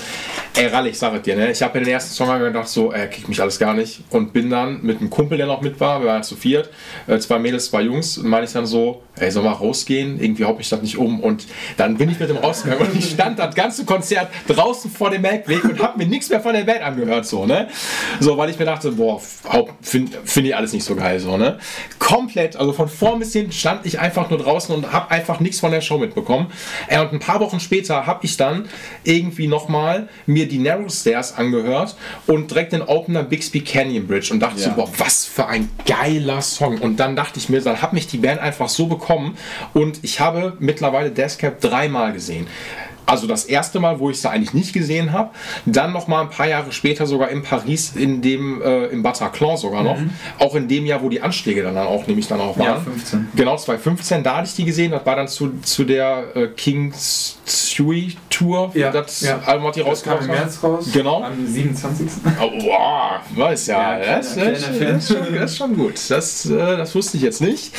Ey, 0.55 0.67
Ralle, 0.67 0.89
ich 0.89 0.99
sag 0.99 1.23
dir, 1.23 1.37
ne? 1.37 1.51
ich 1.51 1.63
habe 1.63 1.79
mir 1.79 1.85
den 1.85 1.93
ersten 1.93 2.13
Song 2.13 2.29
angehört 2.29 2.53
und 2.53 2.61
dachte 2.61 2.69
so, 2.69 2.91
äh, 2.91 3.07
kriegt 3.07 3.29
mich 3.29 3.41
alles 3.41 3.57
gar 3.59 3.73
nicht. 3.73 4.01
Und 4.09 4.33
bin 4.33 4.49
dann 4.49 4.83
mit 4.83 4.99
einem 4.99 5.09
Kumpel, 5.09 5.37
der 5.37 5.47
noch 5.47 5.61
mit 5.61 5.79
war, 5.79 6.01
wir 6.01 6.09
waren 6.09 6.21
zu 6.21 6.35
viert, 6.35 6.69
äh, 7.07 7.17
zwei 7.17 7.39
Mädels, 7.39 7.67
zwei 7.67 7.83
Jungs, 7.83 8.17
und 8.17 8.27
meine 8.27 8.45
ich 8.45 8.51
dann 8.51 8.65
so, 8.65 9.03
ey, 9.15 9.31
soll 9.31 9.43
mal 9.43 9.53
rausgehen? 9.53 10.21
Irgendwie 10.21 10.43
haut 10.43 10.57
mich 10.57 10.69
das 10.69 10.81
nicht 10.81 10.97
um. 10.97 11.21
Und 11.21 11.47
dann 11.77 11.97
bin 11.97 12.09
ich 12.09 12.19
mit 12.19 12.29
dem 12.29 12.37
rausgegangen 12.37 12.87
und 12.87 12.95
ich 12.95 13.11
stand 13.11 13.39
das 13.39 13.55
ganze 13.55 13.85
Konzert 13.85 14.27
draußen 14.47 14.91
vor 14.91 15.09
dem 15.09 15.21
Melkweg 15.21 15.63
und 15.63 15.81
habe 15.81 15.97
mir 15.97 16.07
nichts 16.07 16.29
mehr 16.29 16.41
von 16.41 16.53
der 16.53 16.63
Band 16.63 16.81
angehört, 16.81 17.25
so, 17.25 17.45
ne? 17.45 17.69
So, 18.19 18.37
weil 18.37 18.49
ich 18.49 18.59
mir 18.59 18.65
dachte, 18.65 18.91
boah, 18.91 19.21
finde 19.81 20.17
find 20.25 20.47
ich 20.47 20.55
alles 20.55 20.72
nicht 20.73 20.83
so 20.83 20.95
geil, 20.95 21.19
so, 21.19 21.37
ne? 21.37 21.57
Komplett, 21.99 22.55
also 22.55 22.73
von 22.73 22.87
vorn 22.87 23.19
bis 23.19 23.33
hinten 23.33 23.51
stand 23.51 23.85
ich 23.85 23.99
einfach 23.99 24.29
nur 24.29 24.39
draußen 24.39 24.73
und 24.75 24.91
habe 24.91 25.11
einfach 25.11 25.39
nichts 25.39 25.59
von 25.59 25.71
der 25.71 25.81
Show 25.81 25.97
mitbekommen. 25.97 26.47
Ey, 26.87 26.99
und 26.99 27.13
ein 27.13 27.19
paar 27.19 27.39
Wochen 27.39 27.59
später 27.59 28.05
habe 28.05 28.25
ich 28.25 28.37
dann 28.37 28.67
irgendwie 29.03 29.47
nochmal 29.47 30.09
mir 30.25 30.47
die 30.47 30.57
Narrow 30.57 30.89
Stairs 30.91 31.37
angehört 31.37 31.95
und 32.27 32.51
direkt 32.51 32.73
den 32.73 32.81
Opener 32.81 33.23
Bixby 33.23 33.61
Canyon 33.61 34.07
Bridge 34.07 34.33
und 34.33 34.39
dachte 34.39 34.59
so, 34.59 34.69
Ja. 34.69 34.75
boah, 34.75 34.89
was 34.97 35.25
für 35.25 35.47
ein 35.47 35.69
geiler 35.85 36.41
Song. 36.41 36.79
Und 36.79 36.99
dann 36.99 37.15
dachte 37.15 37.39
ich 37.39 37.49
mir, 37.49 37.61
dann 37.61 37.81
hat 37.81 37.93
mich 37.93 38.07
die 38.07 38.17
Band 38.17 38.39
einfach 38.41 38.69
so 38.69 38.87
bekommen 38.87 39.37
und 39.73 39.99
ich 40.03 40.19
habe 40.19 40.53
mittlerweile 40.59 41.11
Deathcap 41.11 41.61
dreimal 41.61 42.13
gesehen. 42.13 42.47
Also 43.05 43.27
das 43.27 43.45
erste 43.45 43.79
Mal, 43.79 43.99
wo 43.99 44.09
ich 44.09 44.21
sie 44.21 44.29
eigentlich 44.29 44.53
nicht 44.53 44.73
gesehen 44.73 45.11
habe, 45.11 45.29
dann 45.65 45.91
noch 45.91 46.07
mal 46.07 46.21
ein 46.21 46.29
paar 46.29 46.47
Jahre 46.47 46.71
später 46.71 47.05
sogar 47.05 47.29
in 47.29 47.43
Paris, 47.43 47.93
in 47.95 48.21
dem 48.21 48.61
äh, 48.61 48.85
im 48.87 49.03
Bataclan 49.03 49.57
sogar 49.57 49.83
noch, 49.83 49.97
auch 50.39 50.55
in 50.55 50.67
dem 50.67 50.85
Jahr, 50.85 51.01
wo 51.03 51.09
die 51.09 51.21
Anschläge 51.21 51.63
dann 51.63 51.77
auch 51.77 52.07
nämlich 52.07 52.27
dann 52.27 52.39
auch 52.39 52.57
waren. 52.57 52.65
Ja, 52.67 52.79
15. 52.79 53.29
Genau, 53.35 53.57
2015, 53.57 54.23
da 54.23 54.37
hatte 54.37 54.47
ich 54.47 54.55
die 54.55 54.65
gesehen. 54.65 54.91
Das 54.91 55.05
war 55.05 55.15
dann 55.15 55.27
zu, 55.27 55.51
zu 55.61 55.83
der 55.83 56.23
äh, 56.35 56.47
King 56.47 56.93
Sui 57.45 58.15
Tour, 58.29 58.71
Ja, 58.73 58.91
das 58.91 59.21
ja. 59.21 59.39
Album, 59.45 59.65
was 59.67 59.75
die 59.75 59.83
Das 59.83 60.03
kam 60.03 60.13
rausgebracht 60.13 60.21
im. 60.23 60.27
März 60.27 60.63
raus. 60.63 60.89
Genau. 60.93 61.23
Am 61.23 61.45
27. 61.47 62.07
Oh, 62.41 62.49
wow, 62.65 63.19
weiß 63.35 63.67
ja, 63.67 63.99
Ja, 63.99 64.15
das, 64.17 64.33
kleiner- 64.33 64.51
das, 64.51 64.63
kleiner 64.63 64.93
das, 64.93 65.03
ist 65.03 65.07
schon, 65.17 65.35
das 65.35 65.51
ist 65.51 65.57
schon 65.57 65.75
gut. 65.77 65.93
Das, 66.09 66.45
äh, 66.45 66.77
das 66.77 66.95
wusste 66.95 67.17
ich 67.17 67.23
jetzt 67.23 67.41
nicht. 67.41 67.73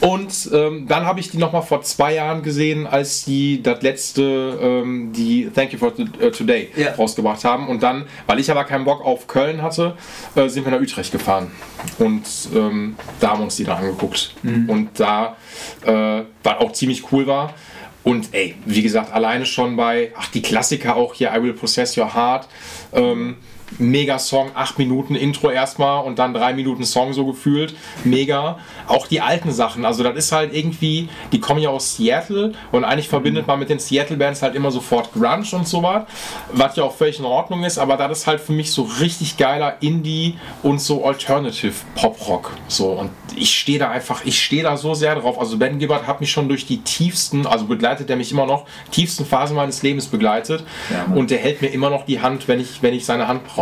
Und 0.00 0.50
ähm, 0.52 0.86
dann 0.88 1.04
habe 1.06 1.20
ich 1.20 1.30
die 1.30 1.38
noch 1.38 1.52
mal 1.52 1.62
vor 1.62 1.82
zwei 1.82 2.14
Jahren 2.14 2.42
gesehen, 2.42 2.86
als 2.86 3.24
die 3.24 3.62
das 3.62 3.82
letzte, 3.82 4.55
ähm, 4.60 5.12
die 5.12 5.50
Thank 5.54 5.72
You 5.72 5.78
for 5.78 5.92
äh, 5.98 6.30
Today 6.30 6.70
Ja. 6.76 6.94
rausgebracht 6.94 7.44
haben. 7.44 7.68
Und 7.68 7.82
dann, 7.82 8.06
weil 8.26 8.38
ich 8.40 8.50
aber 8.50 8.64
keinen 8.64 8.84
Bock 8.84 9.04
auf 9.04 9.26
Köln 9.26 9.62
hatte, 9.62 9.96
äh, 10.34 10.48
sind 10.48 10.64
wir 10.64 10.72
nach 10.72 10.80
Utrecht 10.80 11.12
gefahren. 11.12 11.50
Und 11.98 12.24
ähm, 12.54 12.96
da 13.20 13.30
haben 13.30 13.40
wir 13.40 13.44
uns 13.44 13.56
die 13.56 13.64
dann 13.64 13.78
angeguckt. 13.78 14.34
Und 14.42 14.90
da, 14.98 15.36
äh, 15.84 16.22
was 16.42 16.58
auch 16.58 16.72
ziemlich 16.72 17.10
cool 17.12 17.26
war, 17.26 17.54
und 18.02 18.28
ey, 18.32 18.54
wie 18.66 18.82
gesagt, 18.82 19.12
alleine 19.12 19.44
schon 19.46 19.74
bei, 19.74 20.12
ach, 20.16 20.28
die 20.28 20.40
Klassiker 20.40 20.94
auch 20.94 21.12
hier, 21.14 21.32
I 21.34 21.42
Will 21.42 21.54
Possess 21.54 21.96
Your 21.98 22.14
Heart, 22.14 22.46
ähm, 22.92 23.36
mega 23.78 24.18
Song, 24.18 24.50
acht 24.54 24.78
Minuten 24.78 25.14
Intro 25.14 25.50
erstmal 25.50 26.04
und 26.04 26.18
dann 26.18 26.34
drei 26.34 26.52
Minuten 26.54 26.84
Song 26.84 27.12
so 27.12 27.26
gefühlt. 27.26 27.74
Mega. 28.04 28.58
Auch 28.86 29.06
die 29.06 29.20
alten 29.20 29.50
Sachen, 29.50 29.84
also 29.84 30.02
das 30.02 30.16
ist 30.16 30.32
halt 30.32 30.54
irgendwie, 30.54 31.08
die 31.32 31.40
kommen 31.40 31.60
ja 31.60 31.70
aus 31.70 31.96
Seattle 31.96 32.52
und 32.72 32.84
eigentlich 32.84 33.08
verbindet 33.08 33.46
man 33.46 33.58
mit 33.58 33.68
den 33.68 33.78
Seattle-Bands 33.78 34.42
halt 34.42 34.54
immer 34.54 34.70
sofort 34.70 35.12
Grunge 35.12 35.46
und 35.52 35.66
sowas, 35.66 36.04
was 36.52 36.76
ja 36.76 36.84
auch 36.84 36.94
völlig 36.94 37.18
in 37.18 37.24
Ordnung 37.24 37.64
ist, 37.64 37.78
aber 37.78 37.96
das 37.96 38.20
ist 38.20 38.26
halt 38.26 38.40
für 38.40 38.52
mich 38.52 38.70
so 38.70 38.88
richtig 39.00 39.36
geiler 39.36 39.76
Indie 39.80 40.38
und 40.62 40.80
so 40.80 41.04
Alternative 41.04 41.74
Pop-Rock. 41.96 42.52
So 42.68 42.92
und 42.92 43.10
ich 43.34 43.58
stehe 43.58 43.78
da 43.78 43.90
einfach, 43.90 44.24
ich 44.24 44.42
stehe 44.42 44.62
da 44.62 44.76
so 44.76 44.94
sehr 44.94 45.16
drauf. 45.16 45.38
Also 45.38 45.58
Ben 45.58 45.78
Gibbard 45.78 46.06
hat 46.06 46.20
mich 46.20 46.30
schon 46.30 46.48
durch 46.48 46.66
die 46.66 46.78
tiefsten, 46.78 47.46
also 47.46 47.66
begleitet 47.66 48.08
er 48.08 48.16
mich 48.16 48.30
immer 48.32 48.46
noch, 48.46 48.66
tiefsten 48.90 49.26
Phasen 49.26 49.56
meines 49.56 49.82
Lebens 49.82 50.06
begleitet 50.06 50.64
Ja, 50.90 51.12
und 51.14 51.30
der 51.30 51.38
hält 51.38 51.60
mir 51.60 51.68
immer 51.68 51.90
noch 51.90 52.06
die 52.06 52.20
Hand, 52.20 52.48
wenn 52.48 52.60
ich, 52.60 52.82
wenn 52.82 52.94
ich 52.94 53.04
seine 53.04 53.28
Hand 53.28 53.44
brauche. 53.44 53.55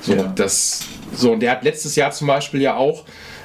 So, 0.00 0.14
Ja. 0.14 0.22
das, 0.34 0.82
so, 1.14 1.32
und 1.32 1.40
der 1.40 1.50
hat 1.52 1.64
letztes 1.64 1.96
Jahr 1.96 2.10
zum 2.12 2.26
Beispiel 2.28 2.60
ja 2.62 2.76
auch 2.76 3.04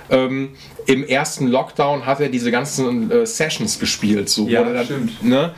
ähm, 0.09 0.49
im 0.85 1.03
ersten 1.07 1.47
Lockdown 1.47 2.05
hat 2.05 2.19
er 2.19 2.29
diese 2.29 2.51
ganzen 2.51 3.09
äh, 3.09 3.25
Sessions 3.25 3.79
gespielt, 3.79 4.29
so, 4.29 4.47
Ja, 4.47 4.65
wo, 4.65 4.83
stimmt. 4.83 5.23
Ne, 5.23 5.51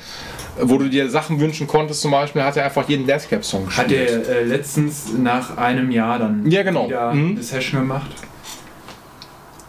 wo 0.61 0.77
du 0.77 0.87
dir 0.87 1.09
Sachen 1.09 1.39
wünschen 1.39 1.67
konntest, 1.67 2.01
zum 2.01 2.11
Beispiel 2.11 2.43
hat 2.43 2.55
er 2.55 2.65
einfach 2.65 2.87
jeden 2.87 3.05
Deathcap-Song 3.07 3.65
gespielt. 3.65 3.87
Hat 4.11 4.27
er 4.27 4.37
äh, 4.37 4.43
letztens 4.43 5.07
nach 5.17 5.57
einem 5.57 5.91
Jahr 5.91 6.19
dann 6.19 6.49
Ja, 6.49 6.63
genau. 6.63 6.87
wieder 6.87 7.13
Mhm. 7.13 7.31
eine 7.31 7.43
Session 7.43 7.81
gemacht? 7.81 8.11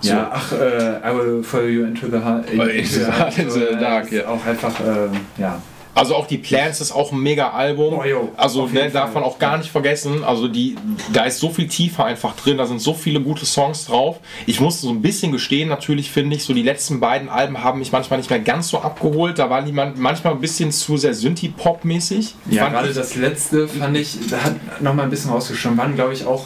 So. 0.01 0.11
Ja, 0.11 0.31
ach, 0.33 0.53
äh, 0.53 0.99
I 1.11 1.17
will 1.17 1.43
follow 1.43 1.67
you 1.67 1.85
into 1.87 2.07
the 2.07 2.19
heart. 2.19 2.45
Oh, 2.57 2.63
into 2.63 3.01
the 3.01 3.41
into 3.41 3.51
the 3.51 3.61
äh, 3.65 3.81
dark, 3.81 4.05
ist 4.05 4.13
ja. 4.13 4.29
Auch 4.29 4.45
einfach, 4.47 4.79
äh, 4.79 5.09
ja. 5.41 5.61
Also 5.97 6.15
auch 6.15 6.27
die 6.27 6.37
Plans 6.37 6.83
ist 6.83 6.93
auch 6.93 7.11
ein 7.11 7.21
mega 7.21 7.53
Album. 7.53 7.95
Oh, 7.95 8.29
also 8.37 8.67
ne, 8.67 8.91
darf 8.91 9.15
man 9.15 9.23
auch 9.25 9.39
gar 9.39 9.57
nicht 9.57 9.71
vergessen. 9.71 10.25
Also 10.25 10.47
die, 10.47 10.77
da 11.11 11.25
ist 11.25 11.39
so 11.39 11.49
viel 11.49 11.69
Tiefe 11.69 12.05
einfach 12.05 12.37
drin. 12.37 12.59
Da 12.59 12.67
sind 12.67 12.83
so 12.83 12.93
viele 12.93 13.19
gute 13.23 13.47
Songs 13.47 13.87
drauf. 13.87 14.19
Ich 14.45 14.61
muss 14.61 14.83
so 14.83 14.91
ein 14.91 15.01
bisschen 15.01 15.33
gestehen, 15.33 15.71
natürlich 15.71 16.11
finde 16.11 16.37
ich, 16.37 16.45
so 16.45 16.53
die 16.53 16.63
letzten 16.63 17.01
beiden 17.01 17.31
Alben 17.31 17.65
haben 17.65 17.79
mich 17.79 17.93
manchmal 17.93 18.19
nicht 18.19 18.29
mehr 18.29 18.41
ganz 18.41 18.69
so 18.69 18.81
abgeholt. 18.81 19.39
Da 19.39 19.49
war 19.49 19.63
niemand 19.63 19.99
manchmal 19.99 20.35
ein 20.35 20.41
bisschen 20.41 20.71
zu 20.71 20.99
sehr 20.99 21.15
Synthie-Pop-mäßig. 21.15 22.35
Ja, 22.51 22.69
gerade 22.69 22.93
das 22.93 23.15
letzte 23.15 23.67
fand 23.67 23.97
ich, 23.97 24.19
da 24.29 24.45
hat 24.45 24.83
nochmal 24.83 25.07
ein 25.07 25.11
bisschen 25.11 25.31
rausgeschoben. 25.31 25.79
Waren, 25.79 25.95
glaube 25.95 26.13
ich, 26.13 26.27
auch 26.27 26.45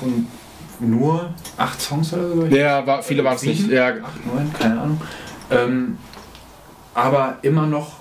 nur 0.78 1.34
acht 1.56 1.80
Songs 1.80 2.12
oder 2.12 2.28
so. 2.28 2.46
Ja, 2.46 2.86
war, 2.86 3.02
viele 3.02 3.24
waren 3.24 3.34
es 3.34 3.42
nicht. 3.42 3.68
Ja, 3.68 3.88
Acht, 3.88 4.26
neun, 4.26 4.52
keine 4.56 4.80
Ahnung. 4.80 5.00
Ähm, 5.50 5.98
aber 6.94 7.38
immer 7.42 7.66
noch, 7.66 7.99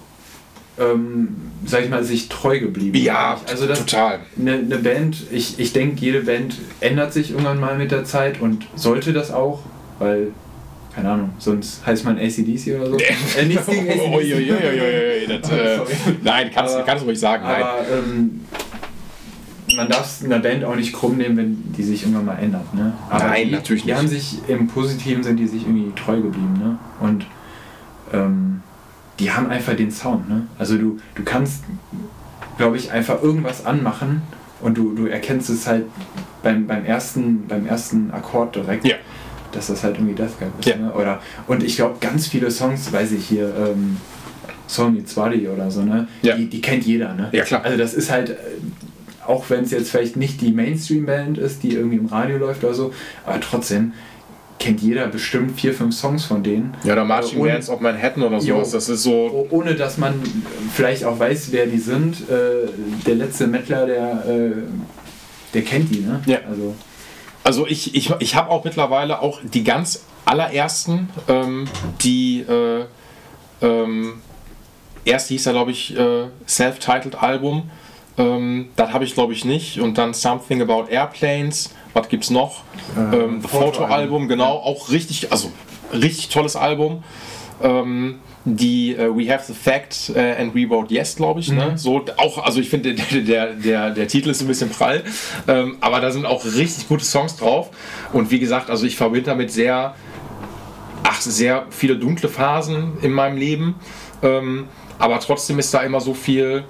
ähm, 0.80 1.36
sag 1.66 1.84
ich 1.84 1.90
mal, 1.90 2.04
sich 2.04 2.30
treu 2.30 2.60
geblieben. 2.60 2.98
ja 2.98 3.40
also 3.50 3.68
das, 3.68 3.80
total. 3.86 4.20
eine, 4.40 4.54
eine 4.54 4.78
Band, 4.78 5.18
ich, 5.32 5.60
ich 5.60 5.74
denke, 5.74 6.00
jede 6.02 6.22
Band 6.22 6.56
ändert 6.80 7.14
sich 7.14 7.32
irgendwann 7.32 7.60
mal 7.60 7.78
mit 7.78 7.92
der 7.92 8.06
Zeit 8.06 8.40
und 8.42 8.66
sollte 8.76 9.12
das 9.14 9.32
auch, 9.32 9.60
weil, 10.00 10.28
keine 10.96 11.10
Ahnung, 11.12 11.30
sonst 11.38 11.86
heißt 11.86 12.06
man 12.06 12.18
ACDC 12.18 12.76
oder 12.80 12.90
so. 12.92 12.98
äh, 13.40 13.46
nichts 13.46 13.66
gegen 13.68 13.90
AC/DC. 13.90 14.14
Uiuiuiui, 14.16 15.28
das, 15.42 15.52
äh, 15.52 15.80
nein, 16.24 16.50
kannst, 16.54 16.76
Aber- 16.76 16.86
kannst 16.86 17.04
du 17.04 17.08
ruhig 17.08 17.20
sagen. 17.20 17.44
Nein. 17.44 17.62
Aber 17.62 17.80
ähm, 17.92 18.42
man 19.76 19.88
darf 19.88 20.06
es 20.06 20.26
einer 20.26 20.40
Band 20.40 20.64
auch 20.64 20.76
nicht 20.76 20.94
krumm 20.94 21.18
nehmen, 21.18 21.38
wenn 21.38 21.74
die 21.78 21.84
sich 21.84 22.02
irgendwann 22.02 22.26
mal 22.26 22.38
ändert. 22.40 22.74
Ne? 22.74 22.92
Aber 23.10 23.26
Nein, 23.26 23.48
die, 23.50 23.52
natürlich 23.54 23.84
Die 23.84 23.90
nicht. 23.90 23.98
haben 23.98 24.08
sich 24.08 24.38
im 24.48 24.68
Positiven 24.68 25.22
sind 25.24 25.38
die 25.38 25.46
sich 25.48 25.62
irgendwie 25.62 25.92
treu 25.96 26.16
geblieben. 26.16 26.54
Ne? 26.58 26.80
Und 27.00 27.26
ähm, 28.12 28.49
die 29.20 29.32
haben 29.32 29.50
einfach 29.50 29.76
den 29.76 29.92
Sound. 29.92 30.30
Ne? 30.30 30.48
Also 30.58 30.78
du, 30.78 30.98
du 31.16 31.24
kannst, 31.24 31.64
glaube 32.58 32.78
ich, 32.78 32.92
einfach 32.92 33.22
irgendwas 33.22 33.66
anmachen 33.66 34.22
und 34.62 34.78
du, 34.78 34.94
du 34.94 35.06
erkennst 35.08 35.50
es 35.50 35.68
halt 35.68 35.86
beim, 36.42 36.68
beim, 36.68 36.86
ersten, 36.86 37.48
beim 37.48 37.68
ersten 37.68 38.12
Akkord 38.12 38.56
direkt. 38.56 38.86
Ja. 38.86 38.96
Dass 39.52 39.68
das 39.68 39.84
halt 39.84 39.96
irgendwie 39.96 40.14
Death 40.14 40.40
Cab 40.40 40.50
ist. 40.60 40.68
Ja. 40.68 40.76
Ne? 40.76 40.94
Oder, 40.94 41.22
und 41.48 41.64
ich 41.64 41.76
glaube, 41.76 41.96
ganz 42.00 42.28
viele 42.28 42.52
Songs, 42.52 42.92
weiß 42.94 43.12
ich 43.14 43.26
hier, 43.28 43.52
ähm, 43.58 43.98
Meets 44.94 45.16
Body 45.16 45.48
oder 45.48 45.72
so, 45.72 45.82
ne? 45.82 46.08
Ja. 46.22 46.36
Die, 46.36 46.48
die 46.48 46.62
kennt 46.62 46.86
jeder, 46.86 47.16
ne? 47.16 47.30
Ja, 47.32 47.44
klar. 47.44 47.64
Also 47.64 47.76
das 47.76 47.96
ist 47.96 48.12
halt, 48.12 48.30
äh, 48.30 48.36
auch 49.26 49.50
wenn 49.50 49.64
es 49.64 49.72
jetzt 49.72 49.90
vielleicht 49.90 50.16
nicht 50.16 50.42
die 50.42 50.52
Mainstream-Band 50.52 51.40
ist, 51.40 51.64
die 51.64 51.74
irgendwie 51.74 51.98
im 51.98 52.06
Radio 52.06 52.38
läuft 52.38 52.64
oder 52.64 52.76
so, 52.76 52.94
aber 53.26 53.40
trotzdem 53.40 53.94
kennt 54.60 54.82
jeder 54.82 55.08
bestimmt 55.08 55.60
vier, 55.60 55.74
fünf 55.74 55.96
Songs 55.96 56.26
von 56.26 56.44
denen. 56.44 56.76
ja, 56.84 56.94
oder 56.94 57.06
Marching 57.06 57.44
Äh, 57.46 57.50
Bands 57.52 57.70
of 57.70 57.80
Manhattan 57.80 58.24
oder 58.24 58.38
Jo. 58.40 58.56
sowas. 58.58 58.72
Das 58.72 58.90
ist 58.90 59.04
so. 59.04 59.48
Ohne 59.50 59.74
dass 59.76 59.98
man 59.98 60.22
vielleicht 60.74 61.06
auch 61.06 61.18
weiß, 61.18 61.52
wer 61.52 61.66
die 61.66 61.78
sind. 61.80 62.30
Äh, 62.30 62.68
der 63.08 63.16
letzte 63.16 63.48
Mettler, 63.48 63.86
der, 63.86 64.26
äh, 64.28 64.52
der 65.54 65.62
kennt 65.64 65.90
die, 65.94 66.02
ne? 66.02 66.22
Ja. 66.26 66.40
Also, 66.50 66.76
Also 67.44 67.66
ich, 67.68 67.96
ich, 67.96 68.12
ich 68.20 68.36
habe 68.36 68.50
auch 68.50 68.64
mittlerweile 68.66 69.22
auch 69.22 69.40
die 69.44 69.64
ganz 69.64 70.04
allerersten, 70.26 71.10
ähm, 71.28 71.66
die 72.02 72.42
äh, 72.42 72.86
ähm, 73.62 74.16
erst 75.06 75.30
hieß 75.30 75.46
ja 75.46 75.52
glaube 75.54 75.72
ich 75.72 75.98
äh, 75.98 76.26
Self-Titled 76.48 77.16
Album. 77.24 77.70
Ähm, 78.20 78.70
das 78.76 78.94
habe 78.94 79.06
ich 79.06 79.16
glaube 79.16 79.34
ich 79.34 79.46
nicht. 79.46 79.80
Und 79.80 79.98
dann 79.98 80.14
Something 80.14 80.62
About 80.62 80.86
Airplanes. 80.90 81.74
Was 81.94 82.08
gibt's 82.10 82.30
noch? 82.30 82.62
Äh, 82.96 83.16
ähm. 83.16 83.42
Photo-Album, 83.42 84.28
genau. 84.28 84.58
Auch 84.58 84.92
richtig, 84.92 85.32
also 85.32 85.52
richtig 85.92 86.30
tolles 86.30 86.56
Album. 86.56 87.04
Ähm, 87.64 88.20
die 88.46 88.96
äh, 88.96 89.10
We 89.10 89.32
Have 89.32 89.46
the 89.52 89.54
Fact 89.54 90.12
äh, 90.16 90.36
and 90.40 90.56
We 90.56 90.68
Vote 90.68 90.94
Yes, 90.94 91.16
glaube 91.16 91.40
ich. 91.40 91.52
Ne? 91.52 91.78
So, 91.78 92.06
auch, 92.18 92.44
also 92.44 92.60
ich 92.60 92.70
finde, 92.70 92.96
der, 92.96 93.22
der, 93.22 93.54
der, 93.54 93.90
der 93.92 94.08
Titel 94.08 94.30
ist 94.30 94.42
ein 94.42 94.48
bisschen 94.48 94.70
prall, 94.70 95.04
ähm, 95.48 95.78
aber 95.82 96.00
da 96.00 96.12
sind 96.12 96.26
auch 96.26 96.46
richtig 96.46 96.88
gute 96.88 97.04
Songs 97.04 97.36
drauf. 97.36 97.70
Und 98.14 98.32
wie 98.32 98.40
gesagt, 98.40 98.70
also 98.70 98.86
ich 98.86 98.96
verbinde 98.96 99.30
damit 99.30 99.52
sehr, 99.52 99.96
ach, 101.04 101.20
sehr 101.22 101.66
viele 101.70 101.98
dunkle 101.98 102.30
Phasen 102.30 102.98
in 103.02 103.12
meinem 103.12 103.38
Leben. 103.38 103.76
Ähm, 104.24 104.68
aber 104.98 105.20
trotzdem 105.20 105.60
ist 105.60 105.74
da 105.74 105.82
immer 105.82 106.02
so 106.02 106.14
viel. 106.14 106.64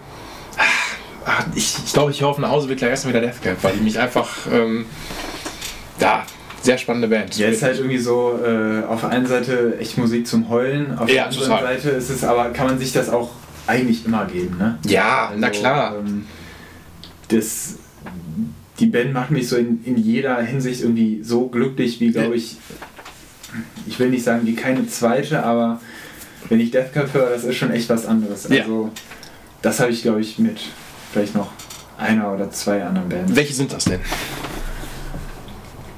Ach, 1.26 1.46
ich 1.56 1.76
ich 1.86 1.94
glaube, 1.94 2.12
ich 2.12 2.22
höre 2.22 2.30
auf 2.30 2.38
nach 2.38 2.50
Hause 2.50 2.70
wirklich 2.70 2.90
erstmal 2.90 3.14
wieder 3.14 3.26
Death 3.26 3.42
Cab, 3.42 3.58
weil 3.64 3.74
die 3.74 3.84
mich 3.84 4.00
einfach. 4.00 4.30
Ähm, 4.52 4.86
ja, 6.00 6.26
sehr 6.62 6.78
spannende 6.78 7.08
Band. 7.08 7.38
Ja, 7.38 7.48
ist 7.48 7.62
halt 7.64 7.78
irgendwie 7.78 7.98
so, 7.98 8.40
äh, 8.44 8.84
auf 8.86 9.02
der 9.02 9.10
einen 9.10 9.26
Seite 9.26 9.78
echt 9.80 9.98
Musik 9.98 10.28
zum 10.28 10.50
Heulen, 10.50 10.98
auf 10.98 11.08
Ja, 11.10 11.16
der 11.16 11.26
anderen 11.28 11.44
total. 11.50 11.64
Seite 11.64 11.90
ist 11.92 12.10
es 12.10 12.24
aber, 12.24 12.50
kann 12.52 12.68
man 12.68 12.80
sich 12.80 12.92
das 12.92 13.10
auch 13.10 13.32
eigentlich 13.68 14.06
immer 14.06 14.26
geben, 14.26 14.58
ne? 14.58 14.78
ja, 14.86 15.32
na 15.38 15.48
Also, 15.48 15.60
klar. 15.60 15.96
Ähm, 16.00 16.26
das, 17.30 17.76
die 18.80 18.88
Band 18.88 19.14
macht 19.14 19.32
mich 19.32 19.48
so 19.48 19.56
in, 19.58 19.84
in 19.86 19.98
jeder 19.98 20.42
Hinsicht 20.42 20.82
irgendwie 20.82 21.22
so 21.24 21.48
glücklich, 21.48 22.00
wie 22.00 22.12
glaube 22.12 22.36
ich, 22.36 22.58
ich 23.88 24.00
will 24.00 24.10
nicht 24.10 24.24
sagen 24.24 24.42
wie 24.46 24.56
keine 24.56 24.88
zweite, 24.88 25.44
aber 25.44 25.80
wenn 26.50 26.60
ich 26.60 26.72
Death 26.72 26.94
Cab 26.94 27.14
höre, 27.14 27.30
das 27.30 27.44
ist 27.44 27.56
schon 27.58 27.72
echt 27.72 27.90
was 27.90 28.06
anderes. 28.06 28.48
Ja. 28.50 28.62
Also 28.64 28.90
das 29.62 29.80
habe 29.80 29.92
ich 29.92 30.02
glaube 30.02 30.22
ich 30.22 30.40
mit 30.40 30.60
vielleicht 31.12 31.36
noch 31.36 31.50
einer 31.98 32.32
oder 32.34 32.50
zwei 32.52 32.84
anderen 32.84 33.10
Bands. 33.10 33.36
Welche 33.36 33.54
sind 33.54 33.72
das 33.74 33.86
denn? 33.86 34.00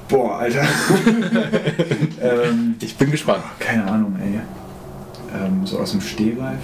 Boah, 0.08 0.38
Alter. 0.40 0.62
ähm, 2.20 2.74
Ich 2.80 2.96
bin 2.96 3.10
gespannt. 3.10 3.44
keine 3.58 3.84
Ahnung, 3.90 4.16
ey. 4.20 4.40
Ähm, 5.34 5.66
so 5.66 5.78
aus 5.78 5.92
dem 5.92 6.00
Stehgreif. 6.00 6.58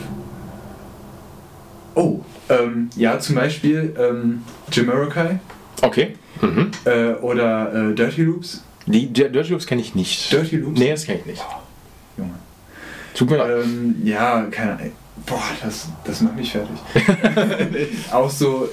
Oh, 1.95 2.21
ähm, 2.51 2.91
ja, 2.97 3.19
zum 3.19 3.35
Beispiel 3.37 3.95
ähm, 3.99 4.43
Jamiroquai 4.71 5.41
Okay. 5.83 6.17
Mhm. 6.41 6.71
äh, 6.85 7.13
oder 7.15 7.73
äh, 7.91 7.95
Dirty 7.95 8.23
Loops. 8.23 8.63
Die 8.87 9.07
die 9.07 9.29
Dirty 9.31 9.51
Loops 9.53 9.67
kenne 9.67 9.81
ich 9.81 9.95
nicht. 9.95 10.31
Dirty 10.33 10.57
Loops? 10.57 10.79
Nee, 10.79 10.91
das 10.91 11.05
kenne 11.07 11.21
ich 11.21 11.27
nicht. 11.27 11.45
Junge. 12.17 12.35
Tut 13.15 13.31
mir 13.31 13.37
leid. 13.39 13.65
Ähm, 13.65 13.97
ja, 14.05 14.43
keine 14.51 14.73
Ahnung. 14.75 14.93
Boah, 15.27 15.43
das, 15.63 15.89
das 16.05 16.21
macht 16.21 16.37
mich 16.37 16.53
fertig. 16.53 16.77
auch 18.13 18.31
so, 18.31 18.69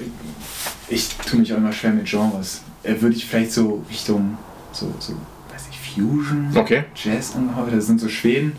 ich 0.88 1.10
tue 1.30 1.40
mich 1.40 1.54
auch 1.54 1.58
immer 1.58 1.72
schwer 1.72 1.92
mit 1.92 2.06
Genres. 2.06 2.62
Äh, 2.84 3.00
Würde 3.02 3.16
ich 3.16 3.26
vielleicht 3.26 3.52
so 3.52 3.84
Richtung, 3.90 4.38
so, 4.72 4.94
so 5.00 5.14
weiß 5.52 5.68
ich, 5.72 5.80
Fusion, 5.80 6.52
Okay. 6.56 6.86
Jazz 6.96 7.36
angehört. 7.36 7.74
Das 7.74 7.88
sind 7.88 8.00
so 8.00 8.10
Schweden, 8.10 8.54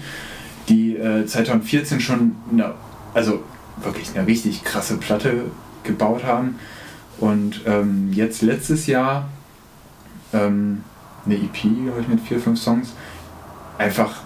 die 0.69 0.97
äh, 0.97 1.27
2014 1.27 2.01
schon, 2.01 2.37
eine, 2.51 2.75
also 3.15 3.43
wirklich 3.83 4.11
eine 4.15 4.27
richtig 4.27 4.65
krasse 4.65 4.97
Platte 4.97 5.45
gebaut 5.85 6.25
haben. 6.25 6.59
Und 7.19 7.63
ähm, 7.67 8.13
jetzt 8.13 8.43
letztes 8.43 8.87
Jahr 8.87 9.29
ähm, 10.33 10.83
eine 11.25 11.37
EP, 11.37 11.61
glaube 11.63 12.01
ich, 12.01 12.09
mit 12.09 12.21
vier, 12.21 12.41
fünf 12.41 12.61
Songs. 12.61 12.93
Einfach 13.79 14.23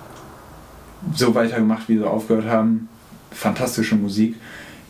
so 1.14 1.34
weitergemacht, 1.34 1.88
wie 1.88 1.98
sie 1.98 2.06
aufgehört 2.06 2.46
haben. 2.46 2.88
Fantastische 3.30 3.96
Musik. 3.96 4.34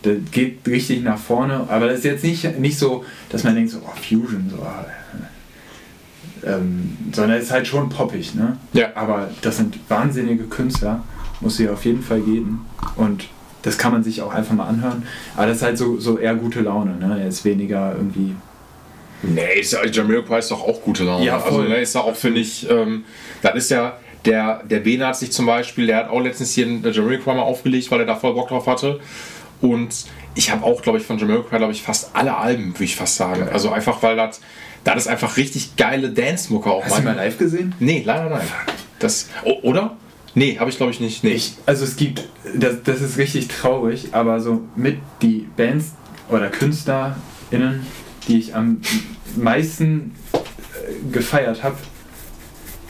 Das 0.03 0.17
geht 0.31 0.67
richtig 0.67 1.03
nach 1.03 1.19
vorne, 1.19 1.65
aber 1.69 1.87
das 1.87 1.99
ist 1.99 2.05
jetzt 2.05 2.23
nicht, 2.23 2.59
nicht 2.59 2.77
so, 2.77 3.05
dass 3.29 3.43
man 3.43 3.53
denkt, 3.53 3.69
so, 3.69 3.79
oh, 3.85 3.95
Fusion, 3.95 4.49
so, 4.49 4.57
äh, 4.57 6.53
ähm, 6.53 6.97
sondern 7.13 7.37
es 7.37 7.45
ist 7.45 7.51
halt 7.51 7.67
schon 7.67 7.89
poppig, 7.89 8.33
ne? 8.33 8.57
Ja. 8.73 8.87
Aber 8.95 9.29
das 9.41 9.57
sind 9.57 9.77
wahnsinnige 9.89 10.45
Künstler, 10.45 11.03
muss 11.39 11.57
sie 11.57 11.69
auf 11.69 11.85
jeden 11.85 12.01
Fall 12.01 12.21
geben. 12.21 12.65
Und 12.95 13.27
das 13.61 13.77
kann 13.77 13.91
man 13.91 14.03
sich 14.03 14.23
auch 14.23 14.33
einfach 14.33 14.55
mal 14.55 14.67
anhören. 14.67 15.03
Aber 15.35 15.45
das 15.45 15.57
ist 15.57 15.63
halt 15.63 15.77
so, 15.77 15.99
so 15.99 16.17
eher 16.17 16.33
gute 16.33 16.61
Laune, 16.61 16.95
ne? 16.95 17.23
Jetzt 17.23 17.45
weniger 17.45 17.93
irgendwie 17.95 18.35
Nee, 19.23 19.59
ist 19.59 19.73
ja, 19.73 19.85
Jamiroquai 19.85 20.39
ist 20.39 20.49
doch 20.51 20.67
auch 20.67 20.81
gute 20.81 21.03
Laune. 21.03 21.25
Ja, 21.25 21.37
also 21.37 21.57
voll. 21.57 21.69
ne, 21.69 21.81
ist 21.81 21.93
ja 21.93 22.01
auch, 22.01 22.15
finde 22.15 22.41
ich, 22.41 22.67
ähm, 22.69 23.03
das 23.41 23.55
ist 23.55 23.69
ja, 23.71 23.97
der, 24.25 24.63
der 24.63 24.79
Bene 24.81 25.07
hat 25.07 25.17
sich 25.17 25.31
zum 25.31 25.45
Beispiel, 25.45 25.87
der 25.87 25.97
hat 25.97 26.09
auch 26.09 26.19
letztens 26.19 26.53
hier 26.53 26.65
einen 26.65 26.83
Jamiroquai 26.83 27.33
mal 27.33 27.41
aufgelegt, 27.41 27.89
weil 27.91 28.01
er 28.01 28.05
da 28.05 28.15
voll 28.15 28.33
Bock 28.33 28.49
drauf 28.49 28.67
hatte. 28.67 28.99
Und 29.61 30.05
ich 30.35 30.51
habe 30.51 30.63
auch, 30.63 30.81
glaube 30.81 30.99
ich, 30.99 31.05
von 31.05 31.17
Jamiroquai, 31.17 31.57
glaube 31.57 31.73
ich, 31.73 31.81
fast 31.81 32.15
alle 32.15 32.37
Alben, 32.37 32.73
würde 32.73 32.83
ich 32.83 32.95
fast 32.95 33.15
sagen. 33.15 33.49
Also 33.51 33.71
einfach, 33.71 34.01
weil 34.03 34.15
das, 34.15 34.41
das 34.83 34.97
ist 34.97 35.07
einfach 35.07 35.37
richtig 35.37 35.75
geile 35.75 36.09
Dance-Mucke 36.09 36.69
auch. 36.69 36.83
Hast 36.83 36.99
du 36.99 37.03
mal 37.03 37.15
live 37.15 37.37
gesehen? 37.37 37.75
Nee, 37.79 38.03
leider 38.05 38.29
nein. 38.29 38.47
Das, 38.99 39.29
oder? 39.63 39.97
Nee, 40.33 40.57
habe 40.59 40.69
ich 40.69 40.77
glaube 40.77 40.91
ich 40.91 40.99
nicht. 40.99 41.23
Nee. 41.23 41.31
Ich, 41.31 41.55
also 41.65 41.83
es 41.83 41.95
gibt, 41.95 42.27
das, 42.55 42.83
das 42.83 43.01
ist 43.01 43.17
richtig 43.17 43.49
traurig, 43.49 44.09
aber 44.13 44.39
so 44.39 44.61
mit 44.75 44.97
die 45.21 45.47
Bands 45.57 45.93
oder 46.29 46.49
KünstlerInnen, 46.49 47.85
die 48.27 48.39
ich 48.39 48.55
am 48.55 48.81
meisten 49.35 50.15
äh, 50.33 51.11
gefeiert 51.11 51.63
habe 51.63 51.77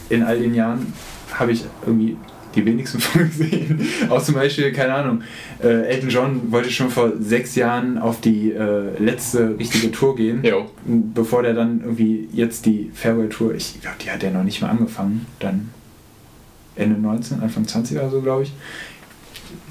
in 0.09 0.23
all 0.23 0.39
den 0.39 0.53
Jahren, 0.53 0.93
habe 1.41 1.51
ich 1.51 1.65
irgendwie 1.85 2.15
die 2.55 2.65
wenigsten 2.65 2.99
von 3.01 3.21
gesehen. 3.27 3.85
Auch 4.09 4.21
zum 4.23 4.35
Beispiel, 4.35 4.71
keine 4.71 4.93
Ahnung, 4.93 5.21
äh, 5.63 5.87
Elton 5.87 6.09
John 6.09 6.51
wollte 6.51 6.69
schon 6.71 6.89
vor 6.89 7.13
sechs 7.19 7.55
Jahren 7.55 7.97
auf 7.97 8.21
die 8.21 8.51
äh, 8.51 8.97
letzte 8.99 9.57
richtige 9.57 9.91
Tour 9.91 10.15
gehen, 10.15 10.43
Jo. 10.43 10.69
bevor 10.85 11.43
der 11.43 11.53
dann 11.53 11.81
irgendwie 11.81 12.27
jetzt 12.33 12.65
die 12.65 12.91
Farewell-Tour, 12.93 13.55
ich 13.55 13.81
glaube, 13.81 13.97
die 14.03 14.11
hat 14.11 14.23
er 14.23 14.31
noch 14.31 14.43
nicht 14.43 14.61
mal 14.61 14.69
angefangen, 14.69 15.25
dann 15.39 15.69
Ende 16.75 16.99
19, 16.99 17.41
Anfang 17.41 17.67
20 17.67 17.97
oder 17.97 18.09
so, 18.09 18.21
glaube 18.21 18.43
ich. 18.43 18.53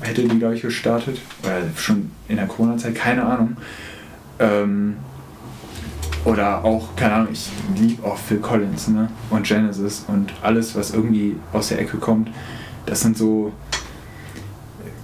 Hätte 0.01 0.23
die, 0.27 0.39
glaube 0.39 0.55
ich, 0.55 0.63
gestartet. 0.63 1.19
Oder 1.43 1.63
schon 1.77 2.11
in 2.29 2.37
der 2.37 2.47
Corona-Zeit, 2.47 2.95
keine 2.95 3.25
Ahnung. 3.25 3.57
Ähm, 4.39 4.97
oder 6.25 6.65
auch, 6.65 6.95
keine 6.97 7.15
Ahnung, 7.15 7.29
ich 7.33 7.49
liebe 7.77 8.05
auch 8.05 8.19
Phil 8.19 8.39
Collins 8.39 8.89
ne? 8.89 9.09
und 9.31 9.47
Genesis 9.47 10.05
und 10.09 10.33
alles, 10.43 10.75
was 10.75 10.93
irgendwie 10.93 11.37
aus 11.53 11.69
der 11.69 11.81
Ecke 11.81 11.97
kommt. 11.97 12.29
Das 12.87 13.01
sind 13.01 13.17
so, 13.17 13.53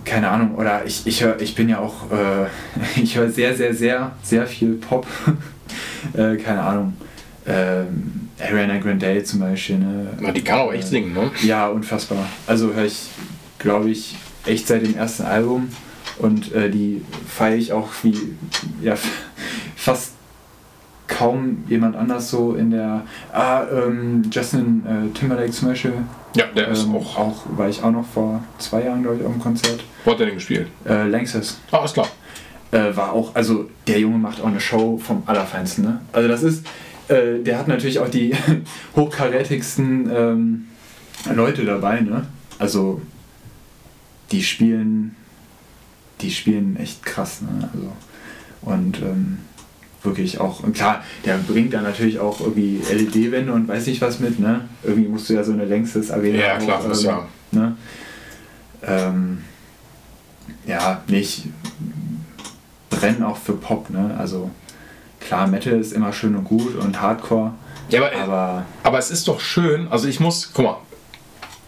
keine 0.04 0.28
Ahnung, 0.28 0.54
oder 0.56 0.84
ich, 0.84 1.06
ich 1.06 1.22
höre, 1.22 1.40
ich 1.40 1.54
bin 1.54 1.68
ja 1.68 1.78
auch, 1.78 2.10
äh, 2.10 2.46
ich 3.00 3.16
höre 3.16 3.30
sehr, 3.30 3.54
sehr, 3.56 3.74
sehr, 3.74 4.12
sehr 4.22 4.46
viel 4.46 4.74
Pop. 4.74 5.06
äh, 6.12 6.36
keine 6.36 6.62
Ahnung. 6.62 6.94
Ähm, 7.46 8.28
Ariana 8.40 8.78
Grande 8.78 9.22
zum 9.24 9.40
Beispiel. 9.40 9.78
Ne? 9.78 10.08
Na, 10.20 10.32
die 10.32 10.42
kann 10.42 10.58
auch 10.58 10.72
echt 10.72 10.88
singen, 10.88 11.14
ne? 11.14 11.30
Ja, 11.42 11.68
unfassbar. 11.68 12.26
Also 12.46 12.74
höre 12.74 12.84
ich, 12.84 13.08
glaube 13.58 13.90
ich, 13.90 14.16
echt 14.44 14.66
seit 14.66 14.84
dem 14.84 14.96
ersten 14.96 15.22
Album 15.24 15.70
und 16.18 16.52
äh, 16.52 16.70
die 16.70 17.02
feiere 17.28 17.56
ich 17.56 17.72
auch 17.72 17.88
wie 18.02 18.36
ja, 18.82 18.96
fast 19.76 20.12
kaum 21.08 21.64
jemand 21.68 21.96
anders 21.96 22.30
so 22.30 22.54
in 22.54 22.70
der. 22.70 23.02
Ah, 23.32 23.64
ähm, 23.64 24.22
Justin 24.30 24.84
äh, 24.86 25.18
Timberlake 25.18 25.50
zum 25.50 25.68
Beispiel. 25.68 25.92
Ja, 26.34 26.46
der 26.46 26.68
ist 26.68 26.84
ähm, 26.84 26.96
auch. 26.96 27.16
auch. 27.16 27.44
War 27.56 27.68
ich 27.68 27.82
auch 27.82 27.90
noch 27.90 28.06
vor 28.06 28.42
zwei 28.58 28.84
Jahren, 28.84 29.02
glaube 29.02 29.18
ich, 29.18 29.24
auf 29.24 29.32
dem 29.32 29.40
Konzert. 29.40 29.82
Wo 30.04 30.12
hat 30.12 30.18
der 30.18 30.26
denn 30.26 30.36
gespielt? 30.36 30.68
Äh, 30.84 31.08
Lanxess. 31.08 31.60
Ah, 31.70 31.84
ist 31.84 31.94
klar. 31.94 32.08
Äh, 32.72 32.96
war 32.96 33.12
auch, 33.12 33.34
also 33.34 33.70
der 33.86 34.00
Junge 34.00 34.18
macht 34.18 34.40
auch 34.40 34.46
eine 34.46 34.60
Show 34.60 34.98
vom 34.98 35.22
Allerfeinsten, 35.26 35.84
ne? 35.84 36.00
Also 36.12 36.28
das 36.28 36.42
ist, 36.42 36.66
äh, 37.08 37.38
der 37.38 37.58
hat 37.58 37.68
natürlich 37.68 38.00
auch 38.00 38.08
die 38.08 38.34
hochkarätigsten 38.96 40.10
ähm, 40.12 40.66
Leute 41.32 41.64
dabei, 41.64 42.00
ne? 42.00 42.26
Also 42.58 43.00
die 44.32 44.42
spielen, 44.42 45.14
die 46.20 46.30
spielen 46.30 46.76
echt 46.76 47.04
krass, 47.04 47.40
ne? 47.42 47.70
Also, 47.72 47.92
und 48.62 49.00
ähm, 49.00 49.38
wirklich 50.06 50.40
auch, 50.40 50.62
und 50.62 50.74
klar, 50.74 51.04
der 51.24 51.36
bringt 51.36 51.74
da 51.74 51.82
natürlich 51.82 52.18
auch 52.18 52.40
irgendwie 52.40 52.80
LED-Wände 52.90 53.52
und 53.52 53.68
weiß 53.68 53.86
nicht 53.86 54.00
was 54.00 54.20
mit, 54.20 54.38
ne? 54.40 54.62
Irgendwie 54.82 55.08
musst 55.08 55.28
du 55.28 55.34
ja 55.34 55.44
so 55.44 55.52
eine 55.52 55.66
längstes 55.66 56.10
Arena 56.10 56.38
Ja, 56.38 56.58
klar, 56.58 56.80
auch, 56.80 56.88
das 56.88 57.04
ähm, 57.04 57.10
ja. 57.10 57.28
Ne? 57.52 57.76
Ähm, 58.82 59.38
ja, 60.66 61.02
nicht 61.08 61.44
brennen 62.90 63.22
auch 63.22 63.36
für 63.36 63.54
Pop, 63.54 63.90
ne? 63.90 64.16
Also 64.18 64.50
klar, 65.20 65.46
Metal 65.46 65.78
ist 65.78 65.92
immer 65.92 66.12
schön 66.12 66.34
und 66.34 66.44
gut 66.44 66.76
und 66.76 67.00
Hardcore, 67.00 67.52
Ja, 67.90 68.00
aber, 68.00 68.16
aber 68.16 68.66
aber 68.82 68.98
es 68.98 69.10
ist 69.10 69.28
doch 69.28 69.40
schön, 69.40 69.88
also 69.88 70.08
ich 70.08 70.20
muss, 70.20 70.52
guck 70.54 70.64
mal, 70.64 70.76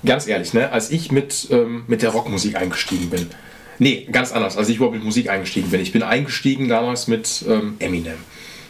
ganz 0.04 0.26
ehrlich, 0.26 0.54
ne, 0.54 0.70
als 0.72 0.90
ich 0.90 1.10
mit, 1.12 1.48
ähm, 1.50 1.84
mit 1.86 2.02
der 2.02 2.10
Rockmusik 2.10 2.56
eingestiegen 2.56 3.10
bin, 3.10 3.26
nee, 3.78 4.06
ganz 4.10 4.32
anders, 4.32 4.56
als 4.56 4.68
ich 4.68 4.76
überhaupt 4.76 4.94
mit 4.94 5.04
Musik 5.04 5.28
eingestiegen 5.30 5.70
bin, 5.70 5.80
ich 5.80 5.92
bin 5.92 6.02
eingestiegen 6.02 6.68
damals 6.68 7.08
mit 7.08 7.44
ähm, 7.48 7.76
Eminem. 7.78 8.18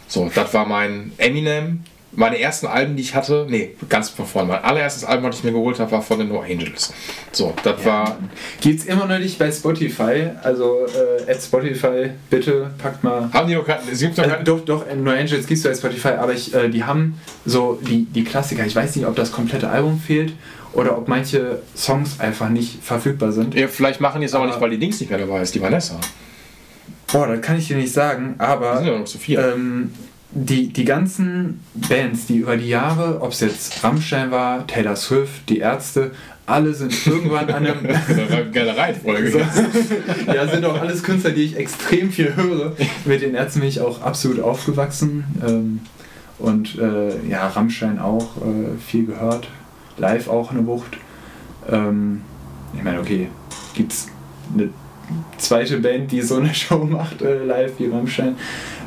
So, 0.07 0.31
das 0.33 0.53
war 0.53 0.65
mein 0.65 1.11
Eminem, 1.17 1.83
meine 2.11 2.39
ersten 2.39 2.65
Alben, 2.65 2.95
die 2.95 3.03
ich 3.03 3.13
hatte, 3.13 3.45
nee, 3.47 3.75
ganz 3.87 4.09
von 4.09 4.25
vorne, 4.25 4.47
mein 4.49 4.63
allererstes 4.63 5.03
Album, 5.03 5.29
was 5.29 5.37
ich 5.37 5.43
mir 5.43 5.51
geholt 5.51 5.79
habe, 5.79 5.91
war 5.91 6.01
von 6.01 6.19
den 6.19 6.29
No 6.29 6.41
Angels. 6.41 6.91
So, 7.31 7.53
das 7.63 7.85
war, 7.85 8.17
Geht's 8.61 8.85
immer 8.85 9.05
noch 9.05 9.19
nicht 9.19 9.37
bei 9.37 9.51
Spotify? 9.51 10.31
Also 10.41 10.87
äh, 10.87 11.31
at 11.31 11.41
Spotify, 11.41 12.09
bitte 12.29 12.71
packt 12.77 13.03
mal. 13.03 13.29
haben 13.31 13.47
die 13.47 13.55
noch 13.55 13.65
keinen, 13.65 13.87
es 13.91 13.99
gibt 13.99 14.17
noch 14.17 14.23
Also, 14.23 14.35
keinen, 14.35 14.45
doch, 14.45 14.65
doch, 14.65 14.85
No 14.95 15.11
Angels 15.11 15.45
gibt's 15.45 15.63
bei 15.63 15.73
Spotify, 15.73 16.09
aber 16.09 16.33
ich, 16.33 16.53
äh, 16.53 16.69
die 16.69 16.83
haben 16.83 17.19
so 17.45 17.79
die, 17.81 18.05
die 18.05 18.23
Klassiker. 18.23 18.65
Ich 18.65 18.75
weiß 18.75 18.95
nicht, 18.95 19.05
ob 19.05 19.15
das 19.15 19.31
komplette 19.31 19.69
Album 19.69 19.99
fehlt 19.99 20.33
oder 20.73 20.97
ob 20.97 21.07
manche 21.07 21.61
Songs 21.75 22.19
einfach 22.19 22.49
nicht 22.49 22.83
verfügbar 22.83 23.31
sind. 23.31 23.55
ja, 23.55 23.67
vielleicht 23.67 24.01
machen 24.01 24.21
die 24.21 24.25
es 24.25 24.33
aber, 24.33 24.43
Aber- 24.43 24.53
nicht, 24.53 24.61
weil 24.61 24.69
die 24.71 24.77
Dings 24.79 24.99
nicht 24.99 25.09
mehr 25.09 25.19
dabei 25.19 25.41
ist, 25.41 25.53
die 25.55 25.61
Vanessa. 25.61 25.99
Boah, 27.11 27.27
das 27.27 27.41
kann 27.41 27.57
ich 27.57 27.67
dir 27.67 27.77
nicht 27.77 27.91
sagen, 27.93 28.35
aber 28.37 28.77
sind 28.77 28.87
ja 28.87 28.97
noch 28.99 29.05
zu 29.05 29.17
viel. 29.17 29.39
ähm, 29.39 29.91
die, 30.31 30.67
die 30.67 30.85
ganzen 30.85 31.61
Bands, 31.73 32.27
die 32.27 32.37
über 32.37 32.55
die 32.55 32.69
Jahre, 32.69 33.19
ob 33.21 33.31
es 33.31 33.39
jetzt 33.39 33.83
Rammstein 33.83 34.29
war, 34.29 34.67
Taylor 34.67 34.95
Swift, 34.95 35.49
die 35.49 35.57
Ärzte, 35.57 36.11
alle 36.45 36.71
sind 36.75 36.93
irgendwann 37.07 37.49
an 37.49 37.65
einem. 37.65 37.77
Das 37.87 38.53
geile 38.53 38.77
Reihenfolge. 38.77 39.31
So. 39.31 39.39
ja, 40.31 40.47
sind 40.47 40.65
auch 40.65 40.79
alles 40.79 41.01
Künstler, 41.01 41.31
die 41.31 41.43
ich 41.43 41.55
extrem 41.57 42.11
viel 42.11 42.35
höre. 42.35 42.75
Mit 43.05 43.21
den 43.23 43.33
Ärzten 43.33 43.61
bin 43.61 43.69
ich 43.69 43.81
auch 43.81 44.01
absolut 44.03 44.39
aufgewachsen. 44.39 45.23
Ähm, 45.47 45.79
und 46.37 46.77
äh, 46.79 47.27
ja, 47.27 47.47
Rammstein 47.47 47.97
auch 47.99 48.37
äh, 48.37 48.77
viel 48.87 49.05
gehört. 49.07 49.47
Live 49.99 50.27
auch 50.29 50.51
eine 50.51 50.65
Wucht. 50.65 50.97
Ähm, 51.69 52.21
ich 52.75 52.83
meine, 52.83 52.99
okay, 52.99 53.27
gibt's 53.73 54.07
eine 54.53 54.69
zweite 55.37 55.77
Band, 55.79 56.11
die 56.11 56.21
so 56.21 56.35
eine 56.37 56.53
Show 56.53 56.85
macht, 56.85 57.21
äh, 57.21 57.43
live 57.43 57.73
wie 57.79 57.87
Rammstein. 57.87 58.35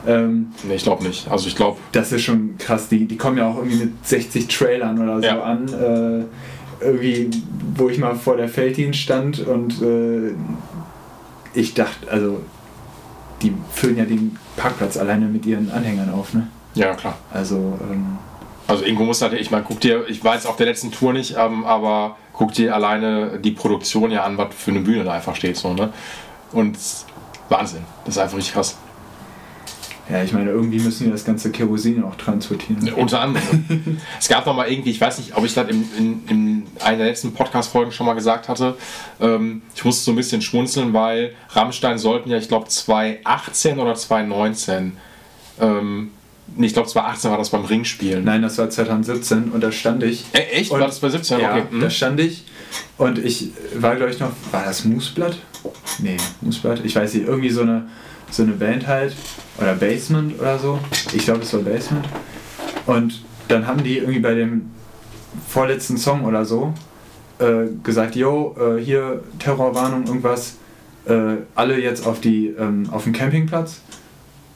Ähm, 0.06 0.48
Nee, 0.64 0.74
ich 0.74 0.82
glaube 0.82 1.05
nicht. 1.05 1.30
Also 1.30 1.47
ich 1.47 1.55
glaube, 1.56 1.78
das 1.93 2.10
ist 2.12 2.22
schon 2.22 2.56
krass. 2.59 2.89
Die, 2.89 3.06
die 3.06 3.16
kommen 3.16 3.39
ja 3.39 3.48
auch 3.48 3.56
irgendwie 3.59 3.84
mit 3.84 4.06
60 4.06 4.48
Trailern 4.48 4.98
oder 5.01 5.16
so 5.20 5.26
Ja. 5.26 5.43
an. 5.43 5.68
Äh, 5.68 6.84
irgendwie, 6.84 7.30
wo 7.76 7.89
ich 7.89 7.98
mal 7.98 8.16
vor 8.16 8.36
der 8.36 8.48
Felddienst 8.48 8.98
stand 8.98 9.39
und 9.47 9.80
äh, 9.82 10.32
ich 11.55 11.74
dachte, 11.74 12.10
also 12.10 12.40
die 13.40 13.52
füllen 13.72 13.98
ja 13.98 14.05
den 14.05 14.36
Parkplatz 14.56 14.97
alleine 14.97 15.26
mit 15.26 15.47
ihren 15.47 15.70
Anhängern 15.70 16.10
auf, 16.10 16.34
ne? 16.34 16.48
ja 16.74 16.94
klar. 16.94 17.16
Also, 17.32 17.78
ähm, 17.90 18.18
Also 18.66 18.84
irgendwo 18.84 19.05
muss 19.05 19.20
halt, 19.22 19.32
ich 19.34 19.51
meine, 19.51 19.64
guck 19.66 19.80
dir, 19.80 20.05
ich 20.09 20.22
jetzt 20.22 20.47
auf 20.47 20.56
der 20.56 20.66
letzten 20.66 20.93
Tour 20.93 21.12
nicht, 21.12 21.36
ähm, 21.36 21.64
aber 21.64 22.16
guck 22.32 22.52
dir 22.52 22.74
alleine 22.74 23.39
die 23.39 23.51
Produktion 23.51 24.10
ja 24.10 24.24
an, 24.24 24.39
was 24.39 24.55
für 24.55 24.70
eine 24.70 24.80
Bühne 24.80 25.05
da 25.05 25.12
einfach 25.12 25.36
steht, 25.36 25.56
so, 25.56 25.74
ne? 25.74 25.93
Und 26.52 26.78
Wahnsinn. 27.48 27.84
Das 28.05 28.16
ist 28.16 28.22
einfach 28.22 28.36
richtig 28.39 28.55
krass. 28.55 28.76
ja, 30.10 30.22
ich 30.22 30.32
meine, 30.32 30.51
irgendwie 30.51 30.78
müssen 30.78 31.05
die 31.05 31.10
das 31.10 31.24
ganze 31.24 31.51
Kerosin 31.51 32.02
auch 32.02 32.16
transportieren. 32.16 32.93
Unter 32.94 33.20
anderem. 33.20 33.98
es 34.18 34.28
gab 34.28 34.47
noch 34.47 34.55
mal 34.55 34.70
irgendwie, 34.70 34.90
ich 34.90 35.01
weiß 35.01 35.18
nicht, 35.18 35.36
ob 35.36 35.44
ich 35.44 35.55
das 35.55 35.68
in, 35.68 35.89
in, 35.97 36.28
in 36.28 36.66
einer 36.80 36.98
der 36.98 37.06
letzten 37.06 37.32
Podcast-Folgen 37.32 37.93
schon 37.93 38.06
mal 38.06 38.14
gesagt 38.14 38.48
hatte. 38.48 38.76
Ähm, 39.20 39.62
ich 39.74 39.84
musste 39.84 40.05
so 40.05 40.12
ein 40.12 40.16
bisschen 40.16 40.43
schmunzeln, 40.43 40.93
weil 40.93 41.34
Rammstein 41.51 41.98
sollten 41.98 42.30
ja, 42.30 42.39
ich 42.39 42.48
glaube, 42.48 42.68
2018 42.68 43.78
oder 43.78 43.94
2019, 43.94 44.97
ähm, 45.60 46.10
ich 46.59 46.73
glaube, 46.73 46.89
2018 46.89 47.31
war 47.31 47.39
das 47.39 47.51
beim 47.51 47.65
Ringspielen. 47.65 48.24
Nein, 48.24 48.43
das 48.43 48.59
war 48.59 48.69
2017 48.69 49.51
und 49.53 49.62
da 49.62 49.73
stand 49.73 50.03
ich. 50.03 50.24
Äh, 50.33 50.41
echt? 50.53 50.70
War 50.70 50.81
das 50.81 51.01
bei 51.01 51.09
17? 51.09 51.41
Ja, 51.41 51.57
okay. 51.57 51.65
da 51.81 51.91
stand 51.91 52.20
ich 52.20 52.45
und 52.99 53.19
ich 53.19 53.51
war, 53.74 53.97
glaube 53.97 54.12
ich, 54.12 54.20
noch. 54.20 54.33
War 54.51 54.65
das 54.65 54.85
Moosblatt? 54.85 55.39
Nee, 55.99 56.16
Moosblatt. 56.41 56.85
Ich 56.85 56.95
weiß 56.95 57.15
nicht, 57.15 57.27
irgendwie 57.27 57.51
so 57.51 57.62
eine, 57.62 57.89
so 58.31 58.43
eine 58.43 58.53
Band 58.53 58.87
halt. 58.87 59.15
Oder 59.59 59.74
Basement 59.74 60.39
oder 60.41 60.59
so. 60.59 60.79
Ich 61.12 61.24
glaube, 61.24 61.43
es 61.43 61.53
war 61.53 61.61
Basement. 61.61 62.07
Und 62.87 63.23
dann 63.49 63.66
haben 63.66 63.83
die 63.83 63.99
irgendwie 63.99 64.20
bei 64.20 64.35
dem 64.35 64.70
vorletzten 65.49 65.97
Song 65.97 66.24
oder 66.24 66.45
so 66.45 66.74
äh, 67.39 67.66
gesagt: 67.83 68.16
Yo, 68.16 68.57
äh, 68.59 68.83
hier 68.83 69.23
Terrorwarnung, 69.39 70.07
irgendwas. 70.07 70.57
Äh, 71.05 71.39
alle 71.57 71.81
jetzt 71.81 72.07
auf, 72.07 72.20
die, 72.20 72.55
ähm, 72.59 72.89
auf 72.91 73.05
den 73.05 73.12
Campingplatz. 73.12 73.81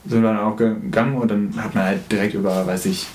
Sind 0.08 0.22
wir 0.22 0.28
dann 0.32 0.38
auch 0.38 0.56
gegangen 0.56 1.16
und 1.16 1.30
dann 1.30 1.52
hat 1.56 1.74
man 1.74 1.84
halt 1.84 2.10
direkt 2.12 2.34
über, 2.34 2.66
weiß 2.66 2.86
ich, 2.86 3.06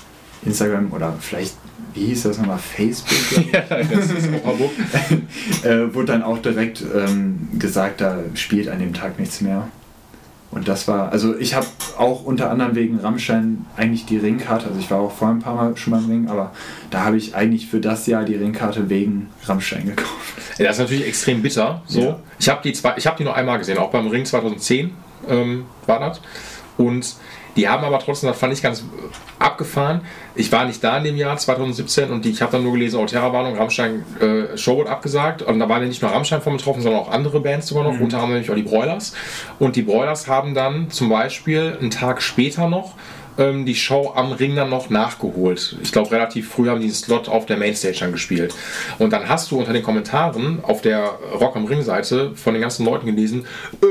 Instagram 0.44 0.92
oder 0.92 1.14
vielleicht, 1.20 1.54
wie 1.94 2.06
hieß 2.06 2.24
das 2.24 2.38
nochmal, 2.38 2.58
Facebook? 2.58 3.46
ja, 3.52 3.60
das 3.68 4.10
ist 4.10 4.28
äh, 5.64 5.94
wurde 5.94 6.06
dann 6.12 6.22
auch 6.22 6.38
direkt 6.38 6.82
ähm, 6.94 7.48
gesagt, 7.58 8.00
da 8.00 8.18
spielt 8.34 8.68
an 8.68 8.78
dem 8.78 8.92
Tag 8.92 9.18
nichts 9.18 9.40
mehr. 9.40 9.68
Und 10.50 10.68
das 10.68 10.86
war, 10.86 11.10
also 11.12 11.34
ich 11.38 11.54
habe 11.54 11.66
auch 11.96 12.24
unter 12.24 12.50
anderem 12.50 12.74
wegen 12.74 12.98
Rammstein 13.00 13.64
eigentlich 13.74 14.04
die 14.04 14.18
Ringkarte, 14.18 14.66
also 14.66 14.78
ich 14.78 14.90
war 14.90 14.98
auch 15.00 15.10
vorher 15.12 15.34
ein 15.34 15.40
paar 15.40 15.54
Mal 15.54 15.76
schon 15.78 15.92
beim 15.94 16.04
Ring, 16.04 16.28
aber 16.28 16.52
da 16.90 17.04
habe 17.06 17.16
ich 17.16 17.34
eigentlich 17.34 17.68
für 17.68 17.80
das 17.80 18.06
Jahr 18.06 18.24
die 18.24 18.34
Ringkarte 18.34 18.90
wegen 18.90 19.28
Rammstein 19.44 19.86
gekauft. 19.86 20.10
Ja, 20.58 20.66
das 20.66 20.76
ist 20.76 20.82
natürlich 20.82 21.06
extrem 21.06 21.40
bitter. 21.40 21.80
So. 21.86 22.00
Ja. 22.02 22.18
Ich 22.38 22.46
habe 22.50 22.60
die, 22.62 22.74
zwei- 22.74 22.92
ich 22.98 23.06
hab 23.06 23.16
die 23.16 23.24
nur 23.24 23.34
einmal 23.34 23.56
gesehen, 23.58 23.78
auch 23.78 23.90
beim 23.90 24.06
Ring 24.08 24.26
2010 24.26 24.90
ähm, 25.30 25.64
war 25.86 25.98
das. 25.98 26.20
Und 26.78 27.16
die 27.56 27.68
haben 27.68 27.84
aber 27.84 27.98
trotzdem, 27.98 28.28
das 28.28 28.38
fand 28.38 28.52
ich 28.52 28.62
ganz 28.62 28.84
abgefahren. 29.38 30.00
Ich 30.34 30.50
war 30.52 30.64
nicht 30.64 30.82
da 30.82 30.96
in 30.96 31.04
dem 31.04 31.16
Jahr 31.16 31.36
2017 31.36 32.10
und 32.10 32.24
die, 32.24 32.30
ich 32.30 32.40
habe 32.40 32.52
dann 32.52 32.62
nur 32.62 32.72
gelesen, 32.72 32.98
oh, 32.98 33.04
Terrorwarnung, 33.04 33.56
Rammstein 33.56 34.04
äh, 34.20 34.56
Show 34.56 34.78
wird 34.78 34.88
abgesagt. 34.88 35.42
Und 35.42 35.58
da 35.58 35.68
waren 35.68 35.82
ja 35.82 35.88
nicht 35.88 36.00
nur 36.00 36.10
Rammstein 36.10 36.40
von 36.40 36.56
betroffen, 36.56 36.80
sondern 36.80 37.02
auch 37.02 37.10
andere 37.10 37.40
Bands 37.40 37.66
sogar 37.66 37.84
noch, 37.84 38.00
unter 38.00 38.16
anderem 38.18 38.32
nämlich 38.32 38.50
auch 38.50 38.54
die 38.54 38.62
Broilers. 38.62 39.12
Und 39.58 39.76
die 39.76 39.82
Broilers 39.82 40.28
haben 40.28 40.54
dann 40.54 40.90
zum 40.90 41.10
Beispiel 41.10 41.76
einen 41.78 41.90
Tag 41.90 42.22
später 42.22 42.68
noch 42.68 42.94
ähm, 43.38 43.66
die 43.66 43.74
Show 43.74 44.12
am 44.14 44.32
Ring 44.32 44.54
dann 44.54 44.70
noch 44.70 44.88
nachgeholt. 44.90 45.76
Ich 45.82 45.92
glaube, 45.92 46.10
relativ 46.12 46.48
früh 46.48 46.68
haben 46.68 46.80
die 46.80 46.92
den 46.92 46.94
Slot 46.94 47.28
auf 47.28 47.46
der 47.46 47.56
Mainstage 47.56 47.96
dann 48.00 48.12
gespielt. 48.12 48.54
Und 48.98 49.12
dann 49.12 49.28
hast 49.28 49.50
du 49.50 49.58
unter 49.58 49.72
den 49.72 49.82
Kommentaren 49.82 50.62
auf 50.62 50.82
der 50.82 51.18
Rock 51.40 51.56
am 51.56 51.64
Ring-Seite 51.64 52.32
von 52.34 52.52
den 52.52 52.60
ganzen 52.60 52.84
Leuten 52.84 53.06
gelesen, 53.06 53.46
äh, 53.82 53.86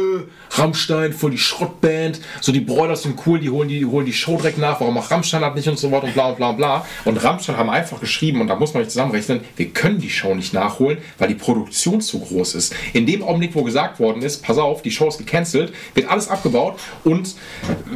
Rammstein, 0.51 1.13
voll 1.13 1.31
die 1.31 1.37
Schrottband, 1.37 2.19
so 2.41 2.51
die 2.51 2.59
Broilers 2.59 3.03
sind 3.03 3.19
cool, 3.25 3.39
die 3.39 3.49
holen 3.49 3.69
die, 3.69 3.79
die 3.79 3.85
holen 3.85 4.05
die 4.05 4.13
Show 4.13 4.37
direkt 4.37 4.57
nach, 4.57 4.79
warum 4.79 4.95
macht 4.95 5.09
Rammstein 5.09 5.41
das 5.41 5.55
nicht 5.55 5.67
und 5.67 5.79
so 5.79 5.91
weiter 5.91 6.05
und 6.05 6.13
bla 6.13 6.29
und 6.29 6.37
bla 6.37 6.49
und 6.49 6.57
bla. 6.57 6.85
Und 7.05 7.23
Rammstein 7.23 7.57
haben 7.57 7.69
einfach 7.69 7.99
geschrieben, 7.99 8.41
und 8.41 8.47
da 8.47 8.55
muss 8.55 8.73
man 8.73 8.83
nicht 8.83 8.91
zusammenrechnen, 8.91 9.41
wir 9.55 9.69
können 9.69 9.99
die 9.99 10.09
Show 10.09 10.35
nicht 10.35 10.53
nachholen, 10.53 10.99
weil 11.17 11.29
die 11.29 11.35
Produktion 11.35 12.01
zu 12.01 12.19
groß 12.19 12.55
ist. 12.55 12.75
In 12.93 13.05
dem 13.05 13.23
Augenblick, 13.23 13.55
wo 13.55 13.63
gesagt 13.63 13.99
worden 13.99 14.21
ist, 14.21 14.43
pass 14.43 14.57
auf, 14.57 14.81
die 14.81 14.91
Show 14.91 15.07
ist 15.07 15.17
gecancelt, 15.17 15.73
wird 15.93 16.09
alles 16.09 16.29
abgebaut 16.29 16.79
und 17.03 17.35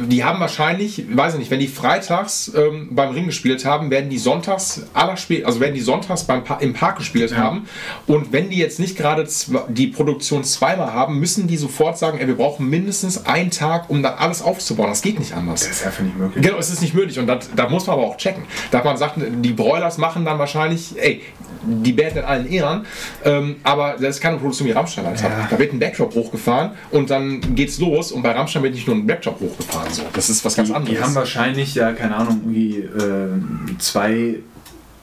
die 0.08 0.24
haben 0.24 0.40
wahrscheinlich, 0.40 1.04
weiß 1.14 1.34
ich 1.34 1.40
nicht, 1.40 1.45
wenn 1.50 1.60
die 1.60 1.68
freitags 1.68 2.50
ähm, 2.56 2.88
beim 2.90 3.10
Ring 3.10 3.26
gespielt 3.26 3.64
haben, 3.64 3.90
werden 3.90 4.10
die 4.10 4.18
sonntags 4.18 4.82
aller 4.94 5.16
Spiel, 5.16 5.44
also 5.44 5.60
werden 5.60 5.74
die 5.74 5.80
sonntags 5.80 6.24
beim 6.24 6.44
pa 6.44 6.56
im 6.56 6.72
Park 6.72 6.98
gespielt 6.98 7.36
haben. 7.36 7.66
Und 8.06 8.32
wenn 8.32 8.50
die 8.50 8.56
jetzt 8.56 8.80
nicht 8.80 8.96
gerade 8.96 9.26
die 9.68 9.86
Produktion 9.88 10.44
zweimal 10.44 10.92
haben, 10.92 11.18
müssen 11.18 11.46
die 11.46 11.56
sofort 11.56 11.98
sagen, 11.98 12.18
ey, 12.18 12.26
wir 12.26 12.36
brauchen 12.36 12.68
mindestens 12.68 13.26
einen 13.26 13.50
Tag, 13.50 13.90
um 13.90 14.02
dann 14.02 14.14
alles 14.14 14.42
aufzubauen. 14.42 14.88
Das 14.88 15.02
geht 15.02 15.18
nicht 15.18 15.34
anders. 15.34 15.60
Das 15.60 15.70
ist 15.70 15.86
einfach 15.86 16.02
nicht 16.02 16.16
möglich. 16.16 16.44
Genau, 16.44 16.58
es 16.58 16.70
ist 16.70 16.82
nicht 16.82 16.94
möglich 16.94 17.18
und 17.18 17.26
da 17.26 17.68
muss 17.68 17.86
man 17.86 17.98
aber 17.98 18.06
auch 18.06 18.16
checken. 18.16 18.44
Da 18.70 18.82
man 18.86 18.96
sagt, 18.96 19.16
die 19.18 19.52
Broilers 19.52 19.98
machen 19.98 20.24
dann 20.24 20.38
wahrscheinlich, 20.38 20.94
ey, 20.96 21.22
die 21.62 21.92
Band 21.92 22.16
in 22.16 22.24
allen 22.24 22.50
Ehren, 22.50 22.86
ähm, 23.24 23.56
aber 23.62 23.96
das 24.00 24.16
ist 24.16 24.20
keine 24.20 24.36
Produktion 24.36 24.68
wie 24.68 24.72
Rammstein 24.72 25.04
halt 25.04 25.22
hat. 25.22 25.30
Ja. 25.30 25.48
Da 25.50 25.58
wird 25.58 25.72
ein 25.72 25.80
Backdrop 25.80 26.14
hochgefahren 26.14 26.72
und 26.92 27.10
dann 27.10 27.54
geht's 27.56 27.78
los 27.78 28.12
und 28.12 28.22
bei 28.22 28.30
Rammstein 28.30 28.62
wird 28.62 28.74
nicht 28.74 28.86
nur 28.86 28.96
ein 28.96 29.06
Backdrop 29.06 29.40
hochgefahren. 29.40 29.92
So. 29.92 30.02
Das 30.12 30.30
ist 30.30 30.44
was 30.44 30.54
ganz 30.54 30.68
Die, 30.68 30.74
anderes. 30.74 30.96
die 30.96 31.02
haben 31.02 31.14
wahrscheinlich, 31.26 31.74
ja, 31.74 31.92
keine 31.92 32.16
Ahnung, 32.16 32.40
irgendwie 32.44 32.78
äh, 32.78 33.78
zwei, 33.78 34.36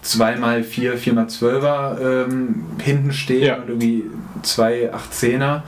zweimal 0.02 0.64
vier, 0.64 0.98
viermal 0.98 1.28
zwölfer 1.28 2.26
ähm, 2.30 2.64
hinten 2.82 3.12
stehen 3.14 3.44
Ja. 3.44 3.56
und 3.58 3.68
irgendwie 3.70 4.04
zwei 4.42 4.92
18er 4.94 5.62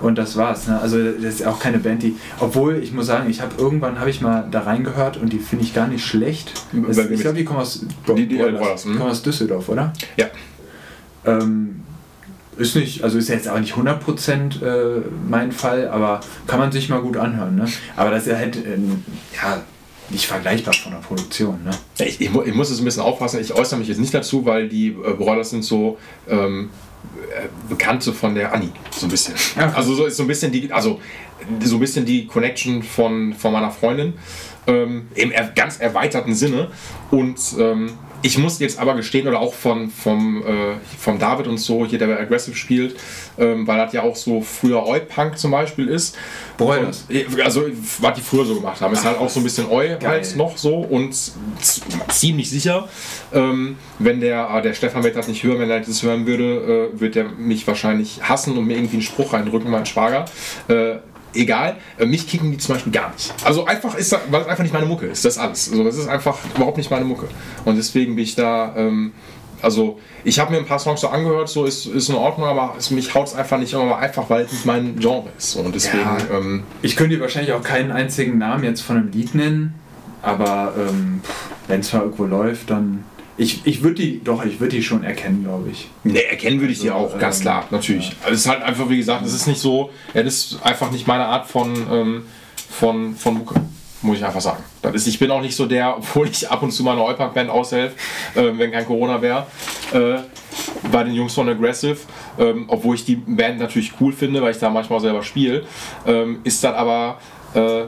und 0.00 0.16
das 0.18 0.36
war's. 0.36 0.66
Ne? 0.68 0.78
Also 0.80 0.98
das 1.12 1.34
ist 1.36 1.46
auch 1.46 1.58
keine 1.58 1.78
Band, 1.78 2.02
die, 2.02 2.14
obwohl 2.38 2.76
ich 2.82 2.92
muss 2.92 3.06
sagen, 3.06 3.28
ich 3.30 3.40
habe 3.40 3.52
irgendwann 3.58 3.98
habe 3.98 4.10
ich 4.10 4.20
mal 4.20 4.46
da 4.50 4.60
reingehört 4.60 5.16
und 5.16 5.32
die 5.32 5.38
finde 5.38 5.64
ich 5.64 5.74
gar 5.74 5.88
nicht 5.88 6.04
schlecht. 6.04 6.52
Bei- 6.72 6.90
ich 7.10 7.20
glaube, 7.20 7.36
die 7.38 7.44
kommen 7.44 7.60
aus, 7.60 7.84
Die- 8.16 8.26
die 8.28 8.36
Broilers, 8.36 8.82
die 8.84 8.90
kommen 8.94 9.10
aus 9.10 9.22
Düsseldorf, 9.22 9.68
oder? 9.68 9.92
ja. 10.16 10.26
Ähm, 11.24 11.80
ist 12.58 12.74
nicht, 12.74 13.04
also 13.04 13.18
ist 13.18 13.28
jetzt 13.28 13.48
auch 13.48 13.58
nicht 13.60 13.74
100% 13.76 14.62
äh, 14.62 15.02
mein 15.28 15.52
Fall, 15.52 15.88
aber 15.88 16.20
kann 16.46 16.58
man 16.58 16.72
sich 16.72 16.88
mal 16.88 17.00
gut 17.02 17.16
anhören. 17.18 17.56
Ne? 17.56 17.66
Aber 17.96 18.10
das 18.10 18.22
ist 18.26 18.32
ja 18.32 18.38
halt 18.38 18.56
ähm, 18.56 19.04
ja, 19.34 19.60
nicht 20.10 20.26
vergleichbar 20.26 20.74
von 20.74 20.92
der 20.92 20.98
Produktion. 20.98 21.64
Ne? 21.64 21.70
Ich, 21.98 22.20
ich, 22.20 22.30
ich 22.34 22.54
muss 22.54 22.70
es 22.70 22.78
ein 22.78 22.84
bisschen 22.84 23.02
aufpassen. 23.02 23.40
Ich 23.40 23.52
äußere 23.52 23.78
mich 23.78 23.88
jetzt 23.88 23.98
nicht 23.98 24.14
dazu, 24.14 24.44
weil 24.44 24.68
die 24.68 24.88
äh, 24.88 25.12
Broilers 25.14 25.50
sind 25.50 25.64
so 25.64 25.98
ähm, 26.28 26.70
äh, 27.30 27.48
Bekannte 27.68 28.12
von 28.12 28.34
der 28.34 28.52
Anni. 28.52 28.70
So 28.90 29.06
ein 29.06 29.10
bisschen. 29.10 29.34
Ja. 29.56 29.72
Also 29.74 29.94
so 29.94 30.06
ist 30.06 30.16
so 30.16 30.24
ein 30.24 30.28
bisschen 30.28 30.52
die, 30.52 30.72
also 30.72 31.00
so 31.62 31.76
ein 31.76 31.80
bisschen 31.80 32.04
die 32.04 32.26
Connection 32.26 32.82
von, 32.82 33.34
von 33.34 33.52
meiner 33.52 33.70
Freundin. 33.70 34.14
Ähm, 34.66 35.08
Im 35.14 35.30
er, 35.30 35.48
ganz 35.48 35.78
erweiterten 35.78 36.34
Sinne. 36.34 36.70
Und 37.10 37.38
ähm, 37.58 37.92
ich 38.26 38.38
muss 38.38 38.58
jetzt 38.58 38.80
aber 38.80 38.94
gestehen, 38.94 39.28
oder 39.28 39.38
auch 39.38 39.54
von, 39.54 39.88
vom, 39.88 40.42
äh, 40.42 40.74
vom 40.98 41.16
David 41.20 41.46
und 41.46 41.58
so, 41.58 41.86
hier 41.86 42.00
der 42.00 42.08
bei 42.08 42.18
Aggressive 42.18 42.56
spielt, 42.56 42.96
ähm, 43.38 43.68
weil 43.68 43.78
das 43.78 43.92
ja 43.92 44.02
auch 44.02 44.16
so 44.16 44.40
früher 44.40 44.84
Oi-Punk 44.84 45.38
zum 45.38 45.52
Beispiel 45.52 45.86
ist. 45.86 46.16
Broilers? 46.56 47.04
Und, 47.08 47.40
also, 47.40 47.66
was 48.00 48.14
die 48.14 48.20
früher 48.20 48.44
so 48.44 48.56
gemacht 48.56 48.80
haben, 48.80 48.92
ist 48.92 49.04
halt 49.04 49.18
auch 49.18 49.28
so 49.28 49.38
ein 49.38 49.44
bisschen 49.44 49.68
Oi 49.70 49.96
Geil. 50.00 50.00
halt 50.02 50.36
noch 50.36 50.56
so 50.56 50.78
und 50.78 51.14
ziemlich 52.08 52.50
sicher, 52.50 52.88
ähm, 53.32 53.76
wenn 54.00 54.20
der, 54.20 54.50
ah, 54.50 54.60
der 54.60 54.74
Stefan 54.74 55.04
wird 55.04 55.14
das 55.14 55.28
nicht 55.28 55.44
hören, 55.44 55.60
wenn 55.60 55.70
er 55.70 55.78
das 55.78 56.02
hören 56.02 56.26
würde, 56.26 56.90
äh, 56.96 57.00
wird 57.00 57.14
er 57.14 57.28
mich 57.28 57.64
wahrscheinlich 57.68 58.20
hassen 58.22 58.58
und 58.58 58.66
mir 58.66 58.74
irgendwie 58.74 58.96
einen 58.96 59.02
Spruch 59.02 59.34
reindrücken, 59.34 59.70
mein 59.70 59.86
Schwager. 59.86 60.24
Äh, 60.66 60.96
egal, 61.36 61.76
äh, 61.98 62.06
mich 62.06 62.28
kicken 62.28 62.50
die 62.52 62.58
zum 62.58 62.74
Beispiel 62.74 62.92
gar 62.92 63.12
nicht. 63.12 63.32
Also 63.44 63.64
einfach 63.66 63.94
ist 63.96 64.12
das, 64.12 64.20
weil 64.30 64.42
es 64.42 64.46
einfach 64.48 64.62
nicht 64.62 64.72
meine 64.74 64.86
Mucke 64.86 65.06
ist, 65.06 65.24
das 65.24 65.34
ist 65.36 65.38
alles. 65.38 65.70
Also 65.70 65.84
das 65.84 65.96
ist 65.96 66.08
einfach 66.08 66.38
überhaupt 66.54 66.76
nicht 66.76 66.90
meine 66.90 67.04
Mucke. 67.04 67.28
Und 67.64 67.76
deswegen 67.76 68.16
bin 68.16 68.24
ich 68.24 68.34
da, 68.34 68.74
ähm, 68.76 69.12
also 69.62 69.98
ich 70.24 70.38
habe 70.38 70.52
mir 70.52 70.58
ein 70.58 70.66
paar 70.66 70.78
Songs 70.78 71.00
so 71.00 71.08
angehört, 71.08 71.48
so 71.48 71.64
ist, 71.64 71.86
ist 71.86 72.08
in 72.10 72.14
Ordnung, 72.14 72.46
aber 72.46 72.74
es, 72.78 72.90
mich 72.90 73.14
haut 73.14 73.26
es 73.28 73.34
einfach 73.34 73.58
nicht, 73.58 73.74
aber 73.74 73.98
einfach, 73.98 74.28
weil 74.28 74.44
es 74.44 74.52
nicht 74.52 74.66
mein 74.66 74.98
Genre 74.98 75.28
ist. 75.38 75.56
Und 75.56 75.74
deswegen, 75.74 76.02
Ja. 76.02 76.18
ähm, 76.38 76.64
Ich 76.82 76.94
könnte 76.96 77.16
dir 77.16 77.20
wahrscheinlich 77.22 77.52
auch 77.52 77.62
keinen 77.62 77.90
einzigen 77.90 78.36
Namen 78.38 78.64
jetzt 78.64 78.82
von 78.82 78.96
einem 78.96 79.10
Lied 79.12 79.34
nennen, 79.34 79.74
aber 80.22 80.74
ähm, 80.78 81.20
wenn 81.68 81.80
es 81.80 81.92
mal 81.92 82.02
irgendwo 82.02 82.24
läuft, 82.24 82.70
dann. 82.70 83.04
Ich, 83.38 83.66
ich 83.66 83.82
würde 83.82 83.96
die, 83.96 84.24
doch, 84.24 84.44
ich 84.44 84.60
würde 84.60 84.76
die 84.76 84.82
schon 84.82 85.04
erkennen, 85.04 85.44
glaube 85.44 85.70
ich. 85.70 85.88
Ne, 86.04 86.24
erkennen 86.24 86.60
würde 86.60 86.72
ich 86.72 86.80
die 86.80 86.90
Also, 86.90 87.14
auch, 87.14 87.18
ganz 87.18 87.36
ähm, 87.38 87.42
klar, 87.42 87.64
natürlich. 87.70 88.12
Also 88.22 88.34
es 88.34 88.40
ist 88.40 88.48
halt 88.48 88.62
einfach, 88.62 88.88
wie 88.88 88.96
gesagt, 88.96 89.26
es 89.26 89.34
ist 89.34 89.46
nicht 89.46 89.60
so, 89.60 89.90
ja, 90.14 90.22
das 90.22 90.34
ist 90.34 90.62
einfach 90.62 90.90
nicht 90.90 91.06
meine 91.06 91.26
Art 91.26 91.46
von, 91.46 91.74
ähm, 91.90 92.26
von, 92.70 93.14
von 93.14 93.34
Mucke. 93.34 93.60
Muss 94.02 94.18
ich 94.18 94.24
einfach 94.24 94.40
sagen. 94.40 94.62
Das 94.82 94.94
ist, 94.94 95.06
ich 95.06 95.18
bin 95.18 95.30
auch 95.30 95.40
nicht 95.40 95.56
so 95.56 95.66
der, 95.66 95.96
obwohl 95.98 96.28
ich 96.28 96.48
ab 96.50 96.62
und 96.62 96.70
zu 96.70 96.82
mal 96.82 96.92
eine 96.92 97.02
Eupunk-Band 97.04 97.50
aushelfe, 97.50 97.96
äh, 98.34 98.52
wenn 98.56 98.70
kein 98.70 98.86
Corona 98.86 99.20
wäre, 99.20 99.46
äh, 99.92 100.18
bei 100.90 101.04
den 101.04 101.14
Jungs 101.14 101.34
von 101.34 101.48
Aggressive, 101.48 101.98
ähm, 102.38 102.64
obwohl 102.68 102.94
ich 102.94 103.04
die 103.04 103.16
Band 103.16 103.58
natürlich 103.58 103.92
cool 104.00 104.12
finde, 104.12 104.40
weil 104.40 104.52
ich 104.52 104.58
da 104.58 104.70
manchmal 104.70 105.00
selber 105.00 105.22
spiele, 105.22 105.64
ähm, 106.06 106.40
ist 106.44 106.62
das 106.64 106.74
aber, 106.74 107.18
äh, 107.54 107.82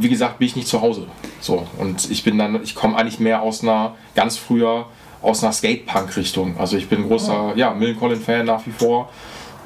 wie 0.00 0.08
gesagt, 0.08 0.38
bin 0.38 0.48
ich 0.48 0.56
nicht 0.56 0.68
zu 0.68 0.80
Hause. 0.80 1.06
So, 1.40 1.66
und 1.78 2.10
ich 2.10 2.24
bin 2.24 2.38
dann, 2.38 2.62
ich 2.62 2.74
komme 2.74 2.96
eigentlich 2.96 3.20
mehr 3.20 3.42
aus 3.42 3.62
einer, 3.62 3.94
ganz 4.14 4.36
früher, 4.36 4.86
aus 5.22 5.42
einer 5.42 5.52
Skate-Punk-Richtung. 5.52 6.56
Also 6.58 6.76
ich 6.76 6.88
bin 6.88 7.00
ein 7.02 7.08
großer, 7.08 7.52
ja, 7.56 7.72
Millen 7.72 7.98
Collin-Fan 7.98 8.44
nach 8.46 8.64
wie 8.66 8.70
vor. 8.72 9.08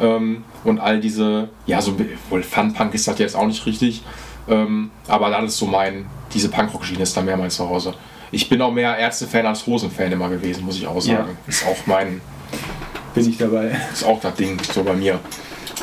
Ähm, 0.01 0.45
und 0.65 0.79
all 0.79 1.01
diese, 1.01 1.49
ja, 1.67 1.83
so, 1.83 1.95
wohl 2.31 2.43
Fun-Punk 2.43 2.95
ist 2.95 3.09
das 3.09 3.19
jetzt 3.19 3.35
auch 3.35 3.47
nicht 3.47 3.65
richtig. 3.67 4.03
Ähm, 4.49 4.91
aber 5.09 5.31
das 5.31 5.45
ist 5.47 5.59
so 5.59 5.67
mein, 5.67 6.07
diese 6.33 6.49
Punkrock-Schiene 6.49 7.03
ist 7.03 7.17
da 7.17 7.23
mehr 7.23 7.37
mein 7.37 7.51
Zuhause. 7.51 7.95
Ich 8.31 8.49
bin 8.49 8.61
auch 8.63 8.71
mehr 8.71 8.97
Ärzte-Fan 8.97 9.47
als 9.47 9.67
Hosen-Fan 9.67 10.13
immer 10.13 10.29
gewesen, 10.29 10.65
muss 10.65 10.77
ich 10.77 10.87
auch 10.87 10.95
Ja. 10.97 11.01
sagen. 11.19 11.37
Ist 11.47 11.67
auch 11.67 11.77
mein, 11.87 12.21
Bin 13.15 13.29
ich 13.29 13.37
dabei. 13.39 13.77
ist 13.93 14.05
auch 14.05 14.21
das 14.21 14.35
Ding 14.35 14.59
so 14.73 14.85
bei 14.85 14.93
mir. 14.95 15.19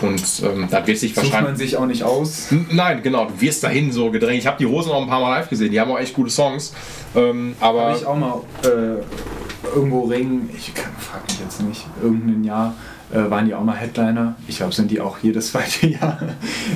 Und 0.02 0.22
ähm, 0.44 0.68
das 0.70 0.88
wird 0.88 0.98
sich 0.98 1.14
Sucht 1.14 1.26
wahrscheinlich. 1.26 1.50
man 1.50 1.58
sich 1.58 1.78
auch 1.78 1.86
nicht 1.86 2.04
aus. 2.04 2.48
Nein, 2.72 3.02
genau, 3.04 3.26
du 3.26 3.42
wirst 3.42 3.64
dahin 3.64 3.92
so 3.92 4.12
gedrängt. 4.12 4.40
Ich 4.40 4.48
habe 4.48 4.58
die 4.58 4.66
Hosen 4.66 4.92
auch 4.92 5.02
ein 5.02 5.08
paar 5.08 5.22
Mal 5.22 5.38
live 5.38 5.50
gesehen, 5.50 5.72
die 5.72 5.80
haben 5.80 5.92
auch 5.92 6.00
echt 6.00 6.14
gute 6.14 6.30
Songs. 6.30 6.74
Ähm, 7.16 7.56
aber 7.60 7.88
Habe 7.88 7.98
ich 7.98 8.06
auch 8.06 8.18
mal 8.18 8.42
äh, 8.64 9.76
irgendwo 9.76 10.06
Ring, 10.06 10.50
ich 10.56 10.74
kann, 10.74 10.92
frag 11.00 11.24
mich 11.28 11.40
jetzt 11.40 11.62
nicht, 11.62 11.86
irgendein 12.02 12.44
Jahr 12.44 12.76
äh, 13.14 13.30
waren 13.30 13.46
die 13.46 13.54
auch 13.54 13.64
mal 13.64 13.76
Headliner. 13.76 14.36
Ich 14.48 14.58
glaube, 14.58 14.74
sind 14.74 14.92
die 14.92 15.00
auch 15.02 15.18
jedes 15.22 15.48
zweite 15.52 15.88
Jahr 15.88 16.20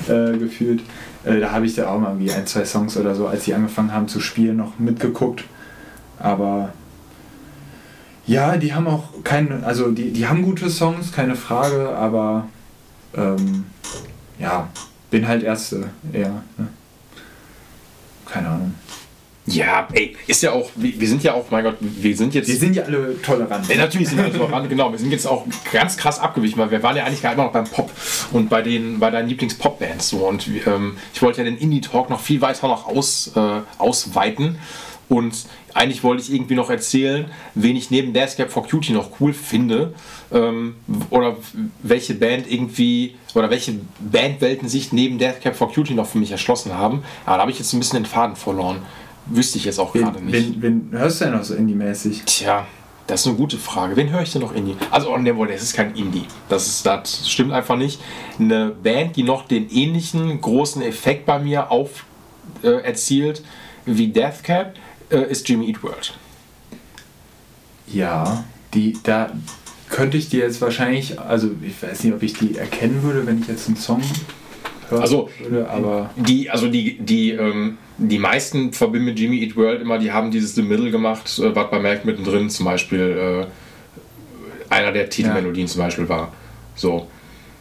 äh, 0.08 0.38
gefühlt. 0.38 0.82
Äh, 1.24 1.40
da 1.40 1.52
habe 1.52 1.66
ich 1.66 1.76
da 1.76 1.90
auch 1.90 2.00
mal 2.00 2.12
irgendwie 2.12 2.32
ein, 2.32 2.46
zwei 2.48 2.66
Songs 2.66 2.98
oder 2.98 3.16
so, 3.16 3.28
als 3.28 3.46
sie 3.46 3.54
angefangen 3.54 3.94
haben 3.94 4.08
zu 4.08 4.20
spielen, 4.20 4.58
noch 4.58 4.80
mitgeguckt. 4.80 5.44
Aber 6.20 6.74
ja, 8.26 8.58
die 8.58 8.74
haben 8.74 8.88
auch 8.88 9.24
keine, 9.24 9.66
also 9.66 9.92
die, 9.92 10.12
die 10.12 10.28
haben 10.28 10.44
gute 10.44 10.70
Songs, 10.70 11.12
keine 11.12 11.36
Frage, 11.36 11.90
aber 11.96 12.48
ähm, 13.16 13.66
ja, 14.40 14.70
bin 15.10 15.28
halt 15.28 15.44
Erste 15.44 15.90
eher. 16.14 16.44
Ne? 16.58 16.68
Keine 18.26 18.48
Ahnung. 18.50 18.76
ja, 19.48 19.88
ey, 19.94 20.16
ist 20.28 20.44
ja 20.44 20.52
auch, 20.52 20.70
wir 20.76 21.00
wir 21.00 21.08
sind 21.08 21.24
ja 21.24 21.34
auch, 21.34 21.50
mein 21.50 21.64
Gott, 21.64 21.78
wir 21.80 22.16
sind 22.16 22.36
jetzt. 22.36 22.48
Die 22.48 22.54
sind 22.54 22.76
ja 22.76 22.84
alle 22.84 23.20
tolerant. 23.22 23.68
Ja, 23.68 23.78
natürlich 23.78 24.10
sind 24.10 24.24
wir 24.24 24.32
tolerant, 24.32 24.70
genau. 24.70 24.92
Wir 24.92 25.00
sind 25.00 25.12
jetzt 25.12 25.26
auch 25.26 25.46
ganz 25.72 25.98
krass 25.98 26.20
abgewichen, 26.20 26.58
weil 26.60 26.70
wir 26.70 26.84
waren 26.84 26.96
ja 26.96 27.06
eigentlich 27.06 27.24
gar 27.24 27.34
immer 27.34 27.46
noch 27.46 27.52
beim 27.52 27.66
Pop 27.66 27.92
und 28.32 28.50
bei 28.50 28.62
den 28.62 29.00
bei 29.00 29.10
deinen 29.10 29.28
Lieblings-Pop-Bands 29.30 30.10
so. 30.10 30.28
Und 30.28 30.48
ähm, 30.68 30.98
ich 31.14 31.22
wollte 31.22 31.40
ja 31.40 31.46
den 31.46 31.58
Indie-Talk 31.58 32.10
noch 32.10 32.20
viel 32.20 32.42
weiter 32.42 32.68
noch 32.68 32.88
aus, 32.88 33.32
äh, 33.36 33.62
ausweiten. 33.80 34.60
Und 35.08 35.34
eigentlich 35.76 36.04
wollte 36.04 36.24
ich 36.24 36.34
irgendwie 36.34 36.56
noch 36.56 36.70
erzählen, 36.70 37.26
wen 37.56 37.76
ich 37.76 37.92
neben 37.92 38.14
Deathcap 38.14 38.52
for 38.52 38.68
Cutie 38.68 38.94
noch 38.94 39.20
cool 39.20 39.34
finde. 39.34 39.94
Ähm, 40.32 40.76
oder 41.10 41.38
welche 41.84 42.14
Band 42.14 42.52
irgendwie, 42.52 43.16
oder 43.36 43.50
welche 43.50 43.76
Bandwelten 44.00 44.70
sich 44.70 44.94
neben 44.94 45.18
Deathcap 45.18 45.56
for 45.56 45.72
Cutie 45.72 45.94
noch 45.94 46.08
für 46.08 46.18
mich 46.18 46.32
erschlossen 46.32 46.74
haben. 46.74 47.04
Aber 47.26 47.38
da 47.38 47.42
habe 47.42 47.52
ich 47.52 47.60
jetzt 47.60 47.74
ein 47.74 47.80
bisschen 47.80 48.04
den 48.04 48.06
Faden 48.06 48.36
verloren. 48.36 48.78
Wüsste 49.26 49.58
ich 49.58 49.66
jetzt 49.66 49.80
auch 49.80 49.94
gerade 49.94 50.24
nicht. 50.24 50.62
Wen, 50.62 50.90
wen 50.92 51.00
hörst 51.00 51.22
du 51.22 51.26
denn 51.26 51.36
noch 51.36 51.44
so 51.44 51.54
Indie-mäßig? 51.56 52.24
Tja, 52.26 52.66
das 53.06 53.22
ist 53.22 53.28
eine 53.28 53.36
gute 53.36 53.58
Frage. 53.58 53.96
Wen 53.96 54.10
höre 54.10 54.22
ich 54.22 54.32
denn 54.32 54.42
noch 54.42 54.54
Indie? 54.54 54.76
Also, 54.92 55.14
oh, 55.14 55.18
ne, 55.18 55.34
das 55.48 55.62
ist 55.62 55.74
kein 55.74 55.96
Indie. 55.96 56.26
Das, 56.48 56.68
ist, 56.68 56.86
das 56.86 57.30
stimmt 57.30 57.52
einfach 57.52 57.76
nicht. 57.76 58.02
Eine 58.40 58.70
Band, 58.70 59.16
die 59.16 59.24
noch 59.24 59.48
den 59.48 59.70
ähnlichen 59.70 60.42
großen 60.42 60.82
Effekt 60.82 61.26
bei 61.26 61.40
mir 61.40 61.72
auf 61.72 62.06
äh, 62.64 62.70
erzielt 62.84 63.44
wie 63.86 64.08
Deathcap, 64.08 64.76
äh, 65.10 65.30
ist 65.30 65.48
Jimmy 65.48 65.68
Eat 65.70 65.84
World. 65.84 66.18
Ja, 67.88 68.44
die, 68.74 68.98
da 69.04 69.32
könnte 69.90 70.18
ich 70.18 70.30
dir 70.30 70.42
jetzt 70.42 70.62
wahrscheinlich, 70.62 71.20
also 71.20 71.50
ich 71.62 71.82
weiß 71.82 72.04
nicht, 72.04 72.14
ob 72.14 72.22
ich 72.22 72.34
die 72.34 72.58
erkennen 72.58 73.02
würde, 73.04 73.26
wenn 73.26 73.42
ich 73.42 73.48
jetzt 73.48 73.68
einen 73.68 73.78
Song 73.78 74.02
hören 74.90 75.02
Also, 75.02 75.30
würde, 75.40 75.70
aber 75.70 76.12
Die, 76.16 76.50
also 76.50 76.68
die, 76.68 77.00
die, 77.00 77.32
ähm, 77.32 77.78
die 77.98 78.20
meisten 78.20 78.72
verbinden 78.72 79.08
mit 79.08 79.20
Jimmy 79.20 79.42
Eat 79.42 79.56
World 79.56 79.82
immer, 79.82 79.98
die 79.98 80.12
haben 80.12 80.32
dieses 80.32 80.56
The 80.56 80.62
Middle 80.62 80.92
gemacht, 80.92 81.40
äh, 81.40 81.56
was 81.56 81.70
bei 81.72 81.80
Merck 81.80 82.06
mittendrin 82.06 82.50
zum 82.50 82.66
Beispiel 82.66 83.48
äh, 84.70 84.74
einer 84.74 84.92
der 84.92 85.10
Titelmelodien 85.10 85.68
zum 85.68 85.82
Beispiel 85.82 86.08
war. 86.08 86.32
So. 86.76 87.08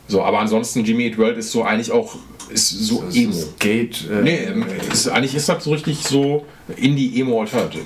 So, 0.06 0.22
aber 0.22 0.40
ansonsten 0.40 0.84
Jimmy 0.84 1.06
Eat 1.06 1.18
World 1.18 1.38
ist 1.38 1.52
so 1.52 1.64
eigentlich 1.64 1.92
auch 1.92 2.16
ist 2.50 2.68
so 2.70 3.02
das 3.04 3.14
Emo. 3.16 3.30
ist 3.30 3.58
Gate. 3.60 4.04
Äh, 4.10 4.22
Nee, 4.22 4.36
ähm, 4.44 4.64
ist, 4.92 5.08
eigentlich 5.08 5.34
ist 5.34 5.48
das 5.48 5.64
so 5.64 5.70
richtig 5.72 5.98
so 6.02 6.44
Indie-Emo-Alternative. 6.76 7.84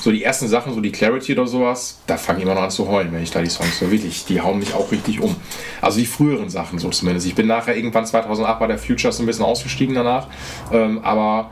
So 0.00 0.12
die 0.12 0.22
ersten 0.22 0.46
Sachen, 0.46 0.72
so 0.74 0.80
die 0.80 0.92
Clarity 0.92 1.32
oder 1.32 1.46
sowas, 1.46 1.98
da 2.06 2.16
fange 2.16 2.38
ich 2.38 2.44
immer 2.44 2.54
noch 2.54 2.62
an 2.62 2.70
zu 2.70 2.86
heulen, 2.88 3.12
wenn 3.12 3.22
ich 3.22 3.32
da 3.32 3.40
die 3.42 3.50
Songs 3.50 3.80
so 3.80 3.90
wirklich, 3.90 4.24
die 4.26 4.40
hauen 4.40 4.60
mich 4.60 4.72
auch 4.72 4.92
richtig 4.92 5.20
um. 5.20 5.34
Also 5.80 5.98
die 5.98 6.06
früheren 6.06 6.48
Sachen 6.50 6.78
so 6.78 6.90
zumindest. 6.90 7.26
Ich 7.26 7.34
bin 7.34 7.48
nachher 7.48 7.76
irgendwann 7.76 8.06
2008 8.06 8.60
bei 8.60 8.66
der 8.68 8.78
Futures 8.78 9.18
ein 9.18 9.26
bisschen 9.26 9.44
ausgestiegen 9.44 9.94
danach, 9.96 10.28
ähm, 10.72 11.00
aber 11.02 11.50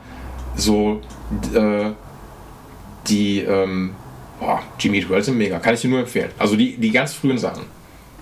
so 0.55 1.01
äh, 1.53 1.91
die 3.09 3.39
ähm, 3.41 3.95
boah, 4.39 4.61
Jimmy 4.79 4.99
Eat 4.99 5.09
World 5.09 5.25
sind 5.25 5.37
mega, 5.37 5.59
kann 5.59 5.73
ich 5.73 5.81
dir 5.81 5.89
nur 5.89 5.99
empfehlen. 5.99 6.31
Also 6.39 6.55
die, 6.55 6.77
die 6.77 6.91
ganz 6.91 7.13
frühen 7.13 7.37
Sachen, 7.37 7.63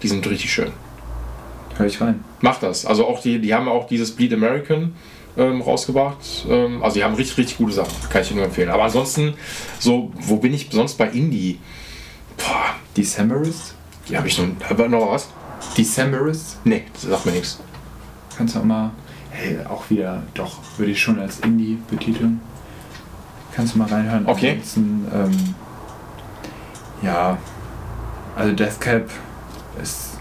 die 0.02 0.08
sind 0.08 0.26
richtig 0.28 0.52
schön. 0.52 0.72
Hör 1.78 1.86
ich 1.86 2.00
rein. 2.02 2.24
Macht 2.42 2.64
das. 2.64 2.86
Also 2.86 3.06
auch 3.08 3.22
die, 3.22 3.40
die 3.40 3.54
haben 3.54 3.68
auch 3.68 3.88
dieses 3.88 4.12
Bleed 4.12 4.34
American 4.34 4.94
ähm, 5.38 5.62
rausgebracht. 5.62 6.46
Ähm, 6.50 6.82
also 6.84 6.96
die 6.96 7.04
haben 7.04 7.16
richtig, 7.16 7.38
richtig 7.38 7.58
gute 7.58 7.74
Sachen. 7.74 7.94
Kann 8.10 8.22
ich 8.22 8.32
nur 8.32 8.46
empfehlen. 8.46 8.70
Aber 8.70 8.84
ansonsten, 8.84 9.34
so, 9.80 10.12
wo 10.16 10.38
bin 10.38 10.54
ich 10.54 10.70
sonst 10.72 10.98
bei 10.98 11.10
Indie? 11.10 11.60
Boah, 12.38 12.76
Decemberist? 12.96 13.76
die 14.08 14.18
habe 14.18 14.28
ich 14.28 14.38
noch. 14.38 14.48
Aber 14.70 14.88
noch 14.88 15.12
was? 15.12 15.30
Decemberist? 15.78 16.58
Nee, 16.64 16.84
das 16.94 17.04
sagt 17.04 17.26
mir 17.26 17.34
nichts. 17.34 17.60
Kannst 18.38 18.56
du 18.56 18.60
auch 18.60 18.64
mal, 18.64 18.92
hey, 19.32 19.58
auch 19.66 19.90
wieder, 19.90 20.24
doch, 20.34 20.60
würde 20.78 20.92
ich 20.92 21.02
schon 21.02 21.20
als 21.20 21.40
Indie 21.40 21.78
betiteln. 21.90 22.42
Kannst 23.54 23.76
du 23.76 23.80
mal 23.80 23.88
reinhören. 23.88 24.26
Okay. 24.28 24.52
Ansonsten, 24.52 25.08
ähm, 25.14 25.56
ja, 27.02 27.38
also 28.36 28.54
Deathcap 28.54 29.10
ist, 29.82 30.15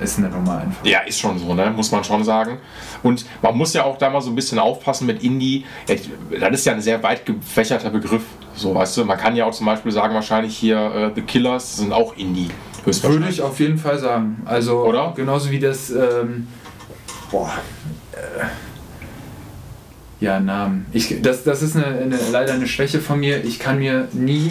ist 0.00 0.18
eine 0.18 0.28
Nummer 0.28 0.58
einfach. 0.58 0.84
Ja, 0.84 1.00
ist 1.00 1.18
schon 1.20 1.38
so, 1.38 1.54
ne? 1.54 1.72
muss 1.74 1.90
man 1.90 2.04
schon 2.04 2.24
sagen. 2.24 2.58
Und 3.02 3.24
man 3.42 3.56
muss 3.56 3.74
ja 3.74 3.84
auch 3.84 3.98
da 3.98 4.10
mal 4.10 4.20
so 4.20 4.30
ein 4.30 4.34
bisschen 4.34 4.58
aufpassen 4.58 5.06
mit 5.06 5.22
Indie. 5.22 5.64
Das 5.86 6.50
ist 6.52 6.66
ja 6.66 6.72
ein 6.72 6.80
sehr 6.80 7.02
weit 7.02 7.26
gefächerter 7.26 7.90
Begriff. 7.90 8.22
So, 8.54 8.74
weißt 8.74 8.96
du, 8.96 9.04
man 9.04 9.18
kann 9.18 9.36
ja 9.36 9.44
auch 9.44 9.52
zum 9.52 9.66
Beispiel 9.66 9.92
sagen, 9.92 10.14
wahrscheinlich 10.14 10.56
hier 10.56 10.78
äh, 10.78 11.10
The 11.14 11.22
Killers 11.22 11.76
sind 11.76 11.92
auch 11.92 12.16
Indie. 12.16 12.50
Würde 12.84 13.28
ich 13.28 13.42
auf 13.42 13.60
jeden 13.60 13.78
Fall 13.78 13.98
sagen. 13.98 14.42
Also, 14.44 14.84
Oder? 14.84 15.12
genauso 15.14 15.50
wie 15.50 15.58
das, 15.58 15.90
ähm, 15.90 16.48
boah, 17.30 17.52
äh, 18.12 18.46
ja, 20.20 20.40
Namen. 20.40 20.86
Ich, 20.92 21.20
das, 21.22 21.44
das 21.44 21.62
ist 21.62 21.76
eine, 21.76 21.86
eine, 21.86 22.18
leider 22.32 22.54
eine 22.54 22.66
Schwäche 22.66 23.00
von 23.00 23.20
mir. 23.20 23.44
Ich 23.44 23.58
kann 23.58 23.78
mir 23.78 24.08
nie 24.12 24.50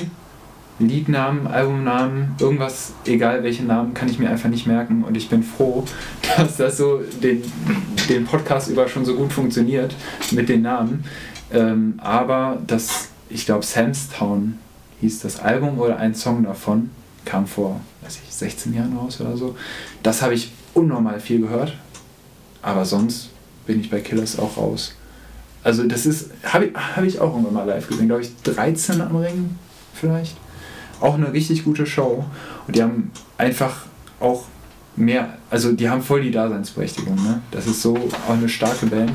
Liednamen, 0.80 1.48
Albumnamen, 1.48 2.36
irgendwas, 2.40 2.94
egal 3.06 3.44
welche 3.44 3.64
Namen, 3.64 3.94
kann 3.94 4.10
ich 4.10 4.20
mir 4.20 4.30
einfach 4.30 4.50
nicht 4.50 4.68
merken. 4.68 5.04
Und 5.04 5.18
ich 5.18 5.30
bin 5.30 5.44
froh, 5.44 5.84
dass 6.38 6.58
das 6.58 6.78
so 6.78 7.02
den, 7.22 7.44
den 8.10 8.26
Podcast 8.26 8.70
über 8.70 8.88
schon 8.88 9.06
so 9.06 9.16
gut 9.16 9.34
funktioniert 9.34 9.96
mit 10.32 10.50
den 10.50 10.62
Namen. 10.62 11.04
Ähm, 11.52 11.96
aber 11.98 12.62
das, 12.68 13.10
ich 13.30 13.46
glaube, 13.46 13.66
Samstown 13.66 14.60
hieß 15.02 15.20
das 15.20 15.40
Album 15.40 15.80
oder 15.80 15.98
ein 15.98 16.14
Song 16.14 16.44
davon, 16.44 16.92
kam 17.26 17.48
vor, 17.48 17.82
weiß 18.02 18.20
ich, 18.28 18.34
16 18.34 18.74
Jahren 18.74 18.96
raus 18.96 19.20
oder 19.20 19.36
so. 19.36 19.56
Das 20.04 20.22
habe 20.22 20.34
ich 20.34 20.52
unnormal 20.74 21.20
viel 21.20 21.42
gehört. 21.42 21.76
Aber 22.62 22.86
sonst 22.86 23.30
bin 23.66 23.80
ich 23.80 23.90
bei 23.90 24.00
Killers 24.00 24.38
auch 24.40 24.58
raus. 24.58 24.96
Also 25.64 25.84
das 25.84 26.06
ist, 26.06 26.32
habe 26.44 26.66
ich, 26.66 26.76
hab 26.76 27.04
ich 27.04 27.20
auch 27.20 27.32
irgendwann 27.32 27.54
mal 27.54 27.64
live 27.64 27.88
gesehen, 27.88 28.08
glaube 28.08 28.22
ich, 28.22 28.32
13 28.44 29.02
am 29.02 29.16
Ring 29.16 29.58
vielleicht. 29.94 30.38
Auch 31.00 31.16
eine 31.16 31.32
richtig 31.34 31.64
gute 31.64 31.86
Show. 31.86 32.26
Und 32.66 32.76
die 32.76 32.82
haben 32.82 33.12
einfach 33.38 33.86
auch 34.20 34.46
mehr, 34.96 35.38
also 35.50 35.72
die 35.72 35.90
haben 35.90 36.02
voll 36.02 36.22
die 36.22 36.32
Daseinsberechtigung. 36.32 37.16
Ne? 37.16 37.42
Das 37.52 37.68
ist 37.68 37.82
so 37.82 37.98
auch 38.28 38.34
eine 38.34 38.50
starke 38.50 38.88
Band. 38.88 39.12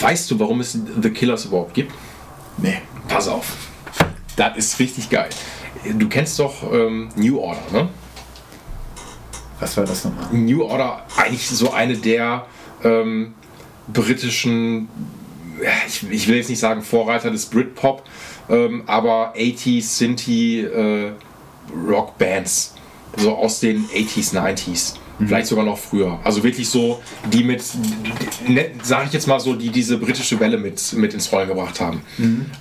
Weißt 0.00 0.30
du, 0.30 0.40
warum 0.40 0.60
es 0.60 0.78
The 1.00 1.10
Killers 1.10 1.44
überhaupt 1.44 1.74
gibt? 1.74 1.92
Nee. 2.56 2.78
Pass 3.08 3.28
auf. 3.28 3.56
Das 4.36 4.56
ist 4.56 4.78
richtig 4.78 5.10
geil. 5.10 5.28
Du 5.98 6.08
kennst 6.08 6.38
doch 6.38 6.72
ähm, 6.72 7.10
New 7.16 7.38
Order, 7.38 7.60
ne? 7.72 7.88
Was 9.60 9.76
war 9.76 9.84
das 9.84 10.04
nochmal? 10.04 10.32
New 10.32 10.62
Order 10.64 11.04
eigentlich 11.16 11.48
so 11.48 11.72
eine 11.72 11.96
der 11.96 12.46
ähm, 12.82 13.34
britischen, 13.92 14.88
ich, 15.86 16.10
ich 16.10 16.28
will 16.28 16.36
jetzt 16.36 16.50
nicht 16.50 16.58
sagen 16.58 16.82
Vorreiter 16.82 17.30
des 17.30 17.46
Britpop, 17.46 18.02
ähm, 18.52 18.84
aber 18.86 19.34
80s, 19.34 19.82
Sinti 19.82 20.60
äh, 20.60 21.10
Rockbands. 21.74 22.74
So 23.16 23.34
aus 23.36 23.60
den 23.60 23.84
80s, 23.88 24.34
90s. 24.34 24.94
Vielleicht 25.18 25.46
sogar 25.46 25.64
noch 25.64 25.78
früher. 25.78 26.18
Also 26.24 26.42
wirklich 26.42 26.68
so, 26.68 27.00
die 27.32 27.44
mit, 27.44 27.62
sage 28.82 29.06
ich 29.06 29.12
jetzt 29.12 29.26
mal 29.26 29.38
so, 29.40 29.54
die 29.54 29.70
diese 29.70 29.98
britische 29.98 30.40
Welle 30.40 30.58
mit, 30.58 30.92
mit 30.94 31.14
ins 31.14 31.30
Rollen 31.30 31.48
gebracht 31.48 31.80
haben. 31.80 32.02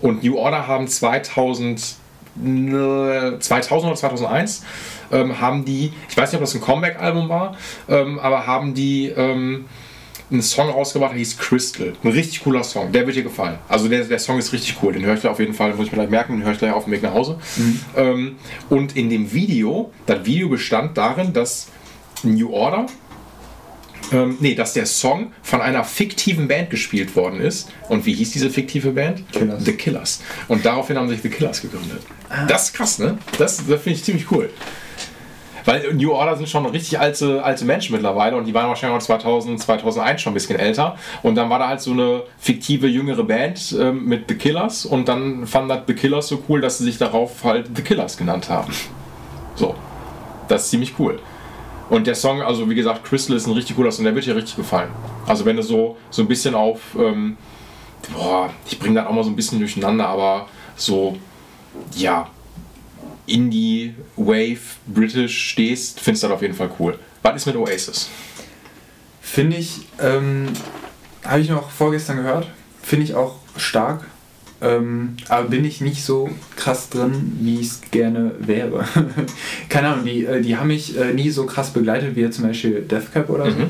Und 0.01 0.23
New 0.23 0.38
Order 0.38 0.68
haben 0.68 0.88
2000, 0.88 1.95
ne, 2.35 3.38
2000 3.39 3.91
oder 3.91 3.99
2001 3.99 4.63
ähm, 5.11 5.39
haben 5.39 5.65
die, 5.65 5.91
ich 6.09 6.18
weiß 6.18 6.31
nicht, 6.31 6.39
ob 6.39 6.41
das 6.41 6.53
ein 6.53 6.61
Comeback-Album 6.61 7.30
war, 7.30 7.57
ähm, 7.89 8.19
aber 8.19 8.45
haben 8.45 8.73
die 8.73 9.07
ähm, 9.07 9.65
einen 10.32 10.41
Song 10.41 10.70
rausgebracht, 10.70 11.12
der 11.12 11.20
hieß 11.20 11.38
Crystal. 11.38 11.94
Ein 12.03 12.12
richtig 12.12 12.44
cooler 12.44 12.64
Song, 12.64 12.91
der 12.91 13.06
wird 13.06 13.18
dir 13.18 13.24
gefallen. 13.24 13.58
Also 13.68 13.88
der, 13.88 14.03
der 14.06 14.20
Song 14.20 14.38
ist 14.38 14.53
richtig 14.53 14.78
cool, 14.82 14.94
den 14.94 15.06
höre 15.06 15.16
ich 15.16 15.28
auf 15.28 15.40
jeden 15.40 15.53
Fall, 15.53 15.74
muss 15.74 15.88
ich 15.88 15.91
mir 15.91 15.98
gleich 15.98 16.10
merken, 16.10 16.34
den 16.34 16.44
höre 16.44 16.53
ich 16.53 16.60
gleich 16.60 16.72
auf 16.72 16.86
dem 16.86 16.94
Weg 16.94 17.03
nach 17.03 17.14
Hause. 17.14 17.38
Ähm, 17.95 18.38
und 18.70 18.95
in 18.95 19.10
dem 19.10 19.32
Video, 19.34 19.91
das 20.06 20.26
Video 20.26 20.49
bestand 20.49 20.98
darin, 20.98 21.34
dass 21.34 21.68
New 22.24 22.52
Order, 22.52 22.86
ähm, 24.12 24.38
nee, 24.40 24.56
dass 24.56 24.74
der 24.74 24.86
Song 24.86 25.32
von 25.41 25.62
einer 25.62 25.84
fiktiven 25.84 26.48
Band 26.48 26.70
gespielt 26.70 27.16
worden 27.16 27.40
ist. 27.40 27.70
Und 27.90 28.06
wie 28.06 28.14
hieß 28.14 28.32
diese 28.32 28.49
fiktive 28.49 28.91
Band? 28.91 29.24
Killers. 29.32 29.66
The 29.66 29.74
Killers. 29.74 30.22
Und 30.48 30.66
daraufhin 30.66 30.98
haben 30.98 31.08
sich 31.10 31.22
The 31.22 31.30
Killers 31.30 31.62
gegründet. 31.62 32.02
Das 32.48 32.66
ist 32.66 32.74
krass, 32.74 32.99
ne? 32.99 33.18
Das, 33.38 33.58
das 33.58 33.82
finde 33.82 33.91
ich 33.91 34.03
ziemlich 34.03 34.32
cool. 34.32 34.49
Weil 35.66 35.94
New 35.94 36.12
Order 36.12 36.36
sind 36.38 36.50
schon 36.50 36.66
richtig 36.66 37.00
alte, 37.00 37.44
alte 37.44 37.66
Menschen 37.66 37.94
mittlerweile 37.94 38.36
und 38.36 38.46
die 38.46 38.54
waren 38.54 38.68
wahrscheinlich 38.68 38.98
auch 38.98 39.06
2000, 39.06 39.62
2001 39.62 40.22
schon 40.22 40.32
ein 40.32 40.34
bisschen 40.34 40.60
älter. 40.60 40.96
Und 41.24 41.36
dann 41.36 41.50
war 41.50 41.60
da 41.60 41.68
halt 41.68 41.82
so 41.82 41.92
eine 41.92 42.24
fiktive 42.38 42.88
jüngere 42.88 43.24
Band 43.24 43.76
ähm, 43.80 44.06
mit 44.06 44.28
The 44.28 44.36
Killers 44.36 44.86
und 44.86 45.08
dann 45.08 45.46
fanden 45.48 45.70
das 45.70 45.82
The 45.88 45.94
Killers 45.94 46.28
so 46.28 46.44
cool, 46.50 46.62
dass 46.62 46.78
sie 46.78 46.86
sich 46.86 46.98
darauf 46.98 47.44
halt 47.44 47.70
The 47.76 47.82
Killers 47.82 48.18
genannt 48.18 48.50
haben. 48.50 48.74
So. 49.56 49.76
Das 50.48 50.66
ist 50.66 50.72
ziemlich 50.72 50.96
cool. 51.00 51.20
Und 51.90 52.08
der 52.08 52.16
Song, 52.16 52.42
also 52.42 52.70
wie 52.70 52.76
gesagt, 52.76 53.04
Crystal 53.04 53.36
ist 53.36 53.48
ein 53.48 53.54
richtig 53.54 53.76
cooler 53.76 53.92
Song, 53.92 54.06
der 54.06 54.16
wird 54.16 54.26
dir 54.26 54.36
richtig 54.36 54.56
gefallen. 54.56 54.90
Also 55.28 55.46
wenn 55.46 55.58
du 55.58 55.64
so, 55.64 55.98
so 56.10 56.22
ein 56.22 56.28
bisschen 56.28 56.56
auf, 56.56 56.80
ähm, 56.98 57.38
boah, 58.14 58.50
ich 58.66 58.80
bringe 58.80 58.96
das 58.96 59.08
auch 59.08 59.14
mal 59.14 59.24
so 59.24 59.30
ein 59.30 59.36
bisschen 59.36 59.60
durcheinander, 59.60 60.08
aber 60.08 60.48
so, 60.76 61.18
ja, 61.96 62.28
Indie, 63.32 63.94
Wave, 64.16 64.60
British 64.88 65.49
stehst, 65.49 65.99
findest 65.99 66.24
du 66.24 66.28
das 66.28 66.36
auf 66.36 66.41
jeden 66.41 66.53
Fall 66.53 66.70
cool. 66.80 66.98
Was 67.22 67.36
ist 67.36 67.45
mit 67.45 67.56
Oasis? 67.56 68.10
Finde 69.22 69.58
ich, 69.58 69.88
ähm, 69.99 70.48
habe 71.24 71.41
ich 71.41 71.49
noch 71.49 71.70
vorgestern 71.70 72.18
gehört, 72.18 72.48
finde 72.82 73.06
ich 73.06 73.16
auch 73.16 73.38
stark. 73.58 74.06
Ähm, 74.64 75.18
aber 75.28 75.49
bin 75.49 75.66
ich 75.66 75.82
nicht 75.82 76.03
so 76.03 76.30
krass 76.56 76.90
drin, 76.90 77.38
wie 77.41 77.60
ich 77.60 77.68
es 77.68 77.82
gerne 77.90 78.36
wäre. 78.38 78.86
Keine 79.70 79.88
Ahnung, 79.88 80.06
die, 80.06 80.24
äh, 80.24 80.41
die 80.41 80.56
haben 80.56 80.68
mich 80.68 80.95
äh, 80.95 81.14
nie 81.14 81.32
so 81.32 81.48
krass 81.48 81.72
begleitet 81.72 82.16
wie 82.16 82.30
zum 82.30 82.45
Beispiel 82.45 82.82
Deathcap 82.82 83.30
oder 83.32 83.49
so. 83.49 83.58
Mhm. 83.58 83.70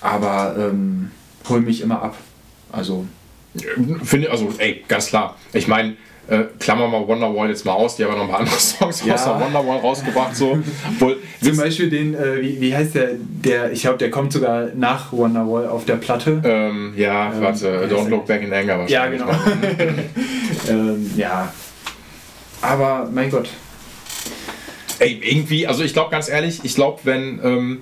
Aber 0.00 0.54
ähm, 0.56 1.10
holen 1.48 1.64
mich 1.64 1.80
immer 1.80 2.00
ab. 2.00 2.16
Also, 2.70 3.06
Finde, 4.04 4.30
also, 4.30 4.52
ey, 4.58 4.84
ganz 4.88 5.08
klar. 5.08 5.36
Ich 5.52 5.68
meine, 5.68 5.96
Äh, 6.28 6.44
klammern 6.58 6.90
wir 6.90 7.08
Wonderwall 7.08 7.48
jetzt 7.48 7.64
mal 7.64 7.72
aus, 7.72 7.96
die 7.96 8.04
haben 8.04 8.12
ja 8.12 8.18
noch 8.18 8.28
mal 8.30 8.36
andere 8.38 8.58
Songs 8.58 9.02
Ja. 9.04 9.14
außer 9.14 9.40
Wonderwall 9.40 9.78
rausgebracht. 9.78 10.36
So. 10.36 10.58
Obwohl, 10.90 11.16
Zum 11.42 11.56
Beispiel 11.56 11.88
den, 11.88 12.14
äh, 12.14 12.42
wie, 12.42 12.60
wie 12.60 12.76
heißt 12.76 12.94
der, 12.96 13.12
der, 13.18 13.72
ich 13.72 13.80
glaube, 13.80 13.96
der 13.96 14.10
kommt 14.10 14.34
sogar 14.34 14.68
nach 14.74 15.10
Wonderwall 15.10 15.66
auf 15.66 15.86
der 15.86 15.96
Platte. 15.96 16.42
ähm, 16.44 16.92
ja, 16.96 17.32
Ähm, 17.32 17.40
warte, 17.40 17.88
Don't? 17.90 18.08
Look 18.10 18.26
Back 18.26 18.42
in 18.42 18.52
Anger 18.52 18.86
ja, 18.88 19.10
wahrscheinlich. 19.10 19.20
genau. 19.22 19.32
ne? 19.32 20.04
ähm, 20.68 21.10
ja. 21.16 21.50
Aber, 22.60 23.08
mein 23.10 23.30
Gott. 23.30 23.48
Ey, 24.98 25.20
irgendwie, 25.22 25.66
also 25.66 25.82
ich 25.82 25.92
glaube 25.92 26.10
ganz 26.10 26.28
ehrlich, 26.28 26.60
ich 26.64 26.74
glaube, 26.74 26.98
wenn, 27.04 27.40
ähm, 27.42 27.80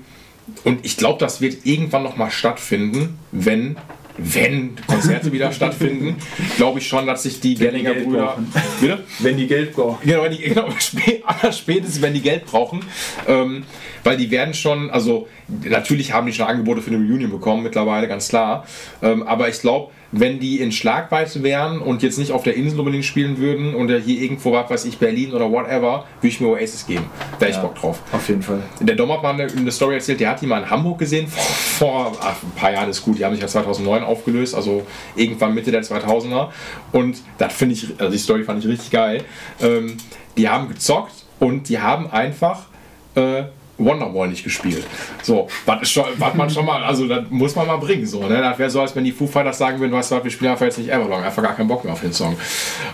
und 0.64 0.84
ich 0.84 0.96
glaube, 0.96 1.18
das 1.18 1.40
wird 1.40 1.64
irgendwann 1.64 2.02
nochmal 2.04 2.30
stattfinden, 2.30 3.18
wenn, 3.32 3.76
wenn 4.18 4.76
Konzerte 4.86 5.30
wieder 5.32 5.52
stattfinden, 5.52 6.16
glaube 6.56 6.78
ich 6.78 6.88
schon, 6.88 7.06
dass 7.06 7.24
sich 7.24 7.40
die 7.40 7.54
Gellinger 7.54 7.94
Brüder. 7.94 8.38
Bitte? 8.80 9.04
Wenn 9.18 9.36
die 9.36 9.46
Geld 9.46 9.74
brauchen. 9.74 9.98
Genau, 10.06 10.22
wenn 10.24 10.32
die, 10.32 10.38
genau 10.38 10.68
spä- 10.78 11.22
allerspätestens, 11.24 12.00
wenn 12.02 12.14
die 12.14 12.22
Geld 12.22 12.46
brauchen. 12.46 12.80
Ähm, 13.28 13.64
weil 14.04 14.16
die 14.16 14.30
werden 14.30 14.54
schon, 14.54 14.90
also 14.90 15.28
natürlich 15.48 16.12
haben 16.12 16.26
die 16.26 16.32
schon 16.32 16.46
Angebote 16.46 16.80
für 16.80 16.90
eine 16.90 16.98
Reunion 16.98 17.30
bekommen, 17.30 17.62
mittlerweile, 17.62 18.08
ganz 18.08 18.28
klar. 18.28 18.66
Ähm, 19.02 19.22
aber 19.24 19.48
ich 19.48 19.60
glaube, 19.60 19.90
wenn 20.12 20.38
die 20.38 20.60
in 20.60 20.72
Schlagweite 20.72 21.42
wären 21.42 21.80
und 21.80 22.02
jetzt 22.02 22.18
nicht 22.18 22.32
auf 22.32 22.42
der 22.42 22.54
Insel 22.54 22.78
unbedingt 22.78 23.04
spielen 23.04 23.38
würden 23.38 23.74
und 23.74 23.88
hier 23.88 24.22
irgendwo, 24.22 24.52
was 24.52 24.70
weiß 24.70 24.84
ich, 24.84 24.98
Berlin 24.98 25.32
oder 25.32 25.50
whatever, 25.50 26.04
würde 26.20 26.28
ich 26.28 26.40
mir 26.40 26.48
Oasis 26.48 26.86
geben. 26.86 27.04
Da 27.38 27.46
hätte 27.46 27.50
ich 27.50 27.56
Ja. 27.56 27.62
Bock 27.62 27.74
drauf. 27.74 28.02
Auf 28.12 28.28
jeden 28.28 28.42
Fall. 28.42 28.60
Der 28.80 28.94
Dom 28.94 29.10
hat 29.12 29.22
mal 29.22 29.34
eine, 29.34 29.46
eine 29.50 29.72
Story 29.72 29.94
erzählt, 29.96 30.20
der 30.20 30.30
hat 30.30 30.40
die 30.40 30.46
mal 30.46 30.62
in 30.62 30.70
Hamburg 30.70 30.98
gesehen, 30.98 31.26
vor, 31.26 31.42
vor 31.42 32.18
ach, 32.20 32.42
ein 32.42 32.52
paar 32.52 32.72
Jahren 32.72 32.88
ist 32.88 33.02
gut, 33.02 33.18
die 33.18 33.24
haben 33.24 33.32
sich 33.32 33.42
ja 33.42 33.48
2009 33.48 34.02
aufgelöst, 34.04 34.54
also 34.54 34.86
irgendwann 35.14 35.54
Mitte 35.54 35.70
der 35.70 35.82
2000er. 35.82 36.48
Und 36.92 37.18
das 37.38 37.52
finde 37.52 37.74
ich, 37.74 37.88
also 37.98 38.12
die 38.12 38.18
Story 38.18 38.44
fand 38.44 38.64
ich 38.64 38.70
richtig 38.70 38.90
geil. 38.90 39.24
Ähm, 39.60 39.96
die 40.36 40.48
haben 40.48 40.68
gezockt 40.68 41.24
und 41.40 41.68
die 41.68 41.78
haben 41.80 42.10
einfach 42.10 42.66
äh, 43.14 43.44
Wonderwall 43.78 44.28
nicht 44.28 44.44
gespielt. 44.44 44.86
So, 45.22 45.48
was 45.66 46.34
man 46.34 46.50
schon 46.50 46.64
mal, 46.64 46.82
also 46.84 47.06
das 47.06 47.24
muss 47.30 47.54
man 47.54 47.66
mal 47.66 47.76
bringen. 47.76 48.06
So, 48.06 48.26
ne? 48.26 48.40
Das 48.40 48.58
wäre 48.58 48.70
so, 48.70 48.80
als 48.80 48.94
wenn 48.96 49.04
die 49.04 49.12
Foo 49.12 49.26
Fighters 49.26 49.58
sagen 49.58 49.80
würden, 49.80 49.92
weißt 49.92 50.12
du 50.12 50.24
wir 50.24 50.30
spielen 50.30 50.50
einfach 50.50 50.66
jetzt 50.66 50.78
nicht 50.78 50.90
Everlong, 50.90 51.22
einfach 51.22 51.42
gar 51.42 51.54
keinen 51.54 51.68
Bock 51.68 51.84
mehr 51.84 51.92
auf 51.92 52.00
den 52.00 52.12
Song. 52.12 52.36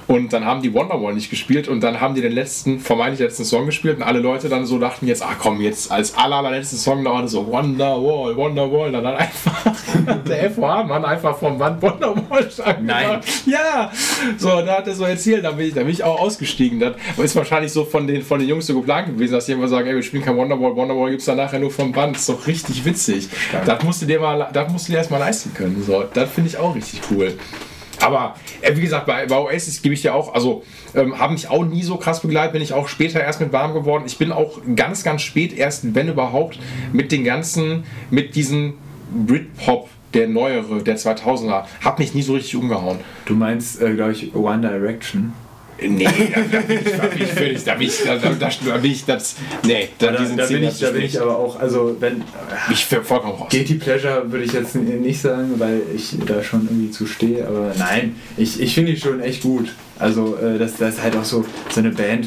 Und 0.07 0.33
dann 0.33 0.45
haben 0.45 0.63
die 0.63 0.73
Wonderwall 0.75 1.15
nicht 1.15 1.31
gespielt 1.31 1.69
und 1.69 1.83
dann 1.83 2.01
haben 2.01 2.15
die 2.15 2.21
den 2.21 2.33
letzten, 2.33 2.81
vermeintlich 2.81 3.21
letzten 3.21 3.45
Song 3.45 3.67
gespielt 3.67 3.97
und 3.97 4.03
alle 4.03 4.19
Leute 4.19 4.49
dann 4.49 4.67
so 4.67 4.79
dachten 4.79 5.07
jetzt, 5.07 5.23
ah 5.23 5.37
komm, 5.39 5.61
jetzt 5.61 5.91
als 5.91 6.17
aller, 6.17 6.37
allerletzten 6.37 6.79
Song 6.79 7.05
da 7.05 7.11
war 7.11 7.23
das 7.23 7.33
so 7.33 7.47
Wonderwall, 7.47 8.37
Wonderwall, 8.37 8.93
dann 8.93 9.07
hat 9.07 9.17
einfach 9.17 9.73
der 10.29 10.51
FOH-Mann 10.51 11.05
einfach 11.05 11.37
vom 11.37 11.59
Band 11.59 11.81
Wonderwall 11.83 12.51
stark 12.51 12.83
Nein. 12.83 13.21
Ja, 13.47 13.91
so, 14.39 14.49
da 14.63 14.79
hat 14.79 14.89
er 14.89 14.95
so 14.95 15.05
erzählt, 15.05 15.45
da 15.45 15.53
bin 15.53 15.69
ich, 15.69 15.75
da 15.75 15.81
bin 15.81 15.91
ich 15.91 16.03
auch 16.05 16.21
ausgestiegen. 16.21 16.81
Das 16.81 16.95
ist 17.19 17.37
wahrscheinlich 17.37 17.73
so 17.73 17.85
von 17.85 18.07
den, 18.07 18.23
von 18.23 18.39
den 18.39 18.49
Jungs 18.49 18.67
so 18.67 18.75
geplant 18.75 19.09
gewesen, 19.09 19.33
dass 19.33 19.47
die 19.47 19.53
immer 19.53 19.69
sagen, 19.69 19.89
ey, 19.89 19.95
wir 19.95 20.03
spielen 20.03 20.25
kein 20.25 20.37
Wonderwall, 20.37 20.72
Wonderwall 20.75 21.11
gibt 21.11 21.21
es 21.21 21.27
dann 21.27 21.37
nachher 21.37 21.59
nur 21.59 21.71
vom 21.71 21.93
Band. 21.93 22.17
Ist 22.17 22.29
doch 22.29 22.47
richtig 22.47 22.85
witzig. 22.85 23.29
Das 23.65 23.83
musst 23.83 24.03
du 24.03 24.07
dir 24.07 24.21
mal, 24.21 24.49
das 24.53 24.71
musst 24.73 24.89
du 24.89 24.93
dir 24.93 24.99
erstmal 24.99 25.21
leisten 25.21 25.53
können. 25.55 25.83
So, 25.85 26.05
das 26.13 26.31
finde 26.31 26.51
ich 26.51 26.57
auch 26.57 26.75
richtig 26.75 27.01
cool. 27.11 27.35
Aber 28.03 28.35
äh, 28.61 28.77
wie 28.77 28.81
gesagt, 28.81 29.07
bei, 29.07 29.27
bei 29.27 29.37
Oasis 29.37 29.81
gebe 29.81 29.95
ich 29.95 30.03
dir 30.03 30.15
auch, 30.15 30.35
also 30.35 30.65
ähm, 30.95 31.19
haben 31.19 31.35
mich 31.35 31.49
auch 31.49 31.65
nie 31.65 31.83
so 31.83 31.97
krass 31.97 32.21
begleitet, 32.21 32.53
bin 32.53 32.63
ich 32.63 32.73
auch 32.73 32.89
später 32.89 33.21
erst 33.21 33.41
mit 33.41 33.53
warm 33.53 33.75
geworden. 33.75 34.05
Ich 34.07 34.19
bin 34.19 34.33
auch 34.33 34.59
ganz, 34.75 35.05
ganz 35.05 35.23
spät 35.23 35.57
erst, 35.57 35.95
wenn 35.95 36.09
überhaupt, 36.09 36.59
mit 36.93 37.13
den 37.13 37.25
ganzen, 37.25 37.85
mit 38.11 38.35
diesen 38.35 38.75
Britpop, 39.27 39.89
der 40.15 40.27
neuere, 40.29 40.83
der 40.83 40.99
2000er, 40.99 41.65
hat 41.83 41.99
mich 41.99 42.15
nie 42.15 42.23
so 42.23 42.35
richtig 42.35 42.57
umgehauen. 42.57 42.99
Du 43.25 43.35
meinst, 43.35 43.81
äh, 43.81 43.95
glaube 43.95 44.13
ich, 44.13 44.35
One 44.35 44.61
Direction. 44.61 45.33
Nee, 45.89 46.05
da, 46.35 46.41
da 46.51 46.61
bin 46.67 46.79
ich, 46.79 46.85
da 46.97 47.07
bin 47.07 47.23
ich 47.23 47.33
völlig, 47.33 47.65
da 47.65 47.75
bin 47.75 47.87
ich, 47.89 48.03
da, 48.05 48.17
da, 48.17 48.31
da 48.67 48.77
bin 48.79 48.91
ich, 48.91 49.05
das, 49.05 49.37
nee, 49.67 49.89
da, 49.99 50.13
Da, 50.13 50.19
diesen 50.19 50.37
da, 50.37 50.47
bin 50.47 50.63
ich, 50.65 50.79
da 50.79 50.91
bin 50.91 51.03
ich 51.03 51.21
aber 51.21 51.39
auch, 51.39 51.59
also 51.61 51.97
wenn. 52.01 52.23
ich 52.71 52.85
für- 52.87 53.03
vollkommen 53.03 53.35
raus. 53.35 53.49
Guilty 53.51 53.75
Pleasure 53.75 54.31
würde 54.31 54.45
ich 54.45 54.53
jetzt 54.53 54.75
nicht 54.75 55.21
sagen, 55.21 55.55
weil 55.59 55.83
ich 55.95 56.17
da 56.27 56.43
schon 56.43 56.63
irgendwie 56.71 56.91
zu 56.91 57.07
stehe, 57.07 57.47
aber 57.47 57.73
nein, 57.79 58.17
ich, 58.37 58.61
ich 58.61 58.75
finde 58.75 58.93
die 58.93 59.01
schon 59.01 59.21
echt 59.21 59.43
gut. 59.43 59.75
Also 59.99 60.37
äh, 60.37 60.59
das, 60.59 60.77
das 60.77 60.95
ist 60.97 61.03
halt 61.03 61.17
auch 61.17 61.25
so, 61.25 61.45
so 61.71 61.81
eine 61.81 61.91
Band, 61.91 62.27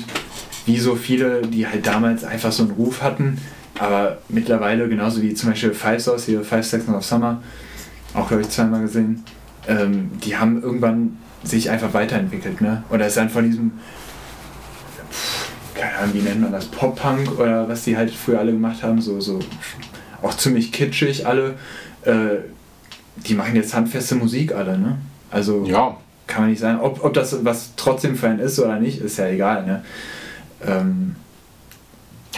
wie 0.65 0.77
so 0.79 0.95
viele, 0.95 1.41
die 1.41 1.67
halt 1.67 1.85
damals 1.85 2.23
einfach 2.23 2.51
so 2.51 2.63
einen 2.63 2.71
Ruf 2.73 3.01
hatten, 3.01 3.37
aber 3.77 4.19
mittlerweile 4.29 4.87
genauso 4.87 5.21
wie 5.21 5.33
zum 5.33 5.49
Beispiel 5.49 5.73
Five 5.73 6.01
Sauce, 6.01 6.25
hier 6.25 6.41
Five 6.43 6.65
Seconds 6.65 6.97
of 6.97 7.05
Summer, 7.05 7.41
auch 8.13 8.27
glaube 8.27 8.43
ich 8.43 8.49
zweimal 8.49 8.81
gesehen, 8.81 9.23
ähm, 9.67 10.11
die 10.23 10.37
haben 10.37 10.61
irgendwann 10.61 11.17
sich 11.45 11.69
einfach 11.69 11.93
weiterentwickelt, 11.93 12.61
ne? 12.61 12.83
Oder 12.89 13.07
ist 13.07 13.17
dann 13.17 13.29
von 13.29 13.45
diesem 13.45 13.71
keine 15.75 15.97
Ahnung, 15.97 16.13
wie 16.15 16.21
nennt 16.21 16.41
man 16.41 16.51
das, 16.51 16.65
Pop-Punk 16.65 17.37
oder 17.37 17.67
was 17.67 17.83
die 17.83 17.97
halt 17.97 18.11
früher 18.11 18.39
alle 18.39 18.51
gemacht 18.53 18.81
haben, 18.81 19.01
so, 19.01 19.19
so 19.19 19.39
auch 20.21 20.35
ziemlich 20.35 20.71
kitschig 20.71 21.27
alle, 21.27 21.55
äh, 22.03 22.37
die 23.17 23.33
machen 23.33 23.55
jetzt 23.55 23.73
handfeste 23.73 24.15
Musik 24.15 24.53
alle, 24.53 24.77
ne? 24.77 24.97
Also 25.31 25.65
Ja, 25.65 25.97
kann 26.27 26.43
man 26.43 26.49
nicht 26.49 26.59
sagen, 26.59 26.79
ob, 26.79 27.03
ob 27.03 27.13
das 27.13 27.43
was 27.43 27.73
trotzdem 27.75 28.15
für 28.15 28.29
einen 28.29 28.39
ist 28.39 28.59
oder 28.59 28.79
nicht, 28.79 29.01
ist 29.01 29.17
ja 29.17 29.27
egal, 29.27 29.65
ne? 29.65 29.83
Ähm, 30.65 31.15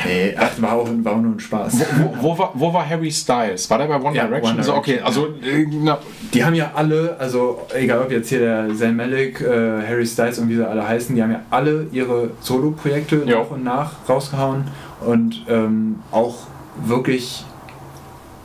nee, 0.06 0.36
ach, 0.38 0.62
war 0.62 0.74
auch, 0.74 0.88
war 1.04 1.14
auch 1.14 1.22
nur 1.22 1.34
ein 1.36 1.40
Spaß. 1.40 1.86
wo, 1.98 2.16
wo, 2.22 2.38
war, 2.38 2.52
wo 2.54 2.74
war 2.74 2.88
Harry 2.88 3.12
Styles? 3.12 3.70
War 3.70 3.78
der 3.78 3.88
bei 3.88 4.00
One 4.02 4.16
Ja, 4.16 4.28
Direction? 4.28 4.56
One 4.56 4.64
So, 4.64 4.76
okay, 4.76 4.98
Direction, 4.98 5.06
also, 5.06 5.48
äh, 5.48 5.66
na, 5.70 5.98
Die 6.34 6.44
haben 6.44 6.56
ja 6.56 6.72
alle, 6.76 7.16
also 7.20 7.66
egal 7.74 8.02
ob 8.02 8.12
jetzt 8.12 8.30
hier 8.30 8.40
der 8.40 8.76
Zayn 8.76 8.96
Malik, 8.96 9.42
äh, 9.42 9.82
Harry 9.88 10.06
Styles 10.06 10.40
und 10.40 10.50
wie 10.50 10.56
sie 10.56 10.68
alle 10.68 10.88
heißen, 10.88 11.16
die 11.16 11.22
haben 11.24 11.32
ja 11.32 11.42
alle 11.50 11.88
ihre 11.92 12.32
Solo-Projekte 12.42 13.18
nach 13.26 13.52
und 13.52 13.64
nach 13.64 13.94
rausgehauen 14.08 14.66
und 15.06 15.44
ähm, 15.48 16.00
auch 16.12 16.48
wirklich 16.86 17.46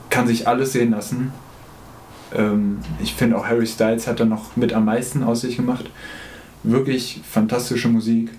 kann 0.09 0.27
sich 0.27 0.47
alles 0.47 0.73
sehen 0.73 0.91
lassen. 0.91 1.33
Ähm, 2.35 2.79
ich 3.01 3.13
finde 3.13 3.37
auch 3.37 3.45
Harry 3.47 3.67
Styles 3.67 4.07
hat 4.07 4.19
da 4.19 4.25
noch 4.25 4.55
mit 4.55 4.73
am 4.73 4.85
meisten 4.85 5.23
aus 5.23 5.41
sich 5.41 5.57
gemacht. 5.57 5.85
Wirklich 6.63 7.21
fantastische 7.29 7.89
Musik. 7.89 8.29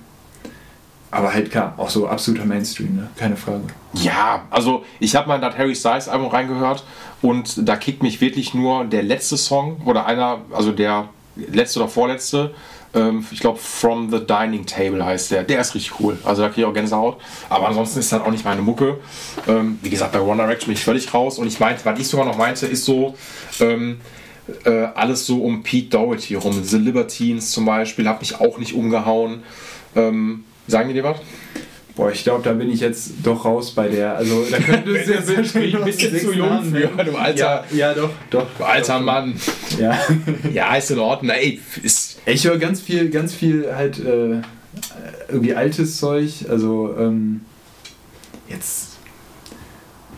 Aber 1.14 1.32
halt 1.32 1.52
klar, 1.52 1.74
auch 1.76 1.90
so 1.90 2.08
absoluter 2.08 2.44
Mainstream, 2.44 2.96
ne? 2.96 3.08
keine 3.16 3.36
Frage. 3.36 3.62
Ja, 3.92 4.42
also 4.50 4.84
ich 4.98 5.14
habe 5.14 5.28
mal 5.28 5.36
in 5.36 5.42
das 5.42 5.56
Harry 5.56 5.76
Styles 5.76 6.08
Album 6.08 6.26
reingehört 6.26 6.82
und 7.22 7.68
da 7.68 7.76
kickt 7.76 8.02
mich 8.02 8.20
wirklich 8.20 8.52
nur 8.52 8.84
der 8.84 9.04
letzte 9.04 9.36
Song 9.36 9.80
oder 9.84 10.06
einer, 10.06 10.40
also 10.50 10.72
der 10.72 11.08
letzte 11.36 11.78
oder 11.78 11.88
vorletzte, 11.88 12.52
ähm, 12.94 13.24
ich 13.30 13.38
glaube 13.38 13.60
From 13.60 14.10
the 14.10 14.26
Dining 14.26 14.66
Table 14.66 15.04
heißt 15.04 15.30
der. 15.30 15.44
Der 15.44 15.60
ist 15.60 15.76
richtig 15.76 16.00
cool. 16.00 16.18
Also 16.24 16.42
da 16.42 16.48
kriege 16.48 16.62
ich 16.62 16.66
auch 16.66 16.74
Gänsehaut. 16.74 17.18
Aber 17.48 17.68
ansonsten 17.68 18.00
ist 18.00 18.10
das 18.10 18.20
auch 18.20 18.30
nicht 18.32 18.44
meine 18.44 18.62
Mucke. 18.62 18.98
Ähm, 19.46 19.78
wie 19.82 19.90
gesagt, 19.90 20.12
bei 20.12 20.20
One 20.20 20.42
Direction 20.42 20.66
bin 20.66 20.74
ich 20.74 20.84
völlig 20.84 21.14
raus 21.14 21.38
und 21.38 21.46
ich 21.46 21.60
meinte, 21.60 21.84
was 21.84 21.96
ich 22.00 22.08
sogar 22.08 22.26
noch 22.26 22.36
meinte, 22.36 22.66
ist 22.66 22.84
so, 22.84 23.14
ähm, 23.60 24.00
äh, 24.64 24.86
alles 24.96 25.26
so 25.26 25.44
um 25.44 25.62
Pete 25.62 25.90
Doherty 25.90 26.34
rum. 26.34 26.64
The 26.64 26.78
Libertines 26.78 27.52
zum 27.52 27.66
Beispiel, 27.66 28.08
hat 28.08 28.20
mich 28.20 28.40
auch 28.40 28.58
nicht 28.58 28.74
umgehauen. 28.74 29.44
Ähm, 29.94 30.44
sagen 30.66 30.88
die 30.88 30.94
dir 30.94 31.04
was? 31.04 31.18
Boah, 31.96 32.10
ich 32.10 32.24
glaube, 32.24 32.42
da 32.42 32.52
bin 32.52 32.70
ich 32.72 32.80
jetzt 32.80 33.12
doch 33.22 33.44
raus 33.44 33.70
bei 33.72 33.86
der. 33.88 34.16
Also 34.16 34.44
da 34.50 34.58
könnte 34.60 34.96
es 34.98 35.06
Das 35.06 35.28
ist 35.28 35.54
ein 35.56 35.84
bisschen 35.84 36.18
zu 36.18 36.32
jung 36.32 36.64
für, 36.64 37.04
du 37.04 37.16
alter- 37.16 37.64
Ja, 37.70 37.88
ja 37.90 37.94
doch, 37.94 38.10
doch. 38.30 38.46
Du 38.58 38.64
alter 38.64 38.98
doch, 38.98 39.04
Mann. 39.04 39.34
Ja. 39.78 39.96
Ja, 40.52 40.74
ist 40.74 40.90
in 40.90 40.98
Ordnung. 40.98 41.30
Ey, 41.36 41.60
ist, 41.82 42.18
Ich 42.26 42.44
höre 42.44 42.58
ganz 42.58 42.80
viel, 42.80 43.10
ganz 43.10 43.32
viel 43.32 43.72
halt 43.74 43.98
äh, 44.04 44.40
irgendwie 45.28 45.54
altes 45.54 45.98
Zeug. 45.98 46.32
Also 46.48 46.94
ähm, 46.98 47.42
jetzt 48.48 48.96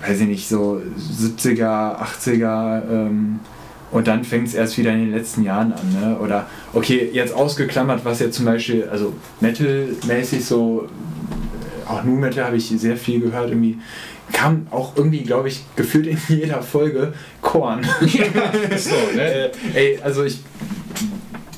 weiß 0.06 0.20
ich 0.20 0.26
nicht, 0.28 0.48
so 0.48 0.80
70er, 1.20 1.98
80er 2.00 2.82
ähm, 2.90 3.40
und 3.90 4.06
dann 4.08 4.24
fängt 4.24 4.48
es 4.48 4.54
erst 4.54 4.78
wieder 4.78 4.92
in 4.92 4.98
den 4.98 5.12
letzten 5.12 5.42
Jahren 5.42 5.72
an. 5.72 6.00
Ne? 6.00 6.18
Oder 6.18 6.46
okay, 6.72 7.08
jetzt 7.12 7.34
ausgeklammert, 7.34 8.04
was 8.04 8.20
jetzt 8.20 8.36
zum 8.36 8.44
Beispiel, 8.44 8.88
also 8.90 9.14
Metal-mäßig 9.40 10.44
so, 10.44 10.88
äh, 10.88 11.90
auch 11.90 12.02
Nu 12.04 12.12
Metal 12.16 12.44
habe 12.44 12.56
ich 12.56 12.68
sehr 12.68 12.96
viel 12.96 13.20
gehört, 13.20 13.50
irgendwie 13.50 13.78
kam 14.32 14.66
auch 14.70 14.96
irgendwie, 14.96 15.22
glaube 15.22 15.48
ich, 15.48 15.64
gefühlt 15.76 16.06
in 16.06 16.18
jeder 16.28 16.62
Folge 16.62 17.12
Korn. 17.42 17.86
so, 18.76 18.90
ne? 19.14 19.22
äh, 19.22 19.50
ey, 19.74 19.98
also 20.02 20.24
ich, 20.24 20.40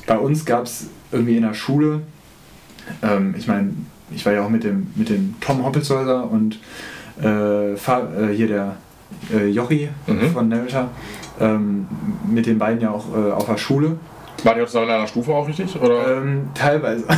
bei 0.05 0.17
uns 0.17 0.45
gab 0.45 0.65
es 0.65 0.87
irgendwie 1.11 1.37
in 1.37 1.43
der 1.43 1.55
Schule, 1.55 2.01
ähm, 3.01 3.35
ich 3.37 3.47
meine, 3.47 3.73
ich 4.11 4.25
war 4.25 4.33
ja 4.33 4.43
auch 4.43 4.49
mit 4.49 4.63
dem, 4.63 4.87
mit 4.95 5.09
dem 5.09 5.35
Tom 5.39 5.63
Hoppelshäuser 5.63 6.29
und 6.29 6.59
äh, 7.21 7.73
äh, 7.73 7.77
hier 8.35 8.47
der 8.47 8.75
äh, 9.33 9.47
Jochi 9.47 9.89
Mhm. 10.07 10.31
von 10.31 10.49
Narrator, 10.49 10.89
ähm, 11.39 11.87
mit 12.29 12.45
den 12.45 12.57
beiden 12.57 12.81
ja 12.81 12.91
auch 12.91 13.05
äh, 13.15 13.31
auf 13.31 13.45
der 13.45 13.57
Schule. 13.57 13.97
War 14.43 14.55
die 14.55 14.65
zusammen 14.65 14.87
in 14.87 14.93
einer 14.93 15.07
Stufe 15.07 15.33
auch 15.33 15.47
richtig? 15.47 15.79
Oder? 15.81 16.17
Ähm, 16.17 16.49
teilweise. 16.53 17.03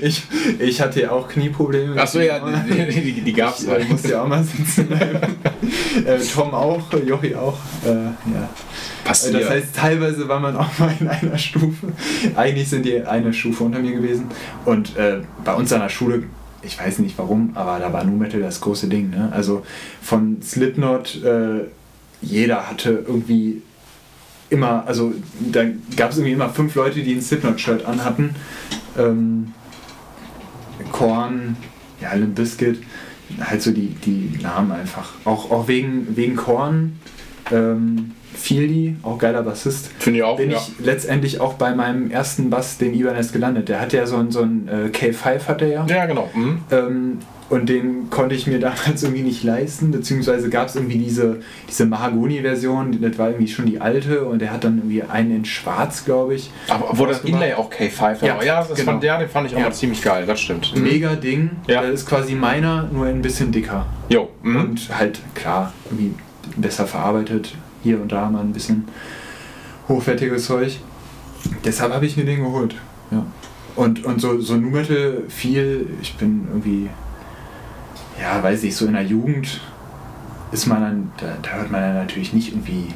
Ich, 0.00 0.22
ich 0.58 0.80
hatte 0.80 1.02
ja 1.02 1.10
auch 1.10 1.28
Knieprobleme. 1.28 2.00
Achso, 2.00 2.20
ja, 2.20 2.38
die, 2.68 3.12
die, 3.12 3.20
die 3.22 3.32
gab's. 3.32 3.62
Ich 3.62 3.70
äh, 3.70 3.84
musste 3.84 4.10
ja 4.10 4.22
auch 4.22 4.28
mal 4.28 4.42
sitzen 4.42 4.86
bleiben. 4.86 5.18
äh, 6.06 6.18
Tom 6.18 6.52
auch, 6.52 6.82
Jochi 6.92 7.34
auch. 7.34 7.56
Äh, 7.84 7.94
ja. 7.94 8.48
Passiert. 9.04 9.42
Das 9.42 9.50
heißt, 9.50 9.76
teilweise 9.76 10.28
war 10.28 10.40
man 10.40 10.56
auch 10.56 10.78
mal 10.78 10.94
in 11.00 11.08
einer 11.08 11.38
Stufe. 11.38 11.88
Eigentlich 12.34 12.68
sind 12.68 12.84
die 12.84 13.02
eine 13.02 13.32
Stufe 13.32 13.64
unter 13.64 13.78
mir 13.78 13.92
gewesen. 13.92 14.26
Und 14.64 14.96
äh, 14.96 15.20
bei 15.44 15.54
uns 15.54 15.72
an 15.72 15.80
der 15.80 15.88
Schule, 15.88 16.24
ich 16.62 16.78
weiß 16.78 16.98
nicht 16.98 17.16
warum, 17.18 17.52
aber 17.54 17.78
da 17.78 17.92
war 17.92 18.04
Nu 18.04 18.16
Metal 18.16 18.40
das 18.40 18.60
große 18.60 18.88
Ding. 18.88 19.10
Ne? 19.10 19.30
Also 19.32 19.64
von 20.02 20.42
Slipknot, 20.42 21.22
äh, 21.24 21.66
jeder 22.22 22.68
hatte 22.68 23.04
irgendwie 23.06 23.62
immer, 24.50 24.84
also 24.86 25.12
da 25.40 25.64
gab 25.96 26.10
es 26.10 26.18
irgendwie 26.18 26.32
immer 26.32 26.48
fünf 26.50 26.74
Leute, 26.74 27.02
die 27.02 27.14
ein 27.14 27.22
Slipknot-Shirt 27.22 27.84
anhatten. 27.84 28.34
Ähm, 28.96 29.52
Korn, 30.92 31.56
ja, 32.00 32.12
Limp 32.14 32.34
Bizkit, 32.34 32.82
halt 33.40 33.62
so 33.62 33.72
die, 33.72 33.88
die 33.88 34.38
Namen 34.42 34.72
einfach. 34.72 35.12
Auch, 35.24 35.50
auch 35.50 35.68
wegen, 35.68 36.16
wegen 36.16 36.36
Korn, 36.36 36.98
ähm, 37.50 38.12
Fieldy, 38.34 38.96
auch 39.02 39.18
geiler 39.18 39.42
Bassist. 39.42 39.90
Finde 39.98 40.18
ich 40.18 40.24
auch, 40.24 40.36
Bin 40.36 40.50
ja. 40.50 40.58
ich 40.58 40.84
letztendlich 40.84 41.40
auch 41.40 41.54
bei 41.54 41.74
meinem 41.74 42.10
ersten 42.10 42.50
Bass, 42.50 42.78
den 42.78 42.94
Ibanez 42.94 43.32
gelandet. 43.32 43.68
Der 43.68 43.80
hatte 43.80 43.96
ja 43.96 44.06
so 44.06 44.16
ein, 44.16 44.30
so 44.30 44.42
ein 44.42 44.68
äh, 44.68 44.88
K5 44.88 45.46
hat 45.48 45.62
er 45.62 45.68
ja. 45.68 45.86
Ja, 45.88 46.06
genau. 46.06 46.30
Mhm. 46.34 46.58
Ähm, 46.70 47.18
und 47.48 47.68
den 47.68 48.10
konnte 48.10 48.34
ich 48.34 48.46
mir 48.46 48.58
damals 48.60 49.02
irgendwie 49.02 49.22
nicht 49.22 49.44
leisten, 49.44 49.90
beziehungsweise 49.92 50.50
gab 50.50 50.68
es 50.68 50.74
irgendwie 50.76 50.98
diese, 50.98 51.40
diese 51.68 51.86
Mahagoni-Version, 51.86 53.00
das 53.00 53.18
war 53.18 53.28
irgendwie 53.28 53.48
schon 53.48 53.66
die 53.66 53.80
alte 53.80 54.24
und 54.24 54.40
der 54.40 54.52
hat 54.52 54.64
dann 54.64 54.78
irgendwie 54.78 55.02
einen 55.02 55.30
in 55.36 55.44
schwarz, 55.44 56.04
glaube 56.04 56.34
ich. 56.34 56.50
Aber 56.68 56.88
wo 56.92 57.06
das. 57.06 57.22
Inlay 57.24 57.54
auch 57.54 57.70
K5 57.70 58.00
war. 58.00 58.22
Ja, 58.22 58.42
Ja, 58.42 58.58
das 58.64 58.74
genau. 58.76 58.92
fand, 58.92 59.04
ja, 59.04 59.18
den 59.18 59.28
fand 59.28 59.46
ich 59.48 59.54
auch 59.54 59.58
Ja. 59.60 59.66
mal 59.66 59.72
ziemlich 59.74 60.02
geil, 60.02 60.24
das 60.26 60.40
stimmt. 60.40 60.74
Mhm. 60.74 60.82
Mega 60.82 61.14
Ding. 61.14 61.50
Ja. 61.68 61.82
Das 61.82 61.92
ist 61.92 62.06
quasi 62.06 62.34
meiner, 62.34 62.88
nur 62.92 63.06
ein 63.06 63.22
bisschen 63.22 63.52
dicker. 63.52 63.86
Jo. 64.08 64.28
Mhm. 64.42 64.56
Und 64.56 64.88
halt, 64.98 65.20
klar, 65.34 65.72
irgendwie 65.86 66.14
besser 66.56 66.86
verarbeitet. 66.86 67.54
Hier 67.82 68.00
und 68.00 68.10
da 68.10 68.28
mal 68.28 68.40
ein 68.40 68.52
bisschen 68.52 68.86
hochwertiges 69.88 70.46
Zeug. 70.46 70.78
Deshalb 71.64 71.92
habe 71.92 72.06
ich 72.06 72.16
mir 72.16 72.24
den 72.24 72.42
geholt. 72.42 72.74
Ja. 73.10 73.24
Und, 73.76 74.04
und 74.04 74.20
so, 74.20 74.40
so 74.40 74.56
Nu 74.56 74.70
Metal 74.70 75.22
viel, 75.28 75.86
ich 76.02 76.16
bin 76.16 76.46
irgendwie, 76.50 76.88
ja, 78.20 78.42
weiß 78.42 78.64
ich, 78.64 78.74
so 78.74 78.86
in 78.86 78.94
der 78.94 79.04
Jugend 79.04 79.60
ist 80.52 80.66
man 80.66 80.80
dann, 80.80 81.12
da, 81.18 81.36
da 81.42 81.50
hört 81.58 81.70
man 81.70 81.80
dann 81.80 81.94
natürlich 81.94 82.32
nicht 82.32 82.52
irgendwie 82.52 82.88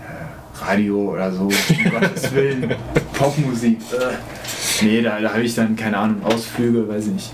äh, 0.00 0.64
Radio 0.64 1.12
oder 1.12 1.30
so, 1.32 1.42
um 1.42 1.50
Gottes 1.90 2.34
Willen, 2.34 2.74
Popmusik. 3.12 3.78
Äh. 3.92 4.84
Nee, 4.84 5.02
da, 5.02 5.20
da 5.20 5.30
habe 5.30 5.42
ich 5.42 5.54
dann, 5.54 5.76
keine 5.76 5.98
Ahnung, 5.98 6.24
Ausflüge, 6.24 6.88
weiß 6.88 7.06
ich 7.06 7.12
nicht, 7.12 7.32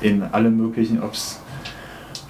in 0.00 0.22
alle 0.22 0.50
möglichen, 0.50 1.02
ob 1.02 1.12
es 1.14 1.40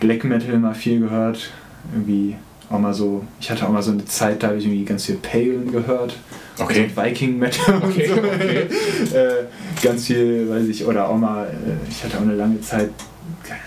Black 0.01 0.25
Metal 0.25 0.59
mal 0.59 0.75
viel 0.75 1.01
gehört, 1.01 1.51
irgendwie 1.93 2.37
auch 2.71 2.79
mal 2.79 2.95
so, 2.95 3.25
ich 3.41 3.51
hatte 3.51 3.67
auch 3.67 3.71
mal 3.71 3.83
so 3.83 3.93
eine 3.93 4.05
Zeit, 4.05 4.43
da 4.43 4.49
habe 4.49 4.59
ich 4.59 4.65
irgendwie 4.65 4.85
ganz 4.85 5.07
viel 5.07 5.17
Pagan 5.17 5.71
gehört. 5.71 6.17
Okay. 6.59 6.91
Also 6.97 7.03
Viking 7.03 7.39
Metal 7.39 7.77
Okay, 7.83 8.09
und 8.09 8.17
so. 8.17 8.29
okay. 8.29 8.67
äh, 9.15 9.45
ganz 9.83 10.07
viel, 10.07 10.51
weiß 10.51 10.67
ich, 10.67 10.85
oder 10.85 11.09
auch 11.09 11.17
mal, 11.17 11.47
äh, 11.47 11.89
ich 11.89 12.03
hatte 12.05 12.19
auch 12.19 12.23
eine 12.23 12.35
lange 12.35 12.61
Zeit 12.61 12.91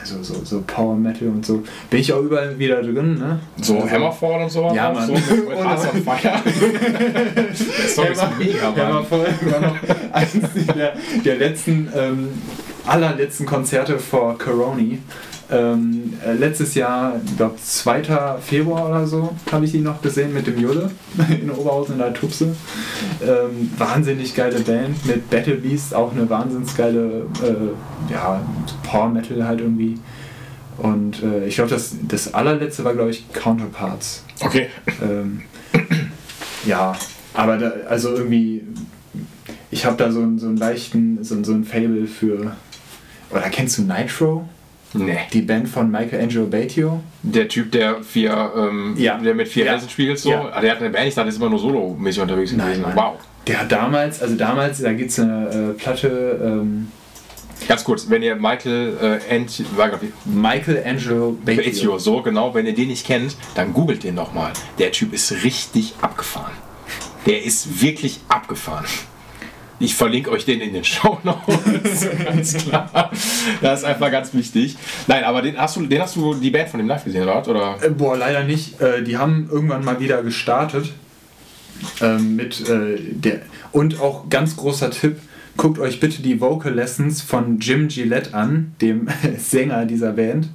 so, 0.04 0.22
so, 0.24 0.44
so 0.44 0.64
Power 0.68 0.96
Metal 0.96 1.28
und 1.30 1.46
so. 1.46 1.64
Bin 1.90 2.00
ich 2.00 2.12
auch 2.14 2.22
überall 2.22 2.58
wieder 2.58 2.82
drin, 2.82 3.18
ne? 3.18 3.40
So 3.62 3.76
Also- 3.78 3.90
Hammerfall 3.90 4.42
und 4.44 4.50
sowas? 4.50 4.76
Ja, 4.76 4.92
Mann. 4.92 5.08
So 5.08 5.14
mit, 5.14 5.30
mit 5.30 5.48
Ohne- 5.58 5.70
Hearts 5.70 5.86
on 5.94 6.04
Fire. 6.04 6.42
Der 6.44 7.56
Song 7.88 8.06
ist 8.08 8.24
mega, 8.40 8.70
Mann. 8.72 8.88
Hammerfall 8.88 9.26
war 9.42 9.60
noch 9.60 9.76
eins 10.14 10.32
der, 10.76 10.94
der 11.26 11.36
letzten, 11.38 11.90
ähm, 11.96 12.28
allerletzten 12.86 13.46
Konzerte 13.46 14.00
vor 14.00 14.38
Coroni. 14.38 15.00
Ähm, 15.52 16.14
äh, 16.26 16.34
letztes 16.34 16.76
Jahr, 16.76 17.20
ich 17.26 17.36
glaube 17.38 17.56
2. 17.62 18.04
Februar 18.42 18.88
oder 18.90 19.06
so, 19.06 19.36
habe 19.52 19.66
ich 19.66 19.72
die 19.72 19.80
noch 19.82 20.02
gesehen 20.02 20.34
mit 20.34 20.48
dem 20.48 20.58
Jule 20.60 20.90
in 21.42 21.52
Oberhausen 21.52 21.94
in 21.96 22.00
der 22.00 22.14
Tupse. 22.14 22.56
Ähm, 23.22 23.70
wahnsinnig 23.78 24.34
geile 24.34 24.60
Band 24.62 25.06
mit 25.06 25.30
Battle 25.30 25.56
Beast, 25.56 25.94
auch 25.94 26.12
eine 26.14 26.30
wahnsinnig 26.30 26.76
geile 26.78 27.26
äh, 27.44 28.12
ja, 28.14 28.42
Power 28.90 29.10
Metal 29.10 29.46
halt 29.46 29.60
irgendwie. 29.62 29.98
Und 30.78 31.22
äh, 31.22 31.46
ich 31.46 31.56
glaube, 31.56 31.70
das, 31.70 31.96
das 32.08 32.34
allerletzte 32.34 32.84
war, 32.86 32.94
glaube 32.94 33.10
ich, 33.12 33.32
Counterparts. 33.34 34.24
Okay. 34.40 34.68
Ähm, 35.02 35.42
ja, 36.66 36.94
aber 37.34 37.58
da, 37.58 37.72
also 37.90 38.14
irgendwie, 38.16 38.64
ich 39.70 39.86
habe 39.86 39.98
da 39.98 40.12
so, 40.12 40.22
einen- 40.22 40.40
so 40.40 40.48
einen 40.48 40.58
leichten, 40.58 41.24
so, 41.24 41.36
einen- 41.36 41.44
so 41.44 41.52
ein 41.54 41.66
Fable 41.66 42.08
für. 42.08 42.56
Oder 43.30 43.50
kennst 43.50 43.78
du 43.78 43.82
Nitro? 43.84 44.48
Nee. 44.94 45.18
Die 45.32 45.42
Band 45.42 45.70
von 45.70 45.90
Michelangelo 45.90 46.48
Batio? 46.48 47.02
Der 47.24 47.48
Typ, 47.48 47.72
der 47.72 48.04
vier, 48.04 48.52
ähm, 48.58 48.96
Ja. 48.98 49.18
der 49.18 49.34
mit 49.36 49.48
vier 49.48 49.66
Ja. 49.66 49.74
Elsen 49.74 49.90
spielt, 49.90 50.20
so. 50.20 50.32
Ja. 50.32 50.60
Der 50.60 50.72
hat 50.72 50.80
eine 50.82 50.90
Band, 50.90 51.08
ich 51.08 51.16
dachte, 51.16 51.26
der 51.28 51.34
ist 51.34 51.38
immer 51.38 51.50
nur 51.50 51.60
solo-mäßig 51.60 52.22
unterwegs 52.22 52.52
gewesen. 52.52 52.82
Mann. 52.82 52.96
Wow. 52.96 53.14
Der 53.48 53.62
hat 53.62 53.72
damals, 53.72 54.22
also 54.22 54.36
damals, 54.36 54.82
da 54.82 54.94
gibt 54.94 55.10
es 55.12 55.20
eine 55.20 55.48
äh, 55.50 55.80
Platte, 55.82 56.40
ähm, 56.44 56.88
Ganz 57.68 57.84
kurz, 57.84 58.10
wenn 58.10 58.24
ihr 58.24 58.36
Michael 58.36 59.20
äh, 59.30 59.36
Ant, 59.36 59.60
wie- 60.02 60.12
Michelangelo 60.26 61.38
Batio. 61.46 62.00
So 62.00 62.22
genau, 62.24 62.54
wenn 62.56 62.66
ihr 62.66 62.74
den 62.74 62.88
nicht 62.88 63.06
kennt, 63.06 63.36
dann 63.54 63.72
googelt 63.72 64.04
den 64.04 64.16
noch 64.16 64.34
mal. 64.34 64.52
Der 64.80 64.92
Typ 64.92 65.14
ist 65.14 65.44
richtig 65.44 65.94
abgefahren. 66.02 66.52
Der 67.28 67.44
ist 67.46 67.80
wirklich 67.82 68.20
abgefahren. 68.30 68.86
Ich 69.82 69.96
verlinke 69.96 70.30
euch 70.30 70.46
den 70.46 70.62
in 70.62 70.74
den 70.74 70.84
Show 70.86 71.20
Notes, 71.24 72.08
ganz 72.26 72.54
klar. 72.54 73.12
Das 73.62 73.80
ist 73.80 73.86
einfach 73.86 74.12
ganz 74.12 74.34
wichtig. 74.34 74.78
Nein, 75.08 75.24
aber 75.24 75.42
den 75.42 75.58
hast 75.58 75.76
du, 75.76 75.86
den 75.86 76.02
hast 76.02 76.16
du 76.16 76.36
die 76.36 76.52
Band 76.52 76.70
von 76.70 76.78
dem 76.80 76.88
live 76.88 77.04
gesehen, 77.04 77.24
oder? 77.24 77.78
Äh, 77.82 77.90
boah, 77.90 78.16
leider 78.16 78.44
nicht. 78.44 78.80
Äh, 78.80 79.04
die 79.04 79.18
haben 79.18 79.50
irgendwann 79.52 79.84
mal 79.84 80.00
wieder 80.00 80.22
gestartet. 80.24 80.94
Ähm, 82.00 82.36
mit 82.36 82.70
äh, 82.70 82.98
der. 83.00 83.42
Und 83.72 84.00
auch 84.00 84.30
ganz 84.30 84.56
großer 84.56 84.92
Tipp: 84.92 85.18
guckt 85.58 85.80
euch 85.80 86.00
bitte 86.00 86.22
die 86.22 86.40
Vocal 86.40 86.74
Lessons 86.74 87.24
von 87.24 87.60
Jim 87.60 87.88
Gillette 87.88 88.36
an, 88.36 88.76
dem 88.82 89.08
Sänger 89.38 89.86
dieser 89.86 90.12
Band. 90.12 90.50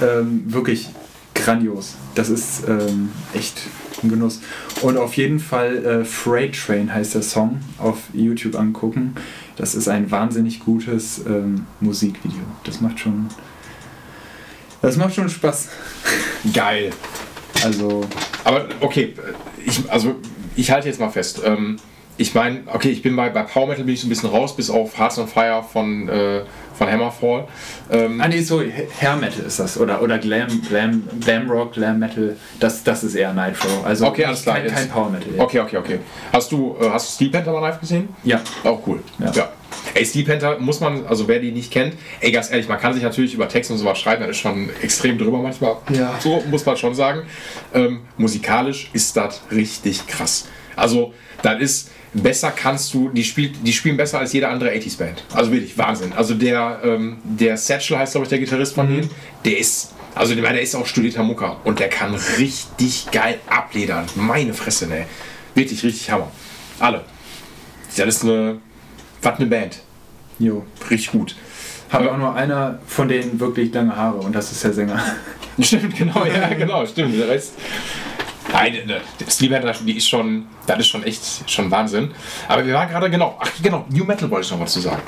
Ähm, 0.00 0.44
wirklich 0.46 0.88
grandios. 1.34 1.96
Das 2.14 2.30
ist 2.30 2.66
ähm, 2.66 3.10
echt 3.34 3.60
ein 4.04 4.10
Genuss. 4.10 4.40
Und 4.82 4.96
auf 4.96 5.14
jeden 5.14 5.40
Fall 5.40 5.84
äh, 5.84 6.04
Freight 6.04 6.54
Train 6.54 6.92
heißt 6.92 7.14
der 7.14 7.22
Song 7.22 7.60
auf 7.78 7.98
YouTube 8.12 8.54
angucken. 8.54 9.14
Das 9.56 9.74
ist 9.74 9.88
ein 9.88 10.10
wahnsinnig 10.10 10.60
gutes 10.60 11.22
ähm, 11.26 11.66
Musikvideo. 11.80 12.42
Das 12.64 12.80
macht 12.80 13.00
schon. 13.00 13.28
Das 14.82 14.96
macht 14.96 15.14
schon 15.14 15.28
Spaß. 15.28 15.68
Geil. 16.52 16.90
Also, 17.64 18.04
Aber 18.44 18.68
okay, 18.80 19.14
ich, 19.64 19.90
also 19.90 20.16
ich 20.56 20.70
halte 20.70 20.88
jetzt 20.88 21.00
mal 21.00 21.10
fest. 21.10 21.40
Ähm, 21.44 21.76
ich 22.16 22.34
meine, 22.34 22.60
okay, 22.72 22.90
ich 22.90 23.02
bin 23.02 23.16
bei, 23.16 23.28
bei 23.30 23.42
Power 23.42 23.66
Metal 23.66 23.84
bin 23.84 23.94
ich 23.94 24.00
so 24.00 24.06
ein 24.06 24.10
bisschen 24.10 24.30
raus, 24.30 24.54
bis 24.54 24.70
auf 24.70 24.96
Hearts 24.98 25.18
on 25.18 25.26
Fire 25.26 25.64
von, 25.64 26.08
äh, 26.08 26.42
von 26.76 26.88
Hammerfall. 26.90 27.46
Ähm, 27.90 28.20
ah 28.20 28.28
nee, 28.28 28.40
sorry, 28.40 28.72
Hair 29.00 29.16
Metal 29.16 29.44
ist 29.44 29.58
das. 29.58 29.76
Oder, 29.78 30.00
oder 30.00 30.18
Glam, 30.18 30.62
Glam, 30.68 31.02
Glam 31.20 31.50
Rock, 31.50 31.72
Glam 31.74 31.98
Metal. 31.98 32.36
Das, 32.60 32.84
das 32.84 33.02
ist 33.04 33.14
eher 33.16 33.32
Nitro. 33.32 33.68
Also 33.84 34.06
Okay, 34.06 34.24
alles 34.26 34.42
klar, 34.42 34.56
Kein, 34.56 34.64
jetzt- 34.66 34.74
kein 34.76 34.88
Power 34.90 35.10
Metal. 35.10 35.34
ja. 35.36 35.42
okay, 35.42 35.58
okay, 35.60 35.76
okay. 35.76 35.98
Hast 36.32 36.52
du, 36.52 36.76
äh, 36.80 36.88
hast 36.90 37.08
du 37.08 37.12
Steel 37.14 37.30
Panther 37.30 37.52
mal 37.52 37.60
live 37.60 37.80
gesehen? 37.80 38.08
Ja. 38.22 38.40
Auch 38.62 38.80
cool. 38.86 39.02
Ja. 39.18 39.32
Ja. 39.32 39.48
Ey, 39.92 40.04
Steel 40.06 40.24
Panther 40.24 40.58
muss 40.60 40.80
man, 40.80 41.04
also 41.06 41.26
wer 41.28 41.40
die 41.40 41.50
nicht 41.52 41.72
kennt, 41.72 41.94
ey, 42.20 42.30
ganz 42.32 42.50
ehrlich, 42.50 42.68
man 42.68 42.78
kann 42.80 42.94
sich 42.94 43.02
natürlich 43.02 43.34
über 43.34 43.48
Text 43.48 43.70
und 43.70 43.78
sowas 43.78 43.98
schreiben, 43.98 44.22
das 44.22 44.30
ist 44.30 44.38
schon 44.38 44.70
extrem 44.82 45.18
drüber 45.18 45.38
manchmal. 45.38 45.76
Ja. 45.92 46.14
So 46.20 46.42
muss 46.48 46.64
man 46.64 46.76
schon 46.76 46.94
sagen. 46.94 47.22
Ähm, 47.74 48.00
musikalisch 48.16 48.88
ist 48.92 49.16
das 49.16 49.42
richtig 49.50 50.06
krass. 50.06 50.46
Also, 50.76 51.12
das 51.42 51.60
ist, 51.60 51.90
besser 52.14 52.50
kannst 52.50 52.94
du, 52.94 53.10
die, 53.10 53.24
spielt, 53.24 53.66
die 53.66 53.72
spielen 53.72 53.96
besser 53.96 54.20
als 54.20 54.32
jede 54.32 54.48
andere 54.48 54.70
80s-Band. 54.70 55.24
Also 55.32 55.52
wirklich, 55.52 55.76
Wahnsinn. 55.76 56.12
Also 56.12 56.34
der, 56.34 56.80
ähm, 56.84 57.18
der 57.24 57.56
Satchel 57.56 57.98
heißt, 57.98 58.12
glaube 58.12 58.24
ich, 58.24 58.28
der 58.30 58.38
Gitarrist 58.38 58.74
von 58.74 58.88
denen, 58.88 59.10
der 59.44 59.58
ist, 59.58 59.92
also 60.14 60.34
der 60.34 60.60
ist 60.60 60.74
auch 60.74 60.86
studierter 60.86 61.22
Mucker 61.22 61.56
und 61.64 61.80
der 61.80 61.88
kann 61.88 62.14
richtig 62.38 63.10
geil 63.10 63.38
abledern. 63.48 64.06
Meine 64.14 64.54
Fresse, 64.54 64.86
ne. 64.86 65.06
Wirklich, 65.54 65.82
richtig 65.82 66.10
Hammer. 66.10 66.30
Alle. 66.78 67.04
Das 67.96 68.06
ist 68.06 68.24
eine, 68.24 68.58
was 69.22 69.38
eine 69.38 69.46
Band. 69.46 69.80
Jo. 70.38 70.64
Richtig 70.90 71.12
gut. 71.12 71.36
Hat 71.90 72.06
auch 72.08 72.16
nur 72.16 72.34
einer 72.34 72.80
von 72.86 73.08
denen 73.08 73.38
wirklich 73.38 73.72
lange 73.72 73.94
Haare 73.94 74.18
und 74.18 74.34
das 74.34 74.50
ist 74.50 74.64
der 74.64 74.72
Sänger. 74.72 75.00
Stimmt, 75.60 75.96
genau, 75.96 76.24
ja, 76.24 76.48
genau, 76.54 76.84
stimmt. 76.84 77.16
Der 77.16 77.28
Rest. 77.28 77.52
Nein, 78.54 78.72
ne, 78.86 79.00
Steve 79.28 79.56
Hatter, 79.56 79.74
die 79.84 79.96
ist 79.96 80.08
schon, 80.08 80.46
das 80.64 80.78
ist 80.78 80.86
schon 80.86 81.02
echt 81.02 81.50
schon 81.50 81.68
Wahnsinn. 81.72 82.12
Aber 82.46 82.64
wir 82.64 82.72
waren 82.72 82.88
gerade, 82.88 83.10
genau, 83.10 83.36
ach 83.40 83.50
genau, 83.60 83.84
New 83.88 84.04
Metal 84.04 84.30
wollte 84.30 84.46
ich 84.46 84.52
noch 84.52 84.60
was 84.60 84.72
zu 84.72 84.80
sagen. 84.80 85.02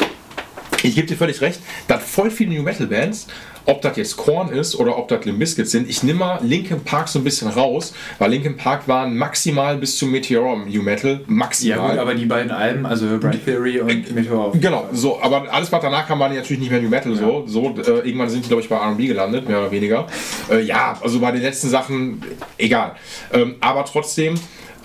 Ich 0.82 0.96
gebe 0.96 1.06
dir 1.06 1.16
völlig 1.16 1.40
recht, 1.40 1.60
dass 1.86 2.02
voll 2.02 2.28
viele 2.28 2.56
New 2.56 2.64
Metal 2.64 2.88
Bands 2.88 3.28
ob 3.66 3.82
das 3.82 3.96
jetzt 3.96 4.16
Korn 4.16 4.48
ist 4.48 4.76
oder 4.76 4.96
ob 4.96 5.08
das 5.08 5.24
Limp 5.24 5.38
Bizkit 5.38 5.68
sind. 5.68 5.88
Ich 5.88 6.02
nehme 6.02 6.20
mal 6.20 6.40
Linkin 6.42 6.80
Park 6.80 7.08
so 7.08 7.18
ein 7.18 7.24
bisschen 7.24 7.48
raus, 7.48 7.92
weil 8.18 8.30
Linkin 8.30 8.56
Park 8.56 8.88
waren 8.88 9.16
maximal 9.16 9.76
bis 9.76 9.98
zu 9.98 10.06
Meteor 10.06 10.64
New 10.66 10.82
Metal. 10.82 11.20
Maximal. 11.26 11.78
Ja 11.78 11.90
gut, 11.90 11.98
aber 11.98 12.14
die 12.14 12.26
beiden 12.26 12.50
Alben, 12.50 12.86
also 12.86 13.18
Bright 13.18 13.44
Theory 13.44 13.80
und 13.80 14.14
Meteor. 14.14 14.52
Genau, 14.52 14.88
so, 14.92 15.20
aber 15.20 15.52
alles, 15.52 15.70
was 15.70 15.82
danach 15.82 16.06
kam, 16.06 16.18
war 16.18 16.28
natürlich 16.28 16.60
nicht 16.60 16.70
mehr 16.70 16.80
New 16.80 16.88
Metal 16.88 17.14
so. 17.14 17.44
so 17.46 17.74
äh, 17.76 18.06
irgendwann 18.06 18.28
sind 18.28 18.44
die, 18.44 18.48
glaube 18.48 18.62
ich, 18.62 18.68
bei 18.68 18.76
RB 18.76 18.98
gelandet, 18.98 19.48
mehr 19.48 19.58
oder 19.58 19.70
weniger. 19.70 20.06
Äh, 20.50 20.62
ja, 20.62 20.98
also 21.02 21.20
bei 21.20 21.32
den 21.32 21.42
letzten 21.42 21.68
Sachen, 21.68 22.22
egal. 22.56 22.92
Ähm, 23.32 23.56
aber 23.60 23.84
trotzdem, 23.84 24.34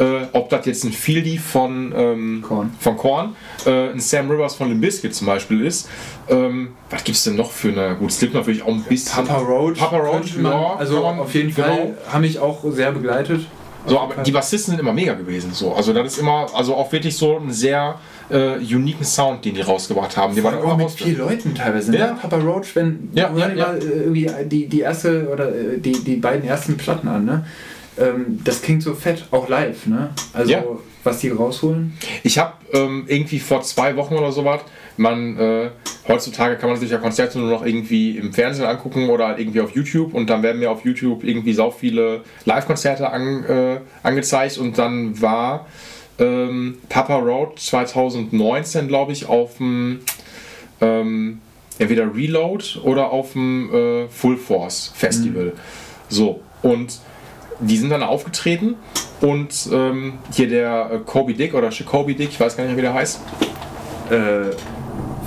äh, 0.02 0.28
ob 0.34 0.50
das 0.50 0.66
jetzt 0.66 0.84
ein 0.84 0.92
Fieldy 0.92 1.38
von, 1.38 1.94
ähm, 1.96 2.44
Korn. 2.46 2.72
von 2.80 2.98
Korn, 2.98 3.36
äh, 3.66 3.90
ein 3.92 4.00
Sam 4.00 4.30
Rivers 4.30 4.56
von 4.56 4.68
Limp 4.70 4.82
Bizkit 4.82 5.14
zum 5.16 5.28
Beispiel 5.28 5.66
ist. 5.66 5.88
Ähm, 6.30 6.70
was 6.90 7.04
gibt 7.04 7.18
es 7.18 7.24
denn 7.24 7.36
noch 7.36 7.52
für 7.52 7.70
eine. 7.70 7.96
Gut, 7.96 8.12
Slipknot 8.12 8.42
natürlich 8.44 8.64
auch 8.64 8.68
ein 8.70 8.84
bisschen. 8.84 9.26
Papa 9.26 9.40
Roach. 9.40 9.78
Papa 9.78 9.98
Roach, 9.98 10.36
man- 10.38 10.52
ja, 10.52 10.76
Also 10.78 11.02
man- 11.02 11.20
auf 11.20 11.34
jeden 11.34 11.54
genau. 11.54 11.68
Fall 11.68 11.98
haben 12.12 12.22
mich 12.22 12.40
auch 12.40 12.64
sehr 12.72 12.92
begleitet. 12.92 13.42
So, 13.88 14.00
aber 14.00 14.22
die 14.22 14.32
Bassisten 14.32 14.72
sind 14.74 14.80
immer 14.80 14.94
mega 14.94 15.14
gewesen. 15.16 15.54
So. 15.54 15.74
Also 15.74 15.92
das 15.92 16.14
ist 16.14 16.20
immer, 16.20 16.46
also 16.54 16.76
auch 16.76 16.92
wirklich 16.92 17.18
so 17.18 17.38
ein 17.40 17.52
sehr 17.52 17.96
äh, 18.30 18.58
uniken 18.60 19.04
Sound, 19.04 19.44
den 19.44 19.56
die 19.56 19.62
rausgebracht 19.62 20.16
haben. 20.16 20.36
Die 20.36 20.44
waren 20.44 20.60
auch 20.60 20.64
immer 20.64 20.78
mit 20.78 20.92
vier 20.92 21.18
Leuten 21.18 21.56
teilweise. 21.56 21.94
Ja. 21.98 22.08
Ne? 22.14 22.18
Papa 22.22 22.38
Roach, 22.38 22.76
wenn 22.76 23.10
Ja, 23.14 23.32
ja, 23.36 23.50
ja. 23.50 23.56
mal 23.68 23.78
äh, 23.80 23.84
irgendwie 24.04 24.30
die, 24.46 24.68
die 24.68 24.80
erste 24.82 25.28
oder 25.34 25.50
äh, 25.50 25.80
die, 25.80 25.94
die 25.94 26.16
beiden 26.18 26.48
ersten 26.48 26.78
Platten 26.78 27.08
an, 27.08 27.26
ne? 27.26 27.46
Ähm, 28.02 28.40
das 28.44 28.62
klingt 28.62 28.82
so 28.84 28.94
fett, 28.94 29.26
auch 29.32 29.48
live, 29.48 29.86
ne? 29.88 30.10
Also 30.34 30.52
Ja. 30.52 30.64
was 31.04 31.20
die 31.20 31.30
rausholen. 31.30 31.94
Ich 32.24 32.38
habe 32.40 32.54
ähm, 32.74 33.06
irgendwie 33.08 33.40
vor 33.40 33.62
zwei 33.62 33.96
Wochen 33.96 34.16
oder 34.16 34.32
so 34.32 34.44
was, 34.46 34.62
man, 34.98 35.38
äh, 35.38 35.70
heutzutage 36.08 36.58
kann 36.58 36.70
man 36.70 36.80
sich 36.80 36.90
ja 36.92 36.98
Konzerte 36.98 37.40
nur 37.40 37.50
noch 37.50 37.66
irgendwie 37.66 38.18
im 38.18 38.34
Fernsehen 38.34 38.66
angucken 38.66 39.10
oder 39.10 39.28
halt 39.28 39.40
irgendwie 39.40 39.62
auf 39.62 39.72
YouTube 39.72 40.14
und 40.14 40.30
dann 40.30 40.44
werden 40.44 40.60
mir 40.60 40.72
auf 40.72 40.84
YouTube 40.86 41.24
irgendwie 41.24 41.54
sau 41.54 41.72
viele 41.72 42.22
Live-Konzerte 42.46 43.10
an, 43.10 43.44
äh, 43.46 43.78
angezeigt 44.04 44.58
und 44.58 44.78
dann 44.78 45.22
war 45.22 45.68
ähm, 46.20 46.78
Papa 46.90 47.18
Road 47.18 47.60
2019, 47.60 48.88
glaube 48.88 49.12
ich, 49.12 49.28
auf 49.28 49.58
dem 49.58 50.00
ähm, 50.82 51.40
entweder 51.80 52.14
Reload 52.14 52.64
oder 52.84 53.12
auf 53.12 53.34
dem 53.34 53.74
äh, 53.74 54.08
Full 54.10 54.38
Force 54.38 54.92
Festival. 54.96 55.54
So, 56.10 56.42
und 56.62 57.00
die 57.62 57.78
sind 57.78 57.90
dann 57.90 58.04
aufgetreten 58.04 58.76
und 59.22 59.70
ähm, 59.72 60.14
hier 60.34 60.50
der 60.50 60.90
äh, 60.92 60.98
Kobe 61.06 61.34
Dick 61.34 61.54
oder 61.54 61.70
Jacoby 61.70 62.16
Dick, 62.16 62.30
ich 62.30 62.40
weiß 62.40 62.58
gar 62.58 62.64
nicht 62.64 62.72
mehr, 62.76 62.78
wie 62.78 62.82
der 62.88 62.94
heißt. 62.94 63.20
Äh, 64.10 64.50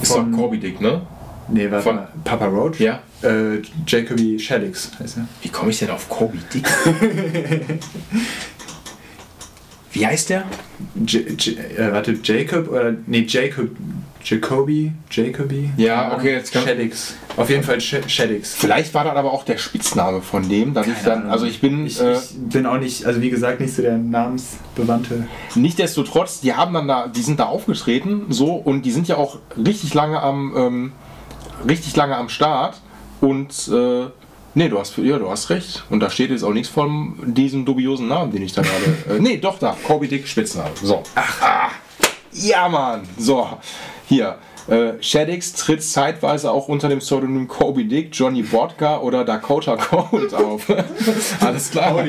Ist 0.03 0.13
Von- 0.13 0.31
doch 0.33 0.39
Kobe 0.39 0.59
Dick, 0.59 0.81
ne? 0.81 1.03
nee, 1.49 1.71
warte 1.71 1.85
Von- 1.85 1.97
mal. 1.97 2.09
Papa 2.25 2.47
Roach? 2.47 2.79
Ja. 2.81 3.01
Äh, 3.23 3.63
Jacoby 3.87 4.39
Shaddix 4.39 4.91
heißt 4.99 5.19
er. 5.19 5.29
Wie 5.43 5.49
komme 5.49 5.71
ich 5.71 5.79
denn 5.79 5.91
auf 5.91 6.09
Kobe 6.09 6.37
Dick? 6.53 6.67
wie 9.93 10.07
heißt 10.07 10.31
der? 10.31 10.45
J 11.07 11.31
J 11.47 11.57
äh, 11.79 11.93
warte, 11.93 12.19
Jacob 12.23 12.69
oder. 12.71 12.95
Nee, 13.07 13.25
Jacob. 13.29 13.69
Jacoby? 14.25 14.93
Jacoby? 15.11 15.71
Ja, 15.77 16.15
okay, 16.15 16.33
jetzt 16.33 16.53
kann- 16.53 16.65
Shaddix. 16.65 17.15
Auf 17.37 17.51
jeden 17.51 17.63
Fall 17.63 17.81
Sh 17.81 17.97
Shaddix. 18.09 18.55
Vielleicht 18.55 18.95
war 18.95 19.05
das 19.05 19.15
aber 19.17 19.33
auch 19.33 19.45
der 19.45 19.59
Spitzname 19.59 20.23
von 20.23 20.49
dem, 20.49 20.73
dass 20.73 20.87
ich 20.87 20.95
Keine 20.95 21.05
dann, 21.07 21.19
Ahnung. 21.21 21.33
also 21.33 21.47
ich 21.47 21.61
bin 21.61 21.87
Ich, 21.87 22.01
äh, 22.01 22.15
ich 22.15 22.31
bin 22.37 22.65
auch 22.65 22.79
nicht, 22.79 23.05
also 23.05 23.21
wie 23.21 23.29
gesagt, 23.31 23.61
nicht 23.61 23.75
so 23.75 23.83
der 23.83 23.99
Namensbewandte. 23.99 25.29
Nichtsdestotrotz, 25.57 26.41
die 26.41 26.55
haben 26.55 26.73
dann 26.73 26.89
da, 26.89 27.07
die 27.09 27.21
sind 27.23 27.39
da 27.39 27.45
aufgetreten, 27.47 28.27
so 28.31 28.55
und 28.55 28.83
die 28.83 28.93
sind 28.93 29.09
ja 29.09 29.17
auch 29.17 29.39
richtig 29.57 29.93
lange 29.95 30.21
am, 30.23 30.55
ähm, 30.57 30.93
richtig 31.69 31.95
lange 31.97 32.17
am 32.17 32.29
Start 32.31 32.81
und 33.21 33.51
äh, 33.69 34.07
nee, 34.55 34.69
du 34.69 34.79
hast, 34.79 34.97
ja, 34.99 35.19
du 35.19 35.29
hast 35.31 35.51
recht 35.51 35.85
und 35.91 36.01
da 36.01 36.09
steht 36.09 36.31
jetzt 36.31 36.45
auch 36.45 36.53
nichts 36.53 36.69
von 36.69 37.15
diesem 37.27 37.65
dubiosen 37.67 38.09
Namen, 38.09 38.33
den 38.33 38.43
ich 38.43 38.53
da 38.53 38.63
gerade, 38.63 39.19
äh, 39.19 39.21
nee, 39.21 39.37
doch 39.37 39.59
da, 39.59 39.77
Kobe 39.87 40.09
Dick 40.09 40.27
Spitzname, 40.27 40.71
so. 40.83 41.03
Ach, 41.15 41.43
ah, 41.43 41.71
ja, 42.33 42.69
Mann, 42.69 43.03
so, 43.19 43.47
hier. 44.09 44.39
Äh, 44.67 45.03
Shaddix 45.03 45.53
tritt 45.53 45.83
zeitweise 45.83 46.51
auch 46.51 46.69
unter 46.69 46.89
dem 46.89 47.01
Pseudonym 47.01 47.49
Kobe 47.49 47.85
Dick, 47.85 48.09
Johnny 48.13 48.43
Bodka 48.43 48.99
oder 48.99 49.25
Dakota 49.25 49.77
Cold 49.91 50.33
auf. 50.33 50.67
Alles 51.41 51.71
klar. 51.71 52.03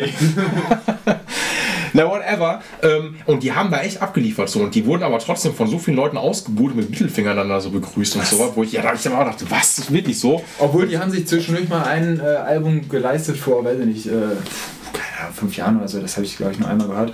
Na, 1.94 2.10
whatever. 2.10 2.62
Ähm, 2.82 3.16
und 3.26 3.44
die 3.44 3.54
haben 3.54 3.72
da 3.72 3.82
echt 3.82 4.02
abgeliefert 4.02 4.50
so. 4.50 4.62
Und 4.62 4.76
die 4.76 4.86
wurden 4.86 5.04
aber 5.04 5.20
trotzdem 5.20 5.54
von 5.54 5.68
so 5.68 5.80
vielen 5.80 5.98
Leuten 5.98 6.18
ausgebucht 6.18 6.76
mit 6.76 6.90
Mittelfingern 6.90 7.38
dann 7.38 7.50
da 7.50 7.60
so 7.62 7.70
begrüßt 7.72 8.18
und 8.18 8.26
so. 8.26 8.52
Wo 8.56 8.64
ich, 8.64 8.74
ja, 8.74 8.82
da 8.82 8.90
hab 8.90 8.96
ich 8.96 9.04
dann 9.04 9.14
auch 9.14 9.20
gedacht, 9.20 9.46
was, 9.50 9.80
ist 9.80 9.94
wirklich 9.94 10.20
so? 10.20 10.44
Obwohl 10.60 10.88
die 10.88 10.98
haben 10.98 11.12
sich 11.12 11.28
zwischendurch 11.28 11.70
mal 11.70 11.84
ein 11.84 12.20
äh, 12.20 12.24
Album 12.24 12.88
geleistet 12.90 13.38
vor, 13.38 13.64
weiß 13.64 13.80
ich 13.80 13.86
nicht, 13.86 14.08
äh, 14.08 14.12
keine 14.12 15.22
Ahnung, 15.22 15.34
fünf 15.34 15.56
Jahren 15.56 15.78
oder 15.78 15.88
so, 15.88 16.02
das 16.02 16.16
habe 16.18 16.26
ich 16.26 16.36
glaube 16.36 16.54
ich 16.54 16.60
nur 16.60 16.70
einmal 16.70 16.88
gehört. 16.88 17.14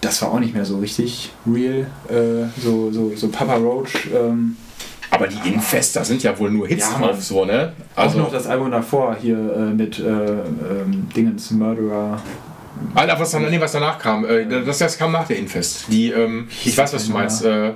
Das 0.00 0.22
war 0.22 0.30
auch 0.32 0.38
nicht 0.38 0.54
mehr 0.54 0.64
so 0.64 0.78
richtig 0.78 1.30
real. 1.46 1.86
Äh, 2.08 2.46
so, 2.62 2.90
so, 2.92 3.12
so 3.16 3.28
Papa 3.28 3.56
Roach. 3.56 4.06
Ähm, 4.14 4.56
Aber 5.10 5.26
die 5.26 5.48
Infest, 5.52 5.96
da 5.96 6.04
sind 6.04 6.22
ja 6.22 6.38
wohl 6.38 6.50
nur 6.50 6.68
Hits 6.68 6.88
Ja, 6.92 6.98
drauf, 6.98 7.22
so, 7.22 7.44
ne? 7.44 7.72
also 7.96 8.08
Also, 8.10 8.18
auch 8.18 8.22
noch 8.24 8.32
das 8.32 8.46
Album 8.46 8.70
davor 8.70 9.16
hier 9.20 9.36
äh, 9.36 9.74
mit 9.74 9.98
äh, 9.98 10.02
ähm, 10.04 11.08
Dingens 11.16 11.50
Murderer. 11.50 12.22
Alter, 12.94 13.18
was, 13.18 13.32
dann, 13.32 13.50
nee, 13.50 13.60
was 13.60 13.72
danach 13.72 13.98
kam, 13.98 14.24
äh, 14.24 14.46
das, 14.64 14.78
das 14.78 14.96
kam 14.96 15.10
nach 15.10 15.26
der 15.26 15.38
Infest. 15.38 15.86
Die, 15.90 16.10
ähm, 16.10 16.46
ich 16.64 16.78
weiß, 16.78 16.92
was 16.94 17.06
du 17.06 17.12
meinst. 17.12 17.44
Äh, 17.44 17.72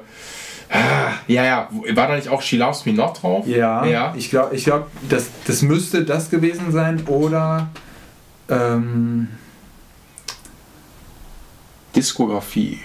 ah, 0.70 0.78
ja, 1.26 1.44
ja, 1.44 1.68
war 1.94 2.06
da 2.06 2.14
nicht 2.14 2.28
auch 2.28 2.40
She 2.40 2.56
Loves 2.56 2.86
Me 2.86 2.92
Not 2.92 3.20
drauf? 3.20 3.48
Ja, 3.48 3.84
Ja. 3.84 4.14
ich 4.16 4.30
glaube, 4.30 4.54
ich 4.54 4.64
glaub, 4.64 4.86
das, 5.08 5.26
das 5.46 5.62
müsste 5.62 6.04
das 6.04 6.30
gewesen 6.30 6.70
sein 6.70 7.02
oder. 7.08 7.68
Ähm, 8.48 9.26
Diskografie. 11.94 12.80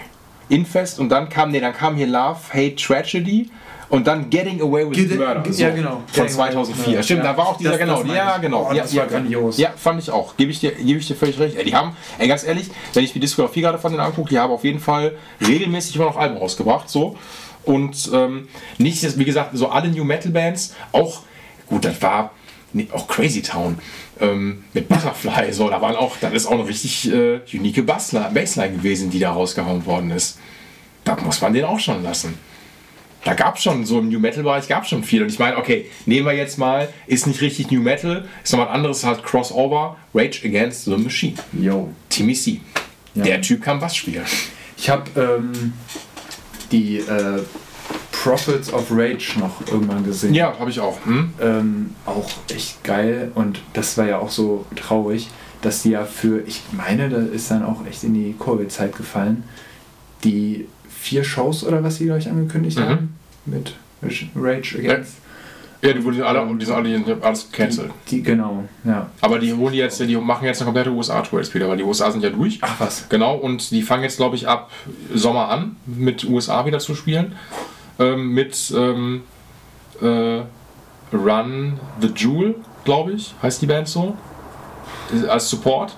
Infest 0.50 1.00
und 1.00 1.10
dann 1.10 1.28
kam, 1.28 1.52
nee, 1.52 1.60
dann 1.60 1.74
kam 1.74 1.96
hier 1.96 2.08
Love, 2.08 2.38
Hate, 2.54 2.76
Tragedy 2.76 3.50
und 3.90 4.08
dann 4.08 4.30
Getting 4.30 4.62
Away 4.62 4.90
with 4.90 4.98
Get- 4.98 5.18
Murder. 5.18 5.44
ja, 5.52 5.70
genau. 5.72 5.90
Von 5.92 6.06
Getting 6.06 6.22
Away 6.22 6.28
with 6.28 6.34
2004. 6.36 6.88
Murder. 6.88 7.04
Stimmt, 7.04 7.24
Ja, 7.24 7.32
da 7.32 7.38
war 7.38 7.48
auch 7.50 7.58
dieser, 7.58 7.70
das- 7.72 7.80
genau, 7.80 8.04
das 8.04 8.16
ja, 8.16 8.38
genau. 8.38 8.68
Oh, 8.70 8.74
ja, 8.74 8.84
das 8.84 8.94
ja, 8.94 9.02
war 9.02 9.08
grandios. 9.10 9.58
Ja, 9.58 9.74
fand 9.76 10.02
ich 10.02 10.10
auch. 10.10 10.38
Gebe 10.38 10.52
ich 10.52 10.62
dir, 10.62 10.72
gebe 10.72 11.00
ich 11.00 11.08
dir 11.08 11.16
völlig 11.16 11.38
recht. 11.40 11.58
Ey, 11.58 11.66
die 11.66 11.76
haben, 11.76 11.98
ey, 12.18 12.28
ganz 12.30 12.46
ehrlich, 12.46 12.70
wenn 12.94 13.04
ich 13.04 13.12
die 13.12 13.20
Diskografie 13.20 13.60
gerade 13.62 13.78
von 13.78 13.92
denen 13.92 14.02
angucke, 14.04 14.30
die 14.30 14.40
haben 14.40 14.52
auf 14.54 14.64
jeden 14.64 14.80
Fall 14.80 15.18
regelmäßig 15.46 15.98
immer 15.98 16.06
noch 16.06 16.18
Alben 16.18 16.38
rausgebracht, 16.38 16.90
so. 16.90 17.18
Und 17.66 18.10
ähm, 18.14 18.48
nicht, 18.78 19.18
wie 19.20 19.26
gesagt, 19.26 19.50
so 19.54 19.68
alle 19.68 19.90
New 19.90 20.06
Metal 20.06 20.32
Bands, 20.32 20.74
auch, 20.94 21.22
gut, 21.68 21.84
das 21.84 22.02
war 22.02 22.32
nee, 22.72 22.88
auch 22.94 23.06
Crazy 23.10 23.42
Town 23.42 23.78
ähm, 24.22 24.64
mit 24.74 24.88
Butterfly, 24.88 25.52
so, 25.54 25.70
da 25.70 25.82
waren 25.82 25.96
auch, 25.96 26.18
das 26.18 26.34
ist 26.34 26.46
auch 26.48 26.54
eine 26.54 26.68
richtig 26.68 27.12
äh, 27.12 27.40
unique 27.54 27.86
Bassline, 27.86 28.30
Bassline 28.34 28.74
gewesen, 28.74 29.10
die 29.10 29.20
da 29.20 29.32
rausgehauen 29.32 29.86
worden 29.86 30.12
ist. 30.12 30.38
Da 31.04 31.16
muss 31.16 31.42
man 31.42 31.54
den 31.54 31.66
auch 31.66 31.80
schon 31.80 32.04
lassen. 32.04 32.38
Da 33.24 33.34
gab 33.34 33.58
es 33.58 33.64
schon, 33.64 33.86
so 33.86 34.00
im 34.00 34.10
New 34.10 34.20
Metal-Bereich 34.20 34.68
gab 34.68 34.84
es 34.84 34.90
schon 34.90 35.04
viel. 35.04 35.22
Und 35.22 35.30
ich 35.30 35.40
meine, 35.40 35.58
okay, 35.58 35.90
nehmen 36.06 36.26
wir 36.26 36.34
jetzt 36.34 36.58
mal, 36.58 36.90
ist 37.08 37.28
nicht 37.28 37.42
richtig 37.42 37.72
New 37.72 37.82
Metal, 37.82 38.26
ist 38.44 38.54
noch 38.54 38.60
was 38.60 38.70
anderes, 38.70 39.04
halt 39.04 39.24
Crossover, 39.24 39.98
Rage 40.14 40.42
Against 40.46 40.86
the 40.86 40.96
Machine. 40.96 41.36
yo. 41.54 41.94
Timmy 42.10 42.34
C. 42.34 42.62
Ja. 43.16 43.24
Der 43.24 43.42
Typ 43.42 43.62
kann 43.64 43.80
Bass 43.80 43.96
spielen. 43.96 44.26
Ich 44.78 44.90
habe 44.90 45.10
ähm, 45.20 45.74
die 46.72 46.98
äh, 46.98 47.42
Prophets 48.24 48.72
of 48.74 48.88
Rage 48.92 49.40
noch 49.40 49.62
irgendwann 49.72 50.04
gesehen. 50.04 50.34
Ja, 50.34 50.54
habe 50.60 50.70
ich 50.70 50.80
auch. 50.80 50.98
Hm? 51.06 51.32
Ähm, 51.42 51.96
auch 52.06 52.30
echt 52.54 52.84
geil 52.84 53.32
und 53.36 53.62
das 53.74 53.98
war 53.98 54.06
ja 54.08 54.20
auch 54.20 54.30
so 54.32 54.66
traurig, 54.76 55.30
dass 55.62 55.84
die 55.84 55.92
ja 55.92 56.04
für, 56.06 56.42
ich 56.46 56.62
meine, 56.72 57.10
da 57.10 57.18
ist 57.18 57.50
dann 57.52 57.64
auch 57.64 57.86
echt 57.86 58.04
in 58.04 58.14
die 58.14 58.36
Covid-Zeit 58.40 58.96
gefallen, 58.96 59.44
die 60.24 60.68
vier 60.90 61.24
Shows 61.24 61.64
oder 61.64 61.84
was 61.84 61.98
sie, 61.98 62.06
glaube 62.06 62.20
ich, 62.20 62.30
angekündigt 62.30 62.78
Mhm. 62.80 62.84
haben 62.84 63.16
mit 63.46 63.74
Rage 64.36 64.78
Against. 64.80 65.14
Ja, 65.84 65.94
die 65.94 66.04
wurden 66.04 66.24
alle, 66.24 66.44
die 66.58 66.66
sind 66.66 66.74
alle 66.76 67.18
alles 67.22 67.52
cancelled. 67.52 67.92
Die, 68.10 68.16
die, 68.18 68.24
genau, 68.24 68.64
ja. 68.84 69.12
Aber 69.22 69.38
die 69.38 69.54
holen 69.54 69.76
jetzt, 69.76 70.00
die 70.00 70.18
machen 70.18 70.46
jetzt 70.46 70.60
eine 70.60 70.66
komplette 70.66 70.90
USA-Tour 70.90 71.40
jetzt 71.40 71.54
wieder, 71.54 71.70
weil 71.70 71.78
die 71.78 71.84
USA 71.84 72.12
sind 72.12 72.24
ja 72.24 72.32
durch. 72.32 72.58
Ach 72.62 72.74
was. 72.80 73.08
Genau, 73.10 73.36
und 73.36 73.70
die 73.70 73.84
fangen 73.84 74.02
jetzt, 74.02 74.18
glaube 74.18 74.36
ich, 74.36 74.48
ab 74.48 74.72
Sommer 75.14 75.50
an, 75.50 75.76
mit 75.86 76.24
USA 76.24 76.66
wieder 76.66 76.80
zu 76.80 76.96
spielen. 76.96 77.34
Ähm, 78.00 78.34
mit 78.34 78.72
ähm, 78.76 79.24
äh, 80.02 80.42
Run 81.16 81.80
the 82.02 82.12
Jewel, 82.16 82.56
glaube 82.84 83.14
ich, 83.14 83.34
heißt 83.42 83.62
die 83.62 83.66
Band 83.66 83.88
so. 83.88 84.16
Äh, 85.14 85.28
Als 85.28 85.50
Support. 85.50 85.96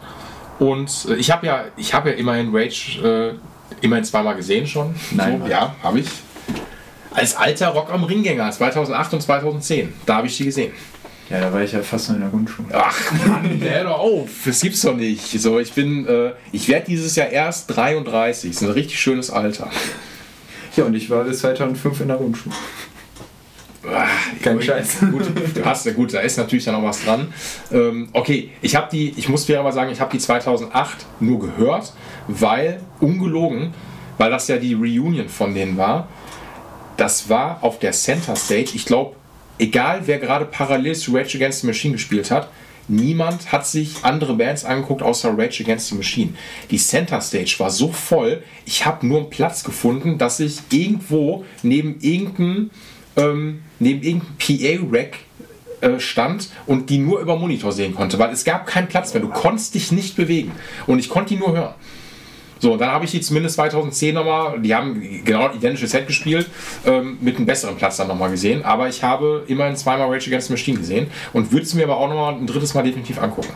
Und 0.59 1.07
äh, 1.09 1.15
ich 1.15 1.31
habe 1.31 1.45
ja, 1.45 1.65
ich 1.77 1.93
habe 1.93 2.11
ja 2.11 2.15
immerhin 2.15 2.55
Rage 2.55 3.01
äh, 3.03 3.85
immerhin 3.85 4.03
zweimal 4.03 4.35
gesehen 4.35 4.67
schon. 4.67 4.95
Nein. 5.11 5.41
So, 5.41 5.47
ja, 5.47 5.76
habe 5.84 5.99
ich. 5.99 6.07
Als 7.11 7.35
alter 7.35 7.69
Rock 7.69 7.91
am 7.91 8.03
Ringgänger, 8.03 8.51
2008 8.51 9.13
und 9.13 9.21
2010. 9.21 9.93
Da 10.05 10.17
habe 10.17 10.27
ich 10.27 10.38
die 10.38 10.45
gesehen. 10.45 10.71
Ja, 11.30 11.39
da 11.41 11.53
war 11.53 11.61
ich 11.61 11.71
ja 11.71 11.81
fast 11.81 12.09
noch 12.09 12.15
in 12.15 12.21
der 12.21 12.30
Grundschule. 12.31 12.69
Ach 12.73 13.11
Mann, 13.27 13.59
hör 13.61 13.84
doch 13.84 13.99
auf, 13.99 14.30
das 14.45 14.61
gibt's 14.61 14.81
doch 14.81 14.95
nicht. 14.95 15.39
So, 15.39 15.59
ich 15.59 15.73
bin, 15.73 16.07
äh, 16.07 16.31
ich 16.51 16.67
werde 16.67 16.88
dieses 16.88 17.15
Jahr 17.15 17.30
erst 17.30 17.76
33. 17.76 18.49
Das 18.51 18.61
ist 18.61 18.67
ein 18.67 18.73
richtig 18.73 18.99
schönes 18.99 19.30
Alter. 19.30 19.69
Ja, 20.76 20.86
und 20.86 20.94
ich 20.94 21.10
war 21.10 21.24
bis 21.24 21.40
2005 21.40 22.02
in 22.02 22.08
der 22.08 22.18
Grundschule. 22.18 22.56
Kein 24.41 24.62
Scheiß. 24.62 25.00
Gut, 25.12 25.24
du 25.56 25.66
hast 25.66 25.86
ja 25.86 25.94
gut, 25.94 26.14
da 26.14 26.20
ist 26.20 26.38
natürlich 26.38 26.66
dann 26.66 26.76
auch 26.76 26.84
was 26.84 27.04
dran. 27.04 27.34
Ähm, 27.72 28.10
okay, 28.14 28.52
ich 28.62 28.76
habe 28.76 28.88
die, 28.91 29.14
ich 29.16 29.30
muss 29.30 29.46
fair 29.46 29.64
mal 29.64 29.72
sagen, 29.72 29.91
ich 29.91 30.02
habe 30.02 30.12
die 30.12 30.20
2008 30.20 31.06
nur 31.20 31.40
gehört, 31.40 31.94
weil, 32.28 32.82
ungelogen, 33.00 33.74
weil 34.18 34.30
das 34.30 34.48
ja 34.48 34.58
die 34.58 34.74
Reunion 34.74 35.30
von 35.30 35.54
denen 35.54 35.78
war. 35.78 36.08
Das 36.98 37.30
war 37.30 37.60
auf 37.62 37.80
der 37.80 37.94
Center 37.94 38.36
Stage. 38.36 38.72
Ich 38.74 38.86
glaube, 38.86 39.16
egal 39.58 40.02
wer 40.06 40.20
gerade 40.20 40.46
parallel 40.46 40.96
zu 40.96 41.16
Rage 41.16 41.38
Against 41.38 41.62
the 41.62 41.68
Machine 41.68 41.94
gespielt 41.94 42.30
hat, 42.32 42.50
niemand 42.90 43.52
hat 43.52 43.66
sich 43.66 44.03
andere 44.03 44.36
Bands 44.36 44.66
angeguckt 44.66 45.02
außer 45.02 45.38
Rage 45.38 45.64
Against 45.64 45.90
the 45.90 45.95
Machine. 45.95 46.34
Die 46.72 46.78
Center 46.78 47.22
Stage 47.22 47.56
war 47.60 47.70
so 47.70 47.91
voll, 47.91 48.44
ich 48.66 48.86
habe 48.86 49.07
nur 49.07 49.20
einen 49.20 49.30
Platz 49.30 49.64
gefunden, 49.64 50.18
dass 50.18 50.40
ich 50.40 50.60
irgendwo 50.72 51.45
neben 51.64 51.99
irgendeinem 52.02 52.72
ähm, 53.16 53.61
neben 53.80 54.02
irgendeinem 54.02 54.90
PA-Rack 54.91 55.18
äh, 55.82 55.99
stand 55.99 56.49
und 56.66 56.90
die 56.90 56.98
nur 56.98 57.20
über 57.20 57.38
Monitor 57.38 57.72
sehen 57.72 57.95
konnte, 57.95 58.20
weil 58.20 58.32
es 58.32 58.44
gab 58.44 58.68
keinen 58.68 58.88
Platz 58.88 59.14
mehr. 59.14 59.22
Du 59.22 59.30
konntest 59.30 59.76
dich 59.76 59.91
nicht 59.91 60.16
bewegen 60.16 60.52
und 60.88 60.99
ich 60.99 61.10
konnte 61.10 61.34
die 61.34 61.40
nur 61.40 61.53
hören. 61.56 61.74
So, 62.60 62.76
dann 62.76 62.91
habe 62.91 63.06
ich 63.06 63.11
die 63.11 63.22
zumindest 63.22 63.56
2010 63.56 64.14
nochmal, 64.14 64.60
die 64.60 64.76
haben 64.76 65.02
genau 65.23 65.49
identisches 65.52 65.91
Set 65.91 66.07
gespielt, 66.07 66.48
ähm, 66.86 67.18
mit 67.22 67.38
einem 67.38 67.45
besseren 67.45 67.77
Platz 67.77 67.98
dann 67.98 68.07
nochmal 68.07 68.30
gesehen. 68.30 68.64
Aber 68.64 68.90
ich 68.90 69.02
habe 69.02 69.44
immerhin 69.48 69.76
zweimal 69.76 70.11
Rage 70.11 70.27
Against 70.27 70.48
the 70.48 70.53
Machine 70.53 70.77
gesehen 70.77 71.07
und 71.34 71.52
würde 71.52 71.64
es 71.64 71.73
mir 71.73 71.86
aber 71.86 71.98
auch 71.98 72.10
nochmal 72.10 72.34
ein 72.34 72.48
drittes 72.48 72.73
Mal 72.73 72.84
definitiv 72.84 73.19
angucken. 73.22 73.53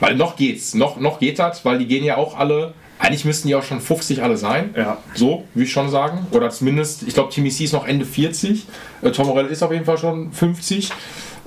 Weil 0.00 0.14
noch 0.14 0.36
geht's, 0.36 0.74
noch, 0.74 0.98
noch 0.98 1.18
geht 1.18 1.38
das, 1.38 1.64
weil 1.64 1.78
die 1.78 1.86
gehen 1.86 2.04
ja 2.04 2.16
auch 2.16 2.36
alle, 2.38 2.74
eigentlich 2.98 3.24
müssten 3.24 3.48
die 3.48 3.54
auch 3.54 3.62
schon 3.62 3.80
50 3.80 4.22
alle 4.22 4.36
sein. 4.36 4.74
Ja. 4.76 4.98
So, 5.14 5.44
würde 5.54 5.64
ich 5.64 5.72
schon 5.72 5.88
sagen. 5.90 6.26
Oder 6.32 6.50
zumindest, 6.50 7.02
ich 7.04 7.14
glaube, 7.14 7.32
Timmy 7.32 7.50
C 7.50 7.64
ist 7.64 7.72
noch 7.72 7.86
Ende 7.86 8.04
40. 8.04 8.66
Äh, 9.02 9.10
Tom 9.10 9.26
Morell 9.28 9.46
ist 9.46 9.62
auf 9.62 9.72
jeden 9.72 9.84
Fall 9.84 9.98
schon 9.98 10.32
50. 10.32 10.90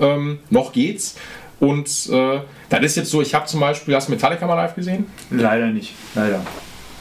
Ähm, 0.00 0.38
noch 0.48 0.72
geht's. 0.72 1.16
Und 1.60 1.86
äh, 2.10 2.40
das 2.70 2.80
ist 2.82 2.96
jetzt 2.96 3.10
so, 3.10 3.20
ich 3.22 3.34
habe 3.34 3.46
zum 3.46 3.60
Beispiel, 3.60 3.94
hast 3.94 4.08
du 4.08 4.12
Metallica 4.12 4.46
mal 4.46 4.54
live 4.54 4.74
gesehen? 4.74 5.06
Leider 5.30 5.66
nicht. 5.66 5.92
Leider. 6.14 6.40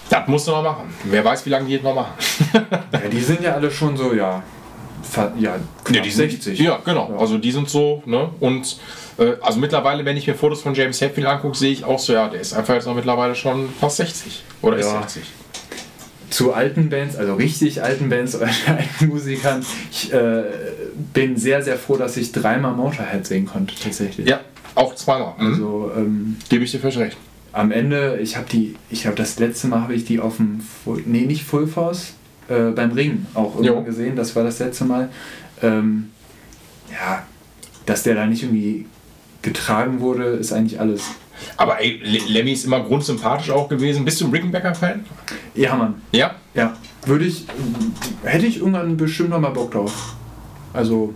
Das 0.09 0.27
musst 0.27 0.47
du 0.47 0.51
noch 0.51 0.63
machen. 0.63 0.93
Wer 1.05 1.23
weiß, 1.23 1.45
wie 1.45 1.49
lange 1.49 1.65
die 1.67 1.73
jetzt 1.73 1.83
noch 1.83 1.95
machen. 1.95 2.13
Ja, 2.91 2.99
die 3.11 3.19
sind 3.21 3.41
ja 3.41 3.53
alle 3.53 3.71
schon 3.71 3.95
so, 3.95 4.13
ja. 4.13 4.43
fa- 5.03 5.31
Ja, 5.37 5.55
knapp 5.83 6.05
60. 6.05 6.59
Ja, 6.59 6.79
genau. 6.83 7.15
Also 7.17 7.37
die 7.37 7.51
sind 7.51 7.69
so, 7.69 8.01
ne? 8.05 8.29
Und 8.39 8.77
äh, 9.17 9.33
also 9.41 9.59
mittlerweile, 9.59 10.03
wenn 10.03 10.17
ich 10.17 10.27
mir 10.27 10.33
Fotos 10.35 10.61
von 10.61 10.73
James 10.73 10.99
Hetfield 10.99 11.27
angucke, 11.27 11.55
sehe 11.57 11.71
ich 11.71 11.85
auch 11.85 11.99
so, 11.99 12.13
ja, 12.13 12.27
der 12.27 12.41
ist 12.41 12.53
einfach 12.53 12.73
jetzt 12.73 12.85
noch 12.87 12.95
mittlerweile 12.95 13.35
schon 13.35 13.69
fast 13.79 13.97
60. 13.97 14.43
Oder 14.61 14.77
ist 14.77 14.87
Ja. 14.87 15.01
60. 15.03 15.23
zu 16.29 16.53
alten 16.53 16.89
Bands, 16.89 17.15
also 17.15 17.35
richtig 17.35 17.81
alten 17.81 18.09
Bands 18.09 18.35
oder 18.35 18.49
alten 18.67 19.07
Musikern. 19.07 19.65
Ich 19.91 20.13
äh, 20.13 20.43
bin 21.13 21.37
sehr, 21.37 21.61
sehr 21.63 21.77
froh, 21.77 21.97
dass 21.97 22.17
ich 22.17 22.31
dreimal 22.31 22.73
Motorhead 22.73 23.25
sehen 23.25 23.45
konnte, 23.45 23.73
tatsächlich. 23.75 24.27
Ja, 24.27 24.41
auch 24.75 24.95
zweimal. 24.95 25.33
Mhm. 25.37 25.47
Also 25.47 25.91
ähm, 25.95 26.37
Gebe 26.49 26.63
ich 26.63 26.71
dir 26.71 26.79
völlig 26.79 26.97
recht. 26.97 27.17
am 27.51 27.71
Ende, 27.71 28.19
ich 28.21 28.37
habe 28.37 28.47
die, 28.51 28.75
ich 28.89 29.05
habe 29.05 29.15
das 29.15 29.39
letzte 29.39 29.67
Mal 29.67 29.81
habe 29.81 29.95
ich 29.95 30.05
die 30.05 30.19
auf 30.19 30.37
dem, 30.37 30.61
Full, 30.61 31.03
nee, 31.05 31.25
nicht 31.25 31.43
Full 31.43 31.67
Force, 31.67 32.13
äh, 32.47 32.71
beim 32.71 32.91
Ring 32.91 33.25
auch 33.33 33.59
irgendwo 33.59 33.81
gesehen. 33.81 34.15
Das 34.15 34.35
war 34.35 34.43
das 34.43 34.59
letzte 34.59 34.85
Mal. 34.85 35.09
Ähm, 35.61 36.09
ja, 36.91 37.23
dass 37.85 38.03
der 38.03 38.15
da 38.15 38.25
nicht 38.25 38.43
irgendwie 38.43 38.85
getragen 39.41 39.99
wurde, 39.99 40.23
ist 40.25 40.51
eigentlich 40.53 40.79
alles. 40.79 41.01
Aber 41.57 41.81
ey, 41.81 41.99
Le- 42.03 42.19
Lemmy 42.27 42.51
ist 42.53 42.65
immer 42.65 42.79
grundsympathisch 42.81 43.49
auch 43.51 43.67
gewesen. 43.69 44.05
Bist 44.05 44.21
du 44.21 44.25
ein 44.25 44.31
Rickenbacker-Fan? 44.31 45.05
Ja, 45.55 45.75
Mann. 45.75 46.01
Ja? 46.11 46.35
Ja, 46.53 46.75
würde 47.05 47.25
ich, 47.25 47.45
hätte 48.23 48.45
ich 48.45 48.57
irgendwann 48.59 48.97
bestimmt 48.97 49.29
noch 49.29 49.39
mal 49.39 49.51
Bock 49.51 49.71
drauf. 49.71 50.15
Also, 50.73 51.13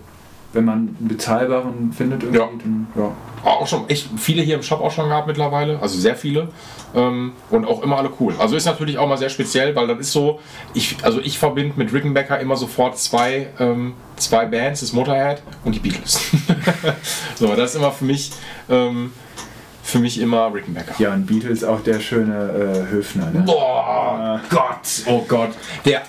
wenn 0.54 0.66
man 0.66 0.96
einen 1.00 1.08
bezahlbaren 1.08 1.92
findet 1.94 2.24
irgendwie, 2.24 2.40
Ja. 2.40 2.50
dann, 2.64 2.88
ja. 2.96 3.12
Auch 3.44 3.68
schon 3.68 3.90
echt 3.90 4.08
viele 4.18 4.42
hier 4.42 4.56
im 4.56 4.64
Shop 4.64 4.80
auch 4.80 4.92
schon 4.92 5.10
gehabt 5.10 5.28
mittlerweile, 5.28 5.78
also 5.82 6.00
sehr 6.00 6.16
viele 6.16 6.48
ähm, 6.96 7.34
und 7.50 7.66
auch 7.66 7.84
immer 7.84 7.98
alle 7.98 8.10
cool. 8.22 8.34
Also 8.40 8.56
ist 8.56 8.64
natürlich 8.64 8.98
auch 8.98 9.06
mal 9.10 9.18
sehr 9.18 9.28
speziell, 9.28 9.76
weil 9.76 9.86
das 9.88 10.00
ist 10.00 10.12
so, 10.14 10.40
ich, 10.74 10.96
also 11.04 11.20
ich 11.20 11.38
verbinde 11.40 11.74
mit 11.76 11.92
Rickenbacker 11.92 12.40
immer 12.40 12.56
sofort 12.56 12.98
zwei, 12.98 13.48
ähm, 13.60 13.96
zwei 14.16 14.46
Bands, 14.46 14.80
das 14.80 14.94
Motorhead 14.94 15.42
und 15.66 15.76
die 15.76 15.80
Beatles. 15.80 16.22
so, 17.36 17.48
das 17.54 17.72
ist 17.72 17.76
immer 17.76 17.92
für 17.92 18.06
mich, 18.06 18.32
ähm, 18.70 19.12
für 19.94 20.00
mich 20.00 20.20
immer 20.20 20.52
Rickenbacker. 20.52 20.96
Ja, 20.98 21.14
und 21.14 21.28
Beatles 21.28 21.64
auch 21.64 21.82
der 21.84 22.00
schöne 22.00 22.86
äh, 22.90 22.92
Höfner, 22.92 23.30
ne? 23.32 23.44
Boah, 23.46 24.42
Gott, 24.50 25.04
oh 25.06 25.24
Gott. 25.28 25.52
Der 25.86 26.02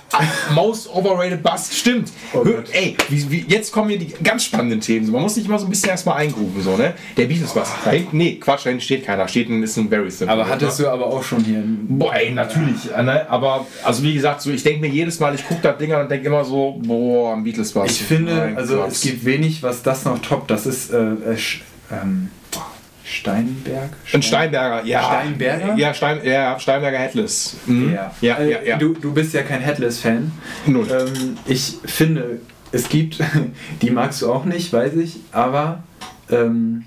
most 0.55 0.89
overrated 0.89 1.43
Bust, 1.43 1.75
stimmt. 1.75 2.11
Oh. 2.33 2.43
Ey, 2.73 2.97
wie, 3.11 3.31
wie, 3.31 3.45
jetzt 3.47 3.73
kommen 3.73 3.91
hier 3.91 3.99
die 3.99 4.15
ganz 4.25 4.45
spannenden 4.45 4.81
Themen. 4.81 5.11
Man 5.11 5.21
muss 5.21 5.35
sich 5.35 5.45
immer 5.45 5.59
so 5.59 5.67
ein 5.67 5.71
bisschen 5.71 5.91
erstmal 5.91 6.17
eingrufen, 6.17 6.63
so, 6.63 6.79
ne? 6.79 6.95
Der 7.19 7.27
Beatles 7.27 7.53
Bust. 7.53 7.73
Da 7.85 7.91
hinten, 7.91 8.17
nee, 8.17 8.37
Quatsch, 8.37 8.65
da 8.65 8.71
hinten 8.71 8.83
steht 8.83 9.05
keiner. 9.05 9.29
Steht 9.29 9.51
ein, 9.51 9.63
ist 9.63 9.77
ein 9.77 9.91
Very 9.91 10.11
Simple. 10.11 10.33
Aber 10.33 10.49
hattest 10.49 10.81
du 10.81 10.89
aber 10.89 11.07
auch 11.07 11.23
schon 11.23 11.45
hier 11.45 11.63
Boah, 11.65 12.15
ey, 12.15 12.31
natürlich. 12.33 12.91
äh, 12.97 13.03
Ne? 13.03 13.29
Aber, 13.29 13.67
also 13.83 14.03
wie 14.03 14.15
gesagt, 14.15 14.41
so, 14.41 14.51
ich 14.51 14.63
denke 14.63 14.81
mir 14.81 14.89
jedes 14.89 15.21
Mal, 15.21 15.35
ich 15.35 15.47
gucke 15.47 15.61
das 15.61 15.77
Ding 15.77 15.93
an 15.93 16.03
und 16.05 16.11
denke 16.11 16.27
immer 16.27 16.43
so, 16.43 16.81
boah, 16.83 17.35
ein 17.35 17.45
Beatles 17.45 17.73
Bust. 17.73 17.91
Ich 17.91 18.03
finde, 18.03 18.35
Mein 18.35 18.57
also 18.57 18.77
Gott. 18.77 18.93
es 18.93 19.03
gibt 19.03 19.27
wenig, 19.27 19.63
was 19.63 19.83
das 19.83 20.07
noch 20.07 20.19
toppt. 20.23 20.51
Das 20.51 20.65
ist 20.65 20.91
äh, 20.91 20.97
äh, 20.97 21.37
ähm, 21.93 22.31
Steinberg? 23.15 23.91
Ein 24.13 24.23
Steinberger, 24.23 24.85
ja. 24.85 25.03
Steinberger? 25.05 25.75
Ja, 25.77 25.95
Stein, 25.95 26.21
ja 26.25 26.59
Steinberger 26.59 26.99
Headless. 26.99 27.57
Mhm. 27.67 27.95
Ja, 27.95 28.13
ja, 28.21 28.35
Äh, 28.37 28.51
ja. 28.53 28.63
ja. 28.63 28.77
Du, 28.77 28.95
du 28.95 29.13
bist 29.15 29.33
ja 29.35 29.43
kein 29.43 29.61
Headless-Fan. 29.61 30.33
Null. 30.67 30.87
Ähm, 30.91 31.37
ich 31.47 31.75
finde, 31.85 32.41
es 32.73 32.89
gibt, 32.89 33.19
die 33.83 33.91
magst 33.91 34.23
du 34.23 34.33
auch 34.33 34.45
nicht, 34.45 34.73
weiß 34.73 34.95
ich, 34.97 35.17
aber 35.33 35.83
ähm, 36.31 36.85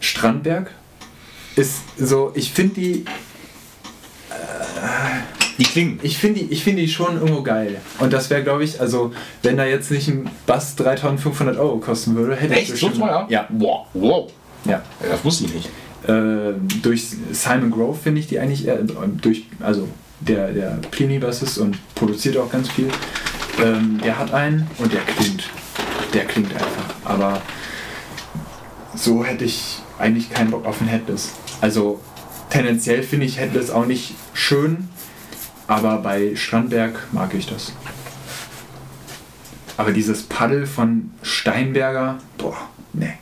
Strandberg 0.00 0.70
ist 1.56 1.76
so, 1.98 2.32
ich 2.34 2.52
finde 2.52 2.74
die, 2.74 3.04
die 5.58 5.62
klingen. 5.64 6.00
ich 6.02 6.18
finde 6.18 6.40
die, 6.40 6.52
ich 6.52 6.64
finde 6.64 6.82
die 6.82 6.88
schon 6.88 7.14
irgendwo 7.14 7.42
geil. 7.42 7.76
Und 8.00 8.12
das 8.12 8.28
wäre, 8.28 8.42
glaube 8.42 8.64
ich, 8.64 8.80
also 8.80 9.12
wenn 9.42 9.56
da 9.56 9.64
jetzt 9.64 9.90
nicht 9.90 10.08
ein 10.08 10.28
Bass 10.46 10.74
3500 10.76 11.56
Euro 11.56 11.78
kosten 11.78 12.16
würde, 12.16 12.34
hätte 12.34 12.54
ich 12.54 12.60
Echt? 12.70 12.76
So 12.76 12.88
bestimmt- 12.88 12.98
teuer? 13.06 13.26
Ja. 13.30 13.46
Wow. 13.50 13.86
wow. 13.94 14.32
Ja. 14.64 14.72
Ja, 14.72 14.82
Das 15.10 15.24
wusste 15.24 15.44
ich 15.44 15.54
nicht. 15.54 15.70
Äh, 16.06 16.52
durch 16.82 17.06
Simon 17.32 17.70
Grove 17.70 17.98
finde 17.98 18.20
ich 18.20 18.26
die 18.26 18.38
eigentlich 18.38 18.66
eher, 18.66 18.78
durch, 19.22 19.46
also 19.60 19.88
der, 20.20 20.52
der 20.52 20.78
Plini-Bassist 20.90 21.58
und 21.58 21.78
produziert 21.94 22.36
auch 22.36 22.50
ganz 22.50 22.70
viel. 22.70 22.88
Ähm, 23.62 24.00
der 24.02 24.18
hat 24.18 24.32
einen 24.32 24.68
und 24.78 24.92
der 24.92 25.00
klingt, 25.00 25.48
der 26.12 26.24
klingt 26.24 26.52
einfach. 26.52 26.94
Aber 27.04 27.40
so 28.94 29.24
hätte 29.24 29.44
ich 29.44 29.82
eigentlich 29.98 30.30
keinen 30.30 30.50
Bock 30.50 30.66
auf 30.66 30.80
ein 30.80 30.88
Headless. 30.88 31.32
Also 31.60 32.00
tendenziell 32.50 33.02
finde 33.02 33.26
ich 33.26 33.38
Headless 33.38 33.70
auch 33.70 33.86
nicht 33.86 34.14
schön, 34.32 34.88
aber 35.66 35.98
bei 35.98 36.36
Strandberg 36.36 37.08
mag 37.12 37.34
ich 37.34 37.46
das. 37.46 37.72
Aber 39.76 39.92
dieses 39.92 40.22
Paddel 40.22 40.66
von 40.66 41.10
Steinberger, 41.22 42.18
boah, 42.38 42.56
ne. 42.92 43.14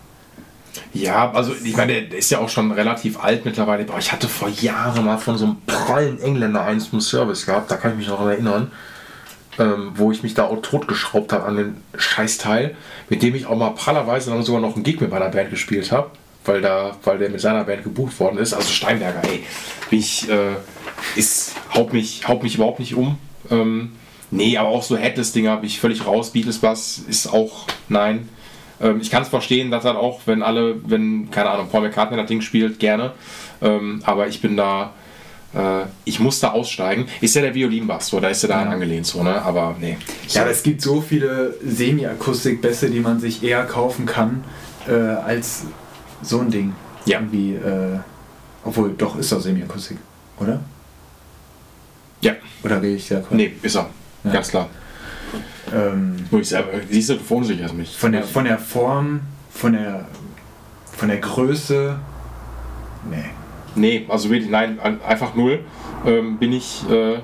Ja, 0.95 1.31
also 1.33 1.55
ich 1.65 1.77
meine, 1.77 2.03
der 2.03 2.19
ist 2.19 2.31
ja 2.31 2.39
auch 2.39 2.51
schon 2.51 2.71
relativ 2.71 3.19
alt 3.19 3.45
mittlerweile. 3.45 3.85
Boah, 3.85 3.99
ich 3.99 4.13
hatte 4.13 4.29
vor 4.29 4.49
Jahren 4.49 5.05
mal 5.05 5.17
von 5.17 5.39
so 5.39 5.47
einem 5.47 5.57
prallen 5.67 6.21
Engländer 6.21 6.65
eins 6.65 6.91
zum 6.91 7.01
Service 7.01 7.47
gehabt, 7.47 7.71
da 7.71 7.77
kann 7.77 7.93
ich 7.93 7.99
mich 7.99 8.09
noch 8.09 8.21
erinnern, 8.27 8.71
ähm, 9.59 9.93
wo 9.95 10.13
ich 10.13 10.23
mich 10.23 10.35
da 10.35 10.45
auch 10.45 10.61
totgeschraubt 10.61 11.33
habe 11.33 11.45
an 11.45 11.57
den 11.57 11.77
Scheißteil, 11.97 12.77
mit 13.09 13.23
dem 13.23 13.35
ich 13.35 13.47
auch 13.47 13.57
mal 13.57 13.71
prallerweise 13.71 14.31
dann 14.31 14.43
sogar 14.43 14.61
noch 14.61 14.75
einen 14.75 14.85
Gig 14.85 15.01
mit 15.01 15.11
meiner 15.11 15.31
Band 15.31 15.51
gespielt 15.51 15.91
habe, 15.93 16.11
weil, 16.45 16.61
da, 16.61 16.97
weil 17.05 17.19
der 17.19 17.31
mit 17.31 17.41
seiner 17.41 17.65
Band 17.65 17.85
gebucht 17.85 18.19
worden 18.21 18.37
ist. 18.37 18.53
Also 18.53 18.69
Steinberger, 18.69 19.23
ey, 19.25 19.45
bin 19.89 19.99
ich, 19.99 20.29
äh, 20.29 20.57
ist, 21.17 21.55
haut, 21.75 21.95
mich, 21.95 22.29
haut 22.29 22.43
mich 22.43 22.57
überhaupt 22.57 22.81
nicht 22.81 22.95
um. 22.95 23.19
Ähm, 23.51 23.93
nee, 24.31 24.59
aber 24.59 24.69
auch 24.69 24.83
so 24.83 24.97
Headless-Dinger 24.99 25.57
bin 25.57 25.67
ich 25.67 25.81
völlig 25.81 26.07
raus. 26.07 26.33
Beatles 26.33 26.59
Bass 26.59 26.99
ist 27.09 27.33
auch, 27.33 27.67
nein. 27.89 28.29
Ähm, 28.81 29.01
ich 29.01 29.11
kann 29.11 29.23
es 29.23 29.29
verstehen, 29.29 29.71
dass 29.71 29.85
dann 29.85 29.97
auch, 29.97 30.21
wenn 30.27 30.43
alle, 30.43 30.77
wenn, 30.89 31.31
keine 31.31 31.51
Ahnung, 31.51 31.69
Paul 31.71 31.83
McCartney 31.83 32.17
das 32.17 32.27
Ding 32.27 32.41
spielt, 32.41 32.79
gerne. 32.79 33.13
Ähm, 33.61 34.01
aber 34.05 34.27
ich 34.29 34.41
bin 34.41 34.57
da, 34.57 34.93
äh, 35.55 35.85
ich 36.05 36.19
muss 36.21 36.41
da 36.41 36.53
aussteigen. 36.53 37.07
Ist 37.21 37.35
ja 37.37 37.43
der 37.43 37.55
Violinbass, 37.55 38.09
so, 38.09 38.21
da 38.21 38.29
ist 38.29 38.43
er 38.45 38.49
da 38.49 38.63
angelehnt, 38.63 39.07
so, 39.07 39.23
ne? 39.23 39.41
Aber 39.43 39.77
nee. 39.81 39.99
Ja, 40.29 40.43
aber 40.43 40.51
es 40.51 40.63
gibt 40.63 40.81
so 40.81 41.01
viele 41.01 41.55
Semi-Akustik-Bässe, 41.65 42.91
die 42.91 43.01
man 43.01 43.21
sich 43.21 43.43
eher 43.43 43.65
kaufen 43.65 44.07
kann, 44.07 44.45
äh, 44.89 44.93
als 44.93 45.65
so 46.23 46.41
ein 46.41 46.51
Ding. 46.51 46.73
Ja. 47.05 47.19
Irgendwie, 47.19 47.55
äh, 47.55 47.99
obwohl, 48.65 48.95
doch, 48.97 49.17
ist 49.19 49.33
doch 49.33 49.41
Semi-Akustik, 49.41 49.99
oder? 50.39 50.61
Ja, 52.21 52.35
Oder 52.63 52.81
rede 52.81 52.95
ich 52.95 53.09
da 53.09 53.17
Quatsch? 53.17 53.33
nee, 53.33 53.53
ist 53.63 53.75
er. 53.77 53.91
Ja. 54.25 54.33
Ganz 54.33 54.49
klar. 54.49 54.69
Ähm, 55.73 56.17
Wo 56.31 56.39
ich 56.39 56.49
selber, 56.49 56.69
siehst 56.91 57.09
du, 57.11 57.15
du 57.15 57.21
verunsicherst 57.25 57.75
mich. 57.75 57.97
von, 57.97 58.13
der, 58.13 58.23
von 58.25 58.45
der 58.45 58.59
Form, 58.59 59.21
von 59.51 59.73
der, 59.73 60.07
von 60.97 61.09
der 61.09 61.19
Größe, 61.19 61.99
nee. 63.11 63.25
Nee, 63.75 64.05
also 64.09 64.29
wirklich, 64.31 64.51
nein, 64.51 64.79
ein- 64.81 65.03
einfach 65.03 65.35
null. 65.35 65.61
Ähm, 66.07 66.37
bin 66.39 66.53
ich, 66.53 66.83
äh, 66.91 67.21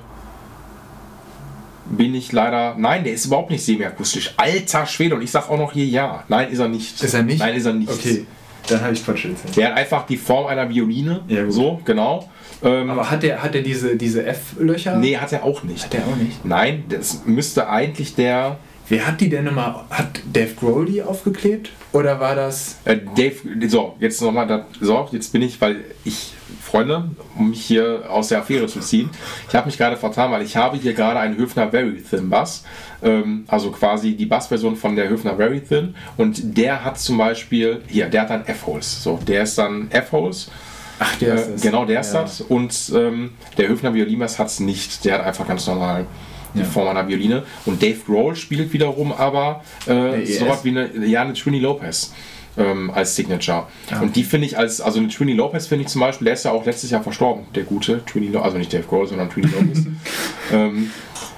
bin 1.91 2.15
ich 2.15 2.33
leider. 2.33 2.75
Nein, 2.79 3.05
der 3.05 3.13
ist 3.15 3.27
überhaupt 3.27 3.51
nicht 3.51 3.65
semiakustisch. 3.65 4.33
Alter 4.37 4.87
Schwede, 4.87 5.15
und 5.15 5.23
ich 5.23 5.31
sag 5.31 5.49
auch 5.51 5.59
noch 5.59 5.73
hier 5.73 5.87
ja. 5.87 6.25
Nein, 6.29 6.51
ist 6.51 6.59
er 6.59 6.69
nicht. 6.69 7.03
Ist 7.03 7.15
er 7.15 7.23
nicht? 7.23 7.39
Nein, 7.39 7.55
ist 7.55 7.67
er 7.67 7.73
nicht. 7.75 7.91
Okay, 7.91 8.27
dann 8.69 8.81
habe 8.83 8.93
ich 8.93 9.05
Quatsch 9.05 9.25
erzählt. 9.27 9.57
Der 9.57 9.69
hat 9.71 9.77
einfach 9.77 10.07
die 10.07 10.17
Form 10.17 10.47
einer 10.47 10.69
Violine. 10.69 11.21
Ja, 11.29 11.45
gut. 11.45 11.53
so, 11.53 11.81
genau. 11.85 12.29
Ähm, 12.63 12.91
Aber 12.91 13.11
hat 13.11 13.23
der, 13.23 13.43
hat 13.43 13.55
der 13.55 13.63
diese, 13.63 13.97
diese 13.97 14.25
F-Löcher? 14.27 14.97
nee, 14.97 15.17
hat 15.17 15.33
er 15.33 15.45
auch 15.45 15.63
nicht. 15.63 15.85
Hat 15.85 15.93
der 15.93 16.07
auch 16.07 16.17
nicht. 16.17 16.45
Nein, 16.45 16.85
das 16.89 17.23
müsste 17.25 17.69
eigentlich 17.69 18.15
der. 18.15 18.59
Wer 18.89 19.07
hat 19.07 19.21
die 19.21 19.29
denn 19.29 19.47
immer? 19.47 19.85
Hat 19.91 20.21
Dave 20.33 20.55
Grohl 20.55 20.87
die 20.87 21.03
aufgeklebt? 21.03 21.71
Oder 21.93 22.21
war 22.21 22.35
das. 22.35 22.79
Äh, 22.85 22.99
Dave, 23.17 23.35
so, 23.69 23.97
jetzt 24.01 24.21
nochmal, 24.23 24.65
so, 24.81 25.09
jetzt 25.13 25.33
bin 25.33 25.43
ich, 25.43 25.61
weil 25.61 25.85
ich, 26.05 26.33
Freunde, 26.63 27.11
um 27.39 27.51
mich 27.51 27.65
hier 27.65 28.05
aus 28.09 28.29
der 28.29 28.39
Affäre 28.39 28.67
zu 28.67 28.81
ziehen, 28.81 29.11
ich 29.49 29.55
habe 29.55 29.67
mich 29.67 29.79
gerade 29.79 29.97
vertan, 29.97 30.31
weil 30.31 30.43
ich 30.43 30.57
habe 30.57 30.77
hier 30.77 30.95
gerade 30.95 31.21
einen 31.21 31.37
Höfner 31.37 31.71
Very 31.71 32.03
Thin 32.03 32.29
Bass, 32.29 32.65
ähm, 33.03 33.45
also 33.47 33.71
quasi 33.71 34.15
die 34.17 34.27
Bassversion 34.27 34.77
von 34.77 34.97
der 34.97 35.09
Höfner 35.09 35.37
Very 35.37 35.61
Thin 35.61 35.95
und 36.17 36.57
der 36.57 36.85
hat 36.85 36.99
zum 36.99 37.19
Beispiel, 37.19 37.83
hier, 37.87 38.07
der 38.07 38.23
hat 38.23 38.31
dann 38.31 38.45
F-Holes, 38.47 39.03
so, 39.03 39.19
der 39.27 39.43
ist 39.45 39.57
dann 39.57 39.91
F-Holes, 39.91 40.51
Ach, 40.99 41.17
der 41.17 41.35
äh, 41.35 41.37
ist 41.41 41.51
das. 41.55 41.61
genau, 41.63 41.85
der 41.85 42.01
ist 42.01 42.13
Ja. 42.15 42.23
das 42.23 42.41
und 42.41 42.93
ähm, 42.95 43.31
der 43.57 43.69
Höfner 43.69 43.95
Violinbass 43.95 44.39
hat 44.39 44.49
es 44.49 44.61
nicht, 44.61 45.05
der 45.05 45.15
hat 45.15 45.25
einfach 45.25 45.47
ganz 45.47 45.67
normal 45.67 46.07
die 46.55 46.61
Ja. 46.61 46.65
Form 46.65 46.89
einer 46.89 47.07
Violine 47.07 47.45
und 47.67 47.83
Dave 47.83 47.99
Grohl 48.07 48.35
spielt 48.35 48.73
wiederum 48.73 49.13
aber 49.13 49.63
äh, 49.87 50.23
ES? 50.23 50.39
sowas 50.41 50.65
wie 50.65 50.71
eine, 50.71 51.07
ja, 51.07 51.23
eine 51.23 51.35
Trini 51.35 51.59
Lopez 51.61 52.13
ähm, 52.57 52.91
als 52.91 53.15
Signature. 53.15 53.67
Ah, 53.91 54.01
Und 54.01 54.17
die 54.17 54.25
finde 54.25 54.47
ich 54.47 54.59
als, 54.59 54.81
also 54.81 54.99
eine 54.99 55.09
Trini 55.09 55.35
Lopez 55.35 55.67
finde 55.67 55.85
ich 55.85 55.91
zum 55.91 56.01
Beispiel, 56.01 56.25
der 56.25 56.35
ist 56.35 56.45
ja 56.45 56.51
auch 56.53 56.65
letztes 56.65 56.91
Jahr 56.91 57.03
verstorben, 57.03 57.45
der 57.55 57.65
gute 57.65 58.05
Trini 58.07 58.29
Lopez, 58.29 58.45
also 58.47 58.59
nicht 58.59 58.73
Dave 58.73 58.85
Grohl, 58.85 59.07
sondern 59.07 59.29
Trini 59.31 59.47
Lopez. 59.49 59.85
ähm, 60.53 60.91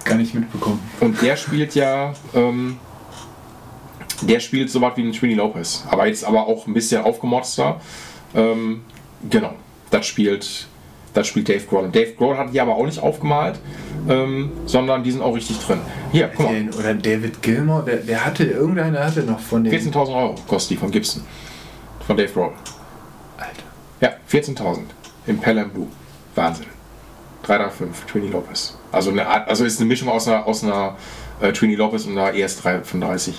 Gar 0.05 0.15
nicht 0.17 0.33
mitbekommen. 0.35 0.81
und 1.01 1.21
der 1.21 1.37
spielt 1.37 1.75
ja, 1.75 2.15
ähm, 2.35 2.79
der 4.23 4.41
spielt 4.41 4.71
so 4.71 4.81
was 4.81 4.97
wie 4.97 5.03
ein 5.03 5.13
Trini 5.13 5.35
Lopez, 5.35 5.85
aber 5.91 6.07
jetzt 6.07 6.25
aber 6.25 6.47
auch 6.47 6.67
ein 6.67 6.75
bisschen 6.75 7.03
aufgemotzter. 7.03 7.81
Ähm, 8.35 8.83
genau, 9.29 9.55
das 9.91 10.07
spielt, 10.07 10.67
das 11.15 11.27
spielt 11.27 11.49
Dave 11.49 11.65
Grohl. 11.67 11.89
Dave 11.91 12.13
Grohl 12.13 12.37
hat 12.37 12.53
die 12.53 12.61
aber 12.61 12.75
auch 12.77 12.87
nicht 12.87 13.01
aufgemalt, 13.01 13.59
ähm, 14.09 14.53
sondern 14.67 15.03
die 15.03 15.11
sind 15.11 15.23
auch 15.23 15.35
richtig 15.35 15.59
drin. 15.59 15.81
Hier, 16.13 16.31
guck 16.35 16.47
mal, 16.47 16.55
Den, 16.55 16.73
oder 16.75 16.95
David 16.95 17.43
Gilmore, 17.43 17.85
der, 17.85 17.97
der 17.99 18.25
hatte, 18.25 18.45
irgendeiner 18.45 19.05
hatte 19.05 19.23
noch 19.23 19.41
von 19.41 19.65
den. 19.65 19.73
14.000 19.73 20.15
Euro 20.15 20.35
kostet 20.47 20.73
die 20.73 20.77
von 20.77 20.91
Gibson. 20.91 21.23
Von 22.07 22.17
Dave 22.17 22.33
Grohl. 22.33 22.53
Alter. 23.37 23.53
Ja, 24.01 24.13
14.000 24.31 24.79
im 25.27 25.39
Pelham 25.39 25.71
Blue. 25.71 25.89
Wahnsinn. 26.35 26.67
335, 27.43 28.05
Trini 28.07 28.29
Lopez. 28.29 28.77
Also, 28.93 29.11
eine 29.11 29.27
Art, 29.27 29.49
also 29.49 29.65
ist 29.65 29.81
eine 29.81 29.89
Mischung 29.89 30.09
aus 30.09 30.29
einer, 30.29 30.47
aus 30.47 30.63
einer 30.63 30.97
äh, 31.41 31.53
Trini 31.53 31.75
Lopez 31.75 32.07
und 32.07 32.19
einer 32.19 32.33
ES335. 32.33 33.35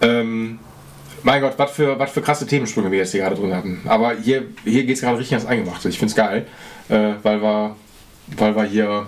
Ähm, 0.00 0.60
mein 1.22 1.40
Gott, 1.40 1.54
was 1.56 1.70
für, 1.72 1.98
was 1.98 2.10
für 2.12 2.20
krasse 2.22 2.46
Themensprünge 2.46 2.90
wir 2.90 2.98
jetzt 2.98 3.12
hier 3.12 3.20
gerade 3.22 3.36
drin 3.36 3.54
hatten. 3.54 3.80
Aber 3.86 4.14
hier, 4.16 4.44
hier 4.64 4.84
geht 4.84 4.96
es 4.96 5.02
gerade 5.02 5.18
richtig 5.18 5.34
ans 5.34 5.46
Eingemachte. 5.48 5.88
Ich 5.88 5.98
finde 5.98 6.10
es 6.10 6.16
geil, 6.16 6.46
äh, 6.88 7.14
weil, 7.22 7.42
wir, 7.42 7.76
weil 8.36 8.54
wir 8.56 8.64
hier. 8.64 9.06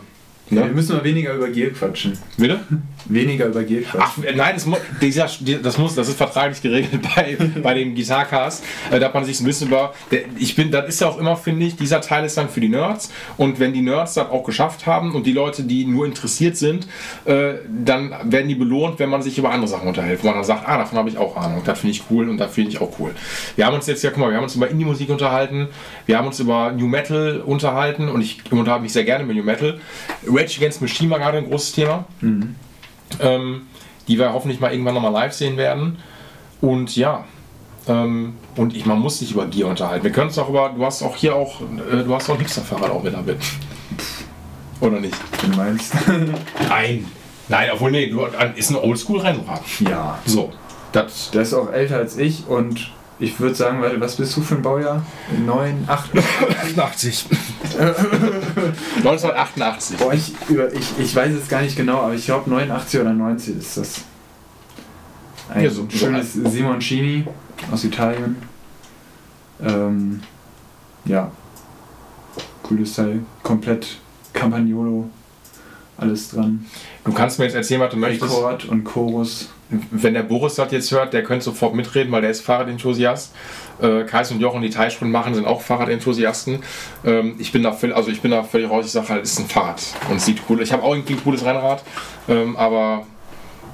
Wir 0.50 0.64
Ne? 0.64 0.72
müssen 0.72 0.96
mal 0.96 1.04
weniger 1.04 1.34
über 1.34 1.48
Gier 1.48 1.72
quatschen. 1.72 2.18
Bitte? 2.36 2.60
Weniger 3.06 3.46
über 3.46 3.64
quatschen. 3.84 4.00
Ach, 4.00 4.22
äh, 4.24 4.34
nein, 4.34 4.54
das, 4.54 4.66
mu- 4.66 4.76
dieser, 5.00 5.26
die- 5.40 5.60
das 5.62 5.78
muss, 5.78 5.94
das 5.94 6.08
ist 6.08 6.16
vertraglich 6.16 6.60
geregelt 6.62 7.00
bei, 7.14 7.36
bei 7.62 7.74
dem 7.74 7.94
Gitarcast. 7.94 8.64
Äh, 8.90 9.00
da 9.00 9.10
man 9.12 9.24
sich 9.24 9.40
ein 9.40 9.44
bisschen 9.44 9.68
über. 9.68 9.94
Der, 10.10 10.20
ich 10.38 10.54
bin, 10.56 10.70
das 10.70 10.88
ist 10.88 11.00
ja 11.00 11.08
auch 11.08 11.18
immer, 11.18 11.36
finde 11.36 11.66
ich, 11.66 11.76
dieser 11.76 12.00
Teil 12.00 12.24
ist 12.24 12.36
dann 12.36 12.48
für 12.48 12.60
die 12.60 12.68
Nerds. 12.68 13.10
Und 13.36 13.58
wenn 13.58 13.72
die 13.72 13.82
Nerds 13.82 14.14
das 14.14 14.28
auch 14.30 14.44
geschafft 14.44 14.86
haben 14.86 15.14
und 15.14 15.26
die 15.26 15.32
Leute, 15.32 15.62
die 15.62 15.84
nur 15.84 16.06
interessiert 16.06 16.56
sind, 16.56 16.86
äh, 17.24 17.54
dann 17.68 18.14
werden 18.24 18.48
die 18.48 18.54
belohnt, 18.54 18.98
wenn 18.98 19.08
man 19.10 19.22
sich 19.22 19.36
über 19.38 19.50
andere 19.50 19.68
Sachen 19.68 19.88
unterhält. 19.88 20.22
Wo 20.22 20.26
man 20.28 20.36
dann 20.36 20.44
sagt, 20.44 20.68
ah, 20.68 20.78
davon 20.78 20.98
habe 20.98 21.08
ich 21.08 21.18
auch 21.18 21.36
Ahnung. 21.36 21.62
Das 21.64 21.78
finde 21.80 21.92
ich 21.92 22.02
cool 22.10 22.28
und 22.28 22.38
das 22.38 22.52
finde 22.52 22.70
ich 22.70 22.80
auch 22.80 22.90
cool. 22.98 23.10
Wir 23.56 23.66
haben 23.66 23.74
uns 23.74 23.86
jetzt 23.86 24.02
ja, 24.02 24.10
guck 24.10 24.18
mal, 24.20 24.30
wir 24.30 24.36
haben 24.36 24.44
uns 24.44 24.54
über 24.54 24.68
Indie-Musik 24.68 25.08
unterhalten, 25.10 25.68
wir 26.06 26.16
haben 26.18 26.26
uns 26.26 26.38
über 26.40 26.72
New 26.72 26.86
Metal 26.86 27.40
unterhalten 27.44 28.08
und 28.08 28.20
ich 28.20 28.40
unterhalte 28.50 28.82
mich 28.82 28.92
sehr 28.92 29.04
gerne 29.04 29.24
mit 29.24 29.36
New 29.36 29.42
Metal. 29.44 29.78
Rage 30.26 30.56
Against 30.58 30.80
Machine 30.82 31.10
war 31.10 31.18
gerade 31.18 31.38
ein 31.38 31.48
großes 31.48 31.72
Thema 31.72 32.04
ähm, 33.20 33.62
die 34.08 34.18
wir 34.18 34.32
hoffentlich 34.32 34.60
mal 34.60 34.72
irgendwann 34.72 34.94
nochmal 34.94 35.12
live 35.12 35.32
sehen 35.32 35.56
werden. 35.56 35.98
Und 36.60 36.96
ja, 36.96 37.24
ähm, 37.88 38.34
und 38.56 38.76
ich, 38.76 38.86
man 38.86 38.98
muss 38.98 39.18
sich 39.18 39.32
über 39.32 39.46
Gear 39.46 39.70
unterhalten. 39.70 40.04
Wir 40.04 40.12
können 40.12 40.28
uns 40.28 40.38
auch 40.38 40.48
über, 40.48 40.72
du 40.76 40.84
hast 40.84 41.02
auch 41.02 41.16
hier 41.16 41.34
auch, 41.34 41.60
äh, 41.60 42.04
du 42.04 42.14
hast 42.14 42.28
auch 42.28 42.34
ein 42.34 42.40
Hipster-Fahrrad 42.40 42.90
auch 42.90 43.02
mit 43.02 43.14
damit. 43.14 43.38
Oder 44.80 45.00
nicht? 45.00 45.16
Du 45.42 45.56
meinst? 45.56 45.94
Nein. 46.68 47.06
Nein, 47.48 47.68
obwohl, 47.72 47.90
nee, 47.90 48.06
du, 48.06 48.26
ist 48.54 48.70
ein 48.70 48.76
Oldschool-Rennrad. 48.76 49.62
ja. 49.80 50.18
So, 50.24 50.52
das, 50.92 51.30
Der 51.32 51.42
ist 51.42 51.52
auch 51.54 51.72
älter 51.72 51.96
als 51.96 52.16
ich 52.16 52.46
und 52.46 52.90
ich 53.20 53.38
würde 53.38 53.54
sagen, 53.54 53.82
was 54.00 54.16
bist 54.16 54.36
du 54.36 54.40
für 54.40 54.56
ein 54.56 54.62
Baujahr? 54.62 55.04
9, 55.46 55.84
8? 55.86 56.10
88. 56.18 57.26
1988. 58.96 59.96
Boah, 59.98 60.12
ich, 60.12 60.32
über, 60.48 60.72
ich, 60.72 60.98
ich 60.98 61.14
weiß 61.14 61.32
es 61.34 61.48
gar 61.48 61.62
nicht 61.62 61.76
genau, 61.76 62.00
aber 62.02 62.14
ich 62.14 62.24
glaube 62.24 62.48
89 62.50 63.00
oder 63.00 63.12
90 63.12 63.56
ist 63.58 63.76
das. 63.76 64.00
Ein 65.48 65.64
Ja, 65.64 65.70
so- 65.70 65.86
so 65.90 65.96
schönes 65.98 66.32
Simoncini 66.32 67.24
aus 67.72 67.84
Italien. 67.84 68.36
Ähm, 69.62 70.20
ja. 71.04 71.30
Cooles 72.62 72.94
Teil. 72.94 73.20
Komplett 73.42 73.98
Campagnolo. 74.32 75.10
Alles 75.98 76.30
dran. 76.30 76.64
Du 77.04 77.12
kannst 77.12 77.38
mir 77.38 77.44
jetzt 77.46 77.54
erzählen, 77.54 77.80
was 77.80 77.90
du 77.90 77.96
möchtest. 77.96 78.32
Rekord 78.32 78.64
und 78.66 78.84
Chorus. 78.84 79.48
Wenn 79.90 80.14
der 80.14 80.22
Boris 80.22 80.56
das 80.56 80.72
jetzt 80.72 80.90
hört, 80.90 81.12
der 81.12 81.22
könnte 81.22 81.44
sofort 81.44 81.74
mitreden, 81.74 82.10
weil 82.12 82.22
der 82.22 82.30
ist 82.30 82.40
Fahrradenthusiast. 82.40 83.32
Äh, 83.80 84.04
Kais 84.04 84.30
und 84.32 84.40
Jochen, 84.40 84.62
die 84.62 84.70
Teilsprung 84.70 85.10
machen, 85.10 85.34
sind 85.34 85.46
auch 85.46 85.62
Fahrradenthusiasten. 85.62 86.58
Ähm, 87.04 87.36
ich 87.38 87.52
bin 87.52 87.62
da 87.62 87.72
völlig, 87.72 87.96
also 87.96 88.10
ich 88.10 88.20
bin 88.20 88.30
da 88.30 88.42
völlig 88.42 88.68
raus. 88.68 88.86
Ich 88.86 88.92
sage 88.92 89.08
halt, 89.08 89.24
es 89.24 89.32
ist 89.32 89.38
ein 89.40 89.46
Fahrrad 89.46 89.82
und 90.10 90.20
sieht 90.20 90.42
cool. 90.48 90.60
Ich 90.60 90.72
habe 90.72 90.82
auch 90.82 90.92
irgendwie 90.94 91.14
ein 91.14 91.22
cooles 91.22 91.44
Rennrad, 91.44 91.82
ähm, 92.28 92.56
aber 92.56 93.06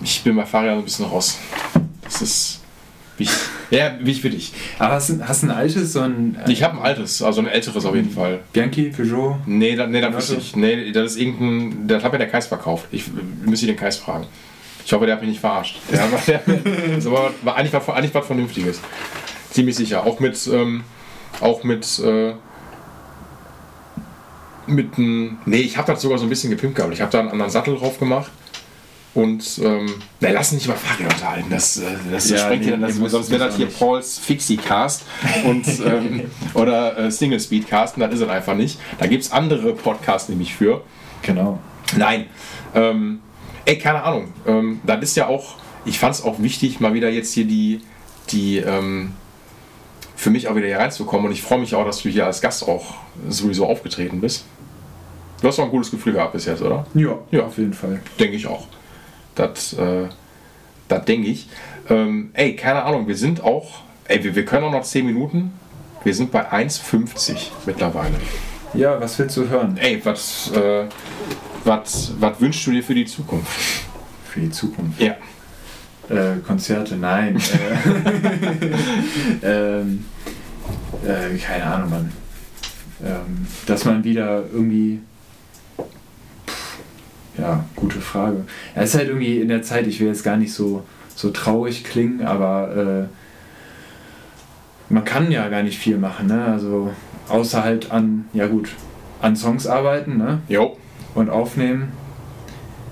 ich 0.03 0.23
bin 0.23 0.37
bei 0.37 0.45
Fahrrädern 0.45 0.79
ein 0.79 0.85
bisschen 0.85 1.07
raus. 1.07 1.39
Das 2.05 2.23
ist 2.23 2.61
wichtig. 3.17 3.39
Ja, 3.71 3.95
wichtig 3.99 4.23
für 4.23 4.31
dich. 4.31 4.53
Aber 4.79 4.95
hast 4.95 5.09
du 5.11 5.27
hast 5.27 5.43
ein 5.43 5.51
altes, 5.51 5.93
so 5.93 6.01
ein 6.01 6.39
äh, 6.47 6.53
Ich 6.53 6.63
habe 6.63 6.79
ein 6.79 6.85
altes, 6.85 7.23
also 7.23 7.41
ein 7.41 7.49
älteres 7.49 7.85
auf 7.85 7.95
jeden 7.95 8.11
Fall. 8.11 8.41
Bianchi, 8.53 8.91
Peugeot? 8.91 9.39
Nee, 9.47 9.75
da, 9.75 9.87
nee, 9.87 10.03
wüsste 10.13 10.37
ich. 10.37 10.55
Nee, 10.55 10.93
das 10.93 11.13
ist 11.13 11.21
irgendein. 11.21 11.89
Das 11.89 12.05
hat 12.05 12.13
mir 12.13 12.19
der 12.19 12.29
Kais 12.29 12.47
verkauft. 12.47 12.87
Ich 12.93 13.05
müsste 13.45 13.67
den 13.67 13.77
Kais 13.77 13.97
fragen. 13.97 14.27
Ich 14.87 14.93
hoffe, 14.93 15.05
der 15.05 15.17
hat 15.17 15.21
mich 15.23 15.31
nicht 15.31 15.41
verarscht. 15.41 15.79
Der, 15.91 15.99
war- 16.13 16.21
der, 16.25 16.41
das 16.95 17.11
war, 17.11 17.31
war 17.43 17.57
eigentlich, 17.57 17.73
was, 17.73 17.89
eigentlich 17.89 18.15
was 18.15 18.25
Vernünftiges. 18.25 18.81
Ziemlich 19.51 19.75
sicher. 19.75 20.07
Auch 20.07 20.21
mit. 20.21 20.47
Ähm, 20.47 20.85
auch 21.41 21.65
mit. 21.65 21.99
Äh, 21.99 22.35
mit 24.69 24.97
einem. 24.97 25.39
Nee, 25.45 25.57
ich 25.59 25.77
habe 25.77 25.93
das 25.93 26.03
sogar 26.03 26.19
so 26.19 26.25
ein 26.25 26.29
bisschen 26.29 26.51
gepimpt 26.51 26.77
gehabt. 26.77 26.93
Ich 26.95 27.01
habe 27.01 27.11
da 27.11 27.19
einen 27.19 27.31
anderen 27.31 27.51
Sattel 27.51 27.77
drauf 27.77 27.99
gemacht. 27.99 28.31
Und 29.15 29.59
ähm, 29.65 29.87
na, 30.21 30.29
lass 30.31 30.53
uns 30.53 30.61
nicht 30.61 30.67
über 30.67 30.77
Fahrräder 30.77 31.09
unterhalten. 31.13 31.47
Das, 31.51 31.79
äh, 31.79 31.85
das 32.13 32.29
Ja, 32.29 32.37
sprengt 32.39 32.65
nee, 32.67 32.71
ja, 32.73 32.77
das, 32.77 32.97
nee, 32.97 33.09
sonst 33.09 33.31
wäre 33.31 33.47
das 33.47 33.57
hier 33.57 33.67
nicht. 33.67 33.79
Pauls 33.79 34.19
Fixie-Cast 34.19 35.03
und, 35.47 35.67
ähm, 35.85 36.31
oder 36.55 36.99
äh, 36.99 37.11
Single-Speed-Cast. 37.11 37.97
Und 37.97 38.03
das 38.03 38.13
ist 38.15 38.21
es 38.21 38.29
einfach 38.29 38.55
nicht. 38.55 38.79
Da 38.99 39.07
gibt 39.07 39.25
es 39.25 39.33
andere 39.33 39.73
Podcasts 39.73 40.29
nämlich 40.29 40.55
für. 40.55 40.85
Genau. 41.23 41.59
Nein. 41.97 42.27
Ähm, 42.75 43.21
ey, 43.67 43.79
keine 43.79 44.03
Ahnung. 44.03 44.33
Ähm, 44.47 44.81
das 44.85 45.01
ist 45.03 45.17
ja 45.17 45.27
auch, 45.27 45.57
ich 45.85 45.99
fand 45.99 46.15
es 46.15 46.23
auch 46.25 46.41
wichtig, 46.41 46.81
mal 46.81 46.95
wieder 46.95 47.11
jetzt 47.11 47.35
hier 47.35 47.45
die, 47.45 47.83
die 48.31 48.57
ähm, 48.59 49.13
für 50.17 50.31
mich 50.31 50.49
auch 50.49 50.57
wieder 50.57 50.67
hier 50.67 50.79
reinzukommen. 50.79 51.27
Und 51.27 51.33
ich 51.33 51.43
freue 51.43 51.59
mich 51.59 51.75
auch, 51.75 51.85
dass 51.85 52.03
du 52.03 52.09
hier 52.09 52.25
als 52.27 52.41
Gast 52.41 52.67
auch 52.67 52.95
sowieso 53.29 53.67
aufgetreten 53.67 54.21
bist. 54.21 54.47
Du 55.43 55.49
hast 55.49 55.59
auch 55.61 55.65
ein 55.65 55.71
gutes 55.71 55.91
Gefühl 55.91 56.15
gehabt 56.15 56.33
bis 56.33 56.47
jetzt, 56.47 56.63
oder? 56.63 56.87
Ja, 56.95 57.19
Ja. 57.31 57.45
auf 57.45 57.59
jeden 57.59 57.75
Fall. 57.75 58.01
Denke 58.19 58.37
ich 58.37 58.47
auch. 58.47 58.67
Das, 59.35 59.75
äh, 59.75 60.07
das 60.89 61.05
denke 61.05 61.29
ich. 61.29 61.49
Ähm, 61.91 62.31
ey, 62.33 62.57
keine 62.57 62.83
Ahnung, 62.85 63.07
wir 63.07 63.17
sind 63.17 63.43
auch, 63.45 63.81
ey, 64.09 64.25
wir, 64.25 64.35
wir 64.35 64.45
können 64.47 64.65
auch 64.65 64.73
noch 64.73 64.83
10 64.83 65.05
Minuten. 65.05 65.53
Wir 66.05 66.15
sind 66.15 66.33
bei 66.33 66.51
1,50 66.51 67.37
mittlerweile. 67.67 68.15
Ja, 68.75 68.99
was 69.01 69.19
willst 69.19 69.37
du 69.37 69.49
hören? 69.49 69.77
Ey, 69.77 70.01
was, 70.05 70.51
äh, 70.53 70.85
was, 71.67 72.13
wünschst 72.39 72.67
du 72.67 72.71
dir 72.71 72.83
für 72.83 72.95
die 72.95 73.05
Zukunft? 73.05 73.51
Für 74.29 74.41
die 74.41 74.51
Zukunft. 74.51 75.01
Ja. 75.01 75.17
Äh, 76.09 76.39
Konzerte, 76.47 76.97
nein. 76.97 77.37
äh, 79.43 79.81
ähm, 79.81 80.05
äh, 81.05 81.37
keine 81.37 81.65
Ahnung, 81.65 81.91
Mann. 81.91 82.13
Ähm, 83.05 83.47
dass 83.67 83.85
man 83.85 84.05
wieder 84.05 84.45
irgendwie. 84.53 85.01
Pff, 86.47 86.79
Ja, 87.39 87.65
gute 87.75 88.01
Frage. 88.01 88.45
Ja, 88.75 88.83
es 88.83 88.91
ist 88.91 88.99
halt 88.99 89.09
irgendwie 89.09 89.41
in 89.41 89.49
der 89.49 89.63
Zeit, 89.63 89.87
ich 89.87 89.99
will 90.01 90.07
jetzt 90.07 90.23
gar 90.23 90.37
nicht 90.37 90.53
so, 90.53 90.85
so 91.15 91.31
traurig 91.31 91.83
klingen, 91.85 92.25
aber 92.25 93.09
äh, 93.09 94.93
man 94.93 95.05
kann 95.05 95.31
ja 95.33 95.49
gar 95.49 95.65
nicht 95.65 95.79
viel 95.79 95.99
machen, 95.99 96.29
ne? 96.29 96.45
Also 96.45 96.93
außer 97.29 97.65
halt 97.65 97.91
an, 97.91 98.27
ja 98.33 98.47
gut, 98.47 98.71
an 99.21 99.35
Songs 99.35 99.67
arbeiten, 99.67 100.17
ne? 100.17 100.39
Jo. 100.49 100.77
Und 101.17 101.31
aufnehmen. 101.31 101.93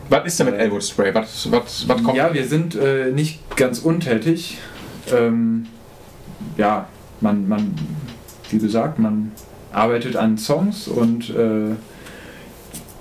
Was 0.08 0.26
ist 0.26 0.38
denn 0.38 0.46
mit 0.46 0.56
Elwood 0.56 0.82
Spray? 0.82 1.14
Was, 1.14 1.50
was, 1.50 1.88
was 1.88 2.02
kommt? 2.02 2.16
Ja, 2.16 2.32
wir 2.32 2.46
sind 2.46 2.74
äh, 2.74 3.10
nicht 3.12 3.56
ganz 3.56 3.78
untätig. 3.78 4.58
Ähm, 5.12 5.66
ja, 6.56 6.86
man, 7.20 7.48
man, 7.48 7.74
wie 8.50 8.58
gesagt, 8.58 8.98
man 8.98 9.32
arbeitet 9.72 10.16
an 10.16 10.36
Songs 10.38 10.88
und 10.88 11.30
äh, 11.30 11.74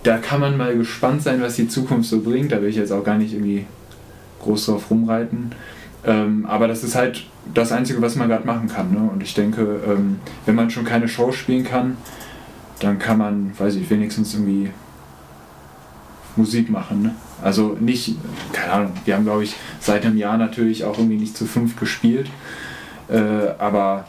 da 0.04 0.18
kann 0.18 0.40
man 0.40 0.58
mal 0.58 0.76
gespannt 0.78 1.24
sein, 1.24 1.42
was 1.42 1.56
die 1.56 1.68
Zukunft 1.68 2.10
so 2.10 2.22
bringt. 2.22 2.52
Da 2.52 2.62
will 2.62 2.70
ich 2.70 2.76
jetzt 2.76 2.92
auch 2.92 3.04
gar 3.04 3.18
nicht 3.18 3.34
irgendwie 3.34 3.66
groß 4.42 4.66
drauf 4.66 4.90
rumreiten. 4.90 5.52
Ähm, 6.06 6.46
aber 6.46 6.68
das 6.68 6.84
ist 6.84 6.96
halt 6.96 7.26
das 7.54 7.72
Einzige, 7.72 8.02
was 8.02 8.16
man 8.16 8.28
gerade 8.28 8.46
machen 8.46 8.68
kann. 8.68 8.92
Ne? 8.92 9.10
Und 9.12 9.24
ich 9.24 9.34
denke, 9.34 9.80
ähm, 9.88 10.20
wenn 10.46 10.56
man 10.56 10.70
schon 10.70 10.84
keine 10.84 11.08
Show 11.08 11.32
spielen 11.32 11.64
kann, 11.64 11.98
dann 12.80 13.00
kann 13.00 13.18
man, 13.18 13.52
weiß 13.58 13.76
ich, 13.76 13.90
wenigstens 13.90 14.34
irgendwie 14.34 14.72
Musik 16.36 16.70
machen. 16.70 17.04
Ne? 17.04 17.16
Also 17.42 17.78
nicht, 17.80 18.16
keine 18.52 18.72
Ahnung, 18.72 18.92
wir 19.06 19.16
haben 19.16 19.24
glaube 19.24 19.44
ich 19.44 19.56
seit 19.80 20.06
einem 20.06 20.18
Jahr 20.18 20.38
natürlich 20.38 20.84
auch 20.84 20.98
irgendwie 20.98 21.18
nicht 21.18 21.38
zu 21.38 21.46
fünf 21.46 21.76
gespielt, 21.76 22.28
äh, 23.10 23.50
aber 23.60 24.06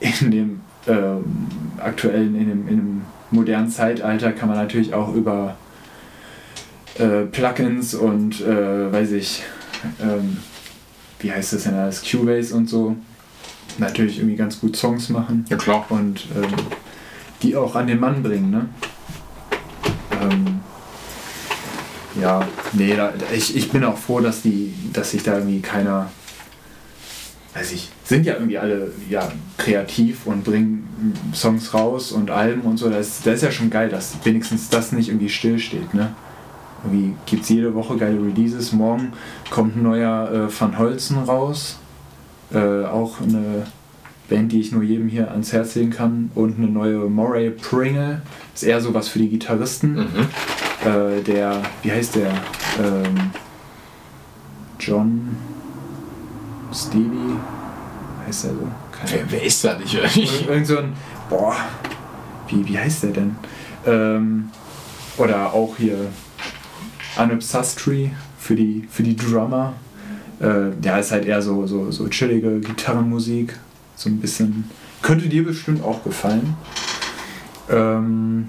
in 0.00 0.30
dem 0.30 0.60
ähm, 0.86 1.24
aktuellen, 1.78 2.34
in 2.34 2.48
dem, 2.48 2.68
in 2.68 2.76
dem 2.76 3.02
modernen 3.30 3.70
Zeitalter 3.70 4.32
kann 4.32 4.48
man 4.48 4.58
natürlich 4.58 4.94
auch 4.94 5.14
über 5.14 5.56
äh, 6.98 7.24
Plugins 7.24 7.94
und, 7.94 8.40
äh, 8.40 8.92
weiß 8.92 9.12
ich, 9.12 9.42
ähm, 10.00 10.38
wie 11.20 11.32
heißt 11.32 11.52
das 11.52 11.64
denn 11.64 11.74
alles, 11.74 12.02
Cubase 12.02 12.54
und 12.54 12.68
so, 12.68 12.96
natürlich 13.78 14.18
irgendwie 14.18 14.36
ganz 14.36 14.60
gut 14.60 14.76
Songs 14.76 15.08
machen. 15.08 15.44
Ja, 15.48 15.56
klar. 15.56 15.86
Und 15.88 16.26
ähm, 16.36 16.52
die 17.42 17.56
auch 17.56 17.74
an 17.74 17.86
den 17.86 18.00
Mann 18.00 18.22
bringen, 18.22 18.50
ne? 18.50 18.66
Ähm, 20.20 20.60
ja, 22.20 22.46
nee, 22.72 22.94
da, 22.94 23.12
ich, 23.34 23.56
ich 23.56 23.70
bin 23.70 23.84
auch 23.84 23.96
froh, 23.96 24.20
dass 24.20 24.42
die, 24.42 24.74
dass 24.92 25.12
sich 25.12 25.22
da 25.22 25.38
irgendwie 25.38 25.60
keiner, 25.60 26.10
weiß 27.54 27.72
ich, 27.72 27.90
sind 28.04 28.26
ja 28.26 28.34
irgendwie 28.34 28.58
alle 28.58 28.92
ja, 29.08 29.30
kreativ 29.56 30.26
und 30.26 30.44
bringen 30.44 31.14
Songs 31.34 31.72
raus 31.74 32.12
und 32.12 32.30
Alben 32.30 32.62
und 32.62 32.76
so. 32.76 32.90
Das, 32.90 33.22
das 33.22 33.36
ist 33.36 33.42
ja 33.42 33.50
schon 33.50 33.70
geil, 33.70 33.88
dass 33.88 34.16
wenigstens 34.24 34.68
das 34.68 34.92
nicht 34.92 35.08
irgendwie 35.08 35.28
stillsteht, 35.28 35.94
ne? 35.94 36.14
Irgendwie 36.84 37.14
gibt 37.26 37.44
es 37.44 37.48
jede 37.48 37.74
Woche 37.74 37.96
geile 37.96 38.20
Releases. 38.20 38.72
Morgen 38.72 39.12
kommt 39.50 39.76
ein 39.76 39.84
neuer 39.84 40.30
äh, 40.32 40.60
Van 40.60 40.78
Holzen 40.78 41.18
raus. 41.18 41.78
Äh, 42.52 42.84
auch 42.86 43.20
eine 43.20 43.66
Band, 44.32 44.50
die 44.52 44.60
ich 44.60 44.72
nur 44.72 44.82
jedem 44.82 45.08
hier 45.08 45.30
ans 45.30 45.52
Herz 45.52 45.74
legen 45.74 45.90
kann. 45.90 46.30
Und 46.34 46.56
eine 46.56 46.68
neue 46.68 46.98
Moray 47.10 47.50
Pringle. 47.50 48.22
Ist 48.54 48.62
eher 48.62 48.80
sowas 48.80 49.08
für 49.08 49.18
die 49.18 49.28
Gitarristen. 49.28 49.94
Mhm. 49.94 50.28
Äh, 50.84 51.22
der, 51.22 51.62
wie 51.82 51.92
heißt 51.92 52.16
der? 52.16 52.30
Ähm, 52.82 53.30
John 54.80 55.36
Stevie? 56.72 57.36
Heißt 58.26 58.44
der 58.44 58.50
so? 58.52 58.68
Keine 58.90 59.12
Wer, 59.12 59.32
wer 59.32 59.42
ist 59.42 59.64
da 59.64 59.78
nicht? 59.78 59.94
Irgend, 59.94 60.48
irgend 60.48 60.66
so 60.66 60.78
ein, 60.78 60.92
boah, 61.28 61.54
wie, 62.48 62.66
wie 62.66 62.78
heißt 62.78 63.02
der 63.02 63.10
denn? 63.10 63.36
Ähm, 63.86 64.50
oder 65.18 65.52
auch 65.52 65.76
hier 65.76 66.08
Anup 67.16 67.42
Sastry 67.42 68.12
für 68.38 68.56
die, 68.56 68.88
für 68.90 69.02
die 69.02 69.14
Drummer. 69.14 69.74
Äh, 70.40 70.70
der 70.78 71.00
ist 71.00 71.12
halt 71.12 71.26
eher 71.26 71.42
so, 71.42 71.66
so, 71.66 71.90
so 71.90 72.08
chillige 72.08 72.60
Gitarrenmusik. 72.60 73.58
So 74.02 74.10
ein 74.10 74.20
bisschen. 74.20 74.68
Könnte 75.00 75.28
dir 75.28 75.44
bestimmt 75.44 75.84
auch 75.84 76.02
gefallen. 76.02 76.56
Ähm, 77.70 78.48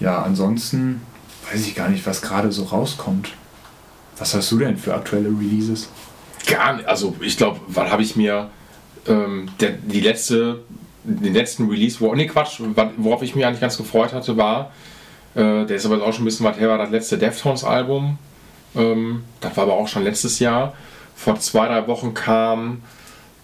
ja, 0.00 0.22
ansonsten 0.22 1.00
weiß 1.50 1.66
ich 1.66 1.74
gar 1.76 1.88
nicht, 1.88 2.04
was 2.04 2.20
gerade 2.20 2.50
so 2.50 2.64
rauskommt. 2.64 3.32
Was 4.18 4.34
hast 4.34 4.50
du 4.50 4.58
denn 4.58 4.76
für 4.76 4.94
aktuelle 4.94 5.28
Releases? 5.28 5.88
Gar 6.46 6.76
nicht. 6.76 6.88
Also 6.88 7.14
ich 7.20 7.36
glaube, 7.36 7.60
wann 7.68 7.90
habe 7.90 8.02
ich 8.02 8.16
mir 8.16 8.50
ähm, 9.06 9.48
der, 9.60 9.70
die 9.70 10.00
letzte, 10.00 10.62
den 11.04 11.34
letzten 11.34 11.68
Release, 11.68 12.00
wo, 12.00 12.12
nee 12.14 12.26
Quatsch, 12.26 12.60
worauf 12.96 13.22
ich 13.22 13.36
mich 13.36 13.46
eigentlich 13.46 13.60
ganz 13.60 13.76
gefreut 13.76 14.12
hatte, 14.12 14.36
war, 14.36 14.72
äh, 15.34 15.64
der 15.64 15.76
ist 15.76 15.86
aber 15.86 16.02
auch 16.02 16.12
schon 16.12 16.22
ein 16.22 16.26
bisschen 16.26 16.46
was 16.46 16.58
her, 16.58 16.68
war 16.68 16.78
das 16.78 16.90
letzte 16.90 17.18
Deftones-Album. 17.18 18.18
Ähm, 18.74 19.24
das 19.40 19.56
war 19.56 19.64
aber 19.64 19.74
auch 19.74 19.88
schon 19.88 20.02
letztes 20.02 20.40
Jahr. 20.40 20.74
Vor 21.14 21.38
zwei, 21.38 21.68
drei 21.68 21.86
Wochen 21.86 22.14
kam. 22.14 22.82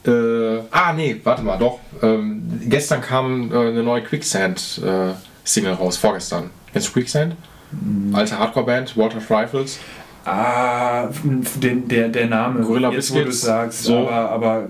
Äh, 0.06 0.60
ah, 0.70 0.92
nee, 0.94 1.20
warte 1.24 1.42
mal, 1.42 1.58
doch. 1.58 1.78
Ähm, 2.02 2.42
gestern 2.66 3.00
kam 3.02 3.52
äh, 3.52 3.56
eine 3.68 3.82
neue 3.82 4.02
Quicksand-Single 4.02 5.74
raus, 5.74 5.96
vorgestern. 5.96 6.50
Kennst 6.72 6.88
du 6.88 6.92
Quicksand? 6.92 7.36
Alte 8.12 8.38
Hardcore-Band, 8.38 8.96
Walter 8.96 9.20
Rifles. 9.28 9.78
Ah, 10.24 11.08
den, 11.24 11.88
der, 11.88 12.08
der 12.08 12.26
Name, 12.26 12.60
Gorilla 12.62 12.90
jetzt 12.90 13.10
wo 13.10 13.14
du 13.18 13.24
Biscuits, 13.24 13.42
sagst, 13.42 13.84
so. 13.84 13.98
aber, 14.08 14.30
aber 14.30 14.68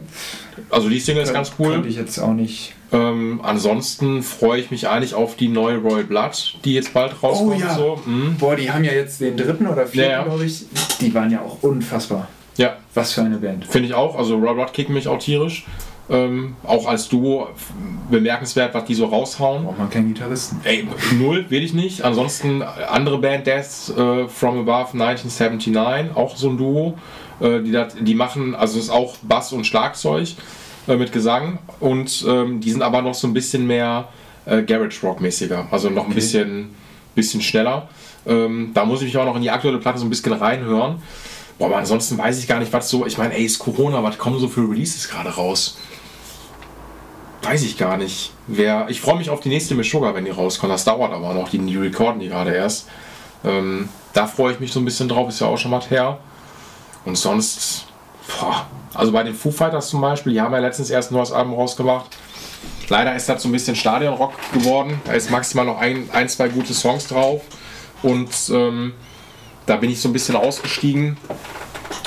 Also 0.70 0.88
die 0.88 1.00
Single 1.00 1.22
ist 1.24 1.32
ganz 1.32 1.52
cool. 1.58 1.72
könnte 1.72 1.88
ich 1.88 1.96
jetzt 1.96 2.18
auch 2.18 2.32
nicht. 2.32 2.74
Ähm, 2.92 3.40
ansonsten 3.42 4.22
freue 4.22 4.60
ich 4.60 4.70
mich 4.70 4.88
eigentlich 4.88 5.14
auf 5.14 5.36
die 5.36 5.48
neue 5.48 5.78
Royal 5.78 6.04
Blood, 6.04 6.58
die 6.64 6.74
jetzt 6.74 6.92
bald 6.92 7.20
rauskommt. 7.22 7.56
Oh 7.56 7.58
ja. 7.60 7.74
So. 7.74 8.00
Mhm. 8.04 8.36
Boah, 8.38 8.54
die 8.56 8.70
haben 8.70 8.84
ja 8.84 8.92
jetzt 8.92 9.20
den 9.20 9.36
dritten 9.36 9.66
oder 9.66 9.86
vierten, 9.86 10.10
Ja, 10.10 10.18
ja. 10.18 10.24
glaube 10.24 10.44
ich. 10.44 10.66
Die 11.00 11.12
waren 11.14 11.30
ja 11.30 11.40
auch 11.40 11.58
unfassbar. 11.62 12.28
Ja, 12.60 12.76
Was 12.94 13.12
für 13.12 13.22
eine 13.22 13.38
Band. 13.38 13.64
finde 13.66 13.88
ich 13.88 13.94
auch. 13.94 14.16
Also 14.18 14.36
Royal 14.36 14.54
Blood 14.54 14.72
kicken 14.72 14.94
mich 14.94 15.08
auch 15.08 15.18
tierisch. 15.18 15.64
Ähm, 16.10 16.56
auch 16.64 16.86
als 16.88 17.08
Duo 17.08 17.48
bemerkenswert, 18.10 18.74
was 18.74 18.84
die 18.84 18.94
so 18.94 19.06
raushauen. 19.06 19.64
Braucht 19.64 19.78
man 19.78 19.90
keinen 19.90 20.12
Gitarristen. 20.12 20.60
Ey, 20.64 20.86
null 21.18 21.46
will 21.50 21.62
ich 21.62 21.72
nicht. 21.72 22.02
Ansonsten 22.02 22.62
andere 22.62 23.18
Band 23.18 23.46
Death 23.46 23.90
äh, 23.96 24.26
from 24.28 24.58
Above 24.68 24.92
1979, 25.00 26.16
auch 26.16 26.36
so 26.36 26.50
ein 26.50 26.58
Duo. 26.58 26.98
Äh, 27.40 27.60
die, 27.62 27.70
dat, 27.72 27.94
die 28.00 28.14
machen, 28.14 28.54
also 28.56 28.78
es 28.78 28.84
ist 28.86 28.90
auch 28.90 29.16
Bass 29.22 29.52
und 29.52 29.64
Schlagzeug 29.66 30.28
äh, 30.88 30.96
mit 30.96 31.12
Gesang 31.12 31.58
und 31.78 32.24
ähm, 32.28 32.60
die 32.60 32.70
sind 32.72 32.82
aber 32.82 33.00
noch 33.02 33.14
so 33.14 33.26
ein 33.28 33.32
bisschen 33.32 33.66
mehr 33.66 34.08
äh, 34.46 34.62
Garage 34.62 35.00
Rock 35.06 35.20
mäßiger, 35.20 35.68
also 35.70 35.88
noch 35.90 36.02
ein 36.02 36.06
Okay. 36.06 36.14
bisschen, 36.16 36.70
bisschen 37.14 37.40
schneller. 37.40 37.88
Ähm, 38.26 38.72
da 38.74 38.84
muss 38.84 38.98
ich 39.00 39.06
mich 39.06 39.16
auch 39.16 39.24
noch 39.24 39.36
in 39.36 39.42
die 39.42 39.50
aktuelle 39.50 39.78
Platte 39.78 39.98
so 40.00 40.04
ein 40.06 40.10
bisschen 40.10 40.32
reinhören. 40.34 40.96
Boah, 41.60 41.66
aber 41.66 41.76
ansonsten 41.76 42.16
weiß 42.16 42.38
ich 42.38 42.48
gar 42.48 42.58
nicht, 42.58 42.72
was 42.72 42.88
so. 42.88 43.04
Ich 43.04 43.18
meine, 43.18 43.34
ey, 43.34 43.44
ist 43.44 43.58
Corona, 43.58 44.02
was 44.02 44.16
kommen 44.16 44.40
so 44.40 44.48
für 44.48 44.62
Releases 44.62 45.10
gerade 45.10 45.28
raus? 45.28 45.76
Weiß 47.42 47.62
ich 47.62 47.76
gar 47.76 47.98
nicht. 47.98 48.32
Wer, 48.46 48.86
ich 48.88 49.02
freue 49.02 49.18
mich 49.18 49.28
auf 49.28 49.40
die 49.40 49.50
nächste 49.50 49.74
Meshuggah, 49.74 50.14
wenn 50.14 50.24
die 50.24 50.30
rauskommt. 50.30 50.72
Das 50.72 50.86
dauert 50.86 51.12
aber 51.12 51.34
noch. 51.34 51.50
Die, 51.50 51.58
die 51.58 51.76
recorden 51.76 52.18
die 52.18 52.28
gerade 52.28 52.54
erst. 52.54 52.88
Ähm, 53.44 53.90
da 54.14 54.26
freue 54.26 54.54
ich 54.54 54.60
mich 54.60 54.72
so 54.72 54.80
ein 54.80 54.86
bisschen 54.86 55.06
drauf. 55.06 55.28
Ist 55.28 55.42
ja 55.42 55.48
auch 55.48 55.58
schon 55.58 55.70
was 55.70 55.90
her. 55.90 56.18
Und 57.04 57.18
sonst, 57.18 57.84
boah, 58.40 58.66
also 58.94 59.12
bei 59.12 59.22
den 59.22 59.34
Foo 59.34 59.50
Fighters 59.50 59.90
zum 59.90 60.00
Beispiel, 60.00 60.32
die 60.32 60.40
haben 60.40 60.54
ja 60.54 60.60
letztens 60.60 60.88
erst 60.88 61.10
ein 61.10 61.14
neues 61.14 61.30
Album 61.30 61.52
rausgebracht. 61.52 62.16
Leider 62.88 63.14
ist 63.14 63.28
das 63.28 63.42
so 63.42 63.50
ein 63.50 63.52
bisschen 63.52 63.76
Stadionrock 63.76 64.32
geworden. 64.54 64.98
Da 65.04 65.12
ist 65.12 65.30
maximal 65.30 65.66
noch 65.66 65.78
ein, 65.78 66.08
ein 66.10 66.26
zwei 66.30 66.48
gute 66.48 66.72
Songs 66.72 67.06
drauf. 67.06 67.42
Und 68.02 68.30
ähm, 68.50 68.94
da 69.70 69.76
bin 69.76 69.88
ich 69.88 70.00
so 70.00 70.08
ein 70.08 70.12
bisschen 70.12 70.34
ausgestiegen. 70.34 71.16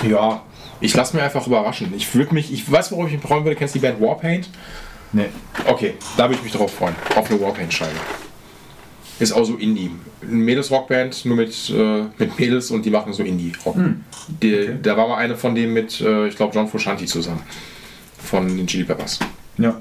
Ja, 0.06 0.41
ich 0.81 0.94
lasse 0.94 1.15
mich 1.15 1.23
einfach 1.23 1.48
überraschen. 1.48 1.94
Ich 1.95 2.14
würde 2.14 2.34
mich, 2.34 2.52
ich 2.52 2.69
weiß, 2.69 2.91
worauf 2.91 3.07
ich 3.07 3.14
mich 3.14 3.22
freuen 3.22 3.45
würde. 3.45 3.56
Kennst 3.56 3.73
du 3.73 3.80
die 3.80 3.85
Band 3.85 4.02
Warpaint? 4.02 4.49
Nee. 5.14 5.27
Okay, 5.65 5.94
da 6.18 6.26
würde 6.26 6.35
ich 6.35 6.44
mich 6.44 6.52
drauf 6.52 6.73
freuen. 6.73 6.94
Auf 7.15 7.30
eine 7.31 7.40
Warpaint-Scheibe. 7.40 7.95
Ist 9.19 9.31
auch 9.31 9.45
so 9.45 9.56
Indie. 9.56 9.91
Eine 10.22 10.31
Mädels-Rockband, 10.31 11.23
nur 11.23 11.38
mit, 11.38 11.69
äh, 11.69 12.03
mit 12.18 12.38
Mädels 12.38 12.69
und 12.72 12.84
die 12.85 12.90
machen 12.90 13.14
so 13.14 13.23
Indie-Rock. 13.23 13.77
Die- 14.41 14.53
okay. 14.56 14.77
Da 14.81 14.98
war 14.98 15.07
mal 15.07 15.18
eine 15.18 15.38
von 15.38 15.56
denen 15.56 15.72
mit, 15.72 16.02
äh, 16.02 16.27
ich 16.27 16.35
glaube, 16.35 16.53
John 16.53 16.68
Frusciante 16.68 17.06
zusammen. 17.06 17.44
Von 18.18 18.57
den 18.57 18.68
Chili 18.68 18.84
Peppers. 18.84 19.19
Ja. 19.57 19.80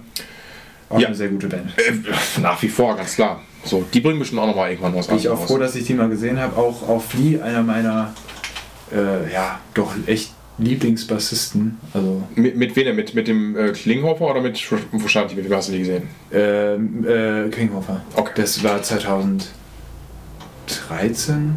Auch 0.89 1.01
Ja. 1.01 1.09
eine 1.09 1.17
sehr 1.17 1.29
gute 1.31 1.49
Band. 1.49 1.73
Äh, 1.79 2.41
nach 2.41 2.63
wie 2.63 2.69
vor, 2.69 2.95
ganz 2.95 3.17
klar. 3.17 3.41
So, 3.65 3.85
die 3.95 4.01
bringen 4.01 4.19
bestimmt 4.19 4.41
auch 4.41 4.47
noch 4.49 4.57
mal 4.57 4.71
irgendwann 4.71 4.93
was 4.95 5.07
Bin 5.07 5.17
ich 5.19 5.29
auch 5.29 5.39
raus. 5.39 5.47
froh, 5.49 5.59
dass 5.59 5.75
ich 5.77 5.85
die 5.87 5.95
mal 5.95 6.09
gesehen 6.09 6.39
habe. 6.41 6.57
Auch 6.57 6.89
auf 6.89 7.11
Flea, 7.11 7.41
einer 7.43 7.63
meiner, 7.63 8.13
äh, 8.93 9.33
ja, 9.33 9.61
doch 9.75 9.93
echt 10.07 10.33
Lieblingsbassisten. 10.59 11.79
Also, 11.95 12.23
Mit, 12.35 12.57
mit 12.57 12.75
wem 12.77 12.85
denn? 12.87 12.97
Mit, 12.97 13.15
mit 13.15 13.29
dem 13.29 13.57
äh, 13.57 13.71
Klinghoffer 13.73 14.29
oder 14.31 14.41
mit 14.41 14.59
Frusciante? 14.59 15.35
Mit 15.37 15.45
wem 15.49 15.57
hast 15.57 15.69
du 15.69 15.73
die 15.73 15.79
gesehen? 15.79 16.09
ähm, 16.33 17.05
äh, 17.07 17.49
Kringhofer. 17.51 18.03
Okay. 18.17 18.33
Das 18.37 18.63
war 18.65 18.83
2013. 18.83 21.55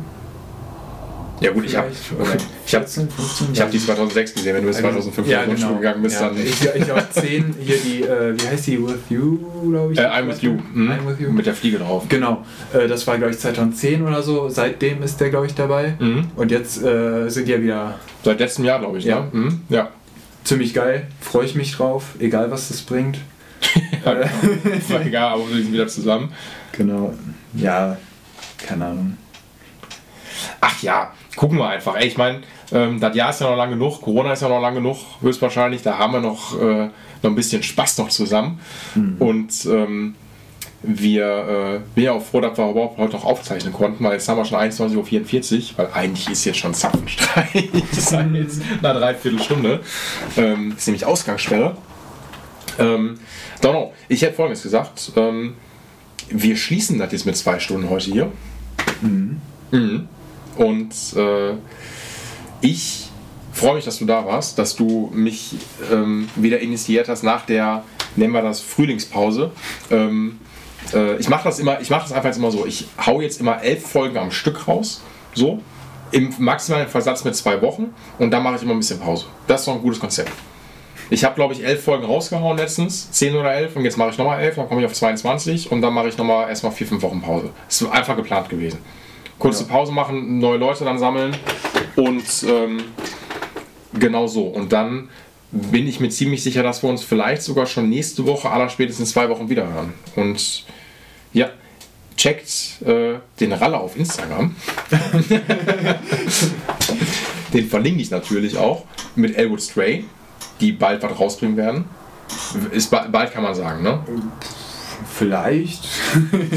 Ja 1.41 1.51
gut, 1.51 1.65
ich 1.65 1.75
habe 1.75 1.87
ich 2.65 2.75
hab, 2.75 2.87
14, 2.87 3.09
15. 3.09 3.47
ich 3.53 3.61
hab 3.61 3.71
die 3.71 3.79
2006 3.79 4.33
gesehen. 4.35 4.55
Wenn 4.55 4.61
du 4.61 4.67
bis 4.69 4.77
2005 4.77 5.27
ja, 5.27 5.43
in 5.43 5.49
die 5.49 5.55
genau. 5.61 5.75
Gegangen 5.75 6.01
bist, 6.01 6.21
ja. 6.21 6.29
dann... 6.29 6.37
Ich, 6.37 6.63
ich 6.63 6.91
auch 6.91 7.09
10, 7.09 7.55
hier 7.59 7.77
die, 7.77 8.03
äh, 8.03 8.39
wie 8.39 8.47
heißt 8.47 8.67
die, 8.67 8.81
With 8.81 8.95
You, 9.09 9.37
glaube 9.69 9.93
ich? 9.93 9.99
Äh, 9.99 10.03
I'm 10.03 10.27
with 10.27 10.41
you. 10.41 10.51
Mhm. 10.51 10.91
I'm 10.91 11.07
with 11.07 11.19
you. 11.19 11.31
Mit 11.31 11.45
der 11.45 11.53
Fliege 11.53 11.79
drauf. 11.79 12.05
Genau, 12.07 12.45
äh, 12.73 12.87
das 12.87 13.05
war 13.05 13.17
glaube 13.17 13.33
ich 13.33 13.39
2010 13.39 14.01
oder 14.01 14.21
so. 14.21 14.49
Seitdem 14.49 15.03
ist 15.03 15.19
der 15.19 15.29
glaube 15.29 15.47
ich 15.47 15.55
dabei. 15.55 15.95
Mhm. 15.99 16.31
Und 16.35 16.51
jetzt 16.51 16.81
äh, 16.81 17.29
sind 17.29 17.47
die 17.47 17.51
ja 17.51 17.61
wieder 17.61 17.99
Seit 18.25 18.39
letztem 18.39 18.65
Jahr, 18.65 18.79
glaube 18.79 18.97
ich. 18.97 19.05
Ja. 19.05 19.19
Ne? 19.19 19.27
Mhm. 19.31 19.61
Ja. 19.69 19.89
ziemlich 20.43 20.73
geil. 20.73 21.05
Freue 21.21 21.45
ich 21.45 21.53
mich 21.53 21.75
drauf, 21.75 22.15
egal 22.17 22.49
was 22.49 22.69
das 22.69 22.81
bringt. 22.81 23.19
War 24.03 25.05
egal, 25.05 25.33
aber 25.33 25.47
wir 25.47 25.57
sind 25.57 25.71
wieder 25.71 25.87
zusammen. 25.87 26.31
Genau. 26.71 27.13
Ja, 27.53 27.97
keine 28.57 28.85
Ahnung. 28.85 29.17
ach 30.59 30.81
ja, 30.81 31.13
gucken 31.35 31.57
wir 31.57 31.67
einfach. 31.67 31.95
Ey, 31.95 32.07
ich 32.07 32.17
meine, 32.17 32.41
ähm, 32.71 32.99
das 32.99 33.15
Jahr 33.15 33.29
ist 33.29 33.41
ja 33.41 33.49
noch 33.49 33.57
lange 33.57 33.73
genug, 33.73 34.01
Corona 34.01 34.33
ist 34.33 34.41
ja 34.41 34.49
noch 34.49 34.61
lange 34.61 34.77
genug, 34.77 34.97
höchstwahrscheinlich. 35.21 35.81
Da 35.81 35.97
haben 35.97 36.13
wir 36.13 36.21
noch, 36.21 36.59
äh, 36.59 36.85
noch 36.85 36.91
ein 37.23 37.35
bisschen 37.35 37.63
Spaß 37.63 37.97
noch 37.99 38.09
zusammen. 38.09 38.59
Mhm. 38.95 39.15
Und 39.19 39.65
ähm, 39.65 40.15
wir, 40.81 41.25
äh, 41.25 41.79
bin 41.95 42.03
ja 42.05 42.11
auch 42.13 42.23
froh, 42.23 42.41
dass 42.41 42.57
wir 42.57 42.69
überhaupt 42.69 42.97
heute 42.97 43.13
noch 43.13 43.25
aufzeichnen 43.25 43.73
konnten, 43.73 44.03
weil 44.03 44.13
jetzt 44.13 44.29
haben 44.29 44.37
wir 44.37 44.45
schon 44.45 44.59
21.44 44.59 45.71
Uhr, 45.71 45.77
weil 45.77 45.89
eigentlich 45.93 46.29
ist 46.29 46.45
jetzt 46.45 46.59
schon 46.59 46.73
Zapfenstreich. 46.73 47.69
das 47.91 47.97
ist 47.97 48.11
jetzt 48.11 48.61
eine 48.83 48.99
Dreiviertelstunde. 48.99 49.81
Ähm, 50.37 50.73
ist 50.77 50.87
nämlich 50.87 51.05
Ausgangssperre. 51.05 51.75
Ähm, 52.77 53.19
Donno, 53.61 53.93
ich 54.07 54.21
hätte 54.21 54.33
folgendes 54.33 54.63
gesagt. 54.63 55.11
Ähm, 55.15 55.55
wir 56.29 56.55
schließen 56.57 56.99
das 56.99 57.11
jetzt 57.11 57.25
mit 57.25 57.37
zwei 57.37 57.59
Stunden 57.59 57.89
heute 57.89 58.11
hier. 58.11 58.31
Mhm. 59.01 59.41
Mhm. 59.71 60.07
Und 60.55 60.93
äh, 61.15 61.53
ich 62.61 63.09
freue 63.53 63.75
mich, 63.75 63.85
dass 63.85 63.99
du 63.99 64.05
da 64.05 64.25
warst, 64.25 64.59
dass 64.59 64.75
du 64.75 65.09
mich 65.13 65.55
ähm, 65.91 66.29
wieder 66.35 66.59
initiiert 66.59 67.07
hast 67.09 67.23
nach 67.23 67.45
der, 67.45 67.83
nennen 68.15 68.33
wir 68.33 68.41
das, 68.41 68.61
Frühlingspause. 68.61 69.51
Ähm, 69.89 70.39
äh, 70.93 71.17
ich 71.17 71.29
mache 71.29 71.45
das 71.45 71.59
immer, 71.59 71.75
das 71.75 71.91
einfach 71.91 72.25
jetzt 72.25 72.37
immer 72.37 72.51
so. 72.51 72.65
Ich 72.65 72.87
hau 73.05 73.21
jetzt 73.21 73.39
immer 73.39 73.61
elf 73.63 73.87
Folgen 73.87 74.17
am 74.17 74.31
Stück 74.31 74.67
raus. 74.67 75.01
So. 75.33 75.61
Im 76.11 76.33
maximalen 76.37 76.87
Versatz 76.87 77.23
mit 77.23 77.35
zwei 77.35 77.61
Wochen 77.61 77.93
und 78.19 78.31
dann 78.31 78.43
mache 78.43 78.55
ich 78.55 78.63
immer 78.63 78.73
ein 78.73 78.79
bisschen 78.79 78.99
Pause. 78.99 79.25
Das 79.47 79.61
ist 79.61 79.67
doch 79.67 79.75
ein 79.75 79.81
gutes 79.81 79.99
Konzept. 79.99 80.31
Ich 81.09 81.23
habe, 81.23 81.35
glaube 81.35 81.53
ich, 81.53 81.63
elf 81.63 81.83
Folgen 81.83 82.05
rausgehauen 82.05 82.57
letztens, 82.57 83.11
zehn 83.11 83.35
oder 83.35 83.53
elf, 83.53 83.75
und 83.75 83.83
jetzt 83.83 83.97
mache 83.97 84.09
ich 84.09 84.17
nochmal 84.17 84.41
elf, 84.41 84.55
dann 84.55 84.67
komme 84.67 84.81
ich 84.81 84.87
auf 84.87 84.93
22 84.93 85.71
und 85.71 85.81
dann 85.81 85.93
mache 85.93 86.07
ich 86.07 86.17
nochmal 86.17 86.49
erstmal 86.49 86.71
vier, 86.71 86.87
fünf 86.87 87.03
Wochen 87.03 87.21
Pause. 87.21 87.51
Das 87.67 87.81
ist 87.81 87.91
einfach 87.91 88.15
geplant 88.15 88.49
gewesen. 88.49 88.79
Kurze 89.39 89.63
ja. 89.63 89.69
Pause 89.69 89.91
machen, 89.91 90.39
neue 90.39 90.57
Leute 90.57 90.85
dann 90.85 90.97
sammeln 90.97 91.35
und 91.95 92.23
ähm, 92.47 92.83
genau 93.93 94.27
so. 94.27 94.43
Und 94.43 94.71
dann 94.71 95.09
bin 95.51 95.87
ich 95.87 95.99
mir 95.99 96.09
ziemlich 96.09 96.43
sicher, 96.43 96.63
dass 96.63 96.83
wir 96.83 96.89
uns 96.89 97.03
vielleicht 97.03 97.41
sogar 97.41 97.65
schon 97.65 97.89
nächste 97.89 98.25
Woche, 98.25 98.49
aller 98.49 98.69
spätestens 98.69 99.11
zwei 99.11 99.29
Wochen 99.29 99.49
wieder 99.49 99.67
hören. 99.67 99.93
Und 100.15 100.65
ja, 101.33 101.49
checkt 102.17 102.81
äh, 102.85 103.15
den 103.39 103.53
Ralle 103.53 103.77
auf 103.79 103.95
Instagram. 103.97 104.55
den 107.53 107.69
verlinke 107.69 108.01
ich 108.01 108.11
natürlich 108.11 108.57
auch 108.57 108.85
mit 109.15 109.37
Elwood 109.37 109.61
Stray, 109.61 110.05
die 110.59 110.71
bald 110.71 111.03
was 111.03 111.19
rausbringen 111.19 111.57
werden. 111.57 111.85
Ist 112.71 112.89
bald 112.89 113.31
kann 113.31 113.43
man 113.43 113.53
sagen, 113.55 113.83
ne? 113.83 113.99
Vielleicht. 115.11 115.87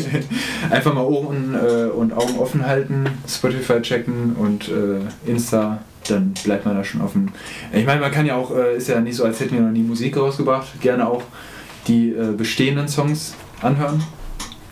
Einfach 0.71 0.95
mal 0.95 1.05
Ohren 1.05 1.55
äh, 1.55 1.87
und 1.87 2.13
Augen 2.13 2.39
offen 2.39 2.67
halten, 2.67 3.07
Spotify 3.27 3.81
checken 3.81 4.37
und 4.37 4.69
äh, 4.69 5.31
Insta, 5.31 5.79
dann 6.09 6.35
bleibt 6.45 6.65
man 6.65 6.77
da 6.77 6.85
schon 6.85 7.01
offen. 7.01 7.31
Ich 7.73 7.87
meine, 7.87 8.01
man 8.01 8.11
kann 8.11 8.27
ja 8.27 8.37
auch, 8.37 8.55
äh, 8.55 8.77
ist 8.77 8.89
ja 8.89 9.01
nicht 9.01 9.17
so, 9.17 9.25
als 9.25 9.41
hätten 9.41 9.55
wir 9.55 9.61
noch 9.61 9.71
nie 9.71 9.83
Musik 9.83 10.17
rausgebracht, 10.17 10.81
gerne 10.81 11.09
auch 11.09 11.23
die 11.87 12.11
äh, 12.11 12.33
bestehenden 12.37 12.89
Songs 12.89 13.35
anhören. 13.61 14.03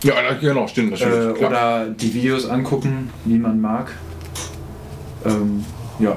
Ja, 0.02 0.14
genau, 0.40 0.68
stimmt. 0.68 0.96
Stimmt 0.96 1.40
äh, 1.40 1.44
oder 1.44 1.86
die 1.88 2.12
Videos 2.14 2.48
angucken, 2.48 3.10
wie 3.24 3.38
man 3.38 3.60
mag. 3.60 3.92
Ähm, 5.24 5.64
ja, 5.98 6.16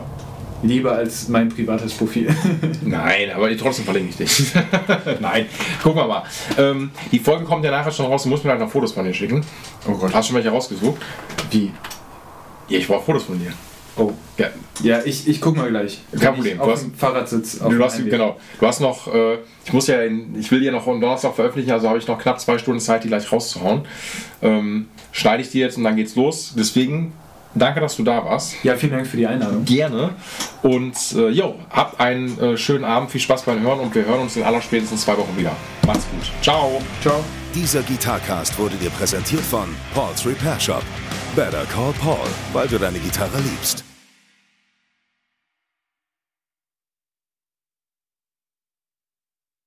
Lieber 0.62 0.94
als 0.94 1.30
mein 1.30 1.50
privates 1.50 1.94
Profil. 1.94 2.36
Nein, 2.82 3.32
aber 3.34 3.56
trotzdem 3.58 3.86
verlinke 3.86 4.10
ich 4.10 4.18
dich. 4.18 4.54
Nein, 5.20 5.46
gucken 5.82 6.02
wir 6.02 6.08
mal. 6.08 6.24
Ähm, 6.58 6.92
die 7.12 7.20
Folge 7.20 7.46
kommt 7.46 7.64
ja 7.64 7.72
nachher 7.72 7.92
schon 7.92 8.08
raus. 8.08 8.24
Du 8.24 8.30
musst 8.30 8.44
mir 8.44 8.52
halt 8.52 8.60
noch 8.60 8.70
Fotos 8.70 8.92
von 8.92 9.06
dir 9.06 9.14
schicken. 9.14 9.44
Oh 9.88 9.94
Gott. 9.94 10.14
Hast 10.14 10.28
du 10.28 10.34
schon 10.34 10.36
welche 10.36 10.50
rausgesucht? 10.50 11.02
Wie? 11.52 11.72
Ja, 12.68 12.78
ich 12.78 12.88
brauche 12.88 13.06
Fotos 13.06 13.24
von 13.24 13.40
dir. 13.40 13.54
Oh. 14.00 14.14
Ja, 14.38 14.48
ja 14.82 15.02
ich, 15.04 15.28
ich 15.28 15.42
guck 15.42 15.58
mal 15.58 15.70
gleich. 15.70 16.00
Kein 16.20 16.36
Problem. 16.36 16.58
Du 16.58 16.72
hast 16.72 16.88
Fahrradsitz. 16.98 17.62
Auf 17.62 17.72
du 17.72 17.84
hast, 17.84 17.98
genau. 18.06 18.38
Du 18.60 18.68
hast 18.68 18.80
noch, 18.80 19.14
äh, 19.14 19.38
ich 19.66 19.74
muss 19.74 19.88
ja, 19.88 20.02
in, 20.02 20.38
ich 20.40 20.52
will 20.52 20.64
ja 20.64 20.72
noch 20.72 20.88
am 20.88 21.02
Donnerstag 21.02 21.36
veröffentlichen, 21.36 21.72
also 21.72 21.90
habe 21.90 21.98
ich 21.98 22.08
noch 22.08 22.20
knapp 22.20 22.40
zwei 22.40 22.58
Stunden 22.58 22.80
Zeit, 22.80 23.04
die 23.04 23.08
gleich 23.08 23.32
rauszuhauen. 23.32 23.84
Ähm, 24.42 24.88
schneide 25.12 25.42
ich 25.44 25.52
die 25.52 25.60
jetzt 25.60 25.78
und 25.78 25.84
dann 25.84 25.96
geht's 25.96 26.16
los. 26.16 26.54
Deswegen 26.58 27.14
Danke, 27.56 27.80
dass 27.80 27.96
du 27.98 28.04
da 28.04 28.24
warst. 28.24 28.64
Ja, 28.64 28.76
vielen 28.76 28.92
Dank 28.92 29.08
für 29.08 29.18
die 29.18 29.26
Einladung. 29.26 29.66
Gerne. 29.66 30.12
Und 30.62 30.96
äh, 31.16 31.30
jo, 31.30 31.56
habt 31.70 32.00
einen 32.00 32.40
äh, 32.40 32.58
schönen 32.58 32.84
Abend, 32.84 33.10
viel 33.12 33.22
Spaß 33.22 33.44
beim 33.44 33.62
Hören 33.62 33.80
und 33.80 33.96
wir 33.96 34.06
hören 34.06 34.22
uns 34.22 34.36
in 34.36 34.44
aller 34.44 34.62
spätestens 34.62 35.02
zwei 35.02 35.18
Wochen 35.18 35.36
wieder. 35.36 35.56
Macht's 35.86 36.06
gut. 36.12 36.32
Ciao. 36.42 36.82
Ciao. 37.02 37.24
Dieser 37.56 37.82
Gitarcast 37.82 38.58
wurde 38.60 38.76
dir 38.76 38.92
präsentiert 38.92 39.42
von 39.42 39.76
Paul's 39.96 40.26
Repair 40.26 40.60
Shop. 40.60 40.84
Better 41.36 41.66
call 41.74 41.94
Paul, 42.00 42.28
weil 42.54 42.68
du 42.68 42.78
deine 42.78 43.00
Gitarre 43.00 43.38
liebst. 43.38 43.89